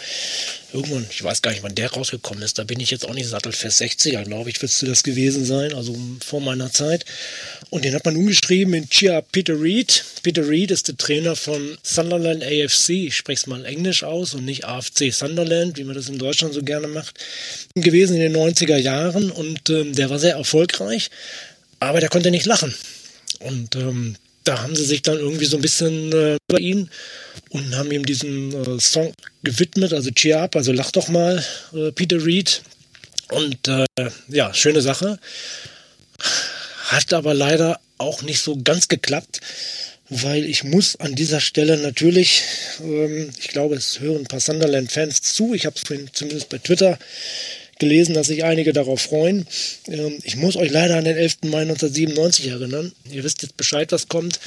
Irgendwann, 0.71 1.07
ich 1.09 1.23
weiß 1.23 1.41
gar 1.41 1.49
nicht, 1.49 1.63
wann 1.63 1.73
der 1.73 1.91
rausgekommen 1.91 2.43
ist. 2.43 2.59
Da 2.59 2.65
bin 2.65 2.79
ich 2.79 2.91
jetzt 2.91 3.07
auch 3.07 3.15
nicht 3.15 3.27
sattelfest. 3.27 3.81
60er, 3.81 4.25
glaube 4.25 4.51
ich, 4.51 4.61
müsste 4.61 4.85
das 4.85 5.01
gewesen 5.01 5.43
sein, 5.43 5.73
also 5.73 5.97
vor 6.23 6.39
meiner 6.39 6.71
Zeit. 6.71 7.05
Und 7.71 7.83
den 7.83 7.95
hat 7.95 8.05
man 8.05 8.15
umgeschrieben 8.15 8.75
in 8.75 8.89
Chia 8.89 9.21
Peter 9.21 9.59
Reed. 9.59 10.05
Peter 10.21 10.47
Reed 10.47 10.69
ist 10.69 10.87
der 10.87 10.97
Trainer 10.97 11.35
von 11.35 11.79
Sunderland 11.81 12.43
AFC. 12.43 12.89
Ich 12.89 13.17
spreche 13.17 13.41
es 13.41 13.47
mal 13.47 13.65
Englisch 13.65 14.03
aus 14.03 14.35
und 14.35 14.45
nicht 14.45 14.65
AFC 14.65 15.11
Sunderland, 15.11 15.79
wie 15.79 15.83
man 15.83 15.95
das 15.95 16.09
in 16.09 16.19
Deutschland 16.19 16.53
so 16.53 16.61
gerne 16.61 16.87
macht. 16.87 17.17
Gewesen 17.73 18.17
in 18.17 18.33
den 18.33 18.35
90er 18.35 18.77
Jahren 18.77 19.31
und 19.31 19.67
ähm, 19.71 19.95
der 19.95 20.11
war 20.11 20.19
sehr 20.19 20.35
erfolgreich, 20.35 21.09
aber 21.79 22.01
der 22.01 22.09
konnte 22.09 22.29
nicht 22.29 22.45
lachen. 22.45 22.75
Und 23.43 23.75
ähm, 23.75 24.15
da 24.43 24.61
haben 24.61 24.75
sie 24.75 24.85
sich 24.85 25.01
dann 25.01 25.17
irgendwie 25.17 25.45
so 25.45 25.57
ein 25.57 25.61
bisschen 25.61 26.11
äh, 26.11 26.37
über 26.49 26.59
ihn 26.59 26.89
und 27.49 27.75
haben 27.75 27.91
ihm 27.91 28.05
diesen 28.05 28.53
äh, 28.53 28.79
Song 28.79 29.13
gewidmet, 29.43 29.93
also 29.93 30.11
Cheer 30.11 30.41
Up, 30.41 30.55
also 30.55 30.71
lach 30.71 30.91
doch 30.91 31.07
mal, 31.07 31.43
äh, 31.73 31.91
Peter 31.91 32.23
Reed. 32.23 32.61
Und 33.29 33.67
äh, 33.67 33.85
ja, 34.27 34.53
schöne 34.53 34.81
Sache. 34.81 35.19
Hat 36.85 37.13
aber 37.13 37.33
leider 37.33 37.79
auch 37.97 38.21
nicht 38.21 38.41
so 38.41 38.57
ganz 38.61 38.87
geklappt, 38.87 39.39
weil 40.09 40.45
ich 40.45 40.63
muss 40.63 40.97
an 40.97 41.15
dieser 41.15 41.39
Stelle 41.39 41.77
natürlich, 41.77 42.43
ähm, 42.81 43.29
ich 43.39 43.47
glaube, 43.47 43.75
es 43.75 43.99
hören 43.99 44.21
ein 44.21 44.27
paar 44.27 44.39
Sunderland-Fans 44.39 45.21
zu. 45.21 45.53
Ich 45.53 45.65
habe 45.65 45.75
es 45.75 45.83
zumindest 46.13 46.49
bei 46.49 46.57
Twitter 46.57 46.99
gelesen, 47.83 48.13
dass 48.13 48.27
sich 48.27 48.43
einige 48.43 48.73
darauf 48.73 49.01
freuen. 49.01 49.45
Ähm, 49.87 50.19
ich 50.23 50.35
muss 50.35 50.55
euch 50.55 50.71
leider 50.71 50.97
an 50.97 51.05
den 51.05 51.17
11. 51.17 51.37
Mai 51.43 51.61
1997 51.61 52.47
erinnern. 52.47 52.91
Ihr 53.11 53.23
wisst 53.23 53.41
jetzt 53.41 53.57
Bescheid, 53.57 53.91
was 53.91 54.07
kommt. 54.07 54.39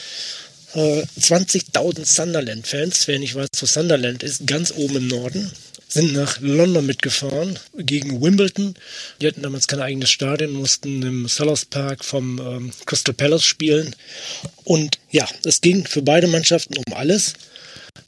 20.000 0.75 2.01
äh, 2.01 2.05
Sunderland-Fans, 2.05 3.09
wer 3.09 3.19
nicht 3.19 3.35
weiß, 3.35 3.49
wo 3.59 3.67
Sunderland 3.67 4.23
ist, 4.23 4.47
ganz 4.47 4.73
oben 4.77 4.97
im 4.97 5.09
Norden, 5.09 5.51
sind 5.89 6.13
nach 6.13 6.39
London 6.41 6.85
mitgefahren 6.85 7.59
gegen 7.79 8.21
Wimbledon. 8.21 8.75
Die 9.21 9.27
hatten 9.27 9.43
damals 9.43 9.69
kein 9.69 9.81
eigenes 9.81 10.11
Stadion, 10.11 10.53
mussten 10.53 11.03
im 11.03 11.29
Sellers 11.29 11.65
Park 11.65 12.05
vom 12.05 12.39
ähm, 12.39 12.73
Crystal 12.85 13.15
Palace 13.15 13.45
spielen. 13.45 13.95
Und 14.65 14.99
ja, 15.11 15.27
es 15.45 15.61
ging 15.61 15.87
für 15.87 16.03
beide 16.03 16.27
Mannschaften 16.27 16.77
um 16.77 16.93
alles. 16.93 17.35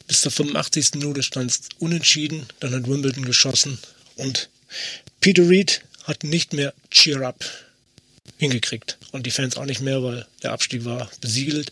Bis 0.06 0.20
zur 0.20 0.32
85. 0.32 0.94
Minute 0.96 1.22
stand 1.22 1.50
es 1.50 1.60
unentschieden. 1.78 2.46
Dann 2.60 2.74
hat 2.74 2.88
Wimbledon 2.88 3.24
geschossen 3.24 3.78
und 4.16 4.50
Peter 5.20 5.48
Reed 5.48 5.82
hat 6.04 6.24
nicht 6.24 6.52
mehr 6.52 6.72
Cheer 6.90 7.22
Up 7.22 7.44
hingekriegt. 8.38 8.98
Und 9.12 9.26
die 9.26 9.30
Fans 9.30 9.56
auch 9.56 9.64
nicht 9.64 9.80
mehr, 9.80 10.02
weil 10.02 10.26
der 10.42 10.52
Abstieg 10.52 10.84
war 10.84 11.10
besiegelt. 11.20 11.70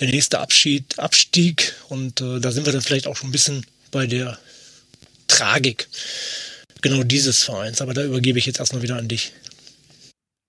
Der 0.00 0.08
nächste 0.08 0.40
Abschied, 0.40 0.98
Abstieg. 0.98 1.74
Und 1.88 2.20
äh, 2.20 2.40
da 2.40 2.50
sind 2.50 2.66
wir 2.66 2.72
dann 2.72 2.82
vielleicht 2.82 3.06
auch 3.06 3.16
schon 3.16 3.30
ein 3.30 3.32
bisschen 3.32 3.64
bei 3.90 4.06
der 4.06 4.38
Tragik 5.28 5.88
genau 6.82 7.02
dieses 7.02 7.42
Vereins. 7.42 7.80
Aber 7.80 7.94
da 7.94 8.04
übergebe 8.04 8.38
ich 8.38 8.46
jetzt 8.46 8.58
erstmal 8.58 8.82
wieder 8.82 8.96
an 8.96 9.08
dich. 9.08 9.32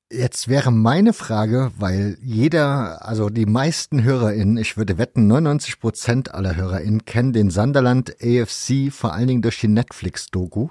Jetzt 0.10 0.48
wäre 0.48 0.72
meine 0.72 1.12
Frage, 1.12 1.74
weil 1.78 2.18
jeder, 2.24 3.06
also 3.06 3.30
die 3.30 3.46
meisten 3.46 4.04
HörerInnen, 4.04 4.56
ich 4.56 4.78
würde 4.78 4.98
wetten, 4.98 5.28
99 5.28 5.82
Prozent 5.82 6.34
aller 6.34 6.56
HörerInnen 6.56 7.04
kennen 7.04 7.34
den 7.34 7.52
Sunderland 7.52 8.16
AFC 8.22 8.90
vor 8.90 9.14
allen 9.14 9.28
Dingen 9.28 9.42
durch 9.42 9.60
die 9.60 9.68
Netflix-Doku. 9.68 10.70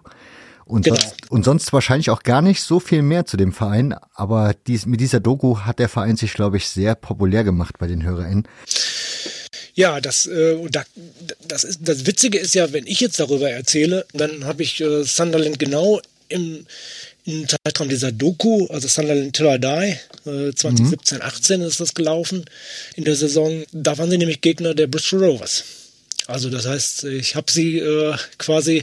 Und, 0.67 0.85
genau. 0.85 0.97
sonst, 0.97 1.31
und 1.31 1.45
sonst 1.45 1.73
wahrscheinlich 1.73 2.11
auch 2.11 2.25
gar 2.25 2.43
nicht 2.43 2.61
so 2.61 2.81
viel 2.81 3.03
mehr 3.03 3.25
zu 3.25 3.37
dem 3.37 3.53
Verein. 3.53 3.95
Aber 4.15 4.53
dies, 4.67 4.85
mit 4.85 5.01
dieser 5.01 5.21
Doku 5.21 5.61
hat 5.61 5.79
der 5.79 5.89
Verein 5.89 6.17
sich, 6.17 6.35
glaube 6.35 6.57
ich, 6.57 6.69
sehr 6.69 6.97
populär 6.97 7.45
gemacht 7.45 7.79
bei 7.79 7.87
den 7.87 8.03
HörerInnen. 8.03 8.49
Ja, 9.75 10.01
das, 10.01 10.27
äh, 10.27 10.57
das, 11.47 11.63
ist, 11.63 11.81
das 11.83 12.07
Witzige 12.07 12.39
ist 12.39 12.55
ja, 12.55 12.73
wenn 12.73 12.87
ich 12.87 12.99
jetzt 12.99 13.21
darüber 13.21 13.49
erzähle, 13.49 14.07
dann 14.13 14.45
habe 14.45 14.65
ich 14.65 14.81
äh, 14.81 15.05
Sunderland 15.05 15.61
genau 15.61 16.01
im, 16.29 16.67
im 17.27 17.47
Zeitraum 17.47 17.89
dieser 17.89 18.11
Doku, 18.11 18.67
also 18.67 18.89
Sunderland 18.89 19.37
Till 19.37 19.47
I 19.47 19.61
Die, 19.61 20.31
äh, 20.31 20.53
2017, 20.53 21.19
mhm. 21.19 21.25
18 21.25 21.61
ist 21.61 21.79
das 21.79 21.95
gelaufen 21.95 22.45
in 22.97 23.05
der 23.05 23.15
Saison. 23.15 23.65
Da 23.71 23.97
waren 23.99 24.11
sie 24.11 24.19
nämlich 24.19 24.41
Gegner 24.41 24.75
der 24.75 24.89
Bristol 24.89 25.25
Rovers. 25.25 25.63
Also 26.27 26.51
das 26.51 26.67
heißt, 26.67 27.05
ich 27.05 27.37
habe 27.37 27.53
sie 27.53 27.79
äh, 27.79 28.17
quasi 28.39 28.83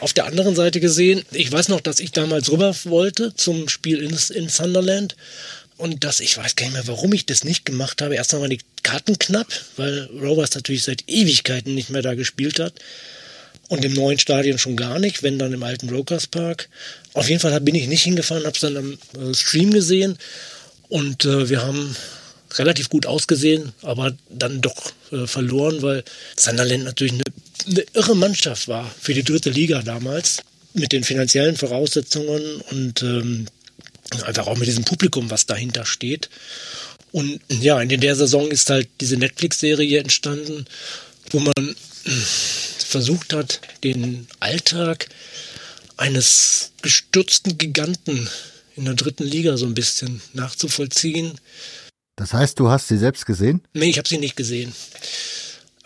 auf 0.00 0.12
der 0.12 0.26
anderen 0.26 0.54
Seite 0.54 0.80
gesehen, 0.80 1.22
ich 1.32 1.50
weiß 1.50 1.68
noch, 1.68 1.80
dass 1.80 2.00
ich 2.00 2.12
damals 2.12 2.50
rüber 2.50 2.74
wollte 2.84 3.34
zum 3.34 3.68
Spiel 3.68 4.02
in, 4.02 4.16
in 4.34 4.48
Sunderland 4.48 5.16
und 5.76 6.04
dass 6.04 6.20
ich 6.20 6.36
weiß 6.36 6.56
gar 6.56 6.66
nicht 6.66 6.74
mehr, 6.74 6.86
warum 6.86 7.12
ich 7.12 7.26
das 7.26 7.44
nicht 7.44 7.64
gemacht 7.64 8.00
habe. 8.00 8.14
Erstmal 8.14 8.42
waren 8.42 8.50
die 8.50 8.60
Karten 8.82 9.18
knapp, 9.18 9.48
weil 9.76 10.08
Rovers 10.20 10.54
natürlich 10.54 10.84
seit 10.84 11.04
Ewigkeiten 11.06 11.74
nicht 11.74 11.90
mehr 11.90 12.02
da 12.02 12.14
gespielt 12.14 12.58
hat. 12.58 12.74
Und 13.68 13.84
im 13.84 13.94
neuen 13.94 14.18
Stadion 14.18 14.58
schon 14.58 14.76
gar 14.76 15.00
nicht, 15.00 15.24
wenn 15.24 15.40
dann 15.40 15.52
im 15.52 15.62
alten 15.64 15.88
Brokers 15.88 16.28
Park. 16.28 16.68
Auf 17.14 17.28
jeden 17.28 17.40
Fall 17.40 17.60
bin 17.60 17.74
ich 17.74 17.88
nicht 17.88 18.04
hingefahren, 18.04 18.44
habe 18.44 18.54
es 18.54 18.60
dann 18.60 18.76
am 18.76 18.92
äh, 18.92 19.34
Stream 19.34 19.72
gesehen 19.72 20.16
und 20.88 21.24
äh, 21.24 21.48
wir 21.48 21.62
haben 21.62 21.96
relativ 22.54 22.88
gut 22.88 23.06
ausgesehen, 23.06 23.72
aber 23.82 24.16
dann 24.30 24.60
doch 24.60 24.92
äh, 25.10 25.26
verloren, 25.26 25.82
weil 25.82 26.04
Sunderland 26.36 26.84
natürlich 26.84 27.14
eine, 27.14 27.24
eine 27.66 27.84
irre 27.94 28.16
Mannschaft 28.16 28.68
war 28.68 28.90
für 29.00 29.14
die 29.14 29.24
dritte 29.24 29.50
Liga 29.50 29.82
damals 29.82 30.42
mit 30.74 30.92
den 30.92 31.04
finanziellen 31.04 31.56
Voraussetzungen 31.56 32.60
und 32.70 33.02
ähm, 33.02 33.46
einfach 34.24 34.46
auch 34.46 34.56
mit 34.56 34.68
diesem 34.68 34.84
Publikum, 34.84 35.30
was 35.30 35.46
dahinter 35.46 35.86
steht. 35.86 36.28
Und 37.12 37.40
ja, 37.48 37.80
in 37.80 38.00
der 38.00 38.16
Saison 38.16 38.50
ist 38.50 38.68
halt 38.68 38.88
diese 39.00 39.16
Netflix-Serie 39.16 40.00
entstanden, 40.00 40.66
wo 41.30 41.40
man 41.40 41.54
äh, 42.04 42.10
versucht 42.10 43.32
hat, 43.32 43.60
den 43.84 44.26
Alltag 44.40 45.08
eines 45.96 46.72
gestürzten 46.82 47.56
Giganten 47.58 48.28
in 48.76 48.84
der 48.84 48.94
dritten 48.94 49.24
Liga 49.24 49.56
so 49.56 49.66
ein 49.66 49.74
bisschen 49.74 50.20
nachzuvollziehen. 50.34 51.32
Das 52.16 52.32
heißt, 52.32 52.58
du 52.58 52.68
hast 52.68 52.88
sie 52.88 52.98
selbst 52.98 53.26
gesehen? 53.26 53.62
Nee, 53.72 53.90
ich 53.90 53.98
habe 53.98 54.08
sie 54.08 54.18
nicht 54.18 54.36
gesehen. 54.36 54.72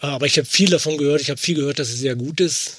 Aber 0.01 0.27
ich 0.27 0.37
habe 0.39 0.47
viel 0.47 0.71
davon 0.71 0.97
gehört. 0.97 1.21
Ich 1.21 1.31
habe 1.31 1.41
viel 1.41 1.55
gehört, 1.55 1.79
dass 1.79 1.89
sie 1.89 1.97
sehr 1.97 2.17
gut 2.17 2.41
ist. 2.41 2.77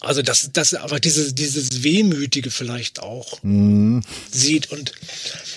Also 0.00 0.22
das, 0.22 0.50
das, 0.52 0.74
aber 0.74 0.98
dieses, 0.98 1.34
dieses 1.34 1.82
Wehmütige 1.82 2.50
vielleicht 2.50 3.00
auch 3.00 3.38
mm. 3.42 4.00
sieht. 4.30 4.70
Und 4.70 4.92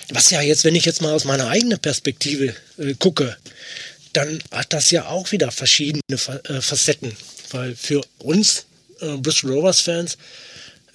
was 0.10 0.30
ja 0.32 0.41
jetzt, 0.41 0.64
wenn 0.64 0.76
ich 0.76 0.86
jetzt 0.86 1.02
mal 1.02 1.14
aus 1.14 1.26
meiner 1.26 1.48
eigenen 1.48 1.80
Perspektive 1.80 2.53
äh, 2.78 2.94
gucke, 2.95 3.38
dann 4.14 4.40
hat 4.52 4.74
das 4.74 4.91
ja 4.91 5.07
auch 5.07 5.32
wieder 5.32 5.52
verschiedene 5.52 6.02
äh, 6.10 6.61
Facetten. 6.61 7.15
Weil 7.52 7.76
für 7.76 8.02
uns 8.19 8.65
äh, 8.99 9.18
Bristol 9.18 9.53
Rovers 9.53 9.82
Fans 9.82 10.18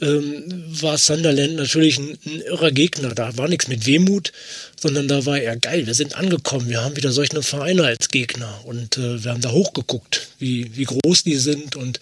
ähm, 0.03 0.65
war 0.81 0.99
Sunderland 0.99 1.55
natürlich 1.55 1.99
ein, 1.99 2.19
ein, 2.27 2.41
irrer 2.43 2.73
Gegner. 2.73 3.15
Da 3.15 3.37
war 3.37 3.49
nichts 3.49 3.69
mit 3.69 3.87
Wehmut, 3.87 4.33
sondern 4.79 5.07
da 5.07 5.25
war 5.25 5.39
er 5.39 5.57
geil. 5.57 5.87
Wir 5.87 5.95
sind 5.95 6.17
angekommen. 6.17 6.69
Wir 6.69 6.83
haben 6.83 6.97
wieder 6.97 7.13
solche 7.13 7.41
Vereine 7.43 7.85
als 7.85 8.09
Gegner 8.09 8.61
und 8.65 8.99
äh, 8.99 9.23
wir 9.23 9.31
haben 9.31 9.41
da 9.41 9.53
hochgeguckt, 9.53 10.29
wie, 10.39 10.77
wie 10.77 10.85
groß 10.85 11.23
die 11.23 11.37
sind. 11.37 11.77
Und 11.77 12.01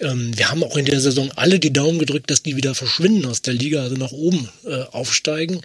ähm, 0.00 0.36
wir 0.36 0.50
haben 0.50 0.64
auch 0.64 0.76
in 0.76 0.86
der 0.86 1.00
Saison 1.00 1.30
alle 1.36 1.60
die 1.60 1.72
Daumen 1.72 2.00
gedrückt, 2.00 2.30
dass 2.30 2.42
die 2.42 2.56
wieder 2.56 2.74
verschwinden 2.74 3.26
aus 3.26 3.42
der 3.42 3.54
Liga, 3.54 3.82
also 3.82 3.94
nach 3.94 4.12
oben 4.12 4.48
äh, 4.66 4.82
aufsteigen. 4.90 5.60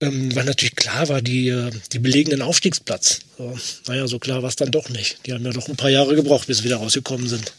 ähm, 0.00 0.34
weil 0.34 0.44
natürlich 0.44 0.76
klar 0.76 1.08
war, 1.08 1.20
die, 1.20 1.48
äh, 1.48 1.70
die 1.92 1.98
belegen 1.98 2.30
den 2.30 2.42
Aufstiegsplatz. 2.42 3.20
So, 3.36 3.58
naja, 3.88 4.06
so 4.06 4.18
klar 4.18 4.42
war 4.42 4.48
es 4.48 4.56
dann 4.56 4.70
doch 4.70 4.88
nicht. 4.88 5.18
Die 5.26 5.34
haben 5.34 5.44
ja 5.44 5.52
doch 5.52 5.68
ein 5.68 5.76
paar 5.76 5.90
Jahre 5.90 6.14
gebraucht, 6.14 6.46
bis 6.46 6.58
sie 6.58 6.64
wieder 6.64 6.76
rausgekommen 6.76 7.28
sind. 7.28 7.52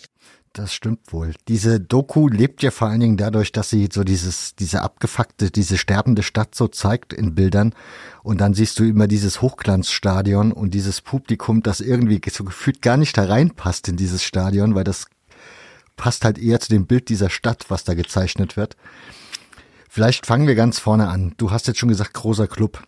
Das 0.53 0.73
stimmt 0.73 1.13
wohl. 1.13 1.33
Diese 1.47 1.79
Doku 1.79 2.27
lebt 2.27 2.63
ja 2.63 2.71
vor 2.71 2.87
allen 2.87 2.99
Dingen 2.99 3.17
dadurch, 3.17 3.51
dass 3.51 3.69
sie 3.69 3.87
so 3.91 4.03
dieses, 4.03 4.55
diese 4.55 4.81
abgefuckte, 4.81 5.51
diese 5.51 5.77
sterbende 5.77 6.23
Stadt 6.23 6.55
so 6.55 6.67
zeigt 6.67 7.13
in 7.13 7.35
Bildern. 7.35 7.73
Und 8.23 8.41
dann 8.41 8.55
siehst 8.55 8.79
du 8.79 8.83
immer 8.83 9.07
dieses 9.07 9.41
Hochglanzstadion 9.41 10.51
und 10.51 10.73
dieses 10.73 11.01
Publikum, 11.01 11.61
das 11.61 11.81
irgendwie 11.81 12.19
so 12.31 12.43
gefühlt 12.43 12.81
gar 12.81 12.97
nicht 12.97 13.15
da 13.17 13.25
reinpasst 13.25 13.87
in 13.89 13.95
dieses 13.95 14.23
Stadion, 14.23 14.73
weil 14.73 14.83
das 14.83 15.05
passt 15.97 16.25
halt 16.25 16.39
eher 16.39 16.59
zu 16.59 16.69
dem 16.69 16.87
Bild 16.87 17.09
dieser 17.09 17.29
Stadt, 17.29 17.65
was 17.69 17.83
da 17.83 17.93
gezeichnet 17.93 18.57
wird. 18.57 18.75
Vielleicht 19.87 20.25
fangen 20.25 20.47
wir 20.47 20.55
ganz 20.55 20.79
vorne 20.79 21.09
an. 21.09 21.33
Du 21.37 21.51
hast 21.51 21.67
jetzt 21.67 21.79
schon 21.79 21.89
gesagt, 21.89 22.13
großer 22.13 22.47
Club. 22.47 22.83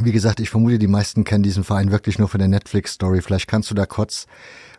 Wie 0.00 0.12
gesagt, 0.12 0.40
ich 0.40 0.50
vermute, 0.50 0.78
die 0.78 0.86
meisten 0.86 1.24
kennen 1.24 1.42
diesen 1.42 1.64
Verein 1.64 1.90
wirklich 1.90 2.18
nur 2.18 2.28
von 2.28 2.38
der 2.38 2.48
Netflix-Story. 2.48 3.20
Vielleicht 3.20 3.48
kannst 3.48 3.70
du 3.70 3.74
da 3.74 3.84
kurz 3.84 4.26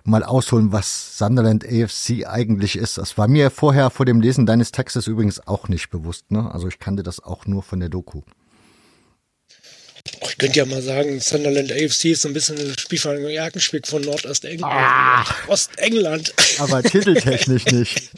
mal 0.04 0.24
ausholen, 0.24 0.72
was 0.72 1.18
Sunderland 1.18 1.66
AFC 1.66 2.26
eigentlich 2.28 2.76
ist. 2.76 2.98
Das 2.98 3.18
war 3.18 3.28
mir 3.28 3.50
vorher 3.52 3.90
vor 3.90 4.06
dem 4.06 4.22
Lesen 4.22 4.46
deines 4.46 4.72
Textes 4.72 5.08
übrigens 5.08 5.46
auch 5.48 5.68
nicht 5.68 5.90
bewusst. 5.90 6.32
Ne? 6.32 6.50
Also 6.52 6.68
ich 6.68 6.80
kannte 6.80 7.04
das 7.04 7.22
auch 7.22 7.46
nur 7.46 7.64
von 7.64 7.80
der 7.80 7.90
Doku. 7.90 8.22
Ich 10.22 10.38
könnte 10.38 10.60
ja 10.60 10.66
mal 10.66 10.82
sagen, 10.82 11.20
Sunderland 11.20 11.72
AFC 11.72 12.06
ist 12.06 12.22
so 12.22 12.30
ein 12.30 12.34
bisschen 12.34 12.58
eine 12.58 12.74
Spielvereinigung 12.78 13.32
Erkenschwick 13.32 13.86
von 13.86 14.02
Nordostengland. 14.02 14.74
Ah, 14.74 15.26
Ostengland. 15.48 16.34
Aber 16.58 16.82
titeltechnisch 16.82 17.66
nicht. 17.66 18.10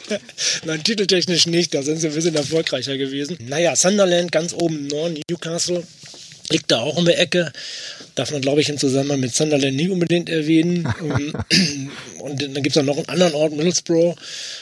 Nein, 0.64 0.82
titeltechnisch 0.82 1.46
nicht. 1.46 1.74
Da 1.74 1.82
sind 1.82 1.98
sie 1.98 2.08
ein 2.08 2.14
bisschen 2.14 2.36
erfolgreicher 2.36 2.96
gewesen. 2.96 3.36
Naja, 3.40 3.74
Sunderland 3.74 4.32
ganz 4.32 4.52
oben 4.52 4.78
im 4.78 4.86
Norden, 4.86 5.20
Newcastle, 5.28 5.86
liegt 6.50 6.70
da 6.70 6.80
auch 6.80 6.96
um 6.96 7.04
die 7.04 7.12
Ecke. 7.12 7.52
Darf 8.20 8.32
man, 8.32 8.42
glaube 8.42 8.60
ich, 8.60 8.68
im 8.68 8.76
Zusammenhang 8.76 9.18
mit 9.20 9.34
Sunderland 9.34 9.76
nie 9.76 9.88
unbedingt 9.88 10.28
erwähnen. 10.28 10.86
Und 12.18 12.42
dann 12.42 12.62
gibt 12.62 12.76
es 12.76 12.76
auch 12.76 12.84
noch 12.84 12.98
einen 12.98 13.08
anderen 13.08 13.32
Ort, 13.32 13.56
Middlesbrough, 13.56 14.14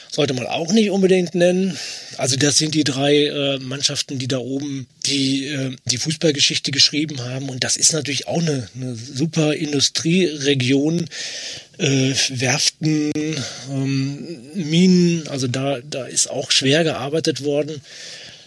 sollte 0.09 0.33
man 0.33 0.47
auch 0.47 0.71
nicht 0.71 0.91
unbedingt 0.91 1.35
nennen. 1.35 1.77
Also 2.15 2.37
das 2.37 2.57
sind 2.57 2.73
die 2.73 2.85
drei 2.85 3.25
äh, 3.25 3.59
Mannschaften, 3.59 4.17
die 4.17 4.29
da 4.29 4.37
oben 4.37 4.87
die, 5.05 5.47
äh, 5.47 5.75
die 5.83 5.97
Fußballgeschichte 5.97 6.71
geschrieben 6.71 7.19
haben. 7.19 7.49
Und 7.49 7.65
das 7.65 7.75
ist 7.75 7.91
natürlich 7.91 8.29
auch 8.29 8.39
eine, 8.39 8.69
eine 8.75 8.95
super 8.95 9.53
Industrieregion. 9.53 11.09
Äh, 11.79 12.13
Werften, 12.29 13.11
ähm, 13.69 14.37
Minen, 14.53 15.27
also 15.27 15.47
da, 15.47 15.79
da 15.81 16.05
ist 16.05 16.29
auch 16.29 16.51
schwer 16.51 16.85
gearbeitet 16.85 17.43
worden. 17.43 17.81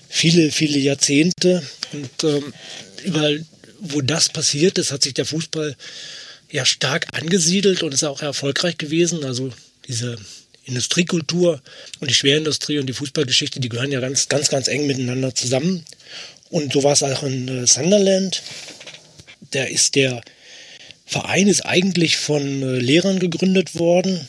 Viele, 0.09 0.51
viele 0.51 0.79
Jahrzehnte. 0.79 1.63
Und 1.93 2.25
ähm, 2.25 2.55
überall, 3.05 3.45
wo 3.83 4.01
das 4.01 4.29
passiert 4.29 4.79
ist, 4.79 4.93
hat 4.93 5.03
sich 5.03 5.15
der 5.15 5.27
Fußball 5.27 5.77
ja 6.51 6.65
stark 6.65 7.09
angesiedelt 7.13 7.83
und 7.83 7.93
ist 7.93 8.05
auch 8.05 8.23
erfolgreich 8.23 8.79
gewesen. 8.79 9.25
Also 9.25 9.53
diese 9.89 10.17
Industriekultur 10.65 11.61
und 11.99 12.09
die 12.09 12.15
Schwerindustrie 12.15 12.79
und 12.79 12.87
die 12.87 12.93
Fußballgeschichte, 12.93 13.59
die 13.59 13.69
gehören 13.69 13.91
ja 13.91 14.01
ganz, 14.01 14.29
ganz, 14.29 14.49
ganz 14.49 14.69
eng 14.69 14.87
miteinander 14.87 15.35
zusammen. 15.35 15.85
Und 16.51 16.73
so 16.73 16.85
war 16.85 16.93
es 16.93 17.03
auch 17.03 17.25
in 17.25 17.49
äh, 17.49 17.67
Sunderland. 17.67 18.43
Der 19.53 19.71
ist 19.71 19.97
der 19.97 20.23
Verein 21.05 21.49
ist 21.49 21.67
eigentlich 21.67 22.17
von 22.17 22.63
äh, 22.63 22.79
Lehrern 22.79 23.19
gegründet 23.19 23.75
worden, 23.75 24.29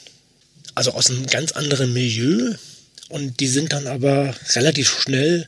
also 0.73 0.91
aus 0.91 1.09
einem 1.09 1.27
ganz 1.27 1.51
anderen 1.51 1.93
Milieu. 1.93 2.55
Und 3.09 3.39
die 3.39 3.47
sind 3.47 3.73
dann 3.73 3.85
aber 3.85 4.35
relativ 4.55 5.01
schnell 5.01 5.47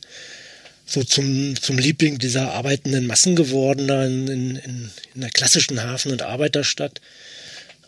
so 0.85 1.03
zum, 1.03 1.59
zum 1.59 1.77
Liebling 1.77 2.19
dieser 2.19 2.53
arbeitenden 2.53 3.07
Massen 3.07 3.35
geworden, 3.35 3.87
da 3.87 4.05
in, 4.05 4.27
in, 4.27 4.91
in 5.15 5.21
der 5.21 5.31
klassischen 5.31 5.81
Hafen- 5.83 6.11
und 6.11 6.21
Arbeiterstadt. 6.21 7.01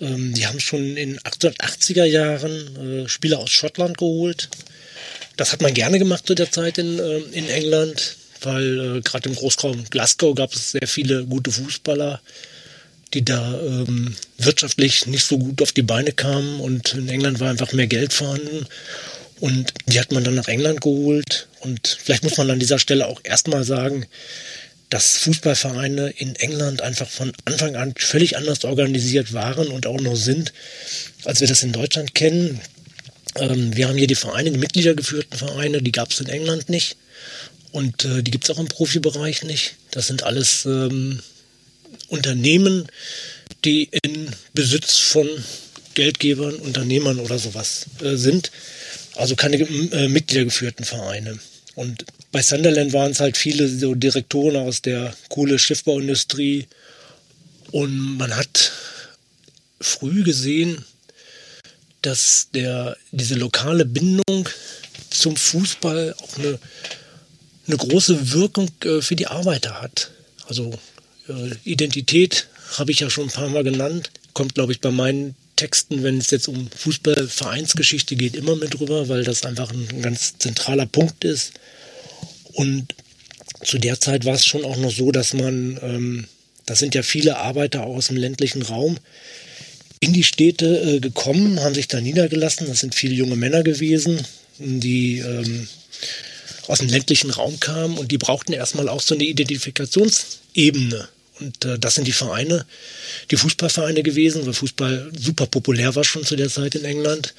Ähm, 0.02 0.34
die 0.34 0.48
haben 0.48 0.60
schon 0.60 0.98
in 0.98 1.20
1880er 1.20 2.06
Jahren 2.06 3.06
äh, 3.06 3.10
Spieler 3.10 3.40
aus 3.40 3.52
Schottland 3.52 3.98
geholt. 3.98 4.50
Das 5.38 5.52
hat 5.52 5.62
man 5.62 5.74
gerne 5.74 6.00
gemacht 6.00 6.26
zu 6.26 6.34
der 6.34 6.52
Zeit 6.52 6.80
in, 6.80 6.98
äh, 6.98 7.20
in 7.32 7.48
England, 7.48 8.18
weil 8.42 8.98
äh, 8.98 9.02
gerade 9.02 9.30
im 9.30 9.36
Großraum 9.36 9.86
Glasgow 9.90 10.36
gab 10.36 10.54
es 10.54 10.72
sehr 10.72 10.88
viele 10.88 11.26
gute 11.26 11.52
Fußballer, 11.52 12.22
die 13.14 13.24
da 13.24 13.60
ähm, 13.62 14.16
wirtschaftlich 14.38 15.06
nicht 15.06 15.26
so 15.26 15.38
gut 15.38 15.62
auf 15.62 15.72
die 15.72 15.84
Beine 15.84 16.12
kamen 16.12 16.60
und 16.60 16.94
in 16.96 17.08
England 17.08 17.40
war 17.40 17.50
einfach 17.50 17.74
mehr 17.74 17.88
Geld 17.88 18.14
vorhanden. 18.14 18.66
Und 19.40 19.74
die 19.86 20.00
hat 20.00 20.12
man 20.12 20.24
dann 20.24 20.36
nach 20.36 20.48
England 20.48 20.82
geholt. 20.82 21.48
Und 21.60 21.98
vielleicht 22.02 22.24
muss 22.24 22.38
man 22.38 22.50
an 22.50 22.60
dieser 22.60 22.80
Stelle 22.80 23.08
auch 23.08 23.22
erstmal 23.24 23.64
sagen, 23.64 24.08
dass 24.90 25.18
Fußballvereine 25.18 26.10
in 26.12 26.36
England 26.36 26.82
einfach 26.82 27.10
von 27.10 27.34
Anfang 27.46 27.76
an 27.76 27.94
völlig 27.98 28.38
anders 28.38 28.64
organisiert 28.64 29.34
waren 29.34 29.68
und 29.68 29.86
auch 29.86 30.00
noch 30.00 30.16
sind, 30.16 30.54
als 31.26 31.42
wir 31.42 31.48
das 31.48 31.64
in 31.64 31.74
Deutschland 31.74 32.16
kennen. 32.16 32.62
Ähm, 33.36 33.76
wir 33.76 33.90
haben 33.90 33.98
hier 33.98 34.08
die 34.08 34.16
Vereine, 34.16 34.52
die 34.52 34.58
Mitgliedergeführten 34.58 35.38
Vereine, 35.38 35.82
die 35.82 35.92
gab 35.92 36.12
es 36.12 36.22
in 36.22 36.30
England 36.30 36.70
nicht. 36.70 36.96
Und 37.72 38.06
äh, 38.06 38.24
die 38.24 38.32
gibt 38.32 38.46
es 38.46 38.50
auch 38.50 38.60
im 38.60 38.68
Profibereich 38.68 39.44
nicht. 39.44 39.76
Das 39.92 40.08
sind 40.08 40.24
alles 40.24 40.66
ähm, 40.66 41.20
Unternehmen, 42.08 42.88
die 43.66 43.90
in 44.04 44.30
Besitz 44.54 44.98
von 44.98 45.28
Geldgebern, 45.94 46.56
Unternehmern 46.56 47.20
oder 47.20 47.38
sowas 47.38 47.88
äh, 48.02 48.16
sind. 48.16 48.52
Also 49.18 49.36
keine 49.36 49.58
äh, 49.58 50.08
mitgliedergeführten 50.08 50.86
Vereine. 50.86 51.40
Und 51.76 52.06
bei 52.32 52.42
Sunderland 52.42 52.94
waren 52.94 53.12
es 53.12 53.20
halt 53.20 53.38
viele 53.38 53.68
so 53.68 53.96
Direktoren 53.96 54.56
aus 54.56 54.82
der 54.82 55.14
Kohle 55.30 55.60
Schiffbauindustrie. 55.60 56.68
Und 57.72 58.18
man 58.18 58.36
hat 58.36 58.72
früh 59.80 60.24
gesehen, 60.24 60.86
dass 62.02 62.50
der, 62.54 62.98
diese 63.12 63.36
lokale 63.36 63.86
Bindung 63.86 64.48
zum 65.10 65.36
Fußball 65.36 66.16
auch 66.20 66.38
eine, 66.38 66.60
eine 67.68 67.78
große 67.78 68.34
Wirkung 68.34 68.70
äh, 68.84 69.02
für 69.02 69.16
die 69.16 69.28
Arbeiter 69.28 69.82
hat. 69.82 70.12
Also 70.48 70.72
äh, 71.28 71.56
Identität 71.64 72.48
habe 72.78 72.92
ich 72.92 73.00
ja 73.00 73.10
schon 73.10 73.26
ein 73.26 73.32
paar 73.32 73.50
Mal 73.50 73.64
genannt, 73.64 74.12
kommt, 74.34 74.56
glaube 74.56 74.72
ich, 74.72 74.82
bei 74.82 74.92
meinen 74.92 75.36
Texten, 75.58 76.04
wenn 76.04 76.20
es 76.20 76.32
jetzt 76.32 76.48
um 76.48 76.70
Fußballvereinsgeschichte 76.72 78.16
geht, 78.16 78.36
immer 78.36 78.56
mit 78.56 78.80
drüber, 78.80 79.10
weil 79.10 79.26
das 79.26 79.44
einfach 79.44 79.72
ein 79.72 80.02
ganz 80.02 80.38
zentraler 80.38 80.86
Punkt 80.86 81.26
ist. 81.26 81.52
Und 82.54 82.96
zu 83.64 83.78
der 83.78 84.00
Zeit 84.00 84.24
war 84.24 84.36
es 84.36 84.46
schon 84.46 84.64
auch 84.64 84.78
noch 84.78 84.92
so, 84.92 85.12
dass 85.12 85.34
man, 85.34 85.78
ähm, 85.82 86.28
das 86.66 86.80
sind 86.80 86.96
ja 86.96 87.04
viele 87.04 87.38
Arbeiter 87.38 87.84
aus 87.84 88.08
dem 88.08 88.18
ländlichen 88.18 88.62
Raum, 88.62 88.98
in 90.00 90.14
die 90.14 90.24
Städte 90.24 90.96
äh, 90.96 91.00
gekommen, 91.00 91.60
haben 91.60 91.76
sich 91.76 91.88
da 91.88 92.00
niedergelassen. 92.00 92.68
Das 92.68 92.80
sind 92.80 92.96
viele 92.96 93.16
junge 93.16 93.36
Männer 93.36 93.64
gewesen, 93.64 94.26
die 94.60 95.20
ähm, 95.20 95.68
aus 96.68 96.80
dem 96.80 96.90
ländlichen 96.90 97.32
Raum 97.32 97.60
kamen 97.60 97.98
und 97.98 98.12
die 98.12 98.18
brauchten 98.18 98.54
erstmal 98.54 98.90
auch 98.90 99.02
so 99.02 99.16
eine 99.16 99.24
Identifikationsebene. 99.24 101.10
Und 101.40 101.66
äh, 101.66 101.78
das 101.78 101.96
sind 101.96 102.08
die 102.08 102.14
Vereine, 102.14 102.66
die 103.32 103.38
Fußballvereine 103.38 104.04
gewesen, 104.04 104.46
weil 104.46 104.54
Fußball 104.54 105.12
super 105.18 105.46
populär 105.46 105.96
war 105.96 106.04
schon 106.04 106.24
zu 106.24 106.36
der 106.36 106.50
Zeit 106.50 106.76
in 106.76 106.86
England. 106.86 107.34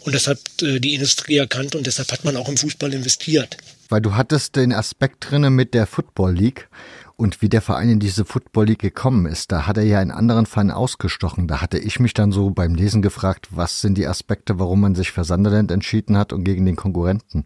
Und 0.00 0.14
deshalb 0.14 0.40
äh, 0.62 0.80
die 0.80 0.94
Industrie 0.94 1.36
erkannt 1.36 1.74
und 1.74 1.86
deshalb 1.86 2.10
hat 2.12 2.24
man 2.24 2.36
auch 2.36 2.48
im 2.48 2.56
Fußball 2.56 2.92
investiert. 2.92 3.56
Weil 3.88 4.00
du 4.00 4.14
hattest 4.14 4.56
den 4.56 4.72
Aspekt 4.72 5.30
drinne 5.30 5.50
mit 5.50 5.74
der 5.74 5.86
Football 5.86 6.34
League 6.34 6.68
und 7.16 7.42
wie 7.42 7.48
der 7.48 7.62
Verein 7.62 7.90
in 7.90 8.00
diese 8.00 8.24
Football 8.24 8.66
League 8.66 8.80
gekommen 8.80 9.26
ist. 9.26 9.52
Da 9.52 9.66
hat 9.66 9.76
er 9.76 9.84
ja 9.84 10.00
einen 10.00 10.10
anderen 10.10 10.46
Verein 10.46 10.70
ausgestochen. 10.70 11.46
Da 11.46 11.60
hatte 11.60 11.78
ich 11.78 12.00
mich 12.00 12.14
dann 12.14 12.32
so 12.32 12.50
beim 12.50 12.74
Lesen 12.74 13.02
gefragt, 13.02 13.48
was 13.50 13.80
sind 13.80 13.96
die 13.96 14.06
Aspekte, 14.06 14.58
warum 14.58 14.80
man 14.80 14.94
sich 14.94 15.12
für 15.12 15.24
Sunderland 15.24 15.70
entschieden 15.70 16.16
hat 16.16 16.32
und 16.32 16.44
gegen 16.44 16.66
den 16.66 16.76
Konkurrenten. 16.76 17.44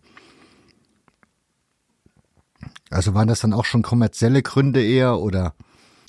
Also 2.91 3.13
waren 3.13 3.29
das 3.29 3.41
dann 3.41 3.53
auch 3.53 3.67
schon 3.67 3.83
kommerzielle 3.83 4.43
Gründe 4.43 4.83
eher 4.83 5.19
oder? 5.19 5.55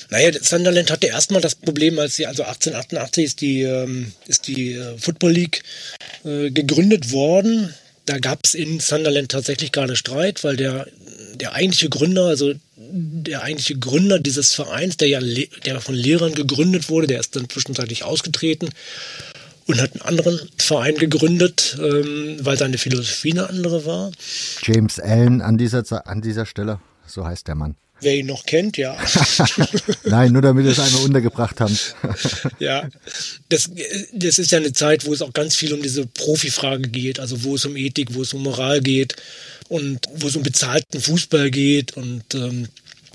Naja, 0.10 0.32
Sunderland 0.42 0.92
hatte 0.92 1.08
erstmal 1.08 1.42
das 1.42 1.56
Problem, 1.56 2.00
als 2.00 2.16
sie, 2.16 2.26
also 2.26 2.44
1888 2.44 3.26
ist 3.26 3.42
die, 3.42 3.62
ähm, 3.62 4.12
ist 4.28 4.48
die 4.48 4.74
äh, 4.74 4.98
Football 4.98 5.32
League 5.32 5.64
äh, 6.24 6.50
gegründet 6.50 7.12
worden. 7.12 7.74
Da 8.06 8.18
gab 8.18 8.40
es 8.44 8.56
in 8.56 8.80
Sunderland 8.80 9.30
tatsächlich 9.32 9.72
gar 9.72 9.84
einen 9.84 9.96
Streit, 9.96 10.44
weil 10.44 10.58
der, 10.58 10.88
der 11.36 11.54
eigentliche 11.54 11.90
Gründer, 11.90 12.26
also 12.26 12.54
der 12.76 13.44
eigentliche 13.44 13.78
Gründer 13.78 14.20
dieses 14.20 14.54
Vereins, 14.54 14.98
der 14.98 15.10
ja 15.10 15.20
der 15.66 15.80
von 15.80 15.94
Lehrern 15.94 16.34
gegründet 16.34 16.90
wurde, 16.90 17.06
der 17.06 17.20
ist 17.20 17.36
dann 17.36 17.48
zwischenzeitlich 17.48 18.04
ausgetreten 18.04 18.70
und 19.68 19.80
hat 19.80 19.94
einen 19.94 20.02
anderen 20.02 20.40
Verein 20.58 20.96
gegründet, 20.96 21.78
ähm, 21.80 22.38
weil 22.42 22.58
seine 22.58 22.80
Philosophie 22.80 23.34
eine 23.34 23.48
andere 23.48 23.86
war. 23.86 24.12
James 24.64 25.00
Allen 25.00 25.42
an 25.42 25.60
dieser, 25.60 26.08
an 26.08 26.22
dieser 26.22 26.48
Stelle, 26.48 26.80
so 27.06 27.26
heißt 27.26 27.48
der 27.48 27.54
Mann. 27.54 27.76
Wer 28.02 28.16
ihn 28.16 28.28
noch 28.28 28.46
kennt, 28.46 28.78
ja. 28.78 28.98
Nein, 30.06 30.32
nur 30.32 30.42
damit 30.42 30.66
wir 30.66 30.72
es 30.72 30.80
einmal 30.80 31.04
untergebracht 31.04 31.60
haben. 31.60 31.78
ja, 32.60 32.88
das, 33.50 33.70
das 34.14 34.40
ist 34.40 34.52
ja 34.52 34.60
eine 34.60 34.74
Zeit, 34.74 35.06
wo 35.06 35.14
es 35.14 35.22
auch 35.22 35.34
ganz 35.34 35.56
viel 35.56 35.74
um 35.74 35.82
diese 35.82 36.06
Profifrage 36.06 36.88
geht, 36.90 37.20
also 37.20 37.44
wo 37.44 37.56
es 37.56 37.66
um 37.66 37.76
Ethik, 37.76 38.14
wo 38.14 38.22
es 38.22 38.34
um 38.34 38.44
Moral 38.44 38.82
geht 38.82 39.16
und 39.68 40.08
wo 40.16 40.28
es 40.28 40.36
um 40.36 40.44
bezahlten 40.44 41.02
Fußball 41.02 41.52
geht 41.52 41.98
und 41.98 42.24
ähm, 42.36 42.68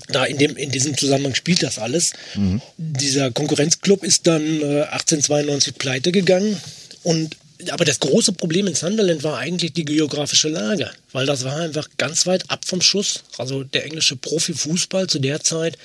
da 0.09 0.25
in, 0.25 0.37
dem, 0.37 0.55
in 0.55 0.71
diesem 0.71 0.97
Zusammenhang 0.97 1.35
spielt 1.35 1.63
das 1.63 1.79
alles. 1.79 2.13
Mhm. 2.35 2.61
Dieser 2.77 3.31
Konkurrenzclub 3.31 4.03
ist 4.03 4.27
dann 4.27 4.43
äh, 4.61 4.83
1892 4.83 5.75
pleite 5.77 6.11
gegangen 6.11 6.57
und 7.03 7.37
aber 7.71 7.85
das 7.85 7.99
große 7.99 8.33
Problem 8.33 8.67
in 8.67 8.75
Sunderland 8.75 9.23
war 9.23 9.37
eigentlich 9.37 9.73
die 9.73 9.85
geografische 9.85 10.49
Lage, 10.49 10.91
weil 11.11 11.25
das 11.25 11.43
war 11.43 11.57
einfach 11.57 11.87
ganz 11.97 12.25
weit 12.25 12.49
ab 12.49 12.65
vom 12.65 12.81
Schuss. 12.81 13.23
Also 13.37 13.63
der 13.63 13.85
englische 13.85 14.15
Profifußball 14.15 15.07
zu 15.07 15.19
der 15.19 15.41
Zeit 15.41 15.77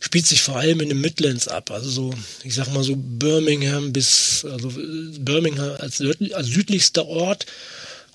spielt 0.00 0.26
sich 0.26 0.42
vor 0.42 0.56
allem 0.56 0.80
in 0.80 0.88
den 0.88 1.00
Midlands 1.00 1.46
ab. 1.48 1.70
Also 1.70 1.90
so, 1.90 2.14
ich 2.42 2.54
sag 2.54 2.72
mal 2.72 2.82
so 2.82 2.94
Birmingham 2.96 3.92
bis, 3.92 4.44
also 4.50 4.72
Birmingham 4.74 5.76
als, 5.78 6.02
als 6.32 6.46
südlichster 6.46 7.06
Ort 7.06 7.46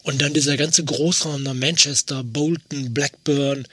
und 0.06 0.22
dann 0.22 0.34
dieser 0.34 0.58
ganze 0.58 0.84
Großraum 0.84 1.44
da 1.44 1.54
Manchester, 1.54 2.24
Bolton, 2.24 2.94
Blackburn, 2.94 3.68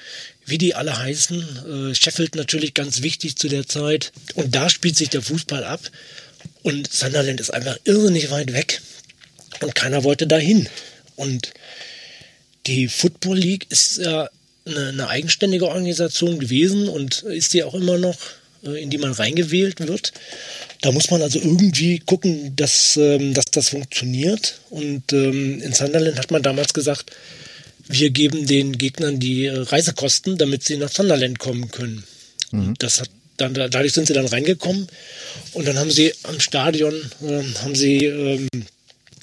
wie 0.47 0.59
die 0.59 0.75
alle 0.75 0.99
heißen. 0.99 1.91
Äh, 1.91 1.95
Sheffield 1.95 2.35
natürlich 2.35 2.75
ganz 2.75 3.03
wichtig 3.03 3.37
zu 3.37 3.49
der 3.49 3.67
Zeit. 3.67 4.13
Und 4.35 4.55
da 4.55 4.69
spielt 4.69 4.97
sich 4.97 5.11
der 5.11 5.23
Fußball 5.23 5.65
ab. 5.65 5.81
Und 6.63 6.91
Sunderland 6.93 7.41
ist 7.41 7.53
einfach 7.53 7.79
irrsinnig 7.85 8.31
weit 8.31 8.53
weg. 8.53 8.81
Und 9.61 9.75
keiner 9.75 10.05
wollte 10.05 10.27
dahin. 10.27 10.69
Und 11.17 11.53
die 12.67 12.89
Football 12.89 13.39
League 13.39 13.67
ist 13.71 13.99
ja 13.99 14.29
eine, 14.65 14.89
eine 14.89 15.09
eigenständige 15.09 15.69
Organisation 15.69 16.39
gewesen 16.39 16.89
und 16.89 17.23
ist 17.23 17.51
sie 17.51 17.65
auch 17.65 17.75
immer 17.75 17.99
noch, 17.99 18.17
äh, 18.65 18.83
in 18.83 18.91
die 18.91 18.99
man 18.99 19.13
reingewählt 19.13 19.81
wird. 19.81 20.13
Da 20.81 20.93
muss 20.93 21.11
man 21.11 21.23
also 21.23 21.39
irgendwie 21.39 21.99
gucken, 21.99 22.55
dass, 22.57 22.97
ähm, 22.97 23.35
dass 23.35 23.47
das 23.47 23.69
funktioniert. 23.71 24.61
Und 24.71 25.13
ähm, 25.13 25.61
in 25.61 25.73
Sunderland 25.73 26.19
hat 26.19 26.31
man 26.31 26.43
damals 26.43 26.73
gesagt, 26.73 27.11
wir 27.89 28.11
geben 28.11 28.47
den 28.47 28.79
Gegnern 28.79 29.19
die 29.19 29.47
äh, 29.47 29.59
Reisekosten, 29.59 30.39
damit 30.39 30.65
sie 30.65 30.77
nach 30.77 30.91
Sunderland 30.91 31.39
kommen 31.39 31.71
können. 31.71 32.05
Mhm. 32.51 32.75
Das 32.79 33.01
hat 33.01 33.11
dann, 33.37 33.55
dadurch 33.55 33.93
sind 33.93 34.07
sie 34.07 34.13
dann 34.13 34.27
reingekommen 34.27 34.87
und 35.53 35.67
dann 35.67 35.79
haben 35.79 35.91
sie 35.91 36.13
am 36.25 36.39
Stadion 36.39 36.95
äh, 37.23 37.43
haben 37.63 37.75
sie 37.75 38.05
ähm, 38.05 38.49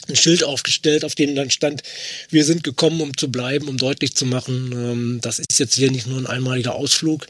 ein 0.10 0.16
Schild 0.16 0.44
aufgestellt, 0.44 1.06
auf 1.06 1.16
dem 1.16 1.36
dann 1.36 1.52
stand, 1.52 1.84
wir 2.30 2.44
sind 2.44 2.64
gekommen, 2.64 3.02
um 3.02 3.16
zu 3.16 3.32
bleiben, 3.32 3.68
um 3.68 3.78
deutlich 3.78 4.16
zu 4.16 4.26
machen, 4.26 4.72
ähm, 4.74 5.20
das 5.22 5.40
ist 5.40 5.60
jetzt 5.60 5.76
hier 5.76 5.92
nicht 5.92 6.08
nur 6.08 6.18
ein 6.18 6.28
einmaliger 6.28 6.76
Ausflug, 6.76 7.28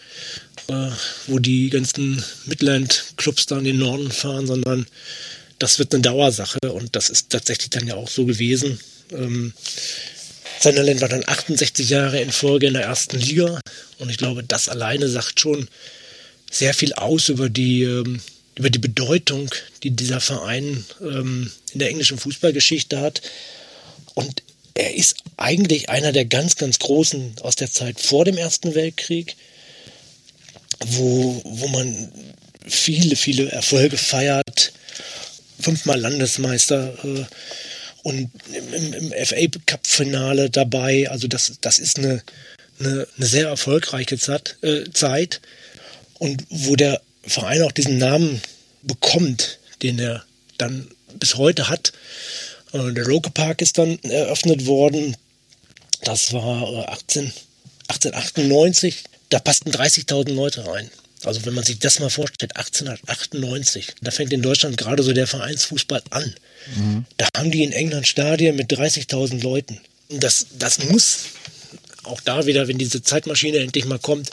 äh, 0.68 0.90
wo 1.28 1.40
die 1.40 1.70
ganzen 1.70 2.24
Midland-Clubs 2.46 3.46
da 3.46 3.58
in 3.58 3.66
den 3.66 3.78
Norden 3.78 4.12
fahren, 4.12 4.48
sondern 4.48 4.86
das 5.60 5.78
wird 5.78 5.94
eine 5.94 6.02
Dauersache 6.02 6.60
und 6.72 6.96
das 6.96 7.10
ist 7.10 7.30
tatsächlich 7.30 7.70
dann 7.70 7.88
ja 7.88 7.96
auch 7.96 8.10
so 8.10 8.26
gewesen. 8.26 8.80
Ähm, 9.12 9.54
Sunderland 10.60 11.02
war 11.02 11.10
dann 11.10 11.24
68 11.26 11.90
Jahre 11.90 12.22
in 12.22 12.32
Folge 12.32 12.68
in 12.68 12.74
der 12.74 12.84
ersten 12.84 13.18
Liga 13.18 13.60
und 13.98 14.10
ich 14.10 14.18
glaube, 14.18 14.44
das 14.44 14.70
alleine 14.70 15.08
sagt 15.08 15.40
schon 15.40 15.68
sehr 16.52 16.74
viel 16.74 16.94
aus 16.94 17.30
über 17.30 17.50
die 17.50 17.84
ähm, 17.84 18.20
über 18.56 18.70
die 18.70 18.80
Bedeutung, 18.80 19.50
die 19.84 19.92
dieser 19.92 20.20
Verein 20.20 20.86
ähm, 21.02 21.52
in 21.72 21.80
der 21.80 21.90
englischen 21.90 22.18
Fußballgeschichte 22.18 23.00
hat. 23.00 23.22
Und 24.16 24.44
er 24.74 24.96
ist 24.96 25.16
eigentlich 25.38 25.90
einer 25.90 26.12
der 26.12 26.26
ganz, 26.26 26.56
ganz 26.56 26.80
großen 26.80 27.36
aus 27.42 27.56
der 27.56 27.72
Zeit 27.72 28.00
vor 28.00 28.26
dem 28.26 28.38
Ersten 28.38 28.76
Weltkrieg, 28.76 29.36
wo, 30.80 31.42
wo 31.44 31.68
man 31.68 32.12
viele, 32.66 33.16
viele 33.16 33.52
Erfolge 33.52 33.98
feiert, 33.98 34.74
fünfmal 35.60 36.00
Landesmeister 36.00 36.94
äh, 37.04 37.26
und 38.04 38.32
im, 38.54 38.94
im 38.94 39.26
FA 39.26 39.36
Cup-Finale 39.66 40.50
dabei. 40.50 41.10
Also 41.10 41.28
das, 41.28 41.58
das 41.62 41.80
ist 41.80 41.98
eine, 41.98 42.24
eine, 42.80 43.08
eine 43.18 43.26
sehr 43.26 43.48
erfolgreiche 43.48 44.18
Zeit, 44.18 44.58
äh, 44.62 44.90
Zeit 44.92 45.42
und 46.18 46.44
wo 46.50 46.76
der 46.76 47.02
Verein 47.30 47.62
auch 47.64 47.72
diesen 47.72 47.98
Namen 47.98 48.42
bekommt, 48.82 49.60
den 49.82 50.00
er 50.00 50.24
dann 50.58 50.90
bis 51.14 51.36
heute 51.36 51.70
hat. 51.70 51.94
Äh, 52.74 52.92
der 52.94 53.06
Roker 53.06 53.30
Park 53.30 53.62
ist 53.62 53.78
dann 53.78 54.00
eröffnet 54.04 54.66
worden. 54.66 55.16
Das 56.04 56.34
war 56.34 56.90
18, 56.90 57.26
äh, 57.26 57.32
1898. 57.90 59.04
Da 59.30 59.40
passten 59.40 59.72
30.000 59.72 60.34
Leute 60.34 60.66
rein. 60.66 60.90
Also 61.24 61.46
wenn 61.46 61.54
man 61.54 61.66
sich 61.66 61.80
das 61.80 62.00
mal 62.00 62.10
vorstellt, 62.10 62.56
1898, 62.56 63.96
da 64.02 64.12
fängt 64.12 64.32
in 64.32 64.42
Deutschland 64.42 64.78
gerade 64.78 65.04
so 65.04 65.12
der 65.12 65.28
Vereinsfußball 65.28 66.02
an. 66.12 66.34
Mhm. 66.76 67.06
Da 67.18 67.28
haben 67.36 67.52
die 67.52 67.64
in 67.64 67.74
England 67.74 68.08
Stadien 68.08 68.56
mit 68.56 68.72
30.000 68.72 69.42
Leuten. 69.44 69.82
Und 70.08 70.24
das, 70.24 70.48
das 70.58 70.80
muss 70.86 71.20
auch 72.04 72.22
da 72.22 72.46
wieder, 72.46 72.68
wenn 72.68 72.78
diese 72.78 73.04
Zeitmaschine 73.04 73.58
endlich 73.58 73.86
mal 73.86 74.00
kommt, 74.00 74.30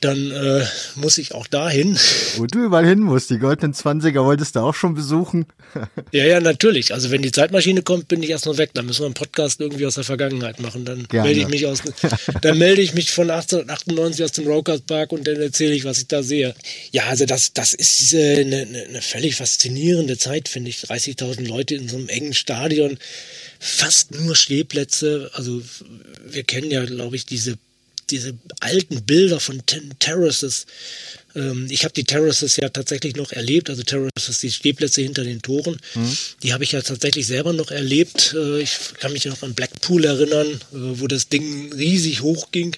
dann 0.00 0.30
äh, 0.30 0.64
muss 0.96 1.18
ich 1.18 1.34
auch 1.34 1.46
dahin. 1.46 1.98
Wo 2.36 2.46
du 2.46 2.64
überall 2.64 2.86
hin 2.86 3.00
musst, 3.00 3.30
die 3.30 3.38
goldenen 3.38 3.74
Zwanziger 3.74 4.24
wolltest 4.24 4.56
du 4.56 4.60
auch 4.60 4.74
schon 4.74 4.94
besuchen. 4.94 5.46
ja, 6.12 6.24
ja, 6.24 6.40
natürlich. 6.40 6.94
Also 6.94 7.10
wenn 7.10 7.22
die 7.22 7.32
Zeitmaschine 7.32 7.82
kommt, 7.82 8.08
bin 8.08 8.22
ich 8.22 8.30
erst 8.30 8.46
noch 8.46 8.58
weg. 8.58 8.70
Dann 8.74 8.86
müssen 8.86 9.00
wir 9.00 9.06
einen 9.06 9.14
Podcast 9.14 9.60
irgendwie 9.60 9.86
aus 9.86 9.96
der 9.96 10.04
Vergangenheit 10.04 10.60
machen. 10.60 10.84
Dann 10.84 11.06
Gerne. 11.08 11.28
melde 11.28 11.40
ich 11.40 11.48
mich 11.48 11.66
aus, 11.66 11.82
dann 12.42 12.58
melde 12.58 12.80
ich 12.80 12.94
mich 12.94 13.10
von 13.10 13.30
1898 13.30 14.24
aus 14.24 14.32
dem 14.32 14.46
Rokers 14.46 14.80
Park 14.82 15.12
und 15.12 15.26
dann 15.26 15.36
erzähle 15.36 15.74
ich, 15.74 15.84
was 15.84 15.98
ich 15.98 16.08
da 16.08 16.22
sehe. 16.22 16.54
Ja, 16.92 17.06
also 17.06 17.26
das, 17.26 17.52
das 17.52 17.74
ist 17.74 18.14
äh, 18.14 18.40
eine, 18.40 18.66
eine 18.88 19.02
völlig 19.02 19.36
faszinierende 19.36 20.18
Zeit, 20.18 20.48
finde 20.48 20.70
ich. 20.70 20.78
30.000 20.78 21.46
Leute 21.46 21.74
in 21.74 21.88
so 21.88 21.96
einem 21.96 22.08
engen 22.08 22.34
Stadion 22.34 22.98
fast 23.58 24.12
nur 24.12 24.36
Stehplätze. 24.36 25.30
Also 25.34 25.62
wir 26.26 26.44
kennen 26.44 26.70
ja, 26.70 26.84
glaube 26.84 27.16
ich, 27.16 27.26
diese 27.26 27.58
diese 28.10 28.34
alten 28.60 29.04
Bilder 29.04 29.40
von 29.40 29.64
Ten 29.66 29.94
Terraces. 29.98 30.66
Ähm, 31.34 31.66
ich 31.70 31.84
habe 31.84 31.94
die 31.94 32.04
Terraces 32.04 32.56
ja 32.56 32.68
tatsächlich 32.68 33.16
noch 33.16 33.32
erlebt, 33.32 33.70
also 33.70 33.82
Terraces, 33.82 34.40
die 34.40 34.50
Stehplätze 34.50 35.02
hinter 35.02 35.24
den 35.24 35.42
Toren. 35.42 35.78
Mhm. 35.94 36.16
Die 36.42 36.52
habe 36.52 36.64
ich 36.64 36.72
ja 36.72 36.82
tatsächlich 36.82 37.26
selber 37.26 37.52
noch 37.52 37.70
erlebt. 37.70 38.34
Äh, 38.34 38.60
ich 38.60 38.76
kann 38.98 39.12
mich 39.12 39.24
noch 39.26 39.42
an 39.42 39.54
Blackpool 39.54 40.04
erinnern, 40.04 40.46
äh, 40.46 40.56
wo 40.72 41.06
das 41.06 41.28
Ding 41.28 41.72
riesig 41.72 42.22
hoch 42.22 42.50
ging. 42.52 42.76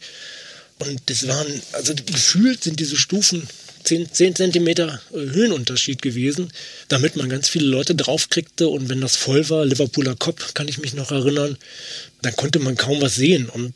Und 0.78 1.00
das 1.06 1.28
waren, 1.28 1.46
also 1.72 1.94
gefühlt 1.94 2.64
sind 2.64 2.80
diese 2.80 2.96
Stufen 2.96 3.46
10, 3.84 4.12
10 4.12 4.36
Zentimeter 4.36 5.00
äh, 5.12 5.16
Höhenunterschied 5.16 6.02
gewesen, 6.02 6.52
damit 6.88 7.16
man 7.16 7.28
ganz 7.28 7.48
viele 7.48 7.66
Leute 7.66 7.94
draufkriegte. 7.94 8.68
Und 8.68 8.88
wenn 8.88 9.00
das 9.00 9.16
voll 9.16 9.48
war, 9.48 9.64
Liverpooler 9.64 10.16
Kopf, 10.16 10.54
kann 10.54 10.68
ich 10.68 10.78
mich 10.78 10.94
noch 10.94 11.10
erinnern, 11.10 11.56
dann 12.22 12.36
konnte 12.36 12.58
man 12.58 12.76
kaum 12.76 13.00
was 13.00 13.14
sehen. 13.14 13.48
Und 13.48 13.74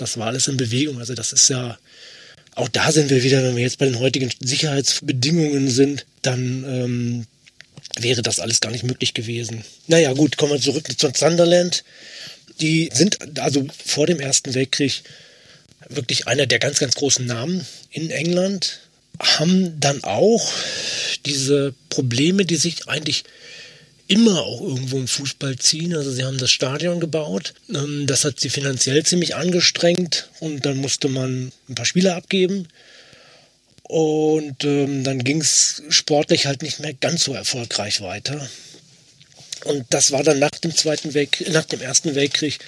das 0.00 0.16
war 0.18 0.28
alles 0.28 0.48
in 0.48 0.56
Bewegung. 0.56 0.98
Also 0.98 1.14
das 1.14 1.32
ist 1.32 1.48
ja, 1.48 1.78
auch 2.54 2.68
da 2.68 2.90
sind 2.90 3.10
wir 3.10 3.22
wieder, 3.22 3.42
wenn 3.42 3.56
wir 3.56 3.62
jetzt 3.62 3.78
bei 3.78 3.86
den 3.86 3.98
heutigen 3.98 4.30
Sicherheitsbedingungen 4.40 5.68
sind, 5.68 6.06
dann 6.22 6.64
ähm, 6.66 7.26
wäre 7.98 8.22
das 8.22 8.40
alles 8.40 8.60
gar 8.60 8.70
nicht 8.70 8.84
möglich 8.84 9.14
gewesen. 9.14 9.64
Naja, 9.86 10.12
gut, 10.12 10.36
kommen 10.36 10.52
wir 10.52 10.60
zurück 10.60 10.88
zu 10.96 11.10
Sunderland. 11.14 11.84
Die 12.60 12.90
sind 12.92 13.38
also 13.38 13.66
vor 13.84 14.06
dem 14.06 14.20
Ersten 14.20 14.54
Weltkrieg 14.54 15.02
wirklich 15.88 16.26
einer 16.26 16.46
der 16.46 16.58
ganz, 16.58 16.78
ganz 16.78 16.94
großen 16.94 17.24
Namen 17.24 17.64
in 17.90 18.10
England, 18.10 18.80
haben 19.20 19.80
dann 19.80 20.04
auch 20.04 20.52
diese 21.26 21.74
Probleme, 21.88 22.44
die 22.44 22.56
sich 22.56 22.88
eigentlich 22.88 23.24
immer 24.08 24.42
auch 24.42 24.62
irgendwo 24.62 24.96
im 24.96 25.06
Fußball 25.06 25.56
ziehen. 25.56 25.94
Also 25.94 26.10
sie 26.10 26.24
haben 26.24 26.38
das 26.38 26.50
Stadion 26.50 26.98
gebaut. 26.98 27.54
Ähm, 27.68 28.06
das 28.06 28.24
hat 28.24 28.40
sie 28.40 28.48
finanziell 28.48 29.04
ziemlich 29.04 29.36
angestrengt 29.36 30.30
und 30.40 30.66
dann 30.66 30.78
musste 30.78 31.08
man 31.08 31.52
ein 31.68 31.74
paar 31.74 31.86
Spieler 31.86 32.16
abgeben. 32.16 32.68
Und 33.82 34.64
ähm, 34.64 35.04
dann 35.04 35.24
ging 35.24 35.40
es 35.40 35.82
sportlich 35.88 36.46
halt 36.46 36.62
nicht 36.62 36.80
mehr 36.80 36.94
ganz 36.94 37.24
so 37.24 37.32
erfolgreich 37.32 38.00
weiter. 38.00 38.48
Und 39.64 39.86
das 39.90 40.12
war 40.12 40.22
dann 40.22 40.38
nach 40.38 40.50
dem 40.50 40.74
Zweiten 40.74 41.14
Weltkrieg, 41.14 41.52
nach 41.52 41.64
dem 41.64 41.80
Ersten 41.80 42.14
Weltkrieg 42.14 42.58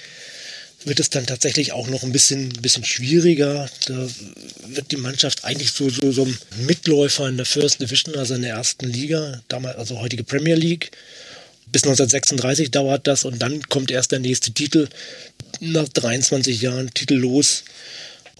wird 0.83 0.99
es 0.99 1.09
dann 1.09 1.25
tatsächlich 1.25 1.73
auch 1.73 1.87
noch 1.87 2.03
ein 2.03 2.11
bisschen, 2.11 2.49
bisschen 2.49 2.83
schwieriger. 2.83 3.69
Da 3.87 4.07
wird 4.67 4.91
die 4.91 4.97
Mannschaft 4.97 5.45
eigentlich 5.45 5.71
so, 5.71 5.89
so, 5.89 6.11
so 6.11 6.25
ein 6.25 6.37
Mitläufer 6.65 7.29
in 7.29 7.37
der 7.37 7.45
First 7.45 7.81
Division, 7.81 8.15
also 8.15 8.33
in 8.33 8.41
der 8.41 8.55
ersten 8.55 8.87
Liga, 8.87 9.41
damals, 9.47 9.77
also 9.77 9.99
heutige 9.99 10.23
Premier 10.23 10.55
League. 10.55 10.91
Bis 11.71 11.83
1936 11.83 12.71
dauert 12.71 13.07
das 13.07 13.23
und 13.23 13.39
dann 13.39 13.61
kommt 13.69 13.91
erst 13.91 14.11
der 14.11 14.19
nächste 14.19 14.51
Titel. 14.51 14.89
Nach 15.59 15.87
23 15.87 16.61
Jahren 16.61 16.93
titellos 16.93 17.63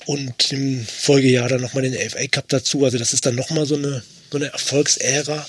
und 0.05 0.51
im 0.51 0.85
Folgejahr 0.85 1.49
dann 1.49 1.61
nochmal 1.61 1.83
den 1.83 2.09
FA 2.09 2.27
Cup 2.27 2.49
dazu. 2.49 2.83
Also 2.83 2.97
das 2.97 3.13
ist 3.13 3.25
dann 3.25 3.35
nochmal 3.35 3.65
so 3.65 3.75
eine, 3.75 4.03
so 4.31 4.37
eine 4.37 4.51
Erfolgsära. 4.51 5.45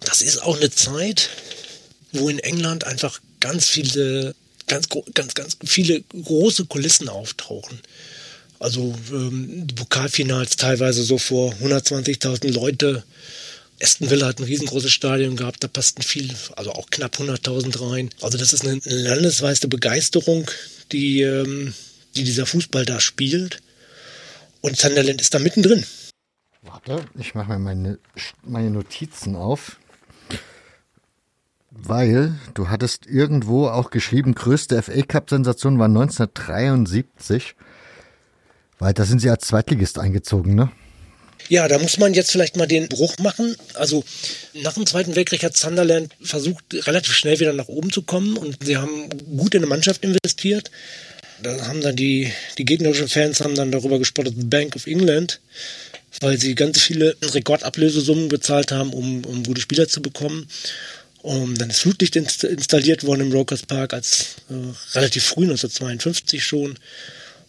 Das 0.00 0.22
ist 0.22 0.42
auch 0.42 0.56
eine 0.56 0.70
Zeit, 0.70 1.30
wo 2.12 2.28
in 2.28 2.38
England 2.38 2.84
einfach 2.84 3.20
ganz 3.40 3.68
viele, 3.68 4.34
ganz, 4.66 4.88
ganz, 5.14 5.34
ganz 5.34 5.56
viele 5.64 6.02
große 6.02 6.66
Kulissen 6.66 7.08
auftauchen. 7.08 7.80
Also 8.58 8.94
ähm, 9.10 9.66
die 9.66 9.74
Pokalfinals 9.74 10.56
teilweise 10.56 11.02
so 11.02 11.18
vor 11.18 11.54
120.000 11.62 12.52
Leute 12.52 13.04
Aston 13.82 14.10
Villa 14.10 14.26
hat 14.26 14.38
ein 14.38 14.44
riesengroßes 14.44 14.92
Stadion 14.92 15.36
gehabt, 15.36 15.64
da 15.64 15.68
passten 15.68 16.02
viel, 16.02 16.32
also 16.56 16.72
auch 16.72 16.88
knapp 16.90 17.16
100.000 17.16 17.90
rein. 17.90 18.10
Also 18.20 18.38
das 18.38 18.52
ist 18.52 18.64
eine 18.64 18.80
landesweite 18.84 19.68
Begeisterung, 19.68 20.48
die, 20.92 21.22
ähm, 21.22 21.74
die 22.14 22.24
dieser 22.24 22.46
Fußball 22.46 22.84
da 22.84 23.00
spielt. 23.00 23.60
Und 24.60 24.76
Sunderland 24.76 25.20
ist 25.20 25.34
da 25.34 25.38
mittendrin. 25.38 25.84
Warte, 26.62 27.04
ich 27.18 27.34
mache 27.34 27.48
mal 27.48 27.58
meine, 27.58 27.98
meine 28.42 28.70
Notizen 28.70 29.36
auf. 29.36 29.78
Weil 31.70 32.38
du 32.54 32.68
hattest 32.68 33.06
irgendwo 33.06 33.68
auch 33.68 33.90
geschrieben, 33.90 34.34
größte 34.34 34.80
FA 34.80 35.02
Cup-Sensation 35.02 35.78
war 35.78 35.88
1973. 35.88 37.56
Weil 38.78 38.94
da 38.94 39.04
sind 39.04 39.18
sie 39.18 39.28
als 39.28 39.46
Zweitligist 39.46 39.98
eingezogen, 39.98 40.54
ne? 40.54 40.70
Ja, 41.48 41.68
da 41.68 41.78
muss 41.78 41.98
man 41.98 42.14
jetzt 42.14 42.30
vielleicht 42.30 42.56
mal 42.56 42.66
den 42.66 42.88
Bruch 42.88 43.18
machen. 43.18 43.56
Also 43.74 44.04
nach 44.54 44.74
dem 44.74 44.86
Zweiten 44.86 45.14
Weltkrieg 45.14 45.42
hat 45.42 45.56
Sunderland 45.56 46.12
versucht, 46.22 46.64
relativ 46.86 47.12
schnell 47.14 47.38
wieder 47.38 47.52
nach 47.52 47.68
oben 47.68 47.92
zu 47.92 48.02
kommen 48.02 48.36
und 48.36 48.64
sie 48.64 48.76
haben 48.76 49.08
gut 49.36 49.54
in 49.54 49.60
eine 49.60 49.66
Mannschaft 49.66 50.04
investiert. 50.04 50.70
Da 51.42 51.66
haben 51.66 51.82
dann 51.82 51.96
die, 51.96 52.32
die 52.56 52.64
gegnerischen 52.64 53.08
Fans 53.08 53.40
haben 53.40 53.54
dann 53.54 53.72
darüber 53.72 53.98
gespottet, 53.98 54.34
Bank 54.48 54.76
of 54.76 54.86
England, 54.86 55.40
weil 56.20 56.38
sie 56.38 56.54
ganz 56.54 56.80
viele 56.80 57.16
Rekordablösesummen 57.22 58.28
bezahlt 58.28 58.72
haben, 58.72 58.92
um, 58.92 59.24
um 59.24 59.42
gute 59.42 59.60
Spieler 59.60 59.88
zu 59.88 60.00
bekommen. 60.00 60.48
Und 61.24 61.60
dann 61.60 61.70
ist 61.70 61.80
Flutlicht 61.80 62.16
installiert 62.16 63.04
worden 63.04 63.22
im 63.22 63.32
Rokers 63.32 63.62
Park 63.62 63.94
als 63.94 64.36
äh, 64.50 64.96
relativ 64.96 65.24
früh, 65.24 65.44
1952 65.44 66.44
schon. 66.44 66.78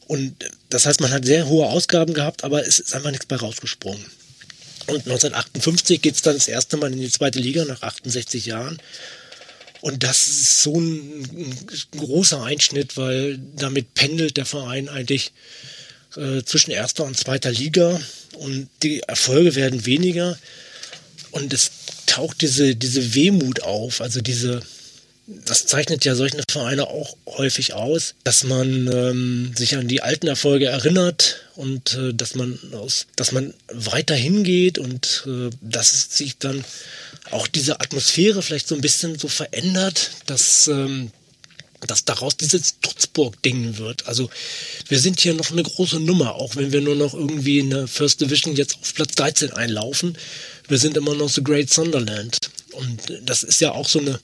Und 0.07 0.36
das 0.69 0.86
heißt, 0.86 1.02
man 1.02 1.11
hat 1.11 1.26
sehr 1.26 1.48
hohe 1.48 1.68
Ausgaben 1.68 2.14
gehabt, 2.14 2.44
aber 2.44 2.65
es 2.65 2.80
ist 2.80 2.94
einfach 2.94 3.11
nichts 3.11 3.26
bei 3.26 3.36
rausgesprungen. 3.36 4.06
Und 4.88 4.99
1958 4.99 6.02
geht 6.02 6.15
es 6.15 6.22
dann 6.22 6.36
das 6.36 6.48
erste 6.48 6.77
Mal 6.77 6.94
in 6.94 6.99
die 6.99 7.10
zweite 7.10 7.40
Liga 7.40 7.65
nach 7.65 7.82
68 7.82 8.45
Jahren. 8.45 8.80
Und 9.82 10.03
das 10.03 10.27
ist 10.27 10.64
so 10.64 10.80
ein, 10.80 11.23
ein 11.23 11.99
großer 11.99 12.44
Einschnitt, 12.44 12.98
weil 12.98 13.40
damit 13.56 13.94
pendelt 13.94 14.38
der 14.38 14.45
Verein 14.45 14.90
eigentlich 14.90 15.32
äh, 16.15 16.44
zwischen 16.44 16.72
erster 16.72 17.03
und 17.03 17.18
zweiter 17.18 17.52
Liga 17.52 17.99
und 18.38 18.69
die 18.84 19.02
Erfolge 19.02 19.56
werden 19.56 19.86
weniger. 19.86 20.38
Und 21.32 21.53
es 21.53 21.72
taucht 22.06 22.41
diese, 22.41 22.76
diese 22.76 23.14
Wehmut 23.14 23.64
auf, 23.64 24.02
also 24.02 24.22
diese, 24.22 24.61
das 25.27 25.65
zeichnet 25.65 26.06
ja 26.06 26.14
solche 26.15 26.43
Vereine 26.49 26.88
auch 26.88 27.18
häufig 27.26 27.73
aus, 27.73 28.14
dass 28.23 28.43
man 28.43 28.88
ähm, 28.93 29.53
sich 29.56 29.76
an 29.76 29.88
die 29.88 30.02
alten 30.02 30.27
Erfolge 30.27 30.68
erinnert 30.68 31.41
und 31.56 31.95
äh, 31.95 32.14
dass 32.14 32.35
man 32.35 32.60
aus, 32.73 33.07
dass 33.15 33.31
man 33.31 33.53
weiter 33.72 34.15
hingeht 34.15 34.77
und 34.77 35.23
äh, 35.26 35.49
dass 35.61 36.15
sich 36.15 36.38
dann 36.38 36.64
auch 37.31 37.47
diese 37.47 37.80
Atmosphäre 37.80 38.43
vielleicht 38.43 38.68
so 38.68 38.76
ein 38.76 38.81
bisschen 38.81 39.18
so 39.18 39.27
verändert, 39.27 40.11
dass 40.27 40.68
ähm, 40.68 41.11
dass 41.88 42.06
daraus 42.06 42.38
dieses 42.38 42.69
Stutzburg-Ding 42.69 43.77
wird. 43.77 44.07
Also 44.07 44.30
wir 44.88 44.99
sind 44.99 45.19
hier 45.19 45.34
noch 45.34 45.52
eine 45.52 45.61
große 45.61 45.99
Nummer, 45.99 46.35
auch 46.35 46.56
wenn 46.56 46.72
wir 46.72 46.81
nur 46.81 46.95
noch 46.95 47.14
irgendwie 47.14 47.60
in 47.60 47.69
der 47.69 47.88
First 47.88 48.22
Division 48.22 48.56
jetzt 48.56 48.77
auf 48.81 48.93
Platz 48.95 49.14
13 49.15 49.52
einlaufen. 49.53 50.18
Wir 50.68 50.80
sind 50.80 50.97
immer 50.97 51.14
noch 51.14 51.30
so 51.30 51.43
Great 51.43 51.72
Sunderland. 51.72 52.38
Und 52.72 53.02
das 53.23 53.43
ist 53.43 53.61
ja 53.61 53.72
auch 53.72 53.88
so 53.88 53.99
eine 53.99 54.19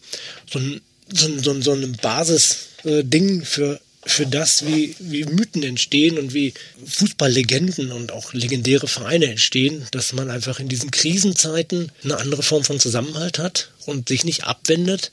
so 0.51 0.59
ein 0.59 0.81
so, 1.13 1.39
so, 1.39 1.61
so 1.61 1.73
ein 1.73 1.97
Basisding 2.01 3.43
für, 3.43 3.79
für 4.03 4.25
das, 4.25 4.65
wie, 4.65 4.95
wie 4.99 5.25
Mythen 5.25 5.63
entstehen 5.63 6.17
und 6.17 6.33
wie 6.33 6.53
Fußballlegenden 6.85 7.91
und 7.91 8.11
auch 8.11 8.33
legendäre 8.33 8.87
Vereine 8.87 9.27
entstehen, 9.27 9.85
dass 9.91 10.13
man 10.13 10.29
einfach 10.29 10.59
in 10.59 10.69
diesen 10.69 10.91
Krisenzeiten 10.91 11.91
eine 12.03 12.17
andere 12.17 12.43
Form 12.43 12.63
von 12.63 12.79
Zusammenhalt 12.79 13.39
hat 13.39 13.69
und 13.85 14.09
sich 14.09 14.25
nicht 14.25 14.45
abwendet 14.45 15.11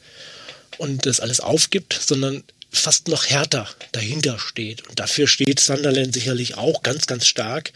und 0.79 1.07
das 1.07 1.21
alles 1.21 1.41
aufgibt, 1.41 1.99
sondern 2.07 2.45
fast 2.71 3.09
noch 3.09 3.27
härter 3.27 3.69
dahinter 3.93 4.39
steht. 4.39 4.87
Und 4.89 4.99
dafür 4.99 5.27
steht 5.27 5.61
Sunderland 5.61 6.15
sicherlich 6.15 6.57
auch 6.57 6.83
ganz, 6.83 7.07
ganz 7.07 7.27
stark, 7.27 7.73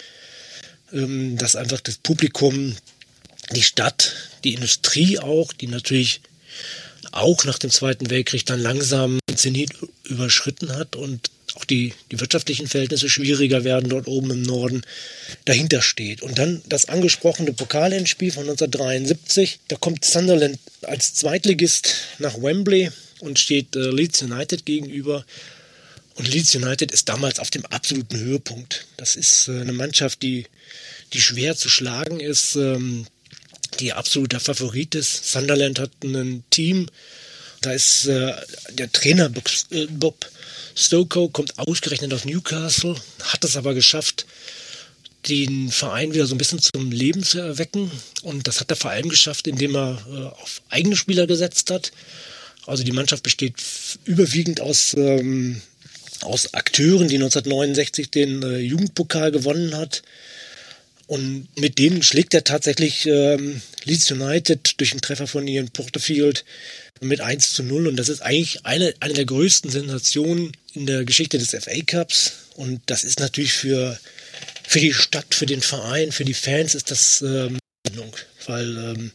ähm, 0.92 1.36
dass 1.38 1.56
einfach 1.56 1.80
das 1.80 1.96
Publikum, 1.96 2.76
die 3.54 3.62
Stadt, 3.62 4.14
die 4.44 4.54
Industrie 4.54 5.18
auch, 5.18 5.52
die 5.52 5.66
natürlich 5.66 6.20
auch 7.12 7.44
nach 7.44 7.58
dem 7.58 7.70
Zweiten 7.70 8.10
Weltkrieg 8.10 8.44
dann 8.46 8.60
langsam 8.60 9.18
Zenit 9.34 9.70
überschritten 10.04 10.74
hat 10.74 10.96
und 10.96 11.30
auch 11.54 11.64
die, 11.64 11.92
die 12.10 12.18
wirtschaftlichen 12.18 12.66
Verhältnisse 12.66 13.10
schwieriger 13.10 13.64
werden 13.64 13.90
dort 13.90 14.08
oben 14.08 14.30
im 14.30 14.42
Norden, 14.42 14.82
dahinter 15.44 15.82
steht. 15.82 16.22
Und 16.22 16.38
dann 16.38 16.62
das 16.66 16.88
angesprochene 16.88 17.52
Pokalendspiel 17.52 18.32
von 18.32 18.44
1973, 18.44 19.60
da 19.68 19.76
kommt 19.76 20.04
Sunderland 20.04 20.58
als 20.82 21.14
Zweitligist 21.14 21.94
nach 22.18 22.40
Wembley 22.40 22.90
und 23.20 23.38
steht 23.38 23.76
äh, 23.76 23.90
Leeds 23.90 24.22
United 24.22 24.64
gegenüber. 24.64 25.26
Und 26.14 26.28
Leeds 26.28 26.54
United 26.54 26.90
ist 26.90 27.08
damals 27.08 27.38
auf 27.38 27.50
dem 27.50 27.66
absoluten 27.66 28.18
Höhepunkt. 28.18 28.86
Das 28.96 29.16
ist 29.16 29.48
äh, 29.48 29.60
eine 29.60 29.72
Mannschaft, 29.72 30.22
die, 30.22 30.46
die 31.12 31.20
schwer 31.20 31.54
zu 31.54 31.68
schlagen 31.68 32.18
ist. 32.20 32.56
Ähm, 32.56 33.06
die 33.80 33.92
absoluter 33.92 34.40
Favorit 34.40 34.94
ist. 34.94 35.30
Sunderland 35.32 35.78
hat 35.78 35.90
ein 36.02 36.44
Team, 36.50 36.88
da 37.60 37.72
ist 37.72 38.06
äh, 38.06 38.32
der 38.70 38.90
Trainer 38.92 39.28
Bob, 39.28 39.48
äh, 39.70 39.86
Bob 39.86 40.28
Stokoe, 40.74 41.30
kommt 41.30 41.58
ausgerechnet 41.58 42.12
aus 42.12 42.24
Newcastle, 42.24 42.96
hat 43.22 43.44
es 43.44 43.56
aber 43.56 43.74
geschafft, 43.74 44.26
den 45.28 45.70
Verein 45.70 46.12
wieder 46.12 46.26
so 46.26 46.34
ein 46.34 46.38
bisschen 46.38 46.60
zum 46.60 46.90
Leben 46.90 47.22
zu 47.22 47.38
erwecken. 47.38 47.90
Und 48.22 48.48
das 48.48 48.60
hat 48.60 48.70
er 48.70 48.76
vor 48.76 48.90
allem 48.90 49.08
geschafft, 49.08 49.46
indem 49.46 49.76
er 49.76 50.02
äh, 50.10 50.42
auf 50.42 50.62
eigene 50.68 50.96
Spieler 50.96 51.26
gesetzt 51.26 51.70
hat. 51.70 51.92
Also 52.66 52.82
die 52.82 52.92
Mannschaft 52.92 53.22
besteht 53.22 53.54
überwiegend 54.04 54.60
aus, 54.60 54.94
ähm, 54.94 55.60
aus 56.22 56.54
Akteuren, 56.54 57.08
die 57.08 57.16
1969 57.16 58.10
den 58.10 58.42
äh, 58.42 58.58
Jugendpokal 58.58 59.30
gewonnen 59.30 59.76
hat. 59.76 60.02
Und 61.06 61.48
mit 61.58 61.78
denen 61.78 62.02
schlägt 62.02 62.34
er 62.34 62.44
tatsächlich 62.44 63.06
ähm, 63.06 63.60
Leeds 63.84 64.10
United 64.10 64.74
durch 64.78 64.92
einen 64.92 65.00
Treffer 65.00 65.26
von 65.26 65.46
Ian 65.46 65.70
Porterfield 65.70 66.44
mit 67.00 67.20
1 67.20 67.54
zu 67.54 67.62
0. 67.62 67.88
Und 67.88 67.96
das 67.96 68.08
ist 68.08 68.22
eigentlich 68.22 68.64
eine, 68.64 68.94
eine 69.00 69.14
der 69.14 69.26
größten 69.26 69.70
Sensationen 69.70 70.52
in 70.74 70.86
der 70.86 71.04
Geschichte 71.04 71.38
des 71.38 71.50
FA 71.50 71.80
Cups. 71.86 72.32
Und 72.56 72.80
das 72.86 73.04
ist 73.04 73.20
natürlich 73.20 73.52
für, 73.52 73.98
für 74.62 74.80
die 74.80 74.92
Stadt, 74.92 75.34
für 75.34 75.46
den 75.46 75.60
Verein, 75.60 76.12
für 76.12 76.24
die 76.24 76.34
Fans 76.34 76.74
ist 76.74 76.90
das 76.90 77.22
ähm, 77.22 77.58
weil 78.46 78.76
ähm, 78.76 79.12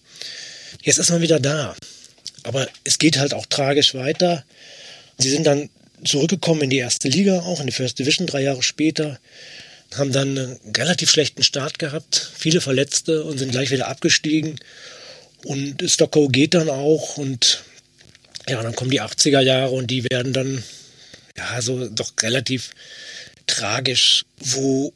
jetzt 0.83 0.97
ist 0.97 1.09
man 1.09 1.21
wieder 1.21 1.39
da. 1.39 1.75
Aber 2.43 2.67
es 2.83 2.97
geht 2.97 3.17
halt 3.17 3.33
auch 3.33 3.45
tragisch 3.45 3.93
weiter. 3.93 4.45
Sie 5.17 5.29
sind 5.29 5.45
dann 5.45 5.69
zurückgekommen 6.03 6.61
in 6.61 6.69
die 6.69 6.77
erste 6.77 7.09
Liga, 7.09 7.39
auch 7.41 7.59
in 7.59 7.67
die 7.67 7.73
First 7.73 7.99
Division, 7.99 8.27
drei 8.27 8.43
Jahre 8.43 8.63
später 8.63 9.19
haben 9.95 10.11
dann 10.11 10.37
einen 10.37 10.59
relativ 10.75 11.09
schlechten 11.09 11.43
Start 11.43 11.79
gehabt, 11.79 12.31
viele 12.37 12.61
Verletzte 12.61 13.23
und 13.23 13.37
sind 13.37 13.51
gleich 13.51 13.71
wieder 13.71 13.87
abgestiegen. 13.87 14.59
Und 15.43 15.83
Stockholm 15.89 16.31
geht 16.31 16.53
dann 16.53 16.69
auch 16.69 17.17
und 17.17 17.63
ja, 18.47 18.61
dann 18.61 18.75
kommen 18.75 18.91
die 18.91 19.01
80er 19.01 19.41
Jahre 19.41 19.71
und 19.71 19.87
die 19.87 20.03
werden 20.09 20.33
dann 20.33 20.63
ja 21.37 21.61
so 21.61 21.87
doch 21.89 22.11
relativ 22.21 22.71
tragisch, 23.45 24.25
wo 24.39 24.93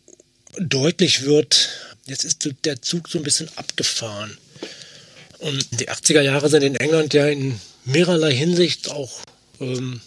deutlich 0.57 1.23
wird, 1.23 1.69
jetzt 2.05 2.26
ist 2.26 2.49
der 2.65 2.81
Zug 2.81 3.07
so 3.07 3.18
ein 3.18 3.23
bisschen 3.23 3.49
abgefahren. 3.55 4.38
Und 5.39 5.65
die 5.80 5.89
80er 5.89 6.22
Jahre 6.22 6.49
sind 6.49 6.63
in 6.63 6.76
England 6.76 7.13
ja 7.13 7.26
in 7.27 7.59
mehrerlei 7.85 8.34
Hinsicht 8.34 8.91
auch 8.91 9.22
ähm, 9.59 10.01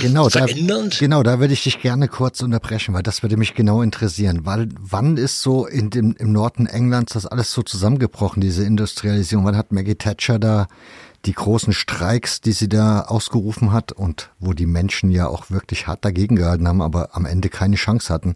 Genau, 0.00 0.28
da, 0.28 0.46
genau, 0.46 1.22
da 1.22 1.40
würde 1.40 1.52
ich 1.52 1.64
dich 1.64 1.80
gerne 1.80 2.08
kurz 2.08 2.40
unterbrechen, 2.40 2.94
weil 2.94 3.02
das 3.02 3.22
würde 3.22 3.36
mich 3.36 3.54
genau 3.54 3.82
interessieren. 3.82 4.46
Weil, 4.46 4.68
wann 4.80 5.18
ist 5.18 5.42
so 5.42 5.66
in 5.66 5.90
dem, 5.90 6.16
im 6.18 6.32
Norden 6.32 6.66
Englands 6.66 7.12
das 7.12 7.26
alles 7.26 7.52
so 7.52 7.62
zusammengebrochen, 7.62 8.40
diese 8.40 8.64
Industrialisierung? 8.64 9.44
Wann 9.44 9.56
hat 9.56 9.72
Maggie 9.72 9.96
Thatcher 9.96 10.38
da 10.38 10.68
die 11.26 11.34
großen 11.34 11.72
Streiks, 11.72 12.40
die 12.40 12.52
sie 12.52 12.68
da 12.68 13.02
ausgerufen 13.02 13.72
hat 13.72 13.92
und 13.92 14.30
wo 14.38 14.54
die 14.54 14.66
Menschen 14.66 15.10
ja 15.10 15.26
auch 15.26 15.50
wirklich 15.50 15.86
hart 15.86 16.04
dagegen 16.04 16.36
gehalten 16.36 16.66
haben, 16.66 16.80
aber 16.80 17.14
am 17.14 17.26
Ende 17.26 17.50
keine 17.50 17.76
Chance 17.76 18.12
hatten? 18.12 18.34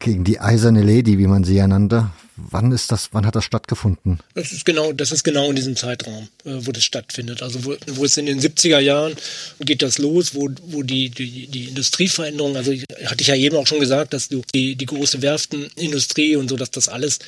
Gegen 0.00 0.22
die 0.24 0.38
eiserne 0.38 0.82
Lady, 0.82 1.18
wie 1.18 1.26
man 1.26 1.44
sie 1.44 1.56
ja 1.56 1.66
nannte. 1.66 2.10
Wann 2.36 2.70
ist 2.70 2.92
das, 2.92 3.08
wann 3.10 3.26
hat 3.26 3.34
das 3.34 3.44
stattgefunden? 3.44 4.20
Das 4.34 4.52
ist 4.52 4.64
genau, 4.64 4.92
das 4.92 5.10
ist 5.10 5.24
genau 5.24 5.50
in 5.50 5.56
diesem 5.56 5.74
Zeitraum, 5.74 6.28
äh, 6.44 6.52
wo 6.60 6.70
das 6.70 6.84
stattfindet. 6.84 7.42
Also 7.42 7.64
wo, 7.64 7.74
wo 7.88 8.04
es 8.04 8.16
in 8.16 8.26
den 8.26 8.40
70er 8.40 8.78
Jahren 8.78 9.14
geht 9.58 9.82
das 9.82 9.98
los, 9.98 10.36
wo, 10.36 10.48
wo 10.68 10.84
die, 10.84 11.10
die, 11.10 11.48
die 11.48 11.64
Industrieveränderung, 11.64 12.56
also 12.56 12.70
ich, 12.70 12.84
hatte 13.06 13.22
ich 13.22 13.26
ja 13.26 13.34
eben 13.34 13.56
auch 13.56 13.66
schon 13.66 13.80
gesagt, 13.80 14.12
dass 14.12 14.28
die, 14.28 14.76
die 14.76 14.86
große 14.86 15.20
Werftenindustrie 15.20 16.36
und 16.36 16.48
so, 16.48 16.56
dass 16.56 16.70
das 16.70 16.88
alles 16.88 17.18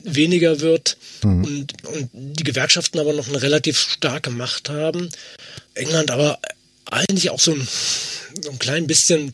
weniger 0.00 0.60
wird 0.60 0.96
mhm. 1.22 1.44
und, 1.44 1.84
und 1.84 2.10
die 2.12 2.44
Gewerkschaften 2.44 2.98
aber 2.98 3.12
noch 3.12 3.28
eine 3.28 3.40
relativ 3.40 3.78
starke 3.78 4.30
Macht 4.30 4.68
haben. 4.68 5.10
England 5.74 6.10
aber 6.10 6.40
eigentlich 6.86 7.30
auch 7.30 7.40
so 7.40 7.52
ein, 7.52 7.68
so 8.42 8.50
ein 8.50 8.58
klein 8.58 8.88
bisschen 8.88 9.32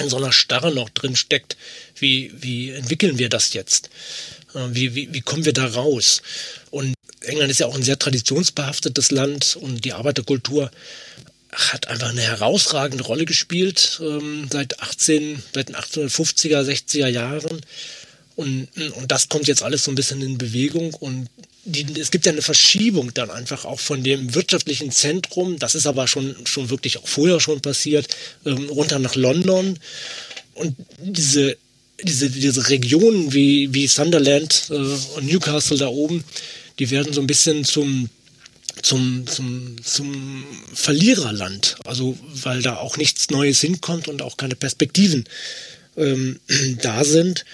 in 0.00 0.08
so 0.08 0.16
einer 0.16 0.32
Starre 0.32 0.72
noch 0.74 0.90
drin 0.90 1.16
steckt, 1.16 1.56
wie, 1.96 2.32
wie 2.34 2.70
entwickeln 2.70 3.18
wir 3.18 3.28
das 3.28 3.52
jetzt? 3.52 3.90
Äh, 4.54 4.68
wie, 4.70 4.94
wie, 4.94 5.12
wie 5.12 5.20
kommen 5.20 5.44
wir 5.44 5.52
da 5.52 5.66
raus? 5.66 6.22
Und 6.70 6.94
England 7.20 7.50
ist 7.50 7.60
ja 7.60 7.66
auch 7.66 7.74
ein 7.74 7.82
sehr 7.82 7.98
traditionsbehaftetes 7.98 9.10
Land 9.10 9.56
und 9.56 9.84
die 9.84 9.92
Arbeiterkultur 9.92 10.70
hat 11.52 11.88
einfach 11.88 12.10
eine 12.10 12.22
herausragende 12.22 13.04
Rolle 13.04 13.24
gespielt 13.24 14.00
ähm, 14.02 14.48
seit 14.50 14.80
18, 14.80 15.42
seit 15.52 15.68
den 15.68 15.76
1850er, 15.76 16.62
60er 16.62 17.08
Jahren. 17.08 17.60
Und, 18.36 18.68
und 18.94 19.10
das 19.10 19.28
kommt 19.28 19.48
jetzt 19.48 19.62
alles 19.62 19.84
so 19.84 19.90
ein 19.90 19.96
bisschen 19.96 20.22
in 20.22 20.38
Bewegung 20.38 20.94
und 20.94 21.28
die, 21.64 22.00
es 22.00 22.10
gibt 22.10 22.26
ja 22.26 22.32
eine 22.32 22.42
Verschiebung 22.42 23.12
dann 23.14 23.30
einfach 23.30 23.64
auch 23.64 23.80
von 23.80 24.02
dem 24.02 24.34
wirtschaftlichen 24.34 24.90
Zentrum, 24.90 25.58
das 25.58 25.74
ist 25.74 25.86
aber 25.86 26.06
schon, 26.06 26.34
schon 26.44 26.70
wirklich 26.70 26.98
auch 26.98 27.06
vorher 27.06 27.40
schon 27.40 27.60
passiert, 27.60 28.08
ähm, 28.46 28.68
runter 28.70 28.98
nach 28.98 29.14
London. 29.14 29.78
Und 30.54 30.74
diese, 30.98 31.56
diese, 32.02 32.30
diese 32.30 32.68
Regionen 32.68 33.32
wie, 33.32 33.72
wie 33.74 33.86
Sunderland 33.86 34.66
äh, 34.70 34.74
und 34.74 35.26
Newcastle 35.26 35.78
da 35.78 35.88
oben, 35.88 36.24
die 36.78 36.90
werden 36.90 37.12
so 37.12 37.20
ein 37.20 37.26
bisschen 37.26 37.64
zum 37.64 38.08
zum, 38.82 39.26
zum, 39.26 39.76
zum 39.82 40.44
Verliererland. 40.72 41.76
Also 41.84 42.18
weil 42.32 42.62
da 42.62 42.76
auch 42.76 42.96
nichts 42.96 43.28
Neues 43.30 43.60
hinkommt 43.60 44.08
und 44.08 44.22
auch 44.22 44.36
keine 44.36 44.56
Perspektiven 44.56 45.24
ähm, 45.96 46.40
da 46.82 47.04
sind. 47.04 47.44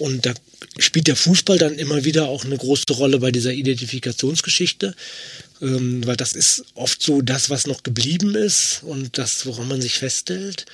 Und 0.00 0.24
da 0.24 0.32
spielt 0.78 1.08
der 1.08 1.16
Fußball 1.16 1.58
dann 1.58 1.74
immer 1.74 2.06
wieder 2.06 2.26
auch 2.26 2.46
eine 2.46 2.56
große 2.56 2.90
Rolle 2.90 3.18
bei 3.18 3.30
dieser 3.30 3.52
Identifikationsgeschichte, 3.52 4.94
ähm, 5.60 6.06
weil 6.06 6.16
das 6.16 6.32
ist 6.32 6.64
oft 6.74 7.02
so 7.02 7.20
das, 7.20 7.50
was 7.50 7.66
noch 7.66 7.82
geblieben 7.82 8.34
ist 8.34 8.80
und 8.82 9.18
das, 9.18 9.44
woran 9.44 9.68
man 9.68 9.82
sich 9.82 9.98
festhält. 9.98 10.64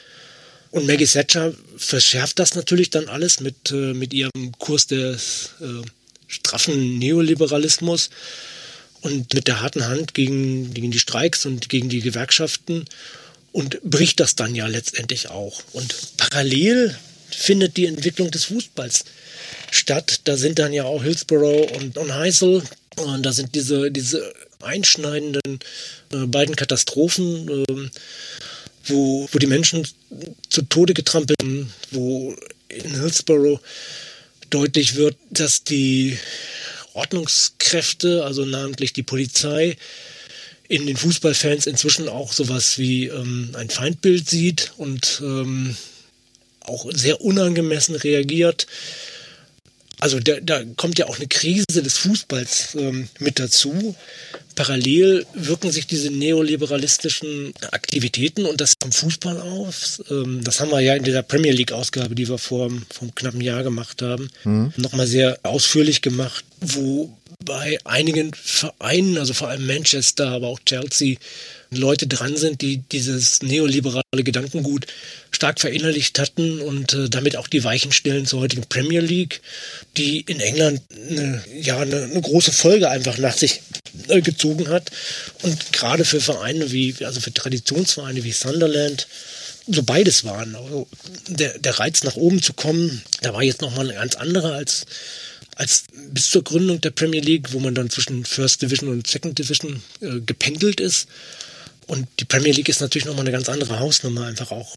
Und 0.70 0.86
Maggie 0.86 1.07
Thatcher 1.07 1.55
verschärft 1.77 2.39
das 2.39 2.55
natürlich 2.55 2.90
dann 2.90 3.09
alles 3.09 3.40
mit, 3.40 3.73
äh, 3.73 3.94
mit 3.94 4.15
ihrem 4.15 4.53
Kurs 4.59 4.86
des 4.86 5.51
äh, 5.61 5.85
straffen 6.28 7.01
Neoliberalismus 7.01 8.11
und 9.01 9.35
mit 9.35 9.48
der 9.48 9.61
harten 9.61 9.86
Hand 9.86 10.15
gegen, 10.15 10.73
gegen 10.73 10.93
die 10.93 11.01
Streiks 11.01 11.47
und 11.47 11.69
gegen 11.69 11.89
die 11.89 12.01
Gewerkschaften 12.01 12.85
und 13.51 13.82
bricht 13.82 14.20
das 14.20 14.36
dann 14.36 14.55
ja 14.55 14.69
letztendlich 14.69 15.31
auch. 15.31 15.65
Und 15.73 15.97
parallel 16.16 16.97
findet 17.31 17.77
die 17.77 17.86
Entwicklung 17.86 18.31
des 18.31 18.44
Fußballs 18.47 19.05
statt. 19.70 20.20
Da 20.24 20.36
sind 20.36 20.59
dann 20.59 20.73
ja 20.73 20.85
auch 20.85 21.03
Hillsborough 21.03 21.70
und, 21.77 21.98
und 21.98 22.15
Heysel 22.15 22.62
und 22.97 23.23
da 23.24 23.32
sind 23.32 23.55
diese, 23.55 23.90
diese 23.90 24.32
einschneidenden 24.61 25.61
äh, 26.12 26.27
beiden 26.27 26.57
Katastrophen, 26.57 27.48
äh, 27.48 27.90
wo, 28.86 29.28
wo 29.31 29.39
die 29.39 29.47
Menschen 29.47 29.86
zu 30.48 30.62
Tode 30.62 30.94
getrampelt 30.94 31.36
haben, 31.43 31.73
wo 31.90 32.35
in 32.69 32.94
Hillsborough 32.94 33.61
deutlich 34.51 34.94
wird, 34.94 35.16
dass 35.31 35.65
die 35.65 36.19
Ordnungskräfte, 36.94 38.24
also 38.24 38.44
namentlich 38.44 38.93
die 38.93 39.03
Polizei, 39.03 39.77
in 40.69 40.86
den 40.86 40.97
Fußballfans 40.97 41.66
inzwischen 41.66 42.09
auch 42.09 42.32
sowas 42.32 42.78
wie 42.78 43.07
ähm, 43.07 43.51
ein 43.55 43.70
Feindbild 43.70 44.28
sieht 44.28 44.73
und 44.78 45.20
ähm, 45.23 45.77
auch 46.68 46.90
sehr 46.93 47.20
unangemessen 47.20 47.94
reagiert. 47.94 48.66
Also 49.98 50.20
da, 50.20 50.34
da 50.43 50.62
kommt 50.76 50.98
ja 50.98 51.06
auch 51.06 51.16
eine 51.16 51.26
Krise 51.26 51.64
des 51.82 51.97
Fußballs 51.98 52.74
ähm, 52.74 53.09
mit 53.18 53.38
dazu. 53.38 53.97
Parallel 54.55 55.24
wirken 55.32 55.70
sich 55.70 55.86
diese 55.86 56.10
neoliberalistischen 56.10 57.55
Aktivitäten 57.72 58.44
und 58.44 58.60
das 58.60 58.74
vom 58.80 58.93
Fußball 58.93 59.40
aus. 59.40 60.02
Ähm, 60.10 60.44
das 60.44 60.60
haben 60.60 60.70
wir 60.70 60.80
ja 60.80 60.97
in 60.97 61.02
dieser 61.02 61.22
Premier 61.22 61.52
League-Ausgabe, 61.52 62.14
die 62.14 62.28
wir 62.28 62.36
vor, 62.36 62.68
vor 62.68 63.02
einem 63.02 63.14
knappen 63.14 63.40
Jahr 63.40 63.62
gemacht 63.62 64.02
haben, 64.02 64.28
mhm. 64.44 64.72
nochmal 64.76 65.06
sehr 65.06 65.38
ausführlich 65.44 66.02
gemacht, 66.02 66.44
wo 66.60 67.16
bei 67.44 67.78
einigen 67.84 68.32
Vereinen, 68.34 69.16
also 69.16 69.32
vor 69.32 69.48
allem 69.48 69.66
Manchester, 69.66 70.28
aber 70.28 70.48
auch 70.48 70.60
Chelsea, 70.66 71.16
Leute 71.70 72.06
dran 72.06 72.36
sind, 72.36 72.62
die 72.62 72.78
dieses 72.78 73.43
neoliberale 73.43 74.02
Gedankengut 74.12 74.86
stark 75.30 75.60
verinnerlicht 75.60 76.18
hatten 76.18 76.60
und 76.60 76.94
äh, 76.94 77.09
damit 77.09 77.36
auch 77.36 77.48
die 77.48 77.64
Weichen 77.64 77.93
stellen 77.93 78.26
zur 78.26 78.40
heutigen 78.40 78.64
Premier 78.68 79.01
League, 79.01 79.40
die 79.97 80.20
in 80.20 80.40
England 80.40 80.80
eine, 81.10 81.43
ja, 81.60 81.78
eine, 81.78 82.05
eine 82.05 82.20
große 82.20 82.52
Folge 82.52 82.88
einfach 82.88 83.18
nach 83.18 83.36
sich 83.36 83.60
äh, 84.09 84.20
gezogen 84.20 84.68
hat. 84.68 84.90
Und 85.43 85.72
gerade 85.72 86.05
für 86.05 86.20
Vereine 86.20 86.72
wie, 86.72 86.94
also 87.05 87.20
für 87.20 87.34
Traditionsvereine 87.34 88.24
wie 88.24 88.32
Sunderland, 88.32 89.09
so 89.68 89.82
beides 89.82 90.24
waren. 90.24 90.55
Also 90.55 90.86
der, 91.28 91.59
der 91.59 91.78
Reiz 91.78 92.05
nach 92.05 92.16
oben 92.16 92.40
zu 92.40 92.52
kommen, 92.52 93.02
da 93.22 93.34
war 93.34 93.43
jetzt 93.43 93.60
nochmal 93.60 93.90
ein 93.90 93.97
ganz 93.97 94.14
anderer 94.14 94.52
als 94.52 94.86
als 95.56 95.84
bis 96.12 96.30
zur 96.30 96.44
Gründung 96.44 96.82
der 96.82 96.90
Premier 96.90 97.22
League, 97.22 97.52
wo 97.52 97.59
man 97.60 97.74
dann 97.74 97.88
zwischen 97.88 98.24
First 98.26 98.60
Division 98.60 98.90
und 98.90 99.06
Second 99.06 99.38
Division 99.38 99.82
äh, 100.01 100.20
gependelt 100.20 100.80
ist. 100.80 101.09
Und 101.86 102.08
die 102.18 102.24
Premier 102.24 102.52
League 102.52 102.68
ist 102.68 102.80
natürlich 102.80 103.06
nochmal 103.06 103.22
eine 103.24 103.32
ganz 103.32 103.48
andere 103.48 103.78
Hausnummer, 103.78 104.26
einfach 104.26 104.50
auch 104.50 104.76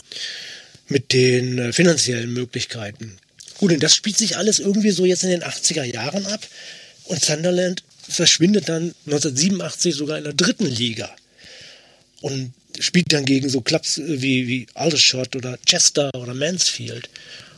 mit 0.88 1.14
den 1.14 1.58
äh, 1.58 1.74
finanziellen 1.74 2.32
Möglichkeiten. 2.34 3.18
Gut, 3.58 3.72
und 3.72 3.84
das 3.84 3.96
spielt 3.96 4.18
sich 4.18 4.38
alles 4.38 4.60
irgendwie 4.60 4.92
so 4.92 5.06
jetzt 5.06 5.24
in 5.24 5.30
den 5.30 5.44
80er 5.44 5.84
Jahren 5.84 6.26
ab. 6.28 6.46
Und 7.06 7.24
Sunderland 7.24 7.84
verschwindet 8.08 8.70
dann 8.70 8.94
1987 9.06 9.96
sogar 9.96 10.18
in 10.18 10.24
der 10.24 10.34
dritten 10.34 10.66
Liga. 10.66 11.10
Und 12.22 12.54
spielt 12.80 13.12
dann 13.12 13.26
gegen 13.26 13.50
so 13.50 13.62
Clubs 13.62 13.98
äh, 13.98 14.22
wie, 14.22 14.48
wie 14.48 14.68
Aldershot 14.76 15.36
oder 15.36 15.58
Chester 15.66 16.12
oder 16.16 16.34
Mansfield. 16.34 17.10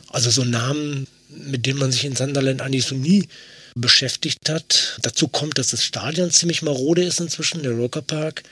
Also 0.08 0.30
so 0.30 0.44
Namen, 0.44 1.06
mit 1.28 1.66
denen 1.66 1.78
man 1.78 1.92
sich 1.92 2.04
in 2.04 2.16
Sunderland 2.16 2.60
eigentlich 2.60 2.86
so 2.86 2.94
nie 2.94 3.28
beschäftigt 3.74 4.48
hat. 4.48 4.98
Dazu 5.02 5.28
kommt, 5.28 5.58
dass 5.58 5.68
das 5.68 5.84
Stadion 5.84 6.30
ziemlich 6.30 6.62
marode 6.62 7.02
ist 7.02 7.20
inzwischen, 7.20 7.62
der 7.62 7.72
Roker 7.72 8.02
Park. 8.02 8.42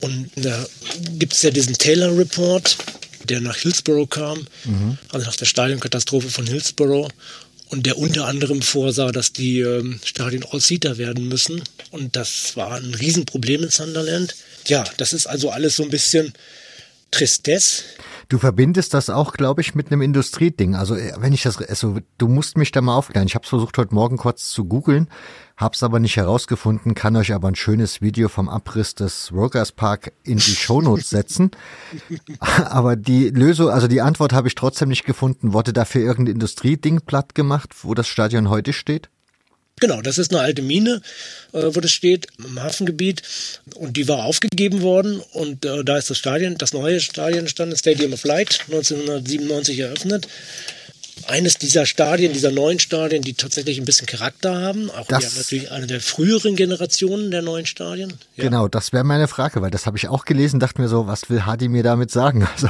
Und 0.00 0.30
da 0.36 0.66
gibt 1.18 1.32
es 1.32 1.42
ja 1.42 1.50
diesen 1.50 1.74
Taylor 1.74 2.16
Report, 2.16 2.76
der 3.24 3.40
nach 3.40 3.56
Hillsborough 3.56 4.08
kam, 4.08 4.46
mhm. 4.64 4.98
also 5.10 5.26
nach 5.26 5.36
der 5.36 5.46
Stadionkatastrophe 5.46 6.28
von 6.30 6.46
Hillsborough. 6.46 7.08
Und 7.68 7.84
der 7.84 7.98
unter 7.98 8.26
anderem 8.26 8.62
vorsah, 8.62 9.10
dass 9.10 9.32
die 9.32 9.58
ähm, 9.58 9.98
Stadien 10.04 10.44
All-Seater 10.48 10.98
werden 10.98 11.26
müssen. 11.26 11.62
Und 11.90 12.14
das 12.14 12.56
war 12.56 12.76
ein 12.76 12.94
Riesenproblem 12.94 13.64
in 13.64 13.70
Sunderland. 13.70 14.36
Ja, 14.68 14.84
das 14.98 15.12
ist 15.12 15.26
also 15.26 15.50
alles 15.50 15.74
so 15.74 15.82
ein 15.82 15.90
bisschen 15.90 16.32
Tristesse. 17.10 17.82
Du 18.28 18.38
verbindest 18.38 18.94
das 18.94 19.10
auch, 19.10 19.32
glaube 19.32 19.60
ich, 19.60 19.74
mit 19.74 19.90
einem 19.90 20.02
Industrieding. 20.02 20.74
Also 20.74 20.96
äh, 20.96 21.12
wenn 21.18 21.32
ich 21.32 21.42
das, 21.42 21.58
also 21.58 21.98
du 22.18 22.28
musst 22.28 22.56
mich 22.56 22.72
da 22.72 22.80
mal 22.80 22.96
aufklären. 22.96 23.26
Ich 23.26 23.34
habe 23.34 23.46
versucht 23.46 23.78
heute 23.78 23.94
Morgen 23.94 24.16
kurz 24.16 24.50
zu 24.50 24.64
googeln, 24.64 25.08
hab's 25.56 25.82
aber 25.82 26.00
nicht 26.00 26.16
herausgefunden, 26.16 26.94
kann 26.94 27.16
euch 27.16 27.32
aber 27.32 27.48
ein 27.48 27.54
schönes 27.54 28.02
Video 28.02 28.28
vom 28.28 28.48
Abriss 28.48 28.94
des 28.94 29.32
Rogers 29.32 29.72
Park 29.72 30.12
in 30.24 30.36
die 30.36 30.54
Shownotes 30.54 31.10
setzen. 31.10 31.50
aber 32.40 32.96
die 32.96 33.30
Lösung, 33.30 33.70
also 33.70 33.88
die 33.88 34.02
Antwort 34.02 34.32
habe 34.32 34.48
ich 34.48 34.54
trotzdem 34.54 34.88
nicht 34.88 35.04
gefunden. 35.04 35.52
Wurde 35.52 35.72
dafür 35.72 36.02
irgendein 36.02 36.34
Industrieding 36.34 37.00
platt 37.00 37.34
gemacht, 37.34 37.70
wo 37.82 37.94
das 37.94 38.06
Stadion 38.06 38.50
heute 38.50 38.72
steht? 38.72 39.08
Genau, 39.78 40.00
das 40.00 40.16
ist 40.16 40.32
eine 40.32 40.40
alte 40.40 40.62
Mine, 40.62 41.02
äh, 41.52 41.64
wo 41.64 41.80
das 41.80 41.90
steht, 41.90 42.28
im 42.38 42.62
Hafengebiet. 42.62 43.22
Und 43.74 43.98
die 43.98 44.08
war 44.08 44.24
aufgegeben 44.24 44.80
worden. 44.80 45.20
Und 45.32 45.66
äh, 45.66 45.84
da 45.84 45.98
ist 45.98 46.08
das 46.08 46.16
Stadion, 46.16 46.56
das 46.56 46.72
neue 46.72 46.98
Stadion 47.00 47.40
entstanden, 47.40 47.76
Stadium 47.76 48.14
of 48.14 48.24
Light, 48.24 48.60
1997 48.68 49.78
eröffnet. 49.78 50.28
Eines 51.26 51.58
dieser 51.58 51.86
Stadien, 51.86 52.32
dieser 52.32 52.52
neuen 52.52 52.78
Stadien, 52.78 53.22
die 53.22 53.34
tatsächlich 53.34 53.78
ein 53.78 53.84
bisschen 53.84 54.06
Charakter 54.06 54.54
haben. 54.54 54.90
Auch 54.90 55.08
das, 55.08 55.22
ja, 55.22 55.30
natürlich 55.38 55.70
eine 55.72 55.86
der 55.86 56.00
früheren 56.00 56.56
Generationen 56.56 57.30
der 57.30 57.42
neuen 57.42 57.66
Stadien. 57.66 58.12
Ja. 58.36 58.44
Genau, 58.44 58.68
das 58.68 58.92
wäre 58.92 59.02
meine 59.02 59.26
Frage, 59.26 59.62
weil 59.62 59.70
das 59.70 59.86
habe 59.86 59.96
ich 59.96 60.08
auch 60.08 60.24
gelesen, 60.24 60.60
dachte 60.60 60.80
mir 60.80 60.88
so, 60.88 61.06
was 61.06 61.28
will 61.30 61.44
Hadi 61.46 61.68
mir 61.68 61.82
damit 61.82 62.10
sagen? 62.10 62.46
Also 62.56 62.68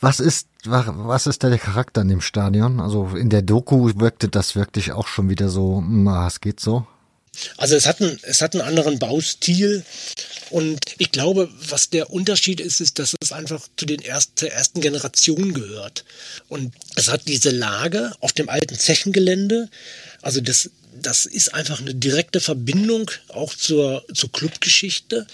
was 0.00 0.20
ist, 0.20 0.48
was 0.64 1.26
ist 1.26 1.42
der 1.42 1.58
Charakter 1.58 2.02
in 2.02 2.08
dem 2.08 2.20
Stadion? 2.20 2.78
Also 2.78 3.08
in 3.16 3.30
der 3.30 3.42
Doku 3.42 3.90
wirkte 3.96 4.28
das 4.28 4.54
wirklich 4.54 4.92
auch 4.92 5.08
schon 5.08 5.28
wieder 5.28 5.48
so, 5.48 5.82
na, 5.84 6.26
es 6.28 6.40
geht 6.40 6.60
so. 6.60 6.86
Also 7.56 7.76
es 7.76 7.86
hat, 7.86 8.00
einen, 8.00 8.18
es 8.22 8.42
hat 8.42 8.54
einen 8.54 8.66
anderen 8.66 8.98
Baustil 8.98 9.84
und 10.50 10.80
ich 10.98 11.12
glaube, 11.12 11.48
was 11.68 11.90
der 11.90 12.10
Unterschied 12.10 12.60
ist, 12.60 12.80
ist, 12.80 12.98
dass 12.98 13.14
es 13.20 13.32
einfach 13.32 13.66
zu 13.76 13.86
den 13.86 14.00
ersten, 14.00 14.36
zur 14.36 14.50
ersten 14.50 14.80
Generation 14.80 15.54
gehört. 15.54 16.04
Und 16.48 16.74
es 16.96 17.08
hat 17.08 17.22
diese 17.26 17.50
Lage 17.50 18.12
auf 18.20 18.32
dem 18.32 18.48
alten 18.48 18.78
Zechengelände. 18.78 19.68
Also 20.22 20.40
das, 20.40 20.70
das 21.00 21.26
ist 21.26 21.54
einfach 21.54 21.80
eine 21.80 21.94
direkte 21.94 22.40
Verbindung 22.40 23.10
auch 23.28 23.54
zur, 23.54 24.04
zur 24.14 24.32
Clubgeschichte. 24.32 25.26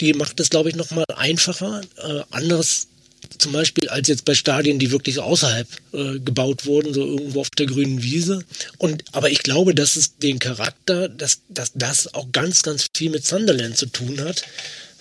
Die 0.00 0.14
macht 0.14 0.40
es, 0.40 0.50
glaube 0.50 0.70
ich, 0.70 0.76
nochmal 0.76 1.04
einfacher. 1.14 1.82
Äh, 1.98 2.22
anderes 2.30 2.88
zum 3.38 3.52
Beispiel 3.52 3.88
als 3.88 4.08
jetzt 4.08 4.24
bei 4.24 4.34
Stadien, 4.34 4.78
die 4.78 4.90
wirklich 4.90 5.18
außerhalb 5.18 5.66
äh, 5.92 6.18
gebaut 6.18 6.66
wurden, 6.66 6.94
so 6.94 7.04
irgendwo 7.04 7.40
auf 7.40 7.50
der 7.50 7.66
grünen 7.66 8.02
Wiese. 8.02 8.44
Und 8.78 9.04
aber 9.12 9.30
ich 9.30 9.42
glaube, 9.42 9.74
dass 9.74 9.96
es 9.96 10.16
den 10.16 10.38
Charakter, 10.38 11.08
dass, 11.08 11.40
dass 11.48 11.72
das 11.74 12.14
auch 12.14 12.30
ganz, 12.32 12.62
ganz 12.62 12.86
viel 12.96 13.10
mit 13.10 13.26
Sunderland 13.26 13.76
zu 13.76 13.86
tun 13.86 14.20
hat. 14.20 14.42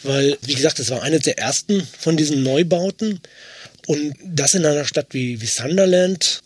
Weil, 0.03 0.37
wie 0.41 0.55
gesagt, 0.55 0.79
es 0.79 0.89
war 0.89 1.03
eine 1.03 1.19
der 1.19 1.37
ersten 1.37 1.87
von 1.99 2.17
diesen 2.17 2.43
Neubauten. 2.43 3.19
Und 3.87 4.15
das 4.23 4.53
in 4.53 4.65
einer 4.65 4.85
Stadt 4.85 5.07
wie, 5.11 5.41
wie 5.41 5.47
Sunderland, 5.47 6.41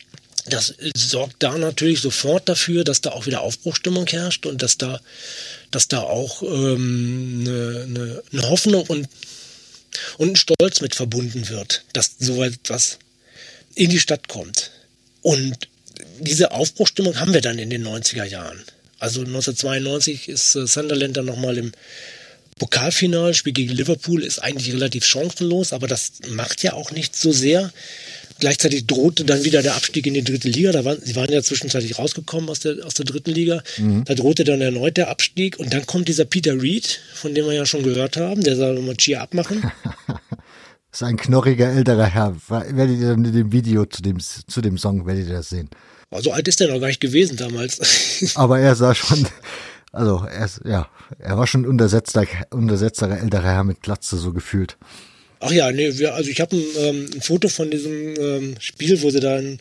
das 0.47 0.73
sorgt 0.95 1.37
da 1.39 1.57
natürlich 1.57 2.01
sofort 2.01 2.47
dafür, 2.47 2.83
dass 2.83 3.01
da 3.01 3.11
auch 3.11 3.25
wieder 3.25 3.41
Aufbruchstimmung 3.41 4.07
herrscht 4.07 4.45
und 4.45 4.61
dass 4.61 4.77
da, 4.77 4.99
dass 5.71 5.87
da 5.87 6.01
auch 6.01 6.43
ähm, 6.43 7.39
eine, 7.41 7.83
eine, 7.83 8.23
eine 8.31 8.49
Hoffnung 8.49 8.85
und 8.87 9.07
und 10.17 10.31
ein 10.31 10.35
Stolz 10.35 10.81
mit 10.81 10.95
verbunden 10.95 11.49
wird, 11.49 11.83
dass 11.93 12.15
so 12.19 12.43
etwas 12.43 12.99
in 13.75 13.89
die 13.89 13.99
Stadt 13.99 14.27
kommt. 14.27 14.71
Und 15.21 15.67
diese 16.19 16.51
Aufbruchstimmung 16.51 17.19
haben 17.19 17.33
wir 17.33 17.41
dann 17.41 17.59
in 17.59 17.69
den 17.69 17.85
90er 17.85 18.25
Jahren. 18.25 18.63
Also 18.99 19.21
1992 19.21 20.29
ist 20.29 20.55
äh, 20.55 20.67
Sunderland 20.67 21.17
dann 21.17 21.25
nochmal 21.25 21.57
im 21.57 21.71
Pokalfinalspiel 22.57 23.51
gegen 23.51 23.73
Liverpool, 23.73 24.23
ist 24.23 24.39
eigentlich 24.39 24.73
relativ 24.73 25.05
chancenlos, 25.05 25.73
aber 25.73 25.87
das 25.87 26.13
macht 26.29 26.63
ja 26.63 26.73
auch 26.73 26.91
nicht 26.91 27.15
so 27.15 27.33
sehr. 27.33 27.73
Gleichzeitig 28.39 28.85
drohte 28.85 29.23
dann 29.23 29.43
wieder 29.43 29.61
der 29.61 29.75
Abstieg 29.75 30.05
in 30.07 30.13
die 30.13 30.23
dritte 30.23 30.49
Liga. 30.49 30.71
Da 30.71 30.83
waren, 30.83 30.97
sie 31.01 31.15
waren 31.15 31.31
ja 31.31 31.41
zwischenzeitlich 31.41 31.97
rausgekommen 31.97 32.49
aus 32.49 32.59
der, 32.59 32.85
aus 32.85 32.93
der 32.93 33.05
dritten 33.05 33.31
Liga. 33.31 33.63
Mhm. 33.77 34.03
Da 34.03 34.13
drohte 34.13 34.43
dann 34.43 34.59
erneut 34.61 34.97
der 34.97 35.09
Abstieg. 35.09 35.57
Und 35.57 35.73
dann 35.73 35.85
kommt 35.85 36.07
dieser 36.07 36.25
Peter 36.25 36.61
Reed, 36.61 36.99
von 37.13 37.33
dem 37.33 37.45
wir 37.45 37.53
ja 37.53 37.65
schon 37.65 37.83
gehört 37.83 38.17
haben, 38.17 38.43
der 38.43 38.55
soll 38.57 38.79
mal 38.81 38.95
Cheer 38.97 39.21
abmachen. 39.21 39.61
das 40.07 40.19
ist 40.91 41.03
ein 41.03 41.15
knorriger 41.15 41.71
älterer 41.71 42.07
Herr. 42.07 42.35
Werdet 42.49 42.99
ihr 42.99 43.09
dann 43.09 43.23
in 43.23 43.33
dem 43.33 43.51
Video 43.51 43.85
zu 43.85 44.01
dem, 44.01 44.19
zu 44.19 44.61
dem 44.61 44.77
Song, 44.77 45.05
werdet 45.05 45.27
ihr 45.27 45.35
das 45.35 45.49
sehen. 45.49 45.69
Oh, 46.11 46.19
so 46.19 46.31
alt 46.31 46.47
ist 46.47 46.59
der 46.59 46.67
noch 46.67 46.79
gar 46.79 46.87
nicht 46.87 47.01
gewesen 47.01 47.37
damals. 47.37 48.33
Aber 48.35 48.59
er 48.59 48.75
sah 48.75 48.93
schon, 48.93 49.27
also 49.91 50.25
er, 50.29 50.49
ja, 50.65 50.89
er 51.19 51.37
war 51.37 51.47
schon 51.47 51.65
untersetzter, 51.65 52.25
untersetzterer 52.51 53.19
älterer 53.19 53.51
Herr 53.53 53.63
mit 53.63 53.81
Glatze 53.81 54.17
so 54.17 54.33
gefühlt. 54.33 54.77
Ach 55.45 55.51
ja, 55.51 55.71
nee, 55.71 55.97
wir, 55.99 56.15
also 56.15 56.29
ich 56.29 56.41
habe 56.41 56.55
ein, 56.55 56.63
ähm, 56.79 57.09
ein, 57.13 57.21
Foto 57.21 57.49
von 57.49 57.69
diesem 57.69 58.15
ähm, 58.19 58.55
Spiel, 58.59 58.99
wo 59.03 59.11
sie 59.11 59.19
da 59.19 59.37
in, 59.37 59.59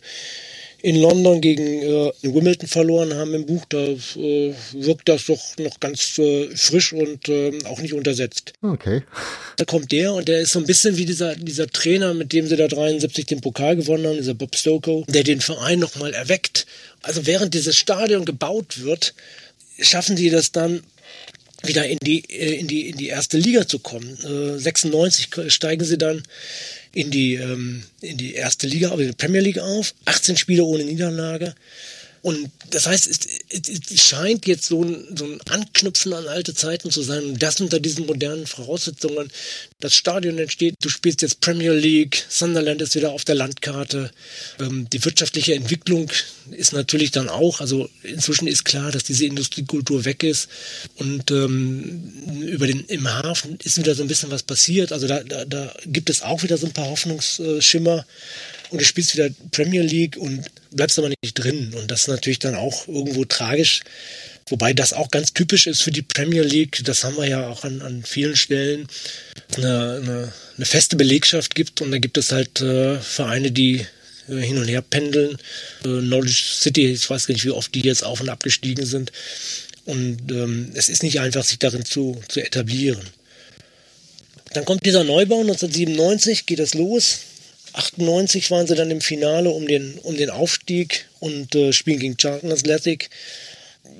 in 0.81 0.95
London 0.95 1.41
gegen 1.41 1.83
äh, 1.83 2.11
Wimbledon 2.23 2.67
verloren 2.67 3.13
haben 3.13 3.35
im 3.35 3.45
Buch. 3.45 3.65
Da 3.69 3.77
äh, 3.77 4.53
wirkt 4.73 5.07
das 5.09 5.27
doch 5.27 5.39
noch 5.57 5.79
ganz 5.79 6.17
äh, 6.17 6.49
frisch 6.55 6.91
und 6.91 7.29
ähm, 7.29 7.59
auch 7.65 7.79
nicht 7.81 7.93
untersetzt. 7.93 8.53
Okay. 8.63 9.03
Da 9.57 9.65
kommt 9.65 9.91
der 9.91 10.13
und 10.13 10.27
der 10.27 10.39
ist 10.39 10.53
so 10.53 10.59
ein 10.59 10.65
bisschen 10.65 10.97
wie 10.97 11.05
dieser, 11.05 11.35
dieser 11.35 11.67
Trainer, 11.67 12.15
mit 12.15 12.33
dem 12.33 12.47
sie 12.47 12.55
da 12.55 12.67
73 12.67 13.27
den 13.27 13.41
Pokal 13.41 13.75
gewonnen 13.75 14.07
haben, 14.07 14.17
dieser 14.17 14.33
Bob 14.33 14.55
Stokoe, 14.55 15.05
der 15.07 15.23
den 15.23 15.39
Verein 15.39 15.77
nochmal 15.77 16.13
erweckt. 16.15 16.65
Also 17.03 17.27
während 17.27 17.53
dieses 17.53 17.77
Stadion 17.77 18.25
gebaut 18.25 18.81
wird, 18.81 19.13
schaffen 19.79 20.17
sie 20.17 20.31
das 20.31 20.51
dann 20.51 20.81
wieder 21.67 21.85
in 21.87 21.97
die, 22.01 22.23
äh, 22.29 22.59
in 22.59 22.67
die, 22.67 22.89
in 22.89 22.97
die 22.97 23.07
erste 23.07 23.37
Liga 23.37 23.67
zu 23.67 23.79
kommen. 23.79 24.17
96 24.57 25.37
äh, 25.37 25.49
steigen 25.49 25.85
sie 25.85 25.97
dann 25.97 26.23
in 26.93 27.11
die, 27.11 27.35
ähm, 27.35 27.83
in 28.01 28.17
die 28.17 28.33
erste 28.33 28.67
Liga, 28.67 28.91
in 28.93 29.07
die 29.07 29.11
Premier 29.11 29.41
League 29.41 29.59
auf. 29.59 29.93
18 30.05 30.37
Spiele 30.37 30.63
ohne 30.63 30.83
Niederlage. 30.83 31.55
Und 32.25 32.49
das 32.71 32.87
heißt, 32.87 33.05
es, 33.05 33.19
es, 33.51 34.01
scheint 34.01 34.47
jetzt 34.47 34.65
so 34.65 34.83
ein, 34.83 35.15
so 35.15 35.25
ein 35.25 35.39
Anknüpfen 35.47 36.11
an 36.11 36.27
alte 36.27 36.55
Zeiten 36.55 36.89
zu 36.89 37.03
sein. 37.03 37.23
Und 37.23 37.43
das 37.43 37.61
unter 37.61 37.79
diesen 37.79 38.07
modernen 38.07 38.47
Voraussetzungen. 38.47 39.29
Das 39.79 39.93
Stadion 39.93 40.39
entsteht, 40.39 40.73
du 40.81 40.89
spielst 40.89 41.21
jetzt 41.21 41.39
Premier 41.39 41.73
League, 41.73 42.25
Sunderland 42.27 42.81
ist 42.81 42.95
wieder 42.95 43.11
auf 43.11 43.25
der 43.25 43.35
Landkarte. 43.35 44.09
Ähm, 44.59 44.87
die 44.91 45.05
wirtschaftliche 45.05 45.53
Entwicklung 45.53 46.09
ist 46.49 46.73
natürlich 46.73 47.11
dann 47.11 47.29
auch, 47.29 47.61
also 47.61 47.91
inzwischen 48.01 48.47
ist 48.47 48.65
klar, 48.65 48.91
dass 48.91 49.03
diese 49.03 49.27
Industriekultur 49.27 50.03
weg 50.03 50.23
ist. 50.23 50.49
Und 50.95 51.29
ähm, 51.29 52.41
über 52.41 52.65
den, 52.65 52.85
im 52.85 53.07
Hafen 53.07 53.59
ist 53.63 53.77
wieder 53.77 53.93
so 53.93 54.01
ein 54.01 54.07
bisschen 54.07 54.31
was 54.31 54.41
passiert. 54.41 54.91
Also 54.91 55.05
da, 55.05 55.23
da, 55.23 55.45
da 55.45 55.71
gibt 55.85 56.09
es 56.09 56.23
auch 56.23 56.41
wieder 56.41 56.57
so 56.57 56.65
ein 56.65 56.73
paar 56.73 56.89
Hoffnungsschimmer 56.89 58.03
und 58.69 58.81
du 58.81 58.85
spielst 58.85 59.15
wieder 59.15 59.29
Premier 59.51 59.81
League 59.81 60.17
und 60.17 60.45
bleibst 60.71 60.97
aber 60.99 61.09
nicht 61.09 61.33
drin. 61.33 61.73
Und 61.75 61.91
das 61.91 62.01
ist 62.01 62.07
natürlich 62.07 62.39
dann 62.39 62.55
auch 62.55 62.87
irgendwo 62.87 63.25
tragisch. 63.25 63.81
Wobei 64.47 64.73
das 64.73 64.93
auch 64.93 65.09
ganz 65.09 65.33
typisch 65.33 65.65
ist 65.65 65.81
für 65.81 65.91
die 65.91 66.03
Premier 66.03 66.43
League. 66.43 66.81
Das 66.83 67.03
haben 67.03 67.17
wir 67.17 67.27
ja 67.27 67.47
auch 67.47 67.63
an, 67.63 67.81
an 67.81 68.03
vielen 68.03 68.35
Stellen. 68.35 68.87
Eine, 69.57 70.01
eine, 70.03 70.33
eine 70.57 70.65
feste 70.65 70.95
Belegschaft 70.95 71.55
gibt 71.55 71.81
und 71.81 71.91
da 71.91 71.97
gibt 71.97 72.17
es 72.17 72.31
halt 72.31 72.61
äh, 72.61 72.99
Vereine, 72.99 73.51
die 73.51 73.85
äh, 74.27 74.37
hin 74.37 74.57
und 74.57 74.67
her 74.67 74.81
pendeln. 74.81 75.37
Äh, 75.83 75.99
Knowledge 75.99 76.43
City, 76.59 76.91
ich 76.91 77.09
weiß 77.09 77.25
gar 77.25 77.33
nicht, 77.33 77.45
wie 77.45 77.51
oft 77.51 77.73
die 77.73 77.81
jetzt 77.81 78.03
auf 78.03 78.21
und 78.21 78.29
abgestiegen 78.29 78.85
sind. 78.85 79.11
Und 79.85 80.31
ähm, 80.31 80.71
es 80.73 80.89
ist 80.89 81.03
nicht 81.03 81.19
einfach, 81.19 81.43
sich 81.43 81.59
darin 81.59 81.85
zu, 81.85 82.21
zu 82.27 82.39
etablieren. 82.39 83.01
Dann 84.53 84.65
kommt 84.65 84.85
dieser 84.85 85.03
Neubau, 85.03 85.41
1997 85.41 86.45
geht 86.45 86.59
das 86.59 86.73
los. 86.73 87.19
98 87.75 88.51
waren 88.51 88.67
sie 88.67 88.75
dann 88.75 88.91
im 88.91 89.01
Finale 89.01 89.49
um 89.49 89.67
den, 89.67 89.99
um 89.99 90.15
den 90.15 90.29
Aufstieg 90.29 91.05
und 91.19 91.55
äh, 91.55 91.73
spielen 91.73 91.99
gegen 91.99 92.17
Charlton 92.17 92.51
Athletic. 92.51 93.09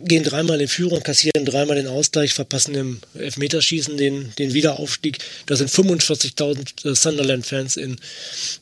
Gehen 0.03 0.23
dreimal 0.23 0.59
in 0.59 0.67
Führung, 0.67 1.03
kassieren 1.03 1.45
dreimal 1.45 1.75
den 1.75 1.87
Ausgleich, 1.87 2.33
verpassen 2.33 2.75
im 2.75 2.99
Elfmeterschießen 3.13 3.97
den, 3.97 4.33
den 4.37 4.53
Wiederaufstieg. 4.53 5.19
Da 5.45 5.55
sind 5.55 5.69
45.000 5.69 6.89
äh, 6.89 6.95
Sunderland-Fans 6.95 7.77
in, 7.77 7.97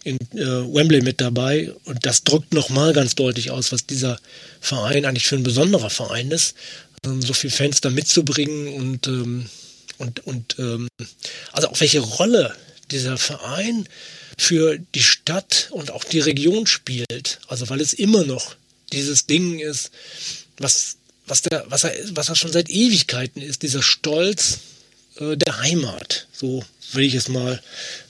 in 0.03 0.17
äh, 0.33 0.45
Wembley 0.73 1.01
mit 1.01 1.21
dabei. 1.21 1.71
Und 1.85 2.05
das 2.05 2.23
drückt 2.23 2.53
nochmal 2.53 2.93
ganz 2.93 3.15
deutlich 3.15 3.51
aus, 3.51 3.71
was 3.71 3.85
dieser 3.85 4.19
Verein 4.59 5.05
eigentlich 5.05 5.27
für 5.27 5.35
ein 5.35 5.43
besonderer 5.43 5.89
Verein 5.89 6.29
ist. 6.31 6.55
Ähm, 7.05 7.21
so 7.21 7.33
viele 7.33 7.53
Fans 7.53 7.81
da 7.81 7.89
mitzubringen 7.89 8.67
und, 8.73 9.07
ähm, 9.07 9.49
und, 9.97 10.25
und 10.27 10.55
ähm, 10.59 10.87
also 11.51 11.69
auch 11.69 11.79
welche 11.79 11.99
Rolle 11.99 12.53
dieser 12.91 13.17
Verein 13.17 13.87
für 14.37 14.79
die 14.95 15.03
Stadt 15.03 15.69
und 15.71 15.91
auch 15.91 16.03
die 16.03 16.19
Region 16.19 16.67
spielt. 16.67 17.39
Also 17.47 17.69
weil 17.69 17.81
es 17.81 17.93
immer 17.93 18.23
noch 18.23 18.55
dieses 18.91 19.25
Ding 19.25 19.59
ist, 19.59 19.91
was, 20.57 20.97
was, 21.25 21.41
der, 21.41 21.65
was, 21.67 21.83
er, 21.83 21.93
was 22.11 22.29
er 22.29 22.35
schon 22.35 22.51
seit 22.51 22.69
Ewigkeiten 22.69 23.41
ist, 23.41 23.61
dieser 23.63 23.81
Stolz 23.81 24.59
äh, 25.19 25.35
der 25.37 25.61
Heimat. 25.61 26.27
So 26.31 26.63
will 26.93 27.05
ich 27.05 27.15
es 27.15 27.27
mal 27.27 27.61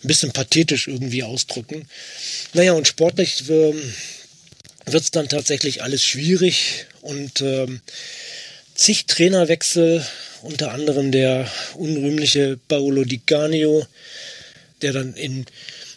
ein 0.03 0.07
bisschen 0.07 0.31
pathetisch 0.31 0.87
irgendwie 0.87 1.23
ausdrücken. 1.23 1.87
Naja, 2.53 2.73
und 2.73 2.87
sportlich 2.87 3.49
ähm, 3.49 3.81
wird 4.85 5.03
es 5.03 5.11
dann 5.11 5.29
tatsächlich 5.29 5.81
alles 5.81 6.03
schwierig 6.03 6.85
und 7.01 7.41
ähm, 7.41 7.81
zig 8.75 9.05
Trainerwechsel, 9.05 10.05
unter 10.41 10.71
anderem 10.71 11.11
der 11.11 11.49
unrühmliche 11.75 12.59
Paolo 12.67 13.05
Di 13.05 13.19
Canio, 13.25 13.85
der 14.81 14.91
dann 14.91 15.13
in 15.13 15.45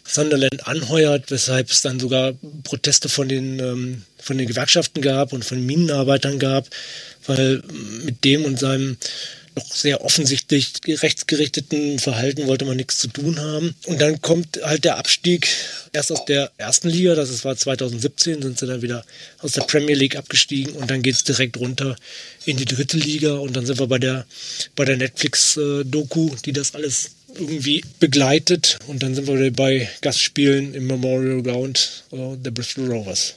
Sunderland 0.07 0.67
anheuert, 0.67 1.29
weshalb 1.29 1.69
es 1.69 1.81
dann 1.81 1.99
sogar 1.99 2.33
Proteste 2.63 3.09
von 3.09 3.27
den, 3.27 3.59
ähm, 3.59 4.03
von 4.17 4.37
den 4.37 4.47
Gewerkschaften 4.47 5.01
gab 5.01 5.33
und 5.33 5.43
von 5.43 5.65
Minenarbeitern 5.65 6.39
gab, 6.39 6.67
weil 7.25 7.61
mit 8.03 8.23
dem 8.23 8.45
und 8.45 8.57
seinem 8.57 8.97
doch 9.57 9.75
sehr 9.75 10.03
offensichtlich 10.05 10.73
rechtsgerichteten 10.87 11.99
Verhalten 11.99 12.47
wollte 12.47 12.65
man 12.65 12.77
nichts 12.77 12.99
zu 12.99 13.07
tun 13.07 13.39
haben. 13.39 13.75
Und 13.85 13.99
dann 13.99 14.21
kommt 14.21 14.59
halt 14.63 14.83
der 14.83 14.97
Abstieg 14.97 15.47
erst 15.93 16.11
aus 16.11 16.25
der 16.25 16.51
ersten 16.57 16.89
Liga, 16.89 17.15
das 17.15 17.43
war 17.43 17.55
2017, 17.55 18.41
sind 18.41 18.59
sie 18.59 18.67
dann 18.67 18.81
wieder 18.81 19.03
aus 19.39 19.53
der 19.53 19.63
Premier 19.63 19.95
League 19.95 20.15
abgestiegen 20.15 20.73
und 20.73 20.91
dann 20.91 21.01
geht 21.01 21.15
es 21.15 21.23
direkt 21.23 21.57
runter 21.57 21.95
in 22.45 22.57
die 22.57 22.65
dritte 22.65 22.97
Liga 22.97 23.33
und 23.33 23.55
dann 23.55 23.65
sind 23.65 23.79
wir 23.79 23.87
bei 23.87 23.97
der, 23.97 24.25
bei 24.75 24.85
der 24.85 24.97
Netflix-Doku, 24.97 26.35
die 26.45 26.53
das 26.53 26.75
alles 26.75 27.11
irgendwie 27.39 27.83
begleitet 27.99 28.79
und 28.87 29.03
dann 29.03 29.15
sind 29.15 29.27
wir 29.27 29.51
bei 29.51 29.89
Gastspielen 30.01 30.73
im 30.73 30.87
Memorial 30.87 31.41
Ground 31.43 32.03
uh, 32.11 32.35
der 32.35 32.51
Bristol 32.51 32.91
Rovers. 32.91 33.35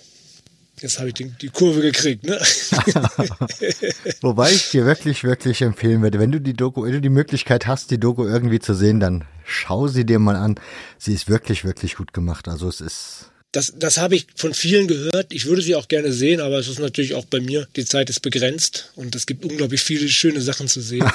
Jetzt 0.81 0.98
habe 0.98 1.09
ich 1.09 1.14
die, 1.14 1.27
die, 1.27 1.51
Kurve 1.51 1.82
gekriegt, 1.82 2.24
ne? 2.24 2.40
Wobei 4.22 4.51
ich 4.51 4.70
dir 4.70 4.86
wirklich, 4.86 5.24
wirklich 5.24 5.60
empfehlen 5.60 6.01
würde, 6.01 6.18
wenn 6.18 6.32
du 6.32 6.40
die 6.40 6.55
Doku, 6.55 6.85
wenn 6.85 6.93
du 6.93 7.02
die 7.02 7.10
Möglichkeit 7.10 7.66
hast, 7.66 7.90
die 7.90 8.01
Doku 8.01 8.24
irgendwie 8.24 8.60
zu 8.60 8.74
sehen, 8.74 8.98
dann 8.98 9.24
schau 9.44 9.89
sie 9.89 10.06
dir 10.06 10.18
mal 10.18 10.36
an. 10.36 10.59
Sie 10.97 11.12
ist 11.12 11.28
wirklich, 11.28 11.64
wirklich 11.66 11.97
gut 11.97 12.14
gemacht. 12.14 12.48
Also 12.48 12.66
es 12.66 12.81
ist 12.81 13.30
das, 13.52 13.72
das 13.77 13.98
habe 13.98 14.14
ich 14.14 14.27
von 14.36 14.55
vielen 14.55 14.86
gehört. 14.86 15.32
Ich 15.32 15.47
würde 15.47 15.62
sie 15.62 15.74
auch 15.74 15.89
gerne 15.89 16.12
sehen, 16.12 16.40
aber 16.40 16.59
es 16.59 16.68
ist 16.68 16.78
natürlich 16.78 17.14
auch 17.14 17.24
bei 17.24 17.40
mir. 17.40 17.66
Die 17.77 17.85
Zeit 17.85 18.09
ist 18.09 18.20
begrenzt 18.20 18.93
und 18.94 19.14
es 19.16 19.27
gibt 19.27 19.44
unglaublich 19.44 19.81
viele 19.81 20.09
schöne 20.09 20.40
Sachen 20.40 20.68
zu 20.68 20.81
sehen. 20.81 21.10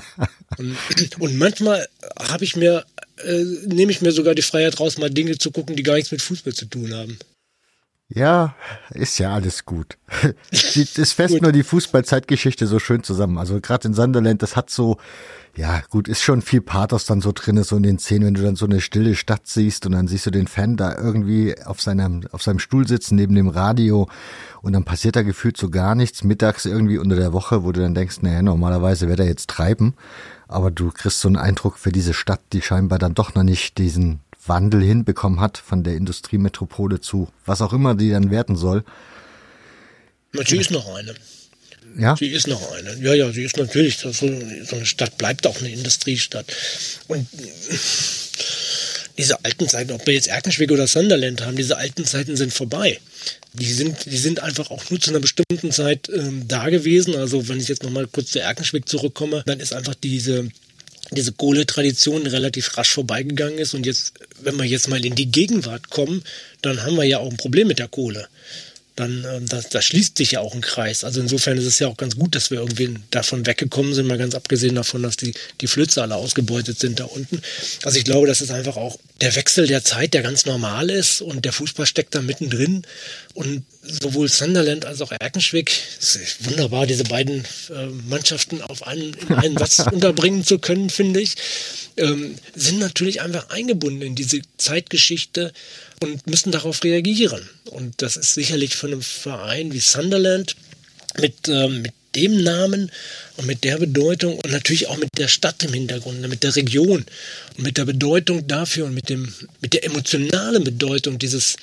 und, 0.58 0.76
und, 1.18 1.36
manchmal 1.36 1.88
habe 2.18 2.44
ich 2.44 2.56
mir, 2.56 2.84
äh, 3.24 3.44
nehme 3.66 3.90
ich 3.90 4.02
mir 4.02 4.12
sogar 4.12 4.34
die 4.34 4.42
Freiheit 4.42 4.78
raus, 4.80 4.98
mal 4.98 5.10
Dinge 5.10 5.38
zu 5.38 5.50
gucken, 5.50 5.76
die 5.76 5.82
gar 5.82 5.94
nichts 5.94 6.10
mit 6.10 6.20
Fußball 6.20 6.52
zu 6.52 6.66
tun 6.66 6.92
haben. 6.92 7.18
Ja, 8.10 8.54
ist 8.90 9.18
ja 9.18 9.34
alles 9.34 9.66
gut. 9.66 9.98
Es 10.50 11.12
fässt 11.12 11.42
nur 11.42 11.52
die 11.52 11.62
Fußballzeitgeschichte 11.62 12.66
so 12.66 12.78
schön 12.78 13.02
zusammen. 13.02 13.36
Also 13.36 13.60
gerade 13.60 13.88
in 13.88 13.94
Sunderland, 13.94 14.42
das 14.42 14.56
hat 14.56 14.70
so, 14.70 14.96
ja, 15.54 15.82
gut, 15.90 16.08
ist 16.08 16.22
schon 16.22 16.40
viel 16.40 16.62
Pathos 16.62 17.04
dann 17.04 17.20
so 17.20 17.32
drin, 17.34 17.62
so 17.62 17.76
in 17.76 17.82
den 17.82 17.98
Szenen, 17.98 18.26
wenn 18.26 18.34
du 18.34 18.42
dann 18.42 18.56
so 18.56 18.64
eine 18.64 18.80
stille 18.80 19.14
Stadt 19.14 19.46
siehst 19.46 19.84
und 19.84 19.92
dann 19.92 20.08
siehst 20.08 20.24
du 20.24 20.30
den 20.30 20.46
Fan 20.46 20.76
da 20.76 20.96
irgendwie 20.96 21.54
auf 21.62 21.82
seinem, 21.82 22.26
auf 22.32 22.42
seinem 22.42 22.60
Stuhl 22.60 22.88
sitzen 22.88 23.16
neben 23.16 23.34
dem 23.34 23.48
Radio 23.48 24.08
und 24.62 24.72
dann 24.72 24.84
passiert 24.84 25.16
da 25.16 25.22
gefühlt 25.22 25.58
so 25.58 25.68
gar 25.68 25.94
nichts, 25.94 26.24
mittags 26.24 26.64
irgendwie 26.64 26.98
unter 26.98 27.16
der 27.16 27.34
Woche, 27.34 27.62
wo 27.62 27.72
du 27.72 27.82
dann 27.82 27.94
denkst, 27.94 28.22
naja, 28.22 28.40
normalerweise 28.40 29.08
wird 29.08 29.20
er 29.20 29.26
jetzt 29.26 29.50
treiben, 29.50 29.94
aber 30.48 30.70
du 30.70 30.90
kriegst 30.90 31.20
so 31.20 31.28
einen 31.28 31.36
Eindruck 31.36 31.78
für 31.78 31.92
diese 31.92 32.14
Stadt, 32.14 32.40
die 32.54 32.62
scheinbar 32.62 32.98
dann 32.98 33.14
doch 33.14 33.34
noch 33.34 33.42
nicht 33.42 33.76
diesen 33.76 34.20
Wandel 34.48 34.82
hinbekommen 34.82 35.40
hat 35.40 35.58
von 35.58 35.84
der 35.84 35.94
Industriemetropole 35.94 37.00
zu 37.00 37.28
was 37.46 37.60
auch 37.60 37.72
immer 37.72 37.94
die 37.94 38.10
dann 38.10 38.30
werden 38.30 38.56
soll. 38.56 38.84
Sie 40.46 40.58
ist 40.58 40.70
noch 40.70 40.94
eine. 40.94 41.14
Ja? 41.98 42.16
Sie 42.16 42.28
ist 42.28 42.46
noch 42.46 42.72
eine. 42.72 42.94
Ja, 43.00 43.14
ja, 43.14 43.32
sie 43.32 43.44
ist 43.44 43.56
natürlich, 43.56 43.98
so, 43.98 44.12
so 44.12 44.26
eine 44.26 44.86
Stadt 44.86 45.18
bleibt 45.18 45.46
auch 45.46 45.58
eine 45.58 45.70
Industriestadt. 45.70 46.46
Und 47.08 47.26
diese 49.18 49.44
alten 49.44 49.68
Zeiten, 49.68 49.92
ob 49.92 50.06
wir 50.06 50.14
jetzt 50.14 50.28
Erkenschwick 50.28 50.70
oder 50.70 50.86
Sunderland 50.86 51.44
haben, 51.44 51.56
diese 51.56 51.76
alten 51.76 52.04
Zeiten 52.04 52.36
sind 52.36 52.52
vorbei. 52.52 53.00
Die 53.52 53.72
sind, 53.72 54.06
die 54.06 54.16
sind 54.16 54.40
einfach 54.40 54.70
auch 54.70 54.88
nur 54.90 55.00
zu 55.00 55.10
einer 55.10 55.18
bestimmten 55.18 55.72
Zeit 55.72 56.08
ähm, 56.14 56.46
da 56.46 56.68
gewesen. 56.68 57.16
Also 57.16 57.48
wenn 57.48 57.58
ich 57.58 57.66
jetzt 57.66 57.82
nochmal 57.82 58.06
kurz 58.06 58.30
zu 58.30 58.40
Erkenschwick 58.40 58.88
zurückkomme, 58.88 59.42
dann 59.46 59.58
ist 59.58 59.72
einfach 59.72 59.96
diese 59.96 60.48
diese 61.10 61.32
Kohletradition 61.32 62.26
relativ 62.26 62.76
rasch 62.76 62.92
vorbeigegangen 62.92 63.58
ist. 63.58 63.74
Und 63.74 63.86
jetzt, 63.86 64.14
wenn 64.40 64.56
wir 64.56 64.64
jetzt 64.64 64.88
mal 64.88 65.04
in 65.04 65.14
die 65.14 65.30
Gegenwart 65.30 65.90
kommen, 65.90 66.22
dann 66.62 66.82
haben 66.82 66.96
wir 66.96 67.04
ja 67.04 67.18
auch 67.18 67.30
ein 67.30 67.36
Problem 67.36 67.68
mit 67.68 67.78
der 67.78 67.88
Kohle 67.88 68.28
dann 68.98 69.24
ähm, 69.30 69.46
das, 69.46 69.68
das 69.68 69.84
schließt 69.84 70.16
sich 70.16 70.32
ja 70.32 70.40
auch 70.40 70.54
ein 70.54 70.60
Kreis. 70.60 71.04
Also 71.04 71.20
insofern 71.20 71.56
ist 71.58 71.66
es 71.66 71.78
ja 71.78 71.88
auch 71.88 71.96
ganz 71.96 72.16
gut, 72.16 72.34
dass 72.34 72.50
wir 72.50 72.58
irgendwie 72.58 72.96
davon 73.10 73.46
weggekommen 73.46 73.94
sind, 73.94 74.06
mal 74.06 74.18
ganz 74.18 74.34
abgesehen 74.34 74.74
davon, 74.74 75.02
dass 75.02 75.16
die, 75.16 75.34
die 75.60 75.66
Flöze 75.66 76.02
alle 76.02 76.16
ausgebeutet 76.16 76.78
sind 76.78 77.00
da 77.00 77.04
unten. 77.04 77.40
Also 77.84 77.98
ich 77.98 78.04
glaube, 78.04 78.26
das 78.26 78.40
ist 78.40 78.50
einfach 78.50 78.76
auch 78.76 78.98
der 79.20 79.34
Wechsel 79.36 79.66
der 79.66 79.84
Zeit, 79.84 80.14
der 80.14 80.22
ganz 80.22 80.46
normal 80.46 80.90
ist 80.90 81.20
und 81.20 81.44
der 81.44 81.52
Fußball 81.52 81.86
steckt 81.86 82.14
da 82.14 82.22
mittendrin. 82.22 82.82
Und 83.34 83.64
sowohl 83.82 84.28
Sunderland 84.28 84.84
als 84.84 85.00
auch 85.00 85.12
Erkenschwick, 85.12 85.72
es 86.00 86.16
ist 86.16 86.44
wunderbar, 86.46 86.86
diese 86.86 87.04
beiden 87.04 87.44
äh, 87.70 87.86
Mannschaften 88.08 88.62
auf 88.62 88.86
einen, 88.86 89.14
in 89.14 89.34
einen 89.34 89.56
Satz 89.56 89.78
unterbringen 89.92 90.44
zu 90.44 90.58
können, 90.58 90.90
finde 90.90 91.20
ich, 91.20 91.36
ähm, 91.96 92.34
sind 92.54 92.78
natürlich 92.78 93.20
einfach 93.20 93.50
eingebunden 93.50 94.02
in 94.02 94.14
diese 94.14 94.40
Zeitgeschichte 94.56 95.52
und 96.02 96.26
müssen 96.26 96.52
darauf 96.52 96.82
reagieren. 96.84 97.48
Und 97.66 98.02
das 98.02 98.16
ist 98.16 98.34
sicherlich 98.34 98.76
für 98.76 98.86
einen 98.86 99.02
Verein 99.02 99.72
wie 99.72 99.80
Sunderland 99.80 100.56
mit, 101.18 101.48
äh, 101.48 101.68
mit 101.68 101.92
dem 102.14 102.42
Namen 102.42 102.90
und 103.36 103.46
mit 103.46 103.64
der 103.64 103.78
Bedeutung 103.78 104.38
und 104.38 104.50
natürlich 104.50 104.88
auch 104.88 104.96
mit 104.96 105.10
der 105.18 105.28
Stadt 105.28 105.62
im 105.62 105.72
Hintergrund, 105.72 106.26
mit 106.28 106.42
der 106.42 106.56
Region 106.56 107.04
und 107.56 107.64
mit 107.64 107.76
der 107.76 107.84
Bedeutung 107.84 108.46
dafür 108.46 108.86
und 108.86 108.94
mit, 108.94 109.08
dem, 109.08 109.32
mit 109.60 109.74
der 109.74 109.84
emotionalen 109.84 110.64
Bedeutung 110.64 111.18
dieses, 111.18 111.56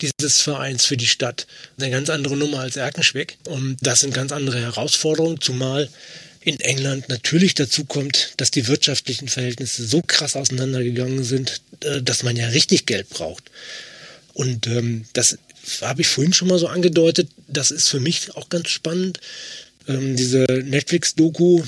dieses 0.00 0.40
Vereins 0.40 0.86
für 0.86 0.96
die 0.96 1.06
Stadt. 1.06 1.46
Eine 1.78 1.90
ganz 1.90 2.10
andere 2.10 2.36
Nummer 2.36 2.60
als 2.60 2.76
Erkenschwick. 2.76 3.38
Und 3.46 3.76
das 3.80 4.00
sind 4.00 4.14
ganz 4.14 4.32
andere 4.32 4.60
Herausforderungen, 4.60 5.40
zumal 5.40 5.88
in 6.40 6.60
England 6.60 7.08
natürlich 7.08 7.54
dazu 7.54 7.84
kommt, 7.84 8.32
dass 8.36 8.50
die 8.50 8.68
wirtschaftlichen 8.68 9.28
Verhältnisse 9.28 9.84
so 9.84 10.02
krass 10.02 10.36
auseinandergegangen 10.36 11.24
sind, 11.24 11.60
äh, 11.80 12.02
dass 12.02 12.22
man 12.22 12.36
ja 12.36 12.48
richtig 12.48 12.86
Geld 12.86 13.08
braucht. 13.10 13.50
Und 14.34 14.66
ähm, 14.66 15.04
das 15.12 15.38
habe 15.82 16.02
ich 16.02 16.08
vorhin 16.08 16.32
schon 16.32 16.48
mal 16.48 16.58
so 16.58 16.68
angedeutet. 16.68 17.28
Das 17.48 17.70
ist 17.70 17.88
für 17.88 18.00
mich 18.00 18.34
auch 18.36 18.48
ganz 18.48 18.68
spannend. 18.68 19.20
Ähm, 19.86 20.16
diese 20.16 20.44
Netflix-Doku, 20.44 21.62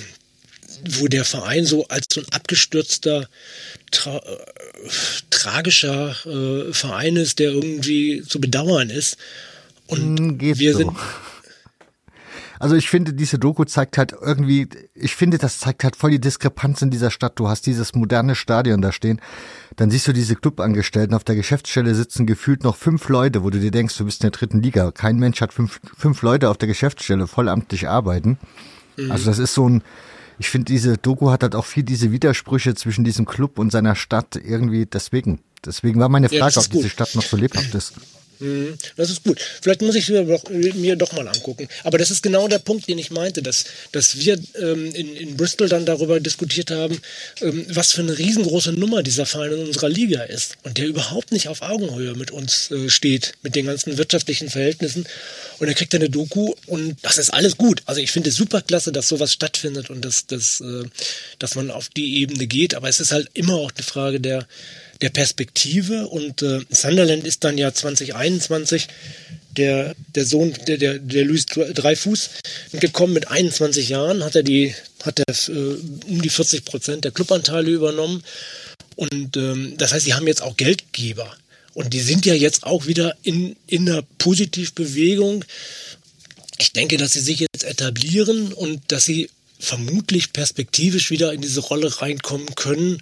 wo 0.88 1.08
der 1.08 1.24
Verein 1.24 1.66
so 1.66 1.86
als 1.88 2.06
so 2.12 2.20
ein 2.20 2.28
abgestürzter, 2.30 3.28
tra 3.90 4.18
äh, 4.18 4.88
tragischer 5.30 6.16
äh, 6.24 6.72
Verein 6.72 7.16
ist, 7.16 7.38
der 7.38 7.50
irgendwie 7.50 8.22
zu 8.26 8.40
bedauern 8.40 8.90
ist. 8.90 9.16
Und 9.86 10.18
hm, 10.18 10.38
Geht 10.38 10.58
wir 10.58 10.72
so. 10.72 10.78
sind 10.78 10.92
also 12.60 12.76
ich 12.76 12.90
finde, 12.90 13.14
diese 13.14 13.38
Doku 13.38 13.64
zeigt 13.64 13.96
halt 13.96 14.12
irgendwie, 14.12 14.68
ich 14.94 15.16
finde, 15.16 15.38
das 15.38 15.60
zeigt 15.60 15.82
halt 15.82 15.96
voll 15.96 16.10
die 16.10 16.20
Diskrepanz 16.20 16.82
in 16.82 16.90
dieser 16.90 17.10
Stadt. 17.10 17.38
Du 17.38 17.48
hast 17.48 17.66
dieses 17.66 17.94
moderne 17.94 18.34
Stadion 18.34 18.82
da 18.82 18.92
stehen, 18.92 19.18
dann 19.76 19.90
siehst 19.90 20.06
du 20.06 20.12
diese 20.12 20.36
Clubangestellten 20.36 21.16
auf 21.16 21.24
der 21.24 21.36
Geschäftsstelle 21.36 21.94
sitzen 21.94 22.26
gefühlt 22.26 22.62
noch 22.62 22.76
fünf 22.76 23.08
Leute, 23.08 23.42
wo 23.42 23.48
du 23.48 23.58
dir 23.58 23.70
denkst, 23.70 23.96
du 23.96 24.04
bist 24.04 24.20
in 24.22 24.30
der 24.30 24.38
dritten 24.38 24.60
Liga. 24.60 24.90
Kein 24.92 25.16
Mensch 25.16 25.40
hat 25.40 25.54
fünf, 25.54 25.80
fünf 25.96 26.20
Leute 26.20 26.50
auf 26.50 26.58
der 26.58 26.68
Geschäftsstelle 26.68 27.26
vollamtlich 27.26 27.88
arbeiten. 27.88 28.38
Mhm. 28.98 29.10
Also 29.10 29.24
das 29.24 29.38
ist 29.38 29.54
so 29.54 29.66
ein, 29.66 29.82
ich 30.38 30.50
finde, 30.50 30.66
diese 30.66 30.98
Doku 30.98 31.30
hat 31.30 31.42
halt 31.42 31.54
auch 31.54 31.64
viel 31.64 31.82
diese 31.82 32.12
Widersprüche 32.12 32.74
zwischen 32.74 33.04
diesem 33.04 33.24
Club 33.24 33.58
und 33.58 33.72
seiner 33.72 33.94
Stadt 33.94 34.36
irgendwie 34.36 34.84
deswegen. 34.84 35.40
Deswegen 35.64 35.98
war 35.98 36.10
meine 36.10 36.28
Frage, 36.28 36.56
ja, 36.56 36.60
ob 36.60 36.70
diese 36.70 36.90
Stadt 36.90 37.14
noch 37.14 37.22
so 37.22 37.38
lebhaft 37.38 37.74
ist. 37.74 37.94
Mhm. 38.40 38.78
Das 38.96 39.10
ist 39.10 39.22
gut. 39.22 39.38
Vielleicht 39.60 39.82
muss 39.82 39.94
ich 39.94 40.08
mir 40.08 40.24
doch, 40.24 40.48
mir 40.48 40.96
doch 40.96 41.12
mal 41.12 41.28
angucken. 41.28 41.68
Aber 41.84 41.98
das 41.98 42.10
ist 42.10 42.22
genau 42.22 42.48
der 42.48 42.58
Punkt, 42.58 42.88
den 42.88 42.98
ich 42.98 43.10
meinte, 43.10 43.42
dass, 43.42 43.64
dass 43.92 44.18
wir 44.18 44.38
ähm, 44.58 44.92
in, 44.94 45.14
in 45.14 45.36
Bristol 45.36 45.68
dann 45.68 45.84
darüber 45.84 46.20
diskutiert 46.20 46.70
haben, 46.70 47.00
ähm, 47.42 47.66
was 47.68 47.92
für 47.92 48.00
eine 48.00 48.16
riesengroße 48.16 48.72
Nummer 48.72 49.02
dieser 49.02 49.26
Verein 49.26 49.52
in 49.52 49.66
unserer 49.66 49.88
Liga 49.88 50.22
ist 50.22 50.56
und 50.62 50.78
der 50.78 50.86
überhaupt 50.86 51.32
nicht 51.32 51.48
auf 51.48 51.62
Augenhöhe 51.62 52.14
mit 52.14 52.30
uns 52.30 52.70
äh, 52.70 52.88
steht, 52.88 53.34
mit 53.42 53.54
den 53.54 53.66
ganzen 53.66 53.98
wirtschaftlichen 53.98 54.48
Verhältnissen. 54.48 55.06
Und 55.58 55.68
er 55.68 55.74
kriegt 55.74 55.94
eine 55.94 56.08
Doku 56.08 56.54
und 56.66 56.96
das 57.02 57.18
ist 57.18 57.30
alles 57.30 57.58
gut. 57.58 57.82
Also 57.84 58.00
ich 58.00 58.10
finde 58.10 58.30
es 58.30 58.36
super 58.36 58.62
klasse, 58.62 58.92
dass 58.92 59.08
sowas 59.08 59.32
stattfindet 59.32 59.90
und 59.90 60.02
dass, 60.02 60.26
dass, 60.26 60.60
äh, 60.62 60.84
dass 61.38 61.54
man 61.54 61.70
auf 61.70 61.90
die 61.90 62.22
Ebene 62.22 62.46
geht. 62.46 62.74
Aber 62.74 62.88
es 62.88 63.00
ist 63.00 63.12
halt 63.12 63.28
immer 63.34 63.54
auch 63.54 63.70
eine 63.76 63.84
Frage 63.84 64.20
der 64.20 64.46
der 65.02 65.10
Perspektive 65.10 66.08
und 66.08 66.42
äh, 66.42 66.60
Sunderland 66.70 67.24
ist 67.24 67.44
dann 67.44 67.56
ja 67.58 67.72
2021 67.72 68.88
der, 69.56 69.94
der 70.14 70.24
Sohn, 70.24 70.54
der, 70.68 70.76
der, 70.76 70.98
der 70.98 71.24
Luis 71.24 71.46
Dreifuß 71.46 72.30
gekommen 72.74 73.14
mit 73.14 73.28
21 73.28 73.88
Jahren, 73.88 74.24
hat 74.24 74.36
er 74.36 74.42
die, 74.42 74.74
hat 75.02 75.18
er 75.18 75.34
äh, 75.48 75.76
um 76.06 76.22
die 76.22 76.28
40 76.28 76.64
Prozent 76.64 77.04
der 77.04 77.10
Clubanteile 77.10 77.70
übernommen. 77.70 78.22
Und 78.96 79.36
ähm, 79.36 79.74
das 79.78 79.92
heißt, 79.92 80.04
sie 80.04 80.14
haben 80.14 80.26
jetzt 80.26 80.42
auch 80.42 80.56
Geldgeber. 80.56 81.34
Und 81.74 81.94
die 81.94 82.00
sind 82.00 82.26
ja 82.26 82.34
jetzt 82.34 82.64
auch 82.64 82.86
wieder 82.86 83.16
in, 83.22 83.56
in 83.66 83.88
einer 83.88 84.02
Positivbewegung. 84.18 85.44
Ich 86.58 86.72
denke, 86.72 86.96
dass 86.96 87.14
sie 87.14 87.20
sich 87.20 87.40
jetzt 87.40 87.64
etablieren 87.64 88.52
und 88.52 88.82
dass 88.88 89.04
sie 89.04 89.30
vermutlich 89.58 90.32
perspektivisch 90.32 91.10
wieder 91.10 91.32
in 91.32 91.40
diese 91.40 91.60
Rolle 91.60 92.00
reinkommen 92.00 92.54
können, 92.54 93.00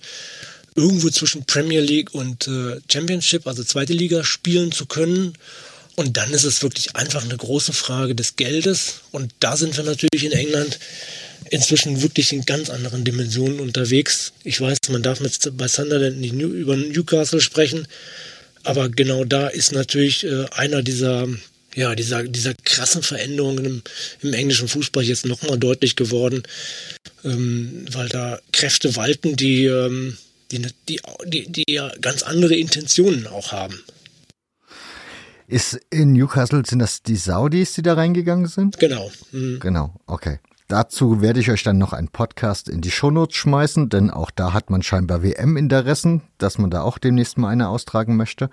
irgendwo 0.79 1.11
zwischen 1.11 1.45
Premier 1.45 1.81
League 1.81 2.15
und 2.15 2.47
äh, 2.47 2.81
Championship, 2.91 3.47
also 3.47 3.65
zweite 3.65 3.93
Liga, 3.93 4.23
spielen 4.23 4.71
zu 4.71 4.87
können. 4.87 5.35
Und 5.97 6.17
dann 6.17 6.31
ist 6.31 6.45
es 6.45 6.63
wirklich 6.63 6.95
einfach 6.95 7.25
eine 7.25 7.37
große 7.37 7.73
Frage 7.73 8.15
des 8.15 8.37
Geldes. 8.37 9.01
Und 9.11 9.33
da 9.41 9.57
sind 9.57 9.77
wir 9.77 9.83
natürlich 9.83 10.25
in 10.25 10.31
England 10.31 10.79
inzwischen 11.51 12.01
wirklich 12.01 12.33
in 12.33 12.45
ganz 12.45 12.71
anderen 12.71 13.03
Dimensionen 13.03 13.59
unterwegs. 13.59 14.33
Ich 14.45 14.61
weiß, 14.61 14.79
man 14.91 15.03
darf 15.03 15.19
mit, 15.19 15.37
bei 15.57 15.67
Sunderland 15.67 16.21
nicht 16.21 16.35
über 16.35 16.77
Newcastle 16.77 17.41
sprechen, 17.41 17.89
aber 18.63 18.89
genau 18.89 19.25
da 19.25 19.49
ist 19.49 19.73
natürlich 19.73 20.25
äh, 20.25 20.45
einer 20.53 20.83
dieser, 20.83 21.27
ja, 21.75 21.97
dieser, 21.97 22.23
dieser 22.23 22.55
krassen 22.65 23.03
Veränderungen 23.03 23.65
im, 23.65 23.83
im 24.23 24.35
englischen 24.35 24.69
Fußball 24.69 25.03
jetzt 25.03 25.27
nochmal 25.27 25.59
deutlich 25.59 25.97
geworden, 25.97 26.45
ähm, 27.25 27.87
weil 27.91 28.09
da 28.09 28.39
Kräfte 28.53 28.95
walten, 28.95 29.37
die 29.37 29.65
ähm, 29.65 30.17
die, 30.51 30.67
die, 30.89 31.01
die, 31.27 31.53
die 31.53 31.65
ja 31.69 31.91
ganz 32.01 32.23
andere 32.23 32.55
Intentionen 32.55 33.27
auch 33.27 33.53
haben. 33.53 33.83
Ist 35.47 35.81
in 35.91 36.13
Newcastle, 36.13 36.63
sind 36.67 36.79
das 36.79 37.03
die 37.03 37.17
Saudis, 37.17 37.73
die 37.73 37.83
da 37.83 37.95
reingegangen 37.95 38.47
sind? 38.47 38.79
Genau. 38.79 39.11
Mhm. 39.33 39.61
Genau, 39.61 39.95
okay. 40.07 40.41
Dazu 40.69 41.23
werde 41.23 41.41
ich 41.41 41.51
euch 41.51 41.63
dann 41.63 41.79
noch 41.79 41.95
einen 41.95 42.09
Podcast 42.09 42.69
in 42.69 42.83
die 42.83 42.91
Shownotes 42.91 43.35
schmeißen, 43.37 43.89
denn 43.89 44.11
auch 44.11 44.31
da 44.31 44.53
hat 44.53 44.69
man 44.69 44.83
scheinbar 44.83 45.23
WM-Interessen, 45.23 46.21
dass 46.37 46.59
man 46.59 46.71
da 46.71 46.83
auch 46.83 46.99
demnächst 46.99 47.39
mal 47.39 47.49
eine 47.49 47.69
austragen 47.69 48.17
möchte. 48.17 48.51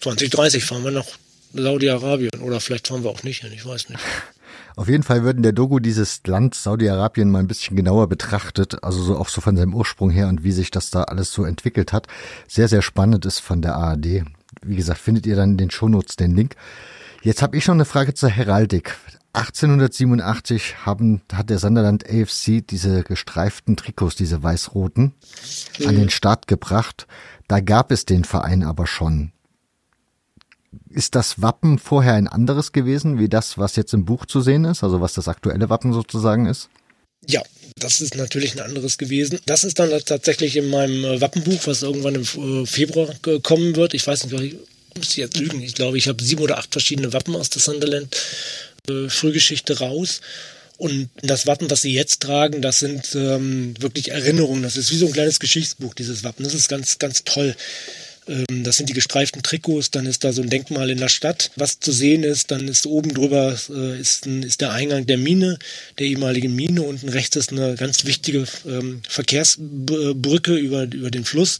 2030 0.00 0.64
fahren 0.64 0.84
wir 0.84 0.92
nach 0.92 1.06
Saudi-Arabien 1.52 2.40
oder 2.42 2.60
vielleicht 2.60 2.86
fahren 2.86 3.02
wir 3.02 3.10
auch 3.10 3.24
nicht 3.24 3.42
hin, 3.42 3.52
ich 3.52 3.66
weiß 3.66 3.88
nicht. 3.88 4.00
Auf 4.80 4.88
jeden 4.88 5.02
Fall 5.02 5.24
wird 5.24 5.36
in 5.36 5.42
der 5.42 5.52
Doku 5.52 5.78
dieses 5.78 6.22
Land 6.26 6.54
Saudi-Arabien 6.54 7.30
mal 7.30 7.40
ein 7.40 7.46
bisschen 7.46 7.76
genauer 7.76 8.08
betrachtet, 8.08 8.82
also 8.82 9.02
so 9.02 9.18
auch 9.18 9.28
so 9.28 9.42
von 9.42 9.54
seinem 9.54 9.74
Ursprung 9.74 10.08
her 10.08 10.26
und 10.28 10.42
wie 10.42 10.52
sich 10.52 10.70
das 10.70 10.88
da 10.90 11.02
alles 11.02 11.32
so 11.32 11.44
entwickelt 11.44 11.92
hat. 11.92 12.06
Sehr, 12.48 12.66
sehr 12.66 12.80
spannend 12.80 13.26
ist 13.26 13.40
von 13.40 13.60
der 13.60 13.76
ARD. 13.76 14.24
Wie 14.62 14.76
gesagt, 14.76 14.98
findet 14.98 15.26
ihr 15.26 15.36
dann 15.36 15.50
in 15.50 15.56
den 15.58 15.70
Shownotes 15.70 16.16
den 16.16 16.34
Link. 16.34 16.56
Jetzt 17.20 17.42
habe 17.42 17.58
ich 17.58 17.66
noch 17.66 17.74
eine 17.74 17.84
Frage 17.84 18.14
zur 18.14 18.30
Heraldik. 18.30 18.96
1887 19.34 20.86
haben, 20.86 21.20
hat 21.30 21.50
der 21.50 21.58
Sunderland 21.58 22.08
AFC 22.08 22.66
diese 22.66 23.02
gestreiften 23.02 23.76
Trikots, 23.76 24.14
diese 24.14 24.42
weiß-roten, 24.42 25.12
mhm. 25.78 25.88
an 25.88 25.96
den 25.96 26.08
Start 26.08 26.46
gebracht. 26.46 27.06
Da 27.48 27.60
gab 27.60 27.92
es 27.92 28.06
den 28.06 28.24
Verein 28.24 28.62
aber 28.62 28.86
schon. 28.86 29.32
Ist 30.88 31.14
das 31.14 31.42
Wappen 31.42 31.78
vorher 31.78 32.14
ein 32.14 32.28
anderes 32.28 32.72
gewesen, 32.72 33.18
wie 33.18 33.28
das, 33.28 33.58
was 33.58 33.76
jetzt 33.76 33.92
im 33.92 34.04
Buch 34.04 34.26
zu 34.26 34.40
sehen 34.40 34.64
ist, 34.64 34.84
also 34.84 35.00
was 35.00 35.14
das 35.14 35.28
aktuelle 35.28 35.68
Wappen 35.68 35.92
sozusagen 35.92 36.46
ist? 36.46 36.68
Ja, 37.26 37.42
das 37.76 38.00
ist 38.00 38.16
natürlich 38.16 38.54
ein 38.54 38.60
anderes 38.60 38.98
gewesen. 38.98 39.38
Das 39.46 39.64
ist 39.64 39.78
dann 39.78 39.90
tatsächlich 40.04 40.56
in 40.56 40.70
meinem 40.70 41.04
äh, 41.04 41.20
Wappenbuch, 41.20 41.66
was 41.66 41.82
irgendwann 41.82 42.14
im 42.14 42.22
äh, 42.62 42.66
Februar 42.66 43.08
kommen 43.42 43.76
wird. 43.76 43.94
Ich 43.94 44.06
weiß 44.06 44.26
nicht, 44.26 44.40
ich 44.40 44.56
muss 44.96 45.16
jetzt 45.16 45.36
lügen. 45.36 45.60
Ich 45.62 45.74
glaube, 45.74 45.98
ich 45.98 46.08
habe 46.08 46.22
sieben 46.22 46.42
oder 46.42 46.58
acht 46.58 46.72
verschiedene 46.72 47.12
Wappen 47.12 47.36
aus 47.36 47.50
der 47.50 47.60
Sunderland 47.60 48.16
äh, 48.88 49.08
Frühgeschichte 49.08 49.78
raus. 49.78 50.20
Und 50.78 51.10
das 51.20 51.46
Wappen, 51.46 51.70
was 51.70 51.82
sie 51.82 51.92
jetzt 51.92 52.22
tragen, 52.22 52.62
das 52.62 52.78
sind 52.78 53.14
ähm, 53.14 53.74
wirklich 53.78 54.12
Erinnerungen. 54.12 54.62
Das 54.62 54.78
ist 54.78 54.90
wie 54.90 54.96
so 54.96 55.06
ein 55.06 55.12
kleines 55.12 55.38
Geschichtsbuch, 55.38 55.92
dieses 55.94 56.24
Wappen. 56.24 56.42
Das 56.42 56.54
ist 56.54 56.68
ganz, 56.68 56.98
ganz 56.98 57.22
toll. 57.24 57.54
Ähm, 58.30 58.64
das 58.64 58.76
sind 58.76 58.88
die 58.88 58.94
gestreiften 58.94 59.42
Trikots, 59.42 59.90
dann 59.90 60.06
ist 60.06 60.24
da 60.24 60.32
so 60.32 60.42
ein 60.42 60.48
Denkmal 60.48 60.90
in 60.90 60.98
der 60.98 61.08
Stadt, 61.08 61.50
was 61.56 61.80
zu 61.80 61.92
sehen 61.92 62.22
ist. 62.22 62.50
Dann 62.50 62.68
ist 62.68 62.86
oben 62.86 63.12
drüber 63.12 63.56
äh, 63.68 64.00
ist, 64.00 64.26
ein, 64.26 64.42
ist 64.42 64.60
der 64.60 64.72
Eingang 64.72 65.06
der 65.06 65.18
Mine, 65.18 65.58
der 65.98 66.06
ehemaligen 66.06 66.54
Mine. 66.54 66.82
Unten 66.82 67.08
rechts 67.08 67.36
ist 67.36 67.50
eine 67.50 67.74
ganz 67.74 68.04
wichtige 68.04 68.46
ähm, 68.66 69.02
Verkehrsbrücke 69.08 70.54
über, 70.54 70.84
über 70.84 71.10
den 71.10 71.24
Fluss. 71.24 71.58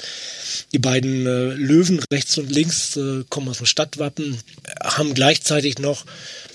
Die 0.72 0.78
beiden 0.78 1.26
äh, 1.26 1.54
Löwen 1.54 2.00
rechts 2.12 2.38
und 2.38 2.50
links 2.50 2.96
äh, 2.96 3.24
kommen 3.28 3.48
aus 3.48 3.58
dem 3.58 3.66
Stadtwappen, 3.66 4.38
haben 4.82 5.14
gleichzeitig 5.14 5.78
noch 5.78 6.04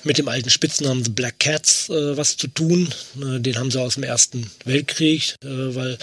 mit 0.04 0.18
dem 0.18 0.28
alten 0.28 0.50
Spitznamen 0.50 1.04
The 1.04 1.12
Black 1.12 1.40
Cats 1.40 1.90
äh, 1.90 2.16
was 2.16 2.38
zu 2.38 2.48
tun. 2.48 2.94
Äh, 3.22 3.40
den 3.40 3.58
haben 3.58 3.72
sie 3.72 3.82
aus 3.82 3.96
dem 3.96 4.04
Ersten 4.04 4.50
Weltkrieg, 4.64 5.36
äh, 5.44 5.48
weil 5.48 5.98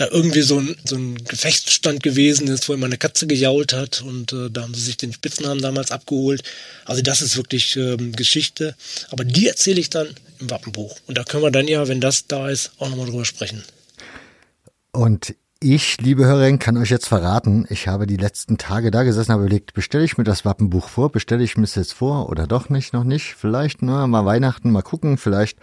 da 0.00 0.08
irgendwie 0.10 0.40
so 0.40 0.58
ein, 0.58 0.76
so 0.84 0.96
ein 0.96 1.16
Gefechtsstand 1.24 2.02
gewesen 2.02 2.48
ist, 2.48 2.68
wo 2.68 2.74
immer 2.74 2.86
eine 2.86 2.96
Katze 2.96 3.26
gejault 3.26 3.74
hat 3.74 4.00
und 4.00 4.32
äh, 4.32 4.50
da 4.50 4.62
haben 4.62 4.74
sie 4.74 4.80
sich 4.80 4.96
den 4.96 5.12
Spitznamen 5.12 5.60
damals 5.60 5.90
abgeholt. 5.90 6.42
Also 6.86 7.02
das 7.02 7.20
ist 7.20 7.36
wirklich 7.36 7.76
ähm, 7.76 8.12
Geschichte. 8.12 8.74
Aber 9.10 9.24
die 9.24 9.46
erzähle 9.46 9.78
ich 9.78 9.90
dann 9.90 10.08
im 10.38 10.48
Wappenbuch. 10.48 10.96
Und 11.06 11.18
da 11.18 11.24
können 11.24 11.42
wir 11.42 11.50
dann 11.50 11.68
ja, 11.68 11.86
wenn 11.86 12.00
das 12.00 12.26
da 12.26 12.48
ist, 12.48 12.72
auch 12.78 12.88
nochmal 12.88 13.06
drüber 13.06 13.26
sprechen. 13.26 13.62
Und 14.92 15.34
ich, 15.62 16.00
liebe 16.00 16.24
Hörerin, 16.24 16.58
kann 16.58 16.78
euch 16.78 16.88
jetzt 16.88 17.06
verraten, 17.06 17.66
ich 17.68 17.86
habe 17.86 18.06
die 18.06 18.16
letzten 18.16 18.56
Tage 18.56 18.90
da 18.90 19.02
gesessen, 19.02 19.32
habe 19.32 19.42
überlegt, 19.42 19.74
bestelle 19.74 20.04
ich 20.04 20.16
mir 20.16 20.24
das 20.24 20.46
Wappenbuch 20.46 20.88
vor, 20.88 21.12
bestelle 21.12 21.44
ich 21.44 21.58
mir 21.58 21.64
es 21.64 21.74
jetzt 21.74 21.92
vor 21.92 22.30
oder 22.30 22.46
doch 22.46 22.70
nicht, 22.70 22.94
noch 22.94 23.04
nicht, 23.04 23.34
vielleicht, 23.38 23.82
na, 23.82 24.06
mal 24.06 24.24
Weihnachten, 24.24 24.70
mal 24.70 24.80
gucken, 24.80 25.18
vielleicht 25.18 25.58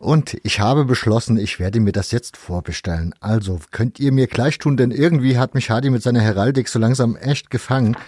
und 0.00 0.38
ich 0.44 0.60
habe 0.60 0.86
beschlossen, 0.86 1.36
ich 1.36 1.60
werde 1.60 1.78
mir 1.78 1.92
das 1.92 2.10
jetzt 2.10 2.38
vorbestellen. 2.38 3.14
Also 3.20 3.60
könnt 3.70 4.00
ihr 4.00 4.12
mir 4.12 4.28
gleich 4.28 4.56
tun, 4.56 4.78
denn 4.78 4.92
irgendwie 4.92 5.36
hat 5.36 5.54
mich 5.54 5.68
Hardy 5.68 5.90
mit 5.90 6.02
seiner 6.02 6.22
Heraldik 6.22 6.68
so 6.68 6.78
langsam 6.78 7.16
echt 7.16 7.50
gefangen. 7.50 7.98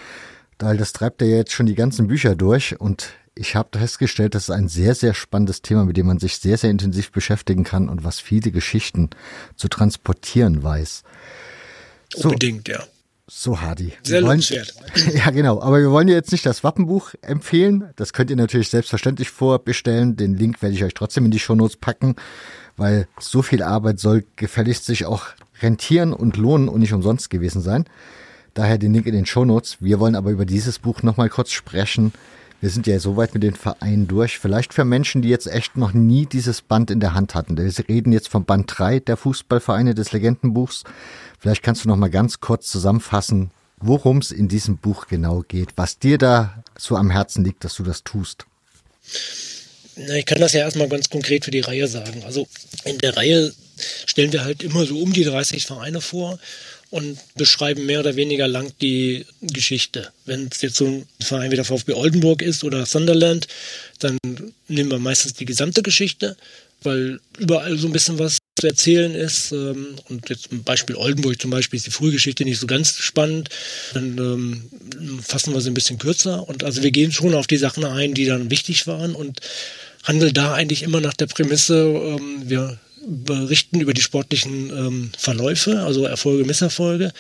Weil 0.59 0.79
das 0.79 0.95
treibt 0.95 1.21
er 1.21 1.29
ja 1.29 1.37
jetzt 1.37 1.53
schon 1.53 1.67
die 1.67 1.75
ganzen 1.75 2.07
Bücher 2.07 2.35
durch 2.35 2.81
und 2.81 3.11
ich 3.35 3.57
habe 3.57 3.79
festgestellt, 3.79 4.35
das 4.35 4.45
ist 4.45 4.51
ein 4.51 4.69
sehr, 4.69 4.95
sehr 4.95 5.13
spannendes 5.13 5.61
Thema, 5.61 5.85
mit 5.85 5.99
dem 5.99 6.07
man 6.07 6.19
sich 6.19 6.39
sehr, 6.39 6.57
sehr 6.57 6.71
intensiv 6.71 7.13
beschäftigen 7.13 7.63
kann 7.63 7.91
und 7.91 8.05
was 8.05 8.21
viele 8.21 8.53
Geschichten 8.53 9.11
zu 9.57 9.69
transportieren 9.69 10.63
weiß. 10.63 11.03
So, 12.15 12.29
Unbedingt, 12.31 12.69
ja. 12.69 12.83
So, 13.35 13.61
Hardy. 13.63 13.95
Sehr 14.03 14.21
lohnenswert. 14.21 14.75
Ja, 15.15 15.31
genau. 15.31 15.61
Aber 15.63 15.81
wir 15.81 15.91
wollen 15.91 16.07
jetzt 16.07 16.33
nicht 16.33 16.45
das 16.45 16.63
Wappenbuch 16.63 17.15
empfehlen. 17.23 17.89
Das 17.97 18.13
könnt 18.13 18.29
ihr 18.29 18.37
natürlich 18.37 18.69
selbstverständlich 18.69 19.31
vorbestellen. 19.31 20.17
Den 20.17 20.35
Link 20.35 20.61
werde 20.61 20.75
ich 20.77 20.85
euch 20.85 20.93
trotzdem 20.93 21.25
in 21.25 21.31
die 21.31 21.39
Shownotes 21.39 21.79
packen, 21.79 22.15
weil 22.77 23.09
so 23.19 23.41
viel 23.41 23.63
Arbeit 23.63 23.99
soll 24.01 24.25
gefälligst 24.37 24.85
sich 24.85 25.07
auch 25.07 25.29
rentieren 25.63 26.13
und 26.13 26.37
lohnen 26.37 26.69
und 26.69 26.81
nicht 26.81 26.93
umsonst 26.93 27.31
gewesen 27.31 27.63
sein. 27.63 27.87
Daher 28.53 28.77
den 28.77 28.93
Link 28.93 29.07
in 29.07 29.15
den 29.15 29.27
Shownotes. 29.27 29.79
Wir 29.81 29.99
wollen 29.99 30.15
aber 30.15 30.31
über 30.31 30.45
dieses 30.45 30.79
Buch 30.79 31.03
nochmal 31.03 31.31
kurz 31.31 31.53
sprechen. 31.53 32.13
Wir 32.63 32.71
sind 32.71 32.87
ja 32.87 33.01
soweit 33.01 33.35
mit 33.35 33.43
den 33.43 33.57
Vereinen 33.57 34.07
durch. 34.07 34.39
Vielleicht 34.39 34.73
für 34.73 34.85
Menschen, 34.85 35.21
die 35.21 35.29
jetzt 35.29 35.49
echt 35.49 35.77
noch 35.77 35.93
nie 35.93 36.27
dieses 36.27 36.63
Band 36.63 36.93
in 36.93 37.01
der 37.01 37.13
Hand 37.13 37.35
hatten. 37.35 37.59
Wir 37.59 37.89
reden 37.89 38.13
jetzt 38.13 38.29
vom 38.29 38.45
Band 38.45 38.73
3 38.79 39.01
der 39.01 39.17
Fußballvereine 39.17 39.97
des 39.97 40.13
Legendenbuchs. 40.13 40.85
Vielleicht 41.41 41.65
kannst 41.65 41.83
du 41.83 41.89
noch 41.89 41.97
mal 41.97 42.09
ganz 42.09 42.39
kurz 42.39 42.69
zusammenfassen, 42.69 43.51
worum 43.79 44.19
es 44.19 44.31
in 44.31 44.47
diesem 44.47 44.77
Buch 44.77 45.09
genau 45.09 45.41
geht, 45.41 45.71
was 45.75 45.99
dir 45.99 46.19
da 46.19 46.63
so 46.79 46.95
am 46.95 47.11
Herzen 47.11 47.45
liegt, 47.45 47.65
dass 47.65 47.75
du 47.75 47.83
das 47.83 48.05
tust. 48.05 48.47
Na, 49.97 50.15
ich 50.15 50.25
kann 50.25 50.39
das 50.39 50.53
ja 50.53 50.61
erstmal 50.61 50.89
ganz 50.89 51.11
konkret 51.11 51.45
für 51.45 51.51
die 51.51 51.61
Reihe 51.63 51.89
sagen. 51.89 52.23
Also 52.25 52.47
in 52.85 52.97
der 52.99 53.17
Reihe 53.17 53.53
stellen 54.07 54.33
wir 54.33 54.45
halt 54.45 54.63
immer 54.63 54.87
so 54.87 55.01
um 55.01 55.13
die 55.13 55.25
30 55.25 55.67
Vereine 55.67 56.01
vor 56.01 56.39
und 56.93 57.19
beschreiben 57.37 57.87
mehr 57.87 58.01
oder 58.01 58.17
weniger 58.17 58.47
lang 58.47 58.71
die 58.83 59.25
Geschichte. 59.41 60.13
Wenn 60.27 60.49
es 60.53 60.61
jetzt 60.61 60.77
so 60.77 60.87
ein 60.87 61.07
Verein 61.21 61.51
wie 61.51 61.57
der 61.57 61.65
VfB 61.65 61.95
Oldenburg 61.95 62.43
ist 62.43 62.65
oder 62.65 62.85
Sunderland, 62.85 63.49
dann 63.99 64.19
nehmen 64.69 64.91
wir 64.91 64.99
meistens 64.99 65.33
die 65.33 65.47
gesamte 65.47 65.83
Geschichte, 65.83 66.37
weil 66.83 67.19
überall 67.39 67.79
so 67.79 67.87
ein 67.87 67.95
bisschen 67.95 68.19
was 68.19 68.37
zu 68.61 68.67
erzählen 68.67 69.15
ist. 69.15 69.53
Ähm, 69.53 69.97
und 70.11 70.29
jetzt 70.29 70.51
zum 70.51 70.65
Beispiel 70.65 70.95
Oldenburg 70.97 71.41
zum 71.41 71.51
Beispiel 71.51 71.79
ist 71.79 71.87
die 71.87 71.93
Frühgeschichte 71.93 72.45
nicht 72.45 72.61
so 72.61 72.67
ganz 72.67 72.99
spannend. 72.99 73.49
Dann 73.95 74.19
ähm, 74.19 75.23
fassen 75.23 75.55
wir 75.55 75.63
sie 75.63 75.71
ein 75.71 75.75
bisschen 75.75 75.99
kürzer. 75.99 76.47
Und 76.47 76.63
also 76.63 76.83
wir 76.83 76.91
gehen 76.91 77.11
schon 77.11 77.35
auf 77.35 77.47
die 77.47 77.57
Sachen 77.57 77.87
ein, 77.87 78.13
die 78.13 78.27
dann 78.27 78.51
wichtig 78.51 78.87
waren 78.87 79.15
und 79.15 79.41
handeln 80.03 80.35
da 80.35 80.53
eigentlich 80.53 80.83
immer 80.83 81.01
nach 81.01 81.15
der 81.15 81.27
Prämisse, 81.27 81.85
ähm, 81.85 82.51
wir 82.51 82.79
berichten 83.07 83.81
über 83.81 83.95
die 83.95 84.03
sportlichen 84.03 84.71
ähm, 84.71 85.11
Verläufe, 85.17 85.81
also 85.81 86.05
Erfolge, 86.05 86.45
Misserfolge. 86.45 87.13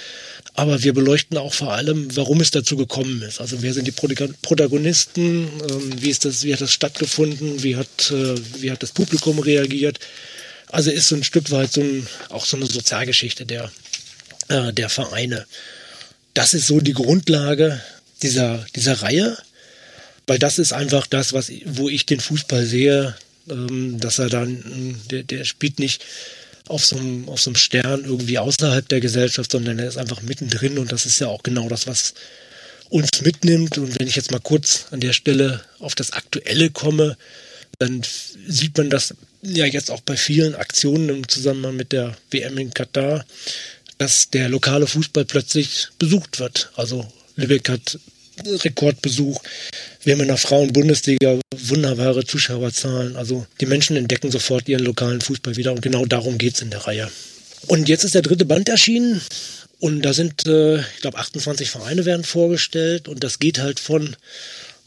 Aber 0.54 0.82
wir 0.82 0.92
beleuchten 0.92 1.38
auch 1.38 1.54
vor 1.54 1.72
allem, 1.72 2.14
warum 2.16 2.40
es 2.40 2.50
dazu 2.50 2.76
gekommen 2.76 3.22
ist. 3.22 3.40
Also 3.40 3.62
wer 3.62 3.72
sind 3.72 3.86
die 3.86 3.92
Protagonisten, 3.92 5.48
ähm, 5.68 5.92
wie, 6.02 6.10
ist 6.10 6.24
das, 6.24 6.44
wie 6.44 6.52
hat 6.52 6.60
das 6.60 6.72
stattgefunden, 6.72 7.62
wie 7.62 7.76
hat, 7.76 8.10
äh, 8.10 8.34
wie 8.60 8.70
hat 8.70 8.82
das 8.82 8.92
Publikum 8.92 9.38
reagiert. 9.38 9.98
Also 10.68 10.90
ist 10.90 11.08
so 11.08 11.16
ein 11.16 11.24
Stück 11.24 11.50
weit 11.50 11.72
so 11.72 11.80
ein, 11.80 12.06
auch 12.28 12.46
so 12.46 12.56
eine 12.56 12.66
Sozialgeschichte 12.66 13.44
der, 13.44 13.70
äh, 14.48 14.72
der 14.72 14.88
Vereine. 14.88 15.46
Das 16.34 16.54
ist 16.54 16.66
so 16.66 16.80
die 16.80 16.94
Grundlage 16.94 17.80
dieser, 18.22 18.64
dieser 18.74 19.02
Reihe, 19.02 19.36
weil 20.26 20.38
das 20.38 20.58
ist 20.58 20.72
einfach 20.72 21.06
das, 21.06 21.32
was, 21.32 21.50
wo 21.66 21.88
ich 21.88 22.06
den 22.06 22.20
Fußball 22.20 22.64
sehe, 22.64 23.14
ähm, 23.48 23.98
dass 24.00 24.18
er 24.18 24.28
dann, 24.28 25.00
der, 25.10 25.22
der 25.22 25.44
spielt 25.44 25.78
nicht 25.78 26.04
auf 26.68 26.84
so, 26.84 26.96
einem, 26.96 27.28
auf 27.28 27.40
so 27.40 27.50
einem 27.50 27.56
Stern 27.56 28.04
irgendwie 28.04 28.38
außerhalb 28.38 28.88
der 28.88 29.00
Gesellschaft, 29.00 29.52
sondern 29.52 29.78
er 29.78 29.88
ist 29.88 29.98
einfach 29.98 30.22
mittendrin 30.22 30.78
und 30.78 30.92
das 30.92 31.06
ist 31.06 31.18
ja 31.20 31.28
auch 31.28 31.42
genau 31.42 31.68
das, 31.68 31.86
was 31.86 32.14
uns 32.88 33.22
mitnimmt. 33.22 33.78
Und 33.78 33.98
wenn 33.98 34.06
ich 34.06 34.16
jetzt 34.16 34.30
mal 34.30 34.40
kurz 34.40 34.86
an 34.90 35.00
der 35.00 35.12
Stelle 35.12 35.62
auf 35.80 35.94
das 35.94 36.12
Aktuelle 36.12 36.70
komme, 36.70 37.16
dann 37.78 38.02
sieht 38.46 38.76
man 38.76 38.90
das 38.90 39.14
ja 39.42 39.66
jetzt 39.66 39.90
auch 39.90 40.02
bei 40.02 40.16
vielen 40.16 40.54
Aktionen 40.54 41.08
im 41.08 41.28
Zusammenhang 41.28 41.76
mit 41.76 41.92
der 41.92 42.16
WM 42.30 42.58
in 42.58 42.72
Katar, 42.72 43.24
dass 43.98 44.30
der 44.30 44.48
lokale 44.48 44.86
Fußball 44.86 45.24
plötzlich 45.24 45.88
besucht 45.98 46.38
wird. 46.38 46.70
Also 46.76 47.10
Lübeck 47.36 47.68
hat 47.68 47.98
Rekordbesuch. 48.46 49.40
Wir 50.02 50.14
haben 50.14 50.20
in 50.20 50.28
der 50.28 50.36
Frauen-Bundesliga 50.36 51.38
wunderbare 51.54 52.24
Zuschauerzahlen. 52.24 53.16
Also 53.16 53.46
die 53.60 53.66
Menschen 53.66 53.96
entdecken 53.96 54.30
sofort 54.30 54.68
ihren 54.68 54.84
lokalen 54.84 55.20
Fußball 55.20 55.56
wieder 55.56 55.72
und 55.72 55.82
genau 55.82 56.06
darum 56.06 56.38
geht 56.38 56.54
es 56.54 56.62
in 56.62 56.70
der 56.70 56.86
Reihe. 56.86 57.10
Und 57.66 57.88
jetzt 57.88 58.04
ist 58.04 58.14
der 58.14 58.22
dritte 58.22 58.44
Band 58.44 58.68
erschienen 58.68 59.20
und 59.78 60.02
da 60.02 60.12
sind, 60.12 60.46
äh, 60.46 60.80
ich 60.80 61.00
glaube, 61.00 61.18
28 61.18 61.70
Vereine 61.70 62.04
werden 62.04 62.24
vorgestellt 62.24 63.08
und 63.08 63.22
das 63.22 63.38
geht 63.38 63.58
halt 63.58 63.80
von 63.80 64.16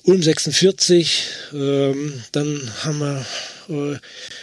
Ulm 0.03 0.22
46, 0.22 1.23
ähm, 1.53 2.22
dann 2.31 2.72
haben 2.84 2.99
wir 2.99 3.26
äh, 3.69 3.97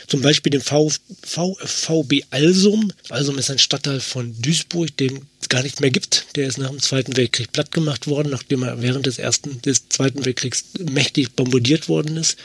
zum 0.06 0.22
Beispiel 0.22 0.50
den 0.50 0.60
v, 0.60 0.90
v, 1.22 1.56
VB 1.60 2.24
Alsum. 2.30 2.92
Alsum 3.08 3.38
ist 3.38 3.50
ein 3.50 3.58
Stadtteil 3.58 4.00
von 4.00 4.34
Duisburg, 4.40 4.96
den 4.96 5.26
es 5.40 5.48
gar 5.48 5.62
nicht 5.62 5.80
mehr 5.80 5.90
gibt. 5.90 6.26
Der 6.36 6.46
ist 6.46 6.58
nach 6.58 6.70
dem 6.70 6.80
Zweiten 6.80 7.16
Weltkrieg 7.16 7.52
platt 7.52 7.72
gemacht 7.72 8.06
worden, 8.06 8.30
nachdem 8.30 8.62
er 8.62 8.82
während 8.82 9.06
des 9.06 9.18
ersten, 9.18 9.60
des 9.62 9.88
Zweiten 9.88 10.24
Weltkriegs 10.24 10.64
mächtig 10.78 11.32
bombardiert 11.32 11.88
worden 11.88 12.16
ist. 12.16 12.36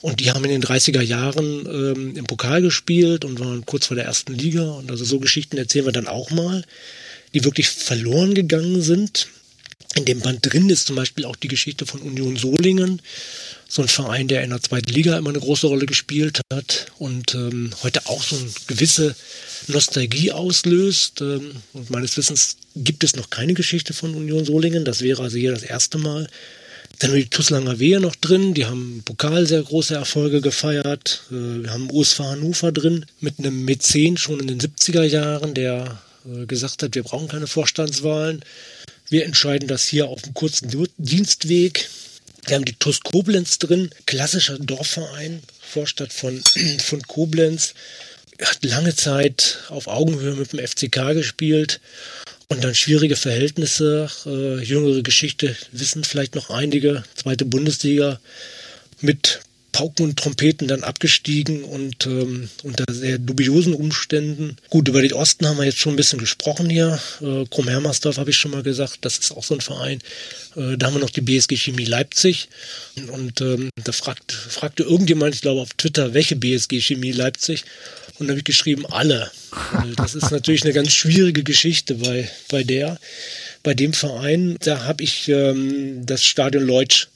Und 0.00 0.20
die 0.20 0.30
haben 0.30 0.44
in 0.44 0.50
den 0.50 0.62
30er 0.62 1.00
Jahren 1.00 1.66
ähm, 1.66 2.16
im 2.16 2.26
Pokal 2.26 2.60
gespielt 2.60 3.24
und 3.24 3.40
waren 3.40 3.64
kurz 3.64 3.86
vor 3.86 3.94
der 3.94 4.04
ersten 4.04 4.34
Liga. 4.34 4.62
Und 4.62 4.90
also 4.90 5.02
so 5.02 5.18
Geschichten 5.18 5.56
erzählen 5.56 5.86
wir 5.86 5.92
dann 5.92 6.08
auch 6.08 6.30
mal, 6.30 6.62
die 7.32 7.44
wirklich 7.44 7.68
verloren 7.70 8.34
gegangen 8.34 8.82
sind. 8.82 9.28
In 9.94 10.04
dem 10.04 10.20
Band 10.20 10.40
drin 10.42 10.70
ist 10.70 10.86
zum 10.86 10.96
Beispiel 10.96 11.24
auch 11.24 11.36
die 11.36 11.48
Geschichte 11.48 11.86
von 11.86 12.00
Union 12.00 12.36
Solingen, 12.36 13.00
so 13.68 13.82
ein 13.82 13.88
Verein, 13.88 14.28
der 14.28 14.42
in 14.42 14.50
der 14.50 14.62
zweiten 14.62 14.92
Liga 14.92 15.16
immer 15.16 15.30
eine 15.30 15.40
große 15.40 15.66
Rolle 15.66 15.86
gespielt 15.86 16.40
hat 16.52 16.86
und 16.98 17.34
ähm, 17.34 17.70
heute 17.82 18.06
auch 18.06 18.22
so 18.22 18.36
eine 18.36 18.50
gewisse 18.66 19.14
Nostalgie 19.68 20.32
auslöst. 20.32 21.20
Ähm, 21.20 21.52
und 21.72 21.90
meines 21.90 22.16
Wissens 22.16 22.56
gibt 22.74 23.04
es 23.04 23.16
noch 23.16 23.30
keine 23.30 23.54
Geschichte 23.54 23.92
von 23.92 24.14
Union 24.14 24.44
Solingen. 24.44 24.84
Das 24.84 25.00
wäre 25.00 25.22
also 25.22 25.36
hier 25.36 25.52
das 25.52 25.62
erste 25.62 25.98
Mal. 25.98 26.28
Dann 26.98 27.10
haben 27.10 27.16
wir 27.16 27.24
die 27.24 27.30
Tuslanger 27.30 27.78
Wehe 27.78 28.00
noch 28.00 28.14
drin, 28.14 28.54
die 28.54 28.66
haben 28.66 28.96
im 28.96 29.02
Pokal 29.02 29.46
sehr 29.46 29.62
große 29.62 29.94
Erfolge 29.94 30.40
gefeiert. 30.40 31.22
Äh, 31.30 31.62
wir 31.64 31.70
haben 31.70 31.90
USV 31.90 32.20
Hannover 32.20 32.72
drin 32.72 33.06
mit 33.20 33.38
einem 33.38 33.64
Mäzen 33.64 34.16
schon 34.16 34.40
in 34.40 34.46
den 34.46 34.60
70er 34.60 35.02
Jahren, 35.02 35.54
der 35.54 36.00
äh, 36.26 36.46
gesagt 36.46 36.82
hat, 36.82 36.94
wir 36.94 37.02
brauchen 37.02 37.28
keine 37.28 37.46
Vorstandswahlen. 37.46 38.44
Wir 39.08 39.24
entscheiden 39.24 39.68
das 39.68 39.84
hier 39.84 40.06
auf 40.08 40.24
einem 40.24 40.34
kurzen 40.34 40.88
Dienstweg. 40.98 41.88
Wir 42.46 42.56
haben 42.56 42.64
die 42.64 42.74
TUS 42.74 43.00
Koblenz 43.00 43.58
drin, 43.58 43.90
klassischer 44.06 44.58
Dorfverein, 44.58 45.42
Vorstadt 45.60 46.12
von, 46.12 46.42
von 46.78 47.02
Koblenz. 47.02 47.74
Hat 48.42 48.64
lange 48.64 48.96
Zeit 48.96 49.58
auf 49.68 49.86
Augenhöhe 49.86 50.34
mit 50.34 50.52
dem 50.52 50.66
FCK 50.66 51.14
gespielt 51.14 51.80
und 52.48 52.64
dann 52.64 52.74
schwierige 52.74 53.16
Verhältnisse, 53.16 54.10
äh, 54.26 54.62
jüngere 54.62 55.02
Geschichte, 55.02 55.56
wissen 55.72 56.04
vielleicht 56.04 56.34
noch 56.34 56.50
einige, 56.50 57.04
zweite 57.14 57.44
Bundesliga 57.44 58.20
mit 59.00 59.40
Pauken 59.74 60.06
und 60.06 60.16
Trompeten 60.16 60.68
dann 60.68 60.84
abgestiegen 60.84 61.64
und 61.64 62.06
ähm, 62.06 62.48
unter 62.62 62.84
sehr 62.88 63.18
dubiosen 63.18 63.74
Umständen. 63.74 64.56
Gut, 64.70 64.86
über 64.86 65.02
den 65.02 65.12
Osten 65.12 65.48
haben 65.48 65.58
wir 65.58 65.64
jetzt 65.64 65.80
schon 65.80 65.94
ein 65.94 65.96
bisschen 65.96 66.20
gesprochen 66.20 66.70
hier. 66.70 67.00
Äh, 67.20 67.44
Krumm-Hermersdorf 67.50 68.18
habe 68.18 68.30
ich 68.30 68.36
schon 68.36 68.52
mal 68.52 68.62
gesagt, 68.62 68.98
das 69.00 69.18
ist 69.18 69.32
auch 69.32 69.42
so 69.42 69.54
ein 69.54 69.60
Verein. 69.60 69.98
Äh, 70.54 70.76
da 70.78 70.86
haben 70.86 70.94
wir 70.94 71.00
noch 71.00 71.10
die 71.10 71.22
BSG 71.22 71.56
Chemie 71.56 71.86
Leipzig. 71.86 72.48
Und 73.08 73.40
ähm, 73.40 73.68
da 73.82 73.90
fragt, 73.90 74.30
fragte 74.30 74.84
irgendjemand, 74.84 75.34
ich 75.34 75.40
glaube 75.40 75.60
auf 75.60 75.74
Twitter, 75.74 76.14
welche 76.14 76.36
BSG 76.36 76.80
Chemie 76.80 77.10
Leipzig? 77.10 77.64
Und 78.20 78.28
da 78.28 78.30
habe 78.30 78.38
ich 78.38 78.44
geschrieben, 78.44 78.86
alle. 78.86 79.32
Das 79.96 80.14
ist 80.14 80.30
natürlich 80.30 80.62
eine 80.62 80.72
ganz 80.72 80.92
schwierige 80.92 81.42
Geschichte 81.42 81.96
bei, 81.96 82.30
bei 82.48 82.62
der. 82.62 82.96
Bei 83.64 83.74
dem 83.74 83.92
Verein, 83.92 84.56
da 84.60 84.84
habe 84.84 85.02
ich 85.02 85.28
ähm, 85.28 86.06
das 86.06 86.22
Stadion 86.24 86.64
Leutsch 86.64 87.08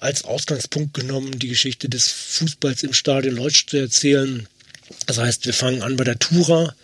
als 0.00 0.24
Ausgangspunkt 0.24 0.94
genommen, 0.94 1.38
die 1.38 1.48
Geschichte 1.48 1.88
des 1.88 2.08
Fußballs 2.08 2.82
im 2.82 2.94
Stadion 2.94 3.36
Leutsch 3.36 3.66
zu 3.66 3.76
erzählen. 3.76 4.48
Das 5.06 5.18
heißt, 5.18 5.46
wir 5.46 5.54
fangen 5.54 5.82
an 5.82 5.96
bei 5.96 6.04
der 6.04 6.18
Tura 6.18 6.74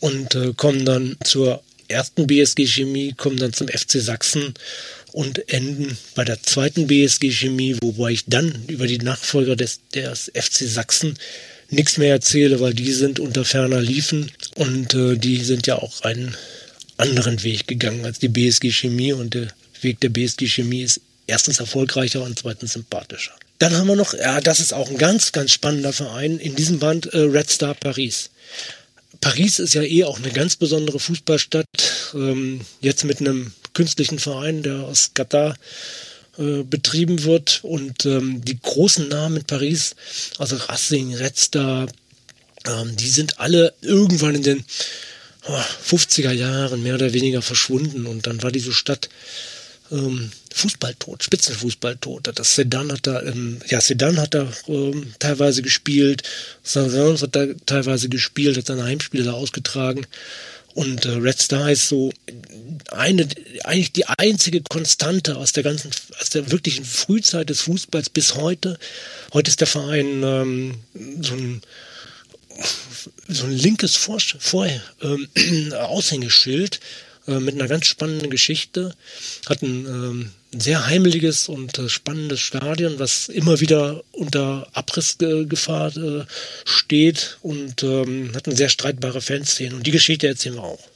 und 0.00 0.34
äh, 0.34 0.52
kommen 0.54 0.84
dann 0.84 1.16
zur 1.22 1.62
ersten 1.88 2.26
BSG 2.26 2.66
Chemie, 2.66 3.14
kommen 3.16 3.36
dann 3.36 3.52
zum 3.52 3.68
FC 3.68 4.00
Sachsen 4.00 4.54
und 5.12 5.48
enden 5.50 5.96
bei 6.14 6.24
der 6.24 6.42
zweiten 6.42 6.86
BSG 6.86 7.30
Chemie, 7.30 7.76
wobei 7.80 8.12
ich 8.12 8.24
dann 8.26 8.64
über 8.66 8.86
die 8.86 8.98
Nachfolger 8.98 9.56
des, 9.56 9.80
des 9.94 10.30
FC 10.34 10.68
Sachsen 10.68 11.18
nichts 11.70 11.98
mehr 11.98 12.12
erzähle, 12.12 12.60
weil 12.60 12.74
die 12.74 12.92
sind 12.92 13.20
unter 13.20 13.44
ferner 13.44 13.80
Liefen 13.80 14.30
und 14.56 14.94
äh, 14.94 15.16
die 15.16 15.44
sind 15.44 15.66
ja 15.66 15.76
auch 15.76 16.02
einen 16.02 16.34
anderen 16.96 17.42
Weg 17.42 17.66
gegangen 17.66 18.04
als 18.04 18.18
die 18.18 18.28
BSG 18.28 18.70
Chemie 18.70 19.12
und 19.12 19.34
der 19.34 19.48
Weg 19.80 20.00
der 20.00 20.08
BSG 20.08 20.46
Chemie 20.46 20.82
ist 20.82 21.00
erstens 21.28 21.60
erfolgreicher 21.60 22.22
und 22.22 22.38
zweitens 22.38 22.72
sympathischer. 22.72 23.32
Dann 23.58 23.76
haben 23.76 23.86
wir 23.86 23.96
noch, 23.96 24.14
ja, 24.14 24.40
das 24.40 24.60
ist 24.60 24.72
auch 24.72 24.90
ein 24.90 24.98
ganz, 24.98 25.32
ganz 25.32 25.52
spannender 25.52 25.92
Verein 25.92 26.38
in 26.38 26.56
diesem 26.56 26.78
Band, 26.80 27.06
äh, 27.06 27.18
Red 27.18 27.50
Star 27.50 27.74
Paris. 27.74 28.30
Paris 29.20 29.58
ist 29.58 29.74
ja 29.74 29.82
eh 29.82 30.04
auch 30.04 30.18
eine 30.18 30.30
ganz 30.30 30.56
besondere 30.56 30.98
Fußballstadt, 30.98 31.66
ähm, 32.14 32.60
jetzt 32.80 33.04
mit 33.04 33.20
einem 33.20 33.52
künstlichen 33.74 34.18
Verein, 34.18 34.62
der 34.62 34.80
aus 34.80 35.12
Katar 35.14 35.56
äh, 36.38 36.62
betrieben 36.62 37.24
wird 37.24 37.60
und 37.62 38.06
ähm, 38.06 38.44
die 38.44 38.58
großen 38.60 39.08
Namen 39.08 39.38
in 39.38 39.44
Paris, 39.44 39.96
also 40.38 40.56
Racing, 40.56 41.14
Red 41.14 41.36
Star, 41.36 41.88
ähm, 42.64 42.96
die 42.96 43.08
sind 43.08 43.40
alle 43.40 43.74
irgendwann 43.80 44.36
in 44.36 44.42
den 44.44 44.64
oh, 45.48 45.60
50er 45.84 46.32
Jahren 46.32 46.82
mehr 46.84 46.94
oder 46.94 47.12
weniger 47.12 47.42
verschwunden 47.42 48.06
und 48.06 48.28
dann 48.28 48.42
war 48.42 48.52
diese 48.52 48.72
Stadt 48.72 49.08
ähm, 49.90 50.30
Fußballtot, 50.54 51.22
Spitzenfußballtot. 51.22 52.30
Das 52.34 52.54
Sedan 52.54 52.92
hat 52.92 53.06
da, 53.06 53.22
ähm, 53.22 53.60
ja, 53.68 53.80
Sedan 53.80 54.18
hat 54.18 54.34
da 54.34 54.48
ähm, 54.66 55.14
teilweise 55.18 55.62
gespielt, 55.62 56.22
Saint-Saëns 56.62 57.22
hat 57.22 57.36
da 57.36 57.46
teilweise 57.66 58.08
gespielt, 58.08 58.56
hat 58.56 58.66
seine 58.66 58.84
Heimspiele 58.84 59.24
da 59.24 59.32
ausgetragen. 59.32 60.06
Und 60.74 61.06
äh, 61.06 61.10
Red 61.10 61.40
Star 61.40 61.70
ist 61.70 61.88
so 61.88 62.12
eine, 62.92 63.26
eigentlich 63.64 63.92
die 63.92 64.06
einzige 64.06 64.62
Konstante 64.62 65.36
aus 65.36 65.52
der 65.52 65.64
ganzen, 65.64 65.90
aus 66.20 66.30
der 66.30 66.50
wirklichen 66.52 66.84
Frühzeit 66.84 67.50
des 67.50 67.62
Fußballs 67.62 68.10
bis 68.10 68.34
heute. 68.36 68.78
Heute 69.32 69.50
ist 69.50 69.60
der 69.60 69.66
Verein 69.66 70.22
ähm, 70.22 70.74
so 71.20 71.34
ein 71.34 71.62
so 73.28 73.44
ein 73.44 73.52
linkes 73.52 73.96
Vor, 73.96 74.18
Vor 74.20 74.66
ähm, 75.02 75.28
Aushängeschild 75.72 76.80
äh, 77.28 77.40
mit 77.40 77.54
einer 77.54 77.68
ganz 77.68 77.86
spannenden 77.86 78.30
Geschichte. 78.30 78.94
Hat 79.48 79.62
ein 79.62 79.86
ähm, 79.86 80.30
sehr 80.52 80.86
heimeliges 80.86 81.48
und 81.48 81.78
äh, 81.78 81.88
spannendes 81.88 82.40
Stadion, 82.40 82.98
was 82.98 83.28
immer 83.28 83.60
wieder 83.60 84.02
unter 84.12 84.66
Abrissgefahr 84.72 85.96
äh, 85.96 86.24
steht 86.64 87.38
und 87.42 87.82
ähm, 87.82 88.32
hat 88.34 88.46
eine 88.46 88.56
sehr 88.56 88.70
streitbare 88.70 89.20
Fanszene. 89.20 89.76
Und 89.76 89.86
die 89.86 89.90
Geschichte 89.90 90.26
erzählen 90.26 90.56
wir 90.56 90.64
auch. 90.64 90.88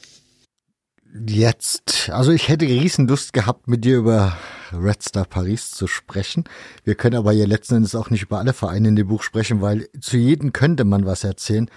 Jetzt, 1.28 2.08
also 2.10 2.32
ich 2.32 2.48
hätte 2.48 2.64
Riesenlust 2.64 3.34
gehabt, 3.34 3.68
mit 3.68 3.84
dir 3.84 3.98
über 3.98 4.38
Red 4.72 5.02
Star 5.02 5.26
Paris 5.26 5.70
zu 5.70 5.86
sprechen. 5.86 6.44
Wir 6.84 6.94
können 6.94 7.16
aber 7.16 7.32
ja 7.32 7.44
letzten 7.44 7.74
Endes 7.74 7.94
auch 7.94 8.08
nicht 8.08 8.22
über 8.22 8.38
alle 8.38 8.54
Vereine 8.54 8.88
in 8.88 8.96
dem 8.96 9.08
Buch 9.08 9.22
sprechen, 9.22 9.60
weil 9.60 9.90
zu 10.00 10.16
jedem 10.16 10.54
könnte 10.54 10.84
man 10.84 11.04
was 11.04 11.24
erzählen. 11.24 11.70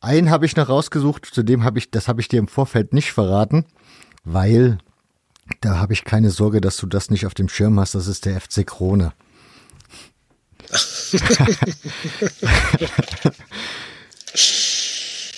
Einen 0.00 0.30
habe 0.30 0.46
ich 0.46 0.56
noch 0.56 0.68
rausgesucht, 0.68 1.26
zu 1.26 1.44
dem 1.44 1.62
habe 1.62 1.78
ich, 1.78 1.92
das 1.92 2.08
habe 2.08 2.20
ich 2.20 2.26
dir 2.26 2.40
im 2.40 2.48
Vorfeld 2.48 2.92
nicht 2.92 3.12
verraten 3.12 3.64
weil 4.24 4.78
da 5.60 5.78
habe 5.78 5.92
ich 5.92 6.04
keine 6.04 6.30
Sorge, 6.30 6.60
dass 6.60 6.76
du 6.76 6.86
das 6.86 7.10
nicht 7.10 7.26
auf 7.26 7.34
dem 7.34 7.48
Schirm 7.48 7.80
hast. 7.80 7.94
Das 7.94 8.06
ist 8.06 8.24
der 8.24 8.40
FC 8.40 8.66
Krone. 8.66 9.12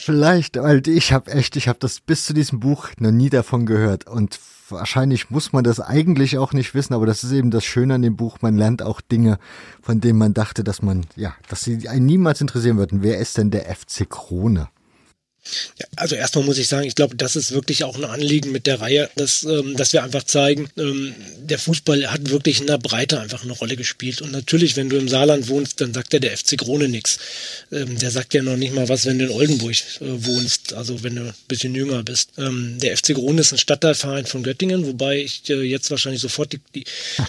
Vielleicht, 0.04 0.56
weil 0.56 0.86
ich 0.88 1.12
habe 1.12 1.30
echt, 1.30 1.56
ich 1.56 1.68
habe 1.68 1.78
das 1.78 2.00
bis 2.00 2.26
zu 2.26 2.34
diesem 2.34 2.60
Buch 2.60 2.88
noch 2.98 3.12
nie 3.12 3.30
davon 3.30 3.66
gehört 3.66 4.06
und 4.06 4.40
wahrscheinlich 4.68 5.30
muss 5.30 5.52
man 5.52 5.64
das 5.64 5.80
eigentlich 5.80 6.38
auch 6.38 6.52
nicht 6.52 6.74
wissen, 6.74 6.94
aber 6.94 7.06
das 7.06 7.22
ist 7.22 7.32
eben 7.32 7.50
das 7.50 7.64
Schöne 7.64 7.94
an 7.94 8.02
dem 8.02 8.16
Buch. 8.16 8.38
Man 8.40 8.56
lernt 8.56 8.82
auch 8.82 9.00
Dinge, 9.00 9.38
von 9.80 10.00
denen 10.00 10.18
man 10.18 10.34
dachte, 10.34 10.64
dass 10.64 10.82
man, 10.82 11.06
ja, 11.14 11.34
dass 11.48 11.62
sie 11.62 11.88
einen 11.88 12.06
niemals 12.06 12.40
interessieren 12.40 12.78
würden. 12.78 13.02
Wer 13.02 13.18
ist 13.18 13.38
denn 13.38 13.50
der 13.50 13.72
FC 13.74 14.08
Krone? 14.08 14.68
Ja, 15.78 15.86
also 15.96 16.14
erstmal 16.14 16.44
muss 16.44 16.58
ich 16.58 16.68
sagen, 16.68 16.86
ich 16.86 16.94
glaube, 16.94 17.16
das 17.16 17.34
ist 17.34 17.52
wirklich 17.52 17.82
auch 17.82 17.96
ein 17.96 18.04
Anliegen 18.04 18.52
mit 18.52 18.66
der 18.66 18.80
Reihe, 18.80 19.10
dass, 19.16 19.42
ähm, 19.42 19.76
dass 19.76 19.92
wir 19.92 20.04
einfach 20.04 20.22
zeigen, 20.22 20.68
ähm, 20.78 21.14
der 21.38 21.58
Fußball 21.58 22.12
hat 22.12 22.30
wirklich 22.30 22.60
in 22.60 22.68
der 22.68 22.78
Breite 22.78 23.20
einfach 23.20 23.42
eine 23.42 23.52
Rolle 23.52 23.76
gespielt. 23.76 24.22
Und 24.22 24.30
natürlich, 24.30 24.76
wenn 24.76 24.88
du 24.88 24.96
im 24.96 25.08
Saarland 25.08 25.48
wohnst, 25.48 25.80
dann 25.80 25.92
sagt 25.92 26.12
ja 26.12 26.20
der 26.20 26.36
FC 26.36 26.56
Krone 26.56 26.88
nichts. 26.88 27.18
Ähm, 27.72 27.98
der 27.98 28.12
sagt 28.12 28.34
ja 28.34 28.42
noch 28.42 28.56
nicht 28.56 28.72
mal 28.72 28.88
was, 28.88 29.04
wenn 29.04 29.18
du 29.18 29.24
in 29.24 29.30
Oldenburg 29.32 29.72
äh, 29.72 30.00
wohnst, 30.00 30.74
also 30.74 31.02
wenn 31.02 31.16
du 31.16 31.22
ein 31.22 31.34
bisschen 31.48 31.74
jünger 31.74 32.04
bist. 32.04 32.30
Ähm, 32.38 32.78
der 32.78 32.96
FC 32.96 33.14
Krone 33.14 33.40
ist 33.40 33.52
ein 33.52 33.58
Stadtteilverein 33.58 34.26
von 34.26 34.44
Göttingen, 34.44 34.86
wobei 34.86 35.18
ich 35.18 35.50
äh, 35.50 35.62
jetzt 35.62 35.90
wahrscheinlich 35.90 36.22
sofort 36.22 36.52
die, 36.52 36.60
die, 36.74 36.84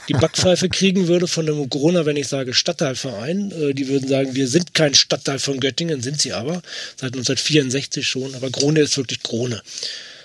die 0.07 0.13
Backpfeife 0.13 0.69
kriegen 0.69 1.07
würde 1.07 1.27
von 1.27 1.47
dem 1.47 1.67
Corona, 1.69 2.05
wenn 2.05 2.17
ich 2.17 2.27
sage 2.27 2.53
Stadtteilverein. 2.53 3.51
Äh, 3.51 3.73
die 3.73 3.87
würden 3.87 4.07
sagen, 4.07 4.35
wir 4.35 4.47
sind 4.47 4.75
kein 4.75 4.93
Stadtteil 4.93 5.39
von 5.39 5.59
Göttingen, 5.59 6.03
sind 6.03 6.21
sie 6.21 6.33
aber, 6.33 6.61
seit 6.95 7.13
1964 7.13 8.02
natürlich 8.03 8.07
schon, 8.07 8.35
aber 8.35 8.49
Krone 8.51 8.81
ist 8.81 8.97
wirklich 8.97 9.23
Krone. 9.23 9.61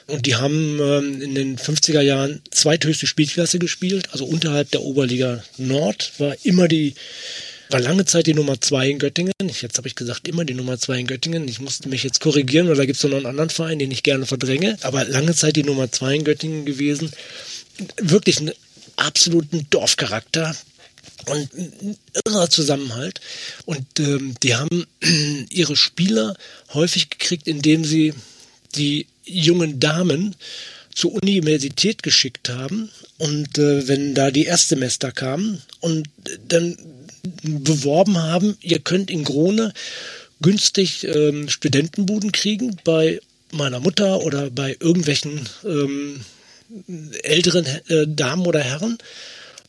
Und 0.07 0.25
die 0.25 0.37
haben 0.37 0.79
ähm, 0.81 1.21
in 1.21 1.35
den 1.35 1.59
50er 1.59 2.01
Jahren 2.01 2.41
zweithöchste 2.51 3.07
Spielklasse 3.07 3.59
gespielt, 3.59 4.09
also 4.13 4.25
unterhalb 4.25 4.71
der 4.71 4.83
Oberliga 4.83 5.43
Nord 5.59 6.13
war 6.19 6.35
immer 6.45 6.67
die, 6.67 6.95
war 7.69 7.81
lange 7.81 8.07
Zeit 8.07 8.27
die 8.27 8.33
Nummer 8.33 8.59
zwei 8.61 8.89
in 8.89 8.99
Göttingen. 8.99 9.33
Jetzt 9.43 9.77
habe 9.77 9.87
ich 9.87 9.95
gesagt, 9.95 10.27
immer 10.27 10.47
die 10.47 10.55
Nummer 10.55 10.79
zwei 10.79 10.99
in 10.99 11.07
Göttingen. 11.07 11.47
Ich 11.47 11.61
musste 11.61 11.91
mich 11.91 12.05
jetzt 12.05 12.21
korrigieren, 12.21 12.69
weil 12.69 12.77
da 12.77 12.87
gibt 12.87 12.97
es 12.97 13.05
noch 13.05 13.17
einen 13.17 13.27
anderen 13.27 13.51
Verein, 13.51 13.79
den 13.79 13.91
ich 13.91 14.03
gerne 14.03 14.25
verdränge. 14.25 14.79
Aber 14.81 15.05
lange 15.05 15.35
Zeit 15.35 15.57
die 15.57 15.65
Nummer 15.65 15.93
zwei 15.93 16.15
in 16.15 16.25
Göttingen 16.25 16.65
gewesen. 16.65 17.13
Wirklich 18.01 18.39
einen 18.39 18.53
absoluten 18.97 19.67
Dorfcharakter 19.69 20.57
und 21.27 21.49
irrer 22.27 22.51
Zusammenhalt. 22.51 23.20
Und 23.65 23.86
ähm, 24.01 24.35
die 24.43 24.55
haben 24.55 24.86
ihre 25.51 25.77
Spieler 25.77 26.36
häufig 26.74 27.11
gekriegt, 27.11 27.47
indem 27.47 27.85
sie 27.85 28.15
die 28.74 29.07
jungen 29.24 29.81
Damen 29.81 30.36
zur 30.95 31.15
Universität 31.15 32.03
geschickt 32.03 32.49
haben. 32.49 32.90
Und 33.19 33.59
äh, 33.59 33.86
wenn 33.89 34.15
da 34.15 34.31
die 34.31 34.45
Erstsemester 34.45 35.12
kamen 35.12 35.62
und 35.81 36.09
dann 36.49 36.77
beworben 37.43 38.19
haben, 38.19 38.57
ihr 38.61 38.81
könnt 38.81 39.11
in 39.11 39.24
Krone 39.24 39.73
günstig 40.40 41.05
ähm, 41.05 41.49
Studentenbuden 41.49 42.32
kriegen 42.32 42.77
bei 42.85 43.20
meiner 43.53 43.81
Mutter 43.81 44.20
oder 44.20 44.51
bei 44.51 44.77
irgendwelchen 44.78 45.49
ähm, 45.65 46.20
älteren 47.23 47.66
äh, 47.89 48.07
Damen 48.07 48.47
oder 48.47 48.61
Herren. 48.61 48.99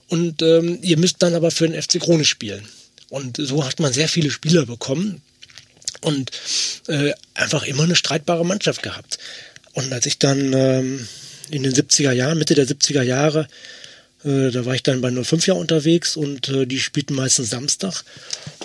Und 0.10 0.42
ähm, 0.42 0.80
ihr 0.82 0.98
müsst 0.98 1.18
dann 1.20 1.36
aber 1.36 1.52
für 1.52 1.68
den 1.68 1.82
FC 1.82 2.00
Krone 2.00 2.26
spielen. 2.26 2.68
Und 3.10 3.38
so 3.38 3.66
hat 3.66 3.80
man 3.80 3.94
sehr 3.94 4.08
viele 4.08 4.32
Spieler 4.32 4.66
bekommen 4.66 5.22
und 6.02 6.32
äh, 6.88 7.14
einfach 7.34 7.64
immer 7.64 7.84
eine 7.84 7.96
streitbare 7.96 8.46
Mannschaft 8.46 8.84
gehabt. 8.84 9.18
Und 9.74 9.92
als 9.94 10.06
ich 10.06 10.20
dann 10.20 10.54
ähm, 10.54 11.08
in 11.50 11.64
den 11.64 11.74
70er 11.74 12.12
Jahren, 12.12 12.38
Mitte 12.38 12.56
der 12.56 12.68
70er 12.68 13.02
Jahre, 13.02 13.48
äh, 14.24 14.52
da 14.52 14.66
war 14.66 14.76
ich 14.76 14.84
dann 14.84 15.02
bei 15.02 15.12
05 15.12 15.48
Jahr 15.48 15.58
unterwegs 15.58 16.16
und 16.18 16.50
äh, 16.50 16.66
die 16.66 16.80
spielten 16.80 17.16
meistens 17.16 17.50
Samstag 17.50 18.04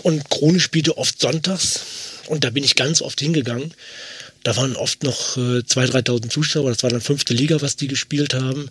und 0.02 0.28
Krone 0.30 0.60
spielte 0.60 0.98
oft 0.98 1.20
sonntags 1.20 1.80
und 2.26 2.44
da 2.44 2.50
bin 2.50 2.64
ich 2.64 2.74
ganz 2.74 3.02
oft 3.02 3.20
hingegangen. 3.20 3.72
Da 4.42 4.56
waren 4.56 4.76
oft 4.76 5.02
noch 5.02 5.36
äh, 5.36 5.60
2.000, 5.60 6.04
3.000 6.06 6.28
Zuschauer, 6.28 6.70
das 6.70 6.82
war 6.82 6.90
dann 6.90 7.00
fünfte 7.00 7.34
Liga, 7.34 7.62
was 7.62 7.76
die 7.76 7.88
gespielt 7.88 8.34
haben. 8.34 8.68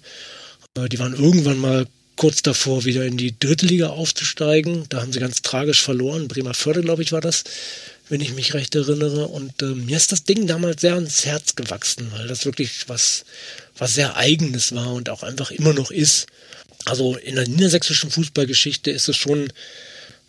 Äh, 0.76 0.90
die 0.90 1.00
waren 1.00 1.14
irgendwann 1.16 1.58
mal 1.58 1.88
kurz 2.15 2.41
davor, 2.41 2.85
wieder 2.85 3.06
in 3.06 3.18
die 3.18 3.38
dritte 3.38 3.65
Liga 3.65 3.90
aufzusteigen. 3.90 4.85
Da 4.90 5.02
haben 5.02 5.11
sie 5.14 5.19
ganz 5.19 5.41
tragisch 5.41 5.81
verloren. 5.81 6.27
Bremer 6.27 6.53
Förde, 6.53 6.81
glaube 6.81 7.03
ich, 7.03 7.11
war 7.11 7.22
das, 7.22 7.44
wenn 8.10 8.22
ich 8.22 8.34
mich 8.34 8.53
recht 8.53 8.76
erinnere. 8.76 9.27
Und 9.27 9.61
äh, 9.61 9.65
mir 9.65 9.98
ist 9.98 10.11
das 10.11 10.23
Ding 10.23 10.48
damals 10.48 10.81
sehr 10.81 10.95
ans 10.95 11.26
Herz 11.26 11.56
gewachsen, 11.56 12.11
weil 12.15 12.27
das 12.27 12.45
wirklich 12.45 12.88
was, 12.88 13.26
was 13.77 13.95
sehr 13.95 14.15
Eigenes 14.15 14.73
war 14.73 14.94
und 14.94 15.10
auch 15.10 15.23
einfach 15.23 15.52
immer 15.52 15.73
noch 15.73 15.91
ist. 15.91 16.27
Also 16.85 17.15
in 17.15 17.35
der 17.35 17.48
niedersächsischen 17.48 18.11
Fußballgeschichte 18.11 18.91
ist 18.91 19.10
es 19.10 19.18
schon 19.18 19.52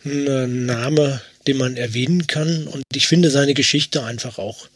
ein 0.05 0.27
äh, 0.27 0.47
Name, 0.47 1.21
den 1.47 1.57
man 1.57 1.77
erwähnen 1.77 2.27
kann. 2.27 2.67
Und 2.67 2.83
ich 2.93 3.07
finde 3.07 3.29
seine 3.29 3.53
Geschichte 3.53 4.03
einfach 4.03 4.37
auch 4.37 4.67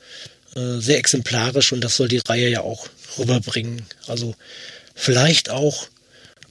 äh, 0.55 0.79
sehr 0.79 0.97
exemplarisch 0.97 1.71
und 1.71 1.81
das 1.81 1.95
soll 1.95 2.07
die 2.07 2.21
Reihe 2.27 2.49
ja 2.49 2.61
auch 2.61 2.87
rüberbringen. 3.17 3.83
Also 4.07 4.35
vielleicht 4.95 5.49
auch 5.49 5.87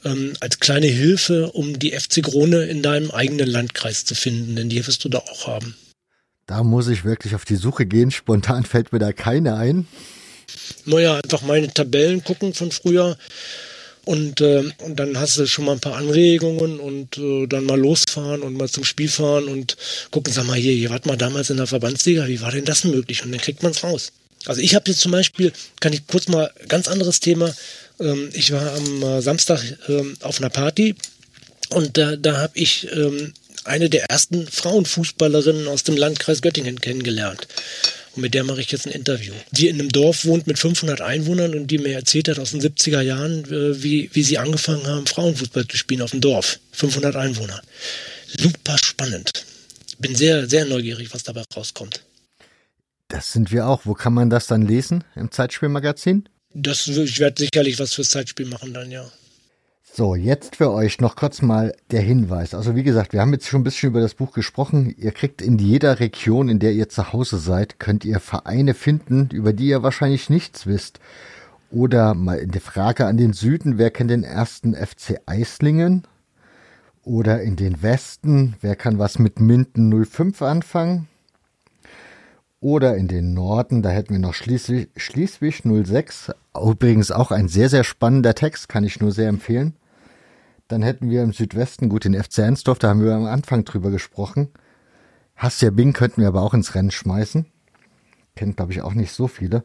ähm, 0.09 0.35
als 0.40 0.60
kleine 0.60 0.86
Hilfe, 0.86 1.51
um 1.52 1.78
die 1.78 1.93
FC 1.93 2.22
Krone 2.22 2.64
in 2.64 2.82
deinem 2.82 3.10
eigenen 3.10 3.48
Landkreis 3.48 4.05
zu 4.05 4.14
finden, 4.14 4.56
denn 4.56 4.68
die 4.68 4.86
wirst 4.86 5.05
du 5.05 5.09
da 5.09 5.18
auch 5.18 5.47
haben. 5.47 5.76
Da 6.47 6.62
muss 6.62 6.89
ich 6.89 7.05
wirklich 7.05 7.35
auf 7.35 7.44
die 7.44 7.56
Suche 7.56 7.85
gehen. 7.85 8.10
Spontan 8.10 8.64
fällt 8.64 8.93
mir 8.93 8.98
da 8.98 9.12
keine 9.12 9.56
ein. 9.56 9.86
Naja, 10.86 11.16
einfach 11.22 11.43
meine 11.43 11.72
Tabellen 11.72 12.24
gucken 12.24 12.55
von 12.55 12.72
früher. 12.72 13.18
Und, 14.06 14.40
äh, 14.40 14.64
und 14.78 14.98
dann 14.98 15.18
hast 15.18 15.36
du 15.36 15.47
schon 15.47 15.66
mal 15.66 15.72
ein 15.72 15.80
paar 15.80 15.97
Anregungen 15.97 16.80
und 16.80 17.18
äh, 17.18 17.47
dann 17.47 17.64
mal 17.64 17.78
losfahren 17.78 18.40
und 18.40 18.55
mal 18.55 18.70
zum 18.70 18.85
Spiel 18.85 19.09
fahren 19.09 19.48
und 19.48 19.76
gucken, 20.10 20.32
sag 20.32 20.47
mal 20.47 20.56
hier, 20.56 20.72
ihr 20.72 20.89
wart 20.89 21.05
mal 21.05 21.18
damals 21.18 21.51
in 21.51 21.59
der 21.59 21.66
Verbandsliga, 21.66 22.26
wie 22.26 22.40
war 22.40 22.51
denn 22.51 22.64
das 22.64 22.85
möglich? 22.85 23.22
Und 23.22 23.32
dann 23.32 23.40
kriegt 23.43 23.62
man 23.62 23.72
es 23.72 23.85
raus. 23.85 24.12
Also 24.47 24.62
ich 24.62 24.74
habe 24.74 24.90
jetzt 24.90 25.01
zum 25.01 25.12
Beispiel, 25.12 25.52
kann 25.80 25.93
ich 25.93 26.06
kurz 26.06 26.28
mal, 26.28 26.51
ganz 26.68 26.89
anderes 26.89 27.20
Thema, 27.20 27.52
ähm, 28.00 28.30
ich 28.32 28.52
war 28.52 28.74
am 28.74 29.02
äh, 29.02 29.22
Samstag 29.22 29.62
ähm, 29.88 30.16
auf 30.20 30.38
einer 30.38 30.50
Party 30.50 30.94
und 31.70 31.96
da, 31.96 32.16
da 32.16 32.38
habe 32.38 32.58
ich 32.58 32.88
ähm, 32.92 33.32
eine 33.64 33.90
der 33.90 34.04
ersten 34.04 34.46
Frauenfußballerinnen 34.46 35.68
aus 35.68 35.82
dem 35.82 35.96
Landkreis 35.96 36.42
Göttingen 36.42 36.80
kennengelernt. 36.80 37.46
Und 38.14 38.22
mit 38.22 38.34
der 38.34 38.44
mache 38.44 38.60
ich 38.60 38.70
jetzt 38.72 38.86
ein 38.86 38.92
Interview. 38.92 39.34
Die 39.50 39.68
in 39.68 39.78
einem 39.78 39.90
Dorf 39.90 40.24
wohnt 40.24 40.46
mit 40.46 40.58
500 40.58 41.00
Einwohnern 41.00 41.54
und 41.54 41.68
die 41.68 41.78
mir 41.78 41.94
erzählt 41.94 42.28
hat 42.28 42.38
aus 42.38 42.52
den 42.52 42.60
70er 42.60 43.02
Jahren, 43.02 43.44
äh, 43.44 43.82
wie, 43.82 44.10
wie 44.12 44.22
sie 44.22 44.38
angefangen 44.38 44.86
haben, 44.86 45.06
Frauenfußball 45.06 45.66
zu 45.68 45.76
spielen 45.76 46.02
auf 46.02 46.12
dem 46.12 46.20
Dorf. 46.20 46.58
500 46.72 47.16
Einwohner. 47.16 47.60
Super 48.26 48.76
spannend. 48.82 49.30
Bin 49.98 50.14
sehr, 50.14 50.48
sehr 50.48 50.64
neugierig, 50.64 51.12
was 51.12 51.22
dabei 51.22 51.42
rauskommt. 51.54 52.02
Das 53.08 53.32
sind 53.32 53.50
wir 53.50 53.66
auch. 53.66 53.82
Wo 53.84 53.94
kann 53.94 54.14
man 54.14 54.30
das 54.30 54.46
dann 54.46 54.66
lesen? 54.66 55.04
Im 55.16 55.30
Zeitspielmagazin? 55.30 56.28
Das, 56.54 56.86
ich 56.86 57.20
werde 57.20 57.42
sicherlich 57.42 57.78
was 57.78 57.94
fürs 57.94 58.08
Zeitspiel 58.08 58.46
machen 58.46 58.72
dann, 58.72 58.90
ja. 58.90 59.04
So, 59.98 60.14
jetzt 60.14 60.56
für 60.56 60.70
euch 60.70 61.00
noch 61.00 61.16
kurz 61.16 61.42
mal 61.42 61.74
der 61.90 62.00
Hinweis. 62.00 62.54
Also 62.54 62.76
wie 62.76 62.84
gesagt, 62.84 63.12
wir 63.12 63.20
haben 63.20 63.32
jetzt 63.32 63.48
schon 63.48 63.62
ein 63.62 63.64
bisschen 63.64 63.88
über 63.88 64.00
das 64.00 64.14
Buch 64.14 64.32
gesprochen. 64.32 64.94
Ihr 64.96 65.10
kriegt 65.10 65.42
in 65.42 65.58
jeder 65.58 65.98
Region, 65.98 66.48
in 66.48 66.60
der 66.60 66.72
ihr 66.72 66.88
zu 66.88 67.12
Hause 67.12 67.38
seid, 67.38 67.80
könnt 67.80 68.04
ihr 68.04 68.20
Vereine 68.20 68.74
finden, 68.74 69.28
über 69.32 69.52
die 69.52 69.66
ihr 69.66 69.82
wahrscheinlich 69.82 70.30
nichts 70.30 70.66
wisst. 70.66 71.00
Oder 71.70 72.14
mal 72.14 72.38
in 72.38 72.52
der 72.52 72.60
Frage 72.60 73.06
an 73.06 73.16
den 73.16 73.32
Süden, 73.32 73.76
wer 73.76 73.90
kennt 73.90 74.10
den 74.10 74.24
ersten 74.24 74.74
FC 74.74 75.20
Eislingen? 75.26 76.06
Oder 77.02 77.42
in 77.42 77.56
den 77.56 77.82
Westen, 77.82 78.54
wer 78.60 78.76
kann 78.76 78.98
was 78.98 79.18
mit 79.18 79.40
Minden 79.40 80.04
05 80.04 80.42
anfangen? 80.42 81.08
Oder 82.60 82.97
in 82.97 83.06
den 83.06 83.35
Norden, 83.35 83.82
da 83.82 83.90
hätten 83.90 84.14
wir 84.14 84.18
noch 84.18 84.35
Schleswig, 84.35 84.90
Schleswig 84.97 85.62
06. 85.62 86.32
Übrigens 86.60 87.12
auch 87.12 87.30
ein 87.30 87.47
sehr, 87.47 87.68
sehr 87.68 87.85
spannender 87.85 88.35
Text, 88.35 88.68
kann 88.68 88.82
ich 88.82 89.01
nur 89.01 89.12
sehr 89.12 89.28
empfehlen. 89.28 89.76
Dann 90.66 90.82
hätten 90.82 91.09
wir 91.09 91.22
im 91.22 91.32
Südwesten, 91.32 91.89
gut, 91.89 92.05
den 92.05 92.20
FC 92.20 92.39
Ensdorf, 92.39 92.80
da 92.80 92.89
haben 92.89 93.05
wir 93.05 93.14
am 93.14 93.26
Anfang 93.26 93.64
drüber 93.64 93.90
gesprochen. 93.90 94.48
Hassia 95.36 95.70
Bing 95.70 95.93
könnten 95.93 96.20
wir 96.20 96.28
aber 96.28 96.43
auch 96.43 96.52
ins 96.52 96.74
Rennen 96.74 96.90
schmeißen. 96.90 97.47
Kennt, 98.35 98.56
glaube 98.56 98.72
ich, 98.72 98.82
auch 98.82 98.94
nicht 98.94 99.12
so 99.12 99.28
viele. 99.28 99.62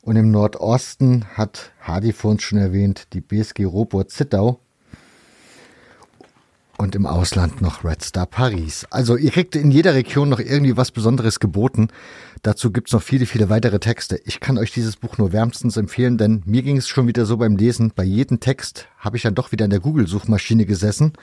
Und 0.00 0.14
im 0.14 0.30
Nordosten 0.30 1.24
hat 1.34 1.72
Hardy 1.80 2.12
vor 2.12 2.30
uns 2.30 2.44
schon 2.44 2.58
erwähnt, 2.58 3.12
die 3.12 3.20
BSG 3.20 3.64
Robot 3.64 4.12
Zittau 4.12 4.60
und 6.78 6.94
im 6.94 7.06
Ausland 7.06 7.62
noch 7.62 7.84
Red 7.84 8.02
Star 8.02 8.26
Paris. 8.26 8.86
Also 8.90 9.16
ihr 9.16 9.30
kriegt 9.30 9.56
in 9.56 9.70
jeder 9.70 9.94
Region 9.94 10.28
noch 10.28 10.40
irgendwie 10.40 10.76
was 10.76 10.90
Besonderes 10.90 11.40
geboten. 11.40 11.88
Dazu 12.42 12.70
gibt's 12.70 12.92
noch 12.92 13.02
viele, 13.02 13.26
viele 13.26 13.48
weitere 13.48 13.78
Texte. 13.78 14.20
Ich 14.24 14.40
kann 14.40 14.58
euch 14.58 14.72
dieses 14.72 14.96
Buch 14.96 15.18
nur 15.18 15.32
wärmstens 15.32 15.76
empfehlen, 15.76 16.18
denn 16.18 16.42
mir 16.44 16.62
ging 16.62 16.76
es 16.76 16.88
schon 16.88 17.06
wieder 17.06 17.24
so 17.24 17.38
beim 17.38 17.56
Lesen. 17.56 17.92
Bei 17.94 18.04
jedem 18.04 18.40
Text 18.40 18.88
habe 18.98 19.16
ich 19.16 19.22
dann 19.22 19.34
doch 19.34 19.52
wieder 19.52 19.64
in 19.64 19.70
der 19.70 19.80
Google-Suchmaschine 19.80 20.66
gesessen 20.66 21.14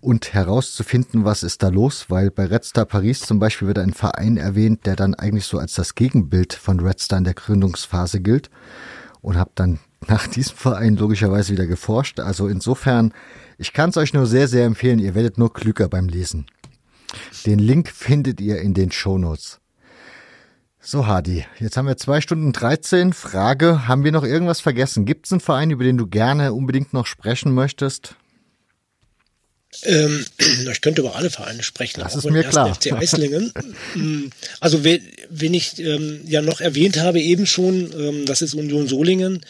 und 0.00 0.32
herauszufinden, 0.32 1.24
was 1.24 1.42
ist 1.42 1.62
da 1.62 1.68
los, 1.68 2.06
weil 2.08 2.30
bei 2.30 2.46
Red 2.46 2.64
Star 2.64 2.84
Paris 2.84 3.20
zum 3.20 3.38
Beispiel 3.38 3.68
wird 3.68 3.78
ein 3.78 3.92
Verein 3.92 4.36
erwähnt, 4.36 4.86
der 4.86 4.94
dann 4.94 5.14
eigentlich 5.14 5.46
so 5.46 5.58
als 5.58 5.74
das 5.74 5.94
Gegenbild 5.94 6.52
von 6.52 6.80
Red 6.80 7.00
Star 7.00 7.18
in 7.18 7.24
der 7.24 7.34
Gründungsphase 7.34 8.20
gilt 8.20 8.50
und 9.20 9.36
habe 9.36 9.50
dann 9.54 9.80
nach 10.06 10.26
diesem 10.28 10.56
Verein 10.56 10.96
logischerweise 10.96 11.52
wieder 11.52 11.66
geforscht. 11.66 12.20
Also 12.20 12.46
insofern 12.48 13.12
ich 13.58 13.72
kann 13.72 13.90
es 13.90 13.96
euch 13.96 14.12
nur 14.12 14.26
sehr, 14.26 14.48
sehr 14.48 14.64
empfehlen. 14.64 14.98
Ihr 14.98 15.14
werdet 15.14 15.38
nur 15.38 15.52
klüger 15.52 15.88
beim 15.88 16.08
Lesen. 16.08 16.46
Den 17.46 17.58
Link 17.58 17.90
findet 17.90 18.40
ihr 18.40 18.60
in 18.60 18.74
den 18.74 18.92
Shownotes. 18.92 19.60
So, 20.80 21.06
Hadi, 21.06 21.44
jetzt 21.58 21.76
haben 21.76 21.88
wir 21.88 21.96
zwei 21.96 22.20
Stunden 22.20 22.52
13. 22.52 23.12
Frage, 23.12 23.88
haben 23.88 24.04
wir 24.04 24.12
noch 24.12 24.22
irgendwas 24.22 24.60
vergessen? 24.60 25.04
Gibt 25.04 25.26
es 25.26 25.32
einen 25.32 25.40
Verein, 25.40 25.70
über 25.70 25.82
den 25.82 25.96
du 25.96 26.06
gerne 26.06 26.52
unbedingt 26.52 26.92
noch 26.92 27.06
sprechen 27.06 27.52
möchtest? 27.54 28.14
Ähm, 29.82 30.24
ich 30.70 30.80
könnte 30.80 31.00
über 31.00 31.16
alle 31.16 31.30
Vereine 31.30 31.62
sprechen. 31.62 32.00
Das 32.00 32.14
ist 32.14 32.30
mir 32.30 32.44
klar. 32.44 32.74
FC 32.74 32.92
Eislingen. 32.92 33.52
Mm, 33.94 34.26
also, 34.60 34.84
wen, 34.84 35.02
wen 35.28 35.54
ich 35.54 35.78
ähm, 35.80 36.20
ja 36.24 36.40
noch 36.40 36.60
erwähnt 36.60 36.98
habe, 37.00 37.20
eben 37.20 37.46
schon, 37.46 37.92
ähm, 37.98 38.26
das 38.26 38.42
ist 38.42 38.54
Union 38.54 38.86
Solingen 38.86 39.40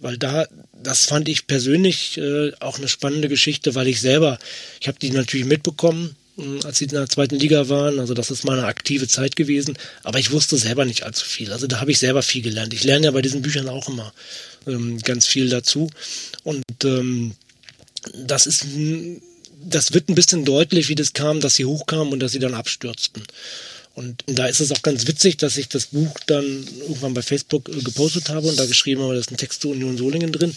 weil 0.00 0.18
da, 0.18 0.46
das 0.82 1.04
fand 1.04 1.28
ich 1.28 1.46
persönlich 1.46 2.18
äh, 2.18 2.52
auch 2.60 2.78
eine 2.78 2.88
spannende 2.88 3.28
Geschichte, 3.28 3.74
weil 3.74 3.88
ich 3.88 4.00
selber, 4.00 4.38
ich 4.80 4.88
habe 4.88 4.98
die 4.98 5.10
natürlich 5.10 5.46
mitbekommen, 5.46 6.16
äh, 6.38 6.64
als 6.64 6.78
sie 6.78 6.84
in 6.84 6.90
der 6.90 7.08
zweiten 7.08 7.36
Liga 7.36 7.68
waren, 7.68 7.98
also 7.98 8.14
das 8.14 8.30
ist 8.30 8.44
meine 8.44 8.66
aktive 8.66 9.08
Zeit 9.08 9.36
gewesen, 9.36 9.78
aber 10.02 10.18
ich 10.18 10.32
wusste 10.32 10.56
selber 10.56 10.84
nicht 10.84 11.02
allzu 11.02 11.24
viel. 11.24 11.52
Also 11.52 11.66
da 11.66 11.80
habe 11.80 11.90
ich 11.90 11.98
selber 11.98 12.22
viel 12.22 12.42
gelernt. 12.42 12.74
Ich 12.74 12.84
lerne 12.84 13.06
ja 13.06 13.10
bei 13.10 13.22
diesen 13.22 13.42
Büchern 13.42 13.68
auch 13.68 13.88
immer 13.88 14.12
ähm, 14.66 14.98
ganz 14.98 15.26
viel 15.26 15.48
dazu 15.48 15.90
und 16.44 16.64
ähm, 16.84 17.34
das 18.14 18.46
ist, 18.46 18.66
das 19.64 19.92
wird 19.92 20.08
ein 20.08 20.14
bisschen 20.14 20.44
deutlich, 20.44 20.88
wie 20.88 20.94
das 20.94 21.12
kam, 21.12 21.40
dass 21.40 21.56
sie 21.56 21.64
hochkamen 21.64 22.12
und 22.12 22.20
dass 22.20 22.32
sie 22.32 22.38
dann 22.38 22.54
abstürzten. 22.54 23.22
Und 23.96 24.24
da 24.26 24.46
ist 24.46 24.60
es 24.60 24.72
auch 24.72 24.82
ganz 24.82 25.06
witzig, 25.06 25.38
dass 25.38 25.56
ich 25.56 25.68
das 25.68 25.86
Buch 25.86 26.14
dann 26.26 26.44
irgendwann 26.82 27.14
bei 27.14 27.22
Facebook 27.22 27.70
äh, 27.70 27.80
gepostet 27.80 28.28
habe 28.28 28.46
und 28.46 28.58
da 28.58 28.66
geschrieben 28.66 29.00
habe, 29.02 29.14
da 29.14 29.20
ist 29.20 29.32
ein 29.32 29.38
Text 29.38 29.62
zu 29.62 29.70
Union 29.70 29.96
Solingen 29.96 30.32
drin. 30.32 30.54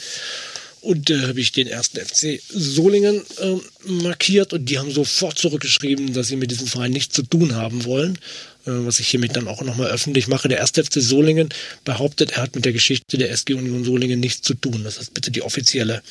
Und 0.82 1.10
da 1.10 1.14
äh, 1.14 1.28
habe 1.28 1.40
ich 1.40 1.54
den 1.54 1.68
ersten 1.68 2.06
FC 2.06 2.42
Solingen 2.50 3.22
äh, 3.40 3.56
markiert 3.86 4.52
und 4.52 4.66
die 4.66 4.78
haben 4.78 4.92
sofort 4.92 5.38
zurückgeschrieben, 5.38 6.14
dass 6.14 6.28
sie 6.28 6.36
mit 6.36 6.52
diesem 6.52 6.68
Verein 6.68 6.92
nichts 6.92 7.16
zu 7.16 7.24
tun 7.24 7.56
haben 7.56 7.86
wollen. 7.86 8.20
Äh, 8.66 8.86
was 8.86 9.00
ich 9.00 9.08
hiermit 9.08 9.36
dann 9.36 9.48
auch 9.48 9.62
nochmal 9.62 9.88
öffentlich 9.90 10.28
mache. 10.28 10.48
Der 10.50 10.58
erste 10.58 10.84
FC 10.84 10.96
Solingen 10.96 11.50
behauptet, 11.86 12.32
er 12.32 12.42
hat 12.44 12.56
mit 12.56 12.66
der 12.66 12.74
Geschichte 12.74 13.18
der 13.18 13.32
SG 13.32 13.54
Union 13.54 13.84
Solingen 13.84 14.20
nichts 14.20 14.42
zu 14.42 14.54
tun. 14.54 14.84
Das 14.84 14.98
ist 14.98 15.14
bitte 15.14 15.32
die 15.32 15.42
offizielle 15.42 16.02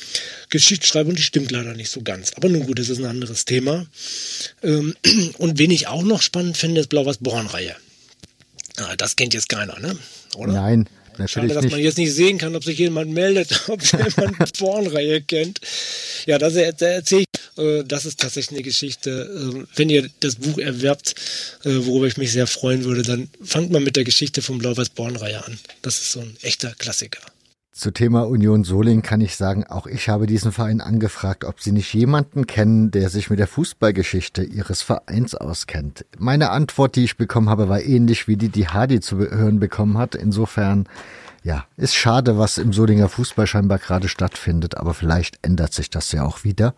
Geschichtsschreibung, 0.49 1.15
die 1.15 1.21
stimmt 1.21 1.51
leider 1.51 1.73
nicht 1.73 1.91
so 1.91 2.01
ganz. 2.01 2.33
Aber 2.35 2.49
nun 2.49 2.65
gut, 2.65 2.79
das 2.79 2.89
ist 2.89 2.97
ein 2.99 3.05
anderes 3.05 3.45
Thema. 3.45 3.85
Ähm, 4.63 4.95
und 5.37 5.59
wen 5.59 5.71
ich 5.71 5.87
auch 5.87 6.03
noch 6.03 6.21
spannend 6.21 6.57
finde, 6.57 6.81
ist 6.81 6.87
Blau-Weiß-Born-Reihe. 6.87 7.75
Ah, 8.77 8.95
das 8.95 9.15
kennt 9.15 9.33
jetzt 9.33 9.49
keiner, 9.49 9.79
ne? 9.79 9.97
Oder? 10.35 10.53
Nein, 10.53 10.89
Schade, 11.27 11.47
dass 11.47 11.63
nicht. 11.63 11.71
man 11.71 11.81
jetzt 11.81 11.97
nicht 11.97 12.13
sehen 12.13 12.37
kann, 12.37 12.55
ob 12.55 12.63
sich 12.63 12.77
jemand 12.77 13.11
meldet, 13.11 13.63
ob 13.69 13.81
jemand 13.83 14.57
Pornreihe 14.57 15.21
kennt. 15.21 15.59
Ja, 16.25 16.37
das 16.37 16.55
erzähle 16.55 17.21
ich. 17.21 17.59
Äh, 17.59 17.83
das 17.83 18.05
ist 18.05 18.19
tatsächlich 18.19 18.57
eine 18.57 18.63
Geschichte. 18.63 19.09
Äh, 19.09 19.65
wenn 19.75 19.89
ihr 19.89 20.09
das 20.19 20.35
Buch 20.35 20.57
erwerbt, 20.57 21.15
äh, 21.63 21.71
worüber 21.85 22.07
ich 22.07 22.17
mich 22.17 22.31
sehr 22.31 22.47
freuen 22.47 22.83
würde, 22.83 23.03
dann 23.03 23.29
fangt 23.43 23.71
mal 23.71 23.81
mit 23.81 23.95
der 23.95 24.03
Geschichte 24.03 24.41
vom 24.41 24.57
Blau-Weiß-Born-Reihe 24.59 25.45
an. 25.45 25.59
Das 25.81 25.99
ist 25.99 26.11
so 26.11 26.21
ein 26.21 26.35
echter 26.41 26.73
Klassiker. 26.77 27.21
Zu 27.79 27.91
Thema 27.91 28.27
Union 28.27 28.65
Soling 28.65 29.03
kann 29.03 29.21
ich 29.21 29.37
sagen, 29.37 29.63
auch 29.63 29.87
ich 29.87 30.09
habe 30.09 30.27
diesen 30.27 30.51
Verein 30.51 30.81
angefragt, 30.81 31.45
ob 31.45 31.61
sie 31.61 31.71
nicht 31.71 31.93
jemanden 31.93 32.45
kennen, 32.45 32.91
der 32.91 33.09
sich 33.09 33.29
mit 33.29 33.39
der 33.39 33.47
Fußballgeschichte 33.47 34.43
ihres 34.43 34.81
Vereins 34.81 35.33
auskennt. 35.33 36.03
Meine 36.17 36.49
Antwort, 36.49 36.97
die 36.97 37.05
ich 37.05 37.15
bekommen 37.15 37.47
habe, 37.47 37.69
war 37.69 37.81
ähnlich 37.81 38.27
wie 38.27 38.35
die, 38.35 38.49
die 38.49 38.67
Hadi 38.67 38.99
zu 38.99 39.19
hören 39.19 39.61
bekommen 39.61 39.97
hat. 39.97 40.13
Insofern, 40.13 40.89
ja, 41.45 41.67
ist 41.77 41.95
schade, 41.95 42.37
was 42.37 42.57
im 42.57 42.73
Solinger 42.73 43.07
Fußball 43.07 43.47
scheinbar 43.47 43.79
gerade 43.79 44.09
stattfindet, 44.09 44.75
aber 44.75 44.93
vielleicht 44.93 45.39
ändert 45.41 45.73
sich 45.73 45.89
das 45.89 46.11
ja 46.11 46.25
auch 46.25 46.43
wieder. 46.43 46.75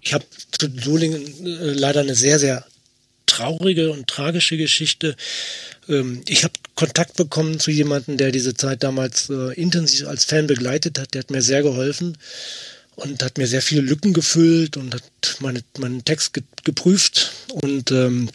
Ich 0.00 0.14
habe 0.14 0.24
zu 0.52 0.68
Solingen 0.70 1.20
äh, 1.20 1.72
leider 1.72 2.02
eine 2.02 2.14
sehr, 2.14 2.38
sehr 2.38 2.64
traurige 3.26 3.90
und 3.90 4.06
tragische 4.06 4.56
Geschichte. 4.56 5.16
Ähm, 5.88 6.22
ich 6.28 6.44
habe 6.44 6.54
Kontakt 6.78 7.16
bekommen 7.16 7.58
zu 7.58 7.72
jemandem, 7.72 8.18
der 8.18 8.30
diese 8.30 8.54
Zeit 8.54 8.84
damals 8.84 9.28
äh, 9.30 9.52
intensiv 9.60 10.06
als 10.06 10.22
Fan 10.22 10.46
begleitet 10.46 11.00
hat. 11.00 11.12
Der 11.12 11.22
hat 11.22 11.30
mir 11.32 11.42
sehr 11.42 11.64
geholfen 11.64 12.16
und 12.94 13.20
hat 13.24 13.36
mir 13.36 13.48
sehr 13.48 13.62
viele 13.62 13.80
Lücken 13.80 14.12
gefüllt 14.12 14.76
und 14.76 14.94
hat 14.94 15.02
meine, 15.40 15.60
meinen 15.76 16.04
Text 16.04 16.34
ge 16.34 16.44
geprüft. 16.62 17.32
Und 17.48 17.90
ähm, 17.90 18.28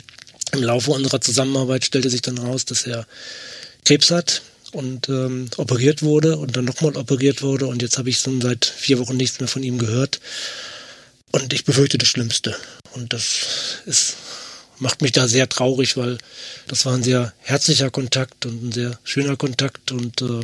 im 0.52 0.61
Laufe 0.61 0.91
unserer 0.91 1.22
Zusammenarbeit 1.22 1.86
stellte 1.86 2.10
sich 2.10 2.22
dann 2.22 2.38
raus, 2.38 2.65
dass 2.65 2.86
er 2.86 3.07
Krebs 3.86 4.11
hat 4.11 4.41
und 4.74 5.07
ähm, 5.07 5.48
operiert 5.56 6.03
wurde 6.03 6.36
und 6.38 6.57
dann 6.57 6.65
nochmal 6.65 6.98
operiert 6.98 7.44
wurde. 7.44 7.68
Und 7.68 7.82
jetzt 7.82 7.98
habe 7.98 8.10
ich 8.10 8.20
so 8.20 8.41
seit 8.41 8.65
vier 8.65 8.99
Wochen 8.99 9.15
nichts 9.15 9.40
mehr 9.40 9.48
von 9.48 9.64
ihm 9.64 9.78
gehört. 9.78 10.20
Und 11.32 11.53
ich 11.53 11.64
befürchte 11.64 11.98
das 11.98 12.10
Schlimmste. 12.10 12.57
Und 12.91 13.14
das 13.14 13.80
ist, 13.86 14.18
macht 14.84 15.02
mich 15.02 15.14
da 15.14 15.28
sehr 15.28 15.50
traurig, 15.50 15.98
weil 15.98 16.20
das 16.68 16.86
war 16.86 16.94
ein 16.94 17.04
sehr 17.04 17.34
herzlicher 17.40 17.90
Kontakt 17.90 18.46
und 18.46 18.64
ein 18.64 18.72
sehr 18.72 19.00
schöner 19.04 19.38
Kontakt. 19.38 19.92
Und 19.92 20.22
äh, 20.22 20.42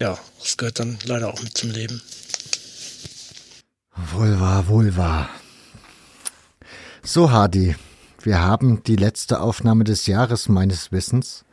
ja, 0.00 0.18
das 0.40 0.56
gehört 0.56 0.78
dann 0.78 0.98
leider 1.04 1.28
auch 1.28 1.42
mit 1.42 1.58
zum 1.58 1.72
Leben. 1.72 2.00
Wohl 4.12 4.40
wahr, 4.40 4.68
wohl 4.68 4.96
wahr. 4.96 5.28
So, 7.02 7.30
Hardy, 7.30 7.74
wir 8.22 8.40
haben 8.40 8.82
die 8.84 8.96
letzte 8.96 9.40
Aufnahme 9.40 9.84
des 9.84 10.06
Jahres 10.06 10.48
meines 10.48 10.92
Wissens. 10.92 11.44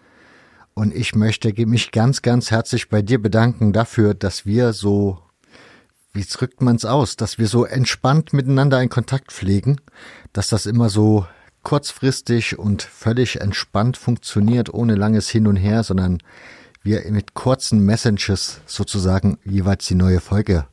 Und 0.75 0.95
ich 0.95 1.15
möchte 1.15 1.51
mich 1.65 1.91
ganz, 1.91 2.21
ganz 2.21 2.51
herzlich 2.51 2.87
bei 2.87 3.01
dir 3.01 3.21
bedanken 3.21 3.73
dafür, 3.73 4.13
dass 4.13 4.45
wir 4.45 4.71
so 4.71 5.21
wie 6.11 6.25
drückt 6.25 6.61
man 6.61 6.75
es 6.75 6.85
aus, 6.85 7.17
dass 7.17 7.37
wir 7.37 7.47
so 7.47 7.65
entspannt 7.65 8.33
miteinander 8.33 8.81
in 8.81 8.89
Kontakt 8.89 9.31
pflegen, 9.31 9.79
dass 10.33 10.49
das 10.49 10.65
immer 10.65 10.89
so 10.89 11.27
kurzfristig 11.63 12.57
und 12.57 12.81
völlig 12.81 13.41
entspannt 13.41 13.97
funktioniert, 13.97 14.73
ohne 14.73 14.95
langes 14.95 15.29
Hin 15.29 15.47
und 15.47 15.55
Her, 15.55 15.83
sondern 15.83 16.19
wir 16.83 17.03
mit 17.11 17.33
kurzen 17.33 17.85
Messages 17.85 18.61
sozusagen 18.65 19.37
jeweils 19.43 19.85
die 19.87 19.95
neue 19.95 20.19
Folge 20.19 20.67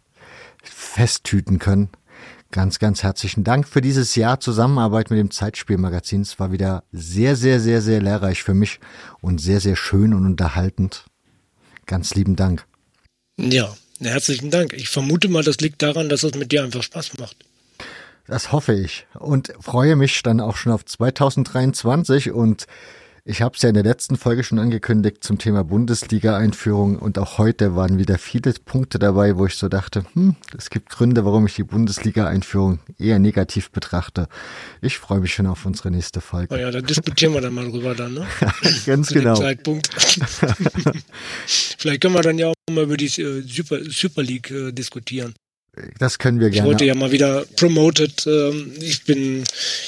festtüten 0.62 1.58
können. 1.58 1.90
Ganz, 2.52 2.78
ganz 2.78 3.02
herzlichen 3.02 3.44
Dank 3.44 3.66
für 3.66 3.80
dieses 3.80 4.14
Jahr 4.14 4.40
Zusammenarbeit 4.40 5.10
mit 5.10 5.18
dem 5.18 5.30
Zeitspielmagazin. 5.30 6.22
Es 6.22 6.38
war 6.38 6.52
wieder 6.52 6.84
sehr, 6.92 7.36
sehr, 7.36 7.60
sehr, 7.60 7.82
sehr 7.82 8.00
lehrreich 8.00 8.42
für 8.42 8.54
mich 8.54 8.78
und 9.20 9.40
sehr, 9.40 9.60
sehr 9.60 9.76
schön 9.76 10.14
und 10.14 10.24
unterhaltend. 10.24 11.04
Ganz 11.86 12.14
lieben 12.14 12.36
Dank. 12.36 12.64
Ja, 13.36 13.74
Herzlichen 14.00 14.50
Dank. 14.50 14.74
Ich 14.74 14.88
vermute 14.88 15.28
mal, 15.28 15.42
das 15.42 15.58
liegt 15.58 15.80
daran, 15.82 16.08
dass 16.08 16.22
es 16.22 16.34
mit 16.34 16.52
dir 16.52 16.62
einfach 16.62 16.82
Spaß 16.82 17.18
macht. 17.18 17.45
Das 18.28 18.50
hoffe 18.52 18.72
ich 18.72 19.06
und 19.18 19.52
freue 19.60 19.94
mich 19.96 20.22
dann 20.22 20.40
auch 20.40 20.56
schon 20.56 20.72
auf 20.72 20.84
2023 20.84 22.32
und 22.32 22.66
ich 23.28 23.42
habe 23.42 23.56
es 23.56 23.62
ja 23.62 23.70
in 23.70 23.74
der 23.74 23.82
letzten 23.82 24.16
Folge 24.16 24.44
schon 24.44 24.60
angekündigt 24.60 25.24
zum 25.24 25.38
Thema 25.38 25.64
Bundesliga-Einführung 25.64 26.96
und 26.96 27.18
auch 27.18 27.38
heute 27.38 27.74
waren 27.74 27.98
wieder 27.98 28.18
viele 28.18 28.52
Punkte 28.52 29.00
dabei, 29.00 29.36
wo 29.36 29.46
ich 29.46 29.56
so 29.56 29.68
dachte, 29.68 30.04
hm, 30.14 30.36
es 30.56 30.70
gibt 30.70 30.90
Gründe, 30.90 31.24
warum 31.24 31.46
ich 31.46 31.56
die 31.56 31.64
Bundesliga-Einführung 31.64 32.78
eher 32.98 33.18
negativ 33.18 33.70
betrachte. 33.72 34.28
Ich 34.80 34.98
freue 34.98 35.18
mich 35.18 35.34
schon 35.34 35.48
auf 35.48 35.66
unsere 35.66 35.90
nächste 35.90 36.20
Folge. 36.20 36.54
Na 36.54 36.60
ja, 36.60 36.70
da 36.70 36.80
diskutieren 36.80 37.32
wir 37.32 37.40
dann 37.40 37.54
mal 37.54 37.68
drüber 37.68 37.96
dann, 37.96 38.14
ne? 38.14 38.26
Ganz 38.86 39.08
genau. 39.08 39.34
Zeitpunkt. 39.34 39.88
Vielleicht 41.46 42.00
können 42.00 42.14
wir 42.14 42.22
dann 42.22 42.38
ja 42.38 42.48
auch 42.48 42.54
mal 42.70 42.84
über 42.84 42.96
die 42.96 43.06
äh, 43.06 43.42
Super, 43.42 43.80
Super 43.88 44.22
League 44.22 44.52
äh, 44.52 44.70
diskutieren. 44.70 45.34
Das 45.98 46.18
können 46.18 46.40
wir 46.40 46.50
gerne. 46.50 46.68
Ich 46.68 46.74
wurde 46.74 46.84
ja 46.84 46.94
mal 46.94 47.12
wieder 47.12 47.44
promoted. 47.56 48.26
Ähm, 48.26 48.72
ich 48.80 49.04
bin, 49.04 49.44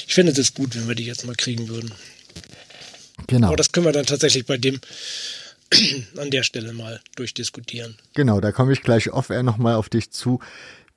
ich 0.07 0.13
finde 0.13 0.31
es 0.31 0.53
gut, 0.53 0.75
wenn 0.75 0.87
wir 0.87 0.95
die 0.95 1.05
jetzt 1.05 1.25
mal 1.25 1.35
kriegen 1.35 1.67
würden. 1.67 1.91
Genau. 3.27 3.47
Aber 3.47 3.55
das 3.55 3.71
können 3.71 3.85
wir 3.85 3.93
dann 3.93 4.05
tatsächlich 4.05 4.45
bei 4.45 4.57
dem 4.57 4.79
an 6.17 6.31
der 6.31 6.43
Stelle 6.43 6.73
mal 6.73 6.99
durchdiskutieren. 7.15 7.97
Genau, 8.13 8.39
da 8.39 8.51
komme 8.51 8.73
ich 8.73 8.81
gleich 8.81 9.11
off-air 9.11 9.43
nochmal 9.43 9.75
auf 9.75 9.89
dich 9.89 10.11
zu. 10.11 10.39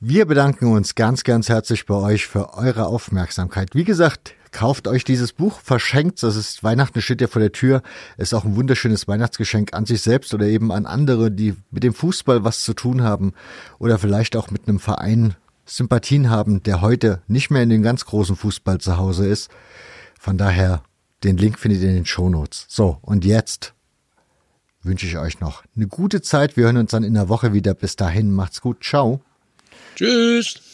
Wir 0.00 0.26
bedanken 0.26 0.72
uns 0.72 0.94
ganz, 0.94 1.24
ganz 1.24 1.48
herzlich 1.48 1.86
bei 1.86 1.94
euch 1.94 2.26
für 2.26 2.54
eure 2.54 2.86
Aufmerksamkeit. 2.86 3.74
Wie 3.74 3.84
gesagt, 3.84 4.34
kauft 4.52 4.86
euch 4.86 5.04
dieses 5.04 5.32
Buch, 5.32 5.58
verschenkt, 5.60 6.22
das 6.22 6.36
ist 6.36 6.62
Weihnachten 6.62 7.00
steht 7.02 7.20
ja 7.20 7.26
vor 7.26 7.40
der 7.40 7.52
Tür, 7.52 7.82
ist 8.18 8.34
auch 8.34 8.44
ein 8.44 8.54
wunderschönes 8.54 9.08
Weihnachtsgeschenk 9.08 9.74
an 9.74 9.86
sich 9.86 10.02
selbst 10.02 10.32
oder 10.34 10.46
eben 10.46 10.70
an 10.70 10.86
andere, 10.86 11.30
die 11.30 11.56
mit 11.70 11.82
dem 11.82 11.94
Fußball 11.94 12.44
was 12.44 12.62
zu 12.62 12.74
tun 12.74 13.02
haben 13.02 13.32
oder 13.78 13.98
vielleicht 13.98 14.36
auch 14.36 14.50
mit 14.50 14.68
einem 14.68 14.78
Verein 14.78 15.34
Sympathien 15.64 16.30
haben, 16.30 16.62
der 16.62 16.80
heute 16.80 17.22
nicht 17.26 17.50
mehr 17.50 17.62
in 17.62 17.70
den 17.70 17.82
ganz 17.82 18.04
großen 18.04 18.36
Fußball 18.36 18.78
zu 18.78 18.98
Hause 18.98 19.26
ist. 19.26 19.50
Von 20.18 20.38
daher 20.38 20.82
den 21.24 21.36
Link 21.36 21.58
findet 21.58 21.82
ihr 21.82 21.88
in 21.88 21.94
den 21.94 22.06
Shownotes. 22.06 22.66
So, 22.68 22.98
und 23.02 23.24
jetzt 23.24 23.74
wünsche 24.82 25.06
ich 25.06 25.18
euch 25.18 25.40
noch 25.40 25.62
eine 25.76 25.86
gute 25.86 26.20
Zeit. 26.20 26.56
Wir 26.56 26.64
hören 26.64 26.76
uns 26.76 26.90
dann 26.90 27.04
in 27.04 27.14
der 27.14 27.28
Woche 27.28 27.52
wieder. 27.52 27.74
Bis 27.74 27.96
dahin, 27.96 28.32
macht's 28.32 28.60
gut. 28.60 28.82
Ciao. 28.82 29.20
Tschüss. 29.96 30.71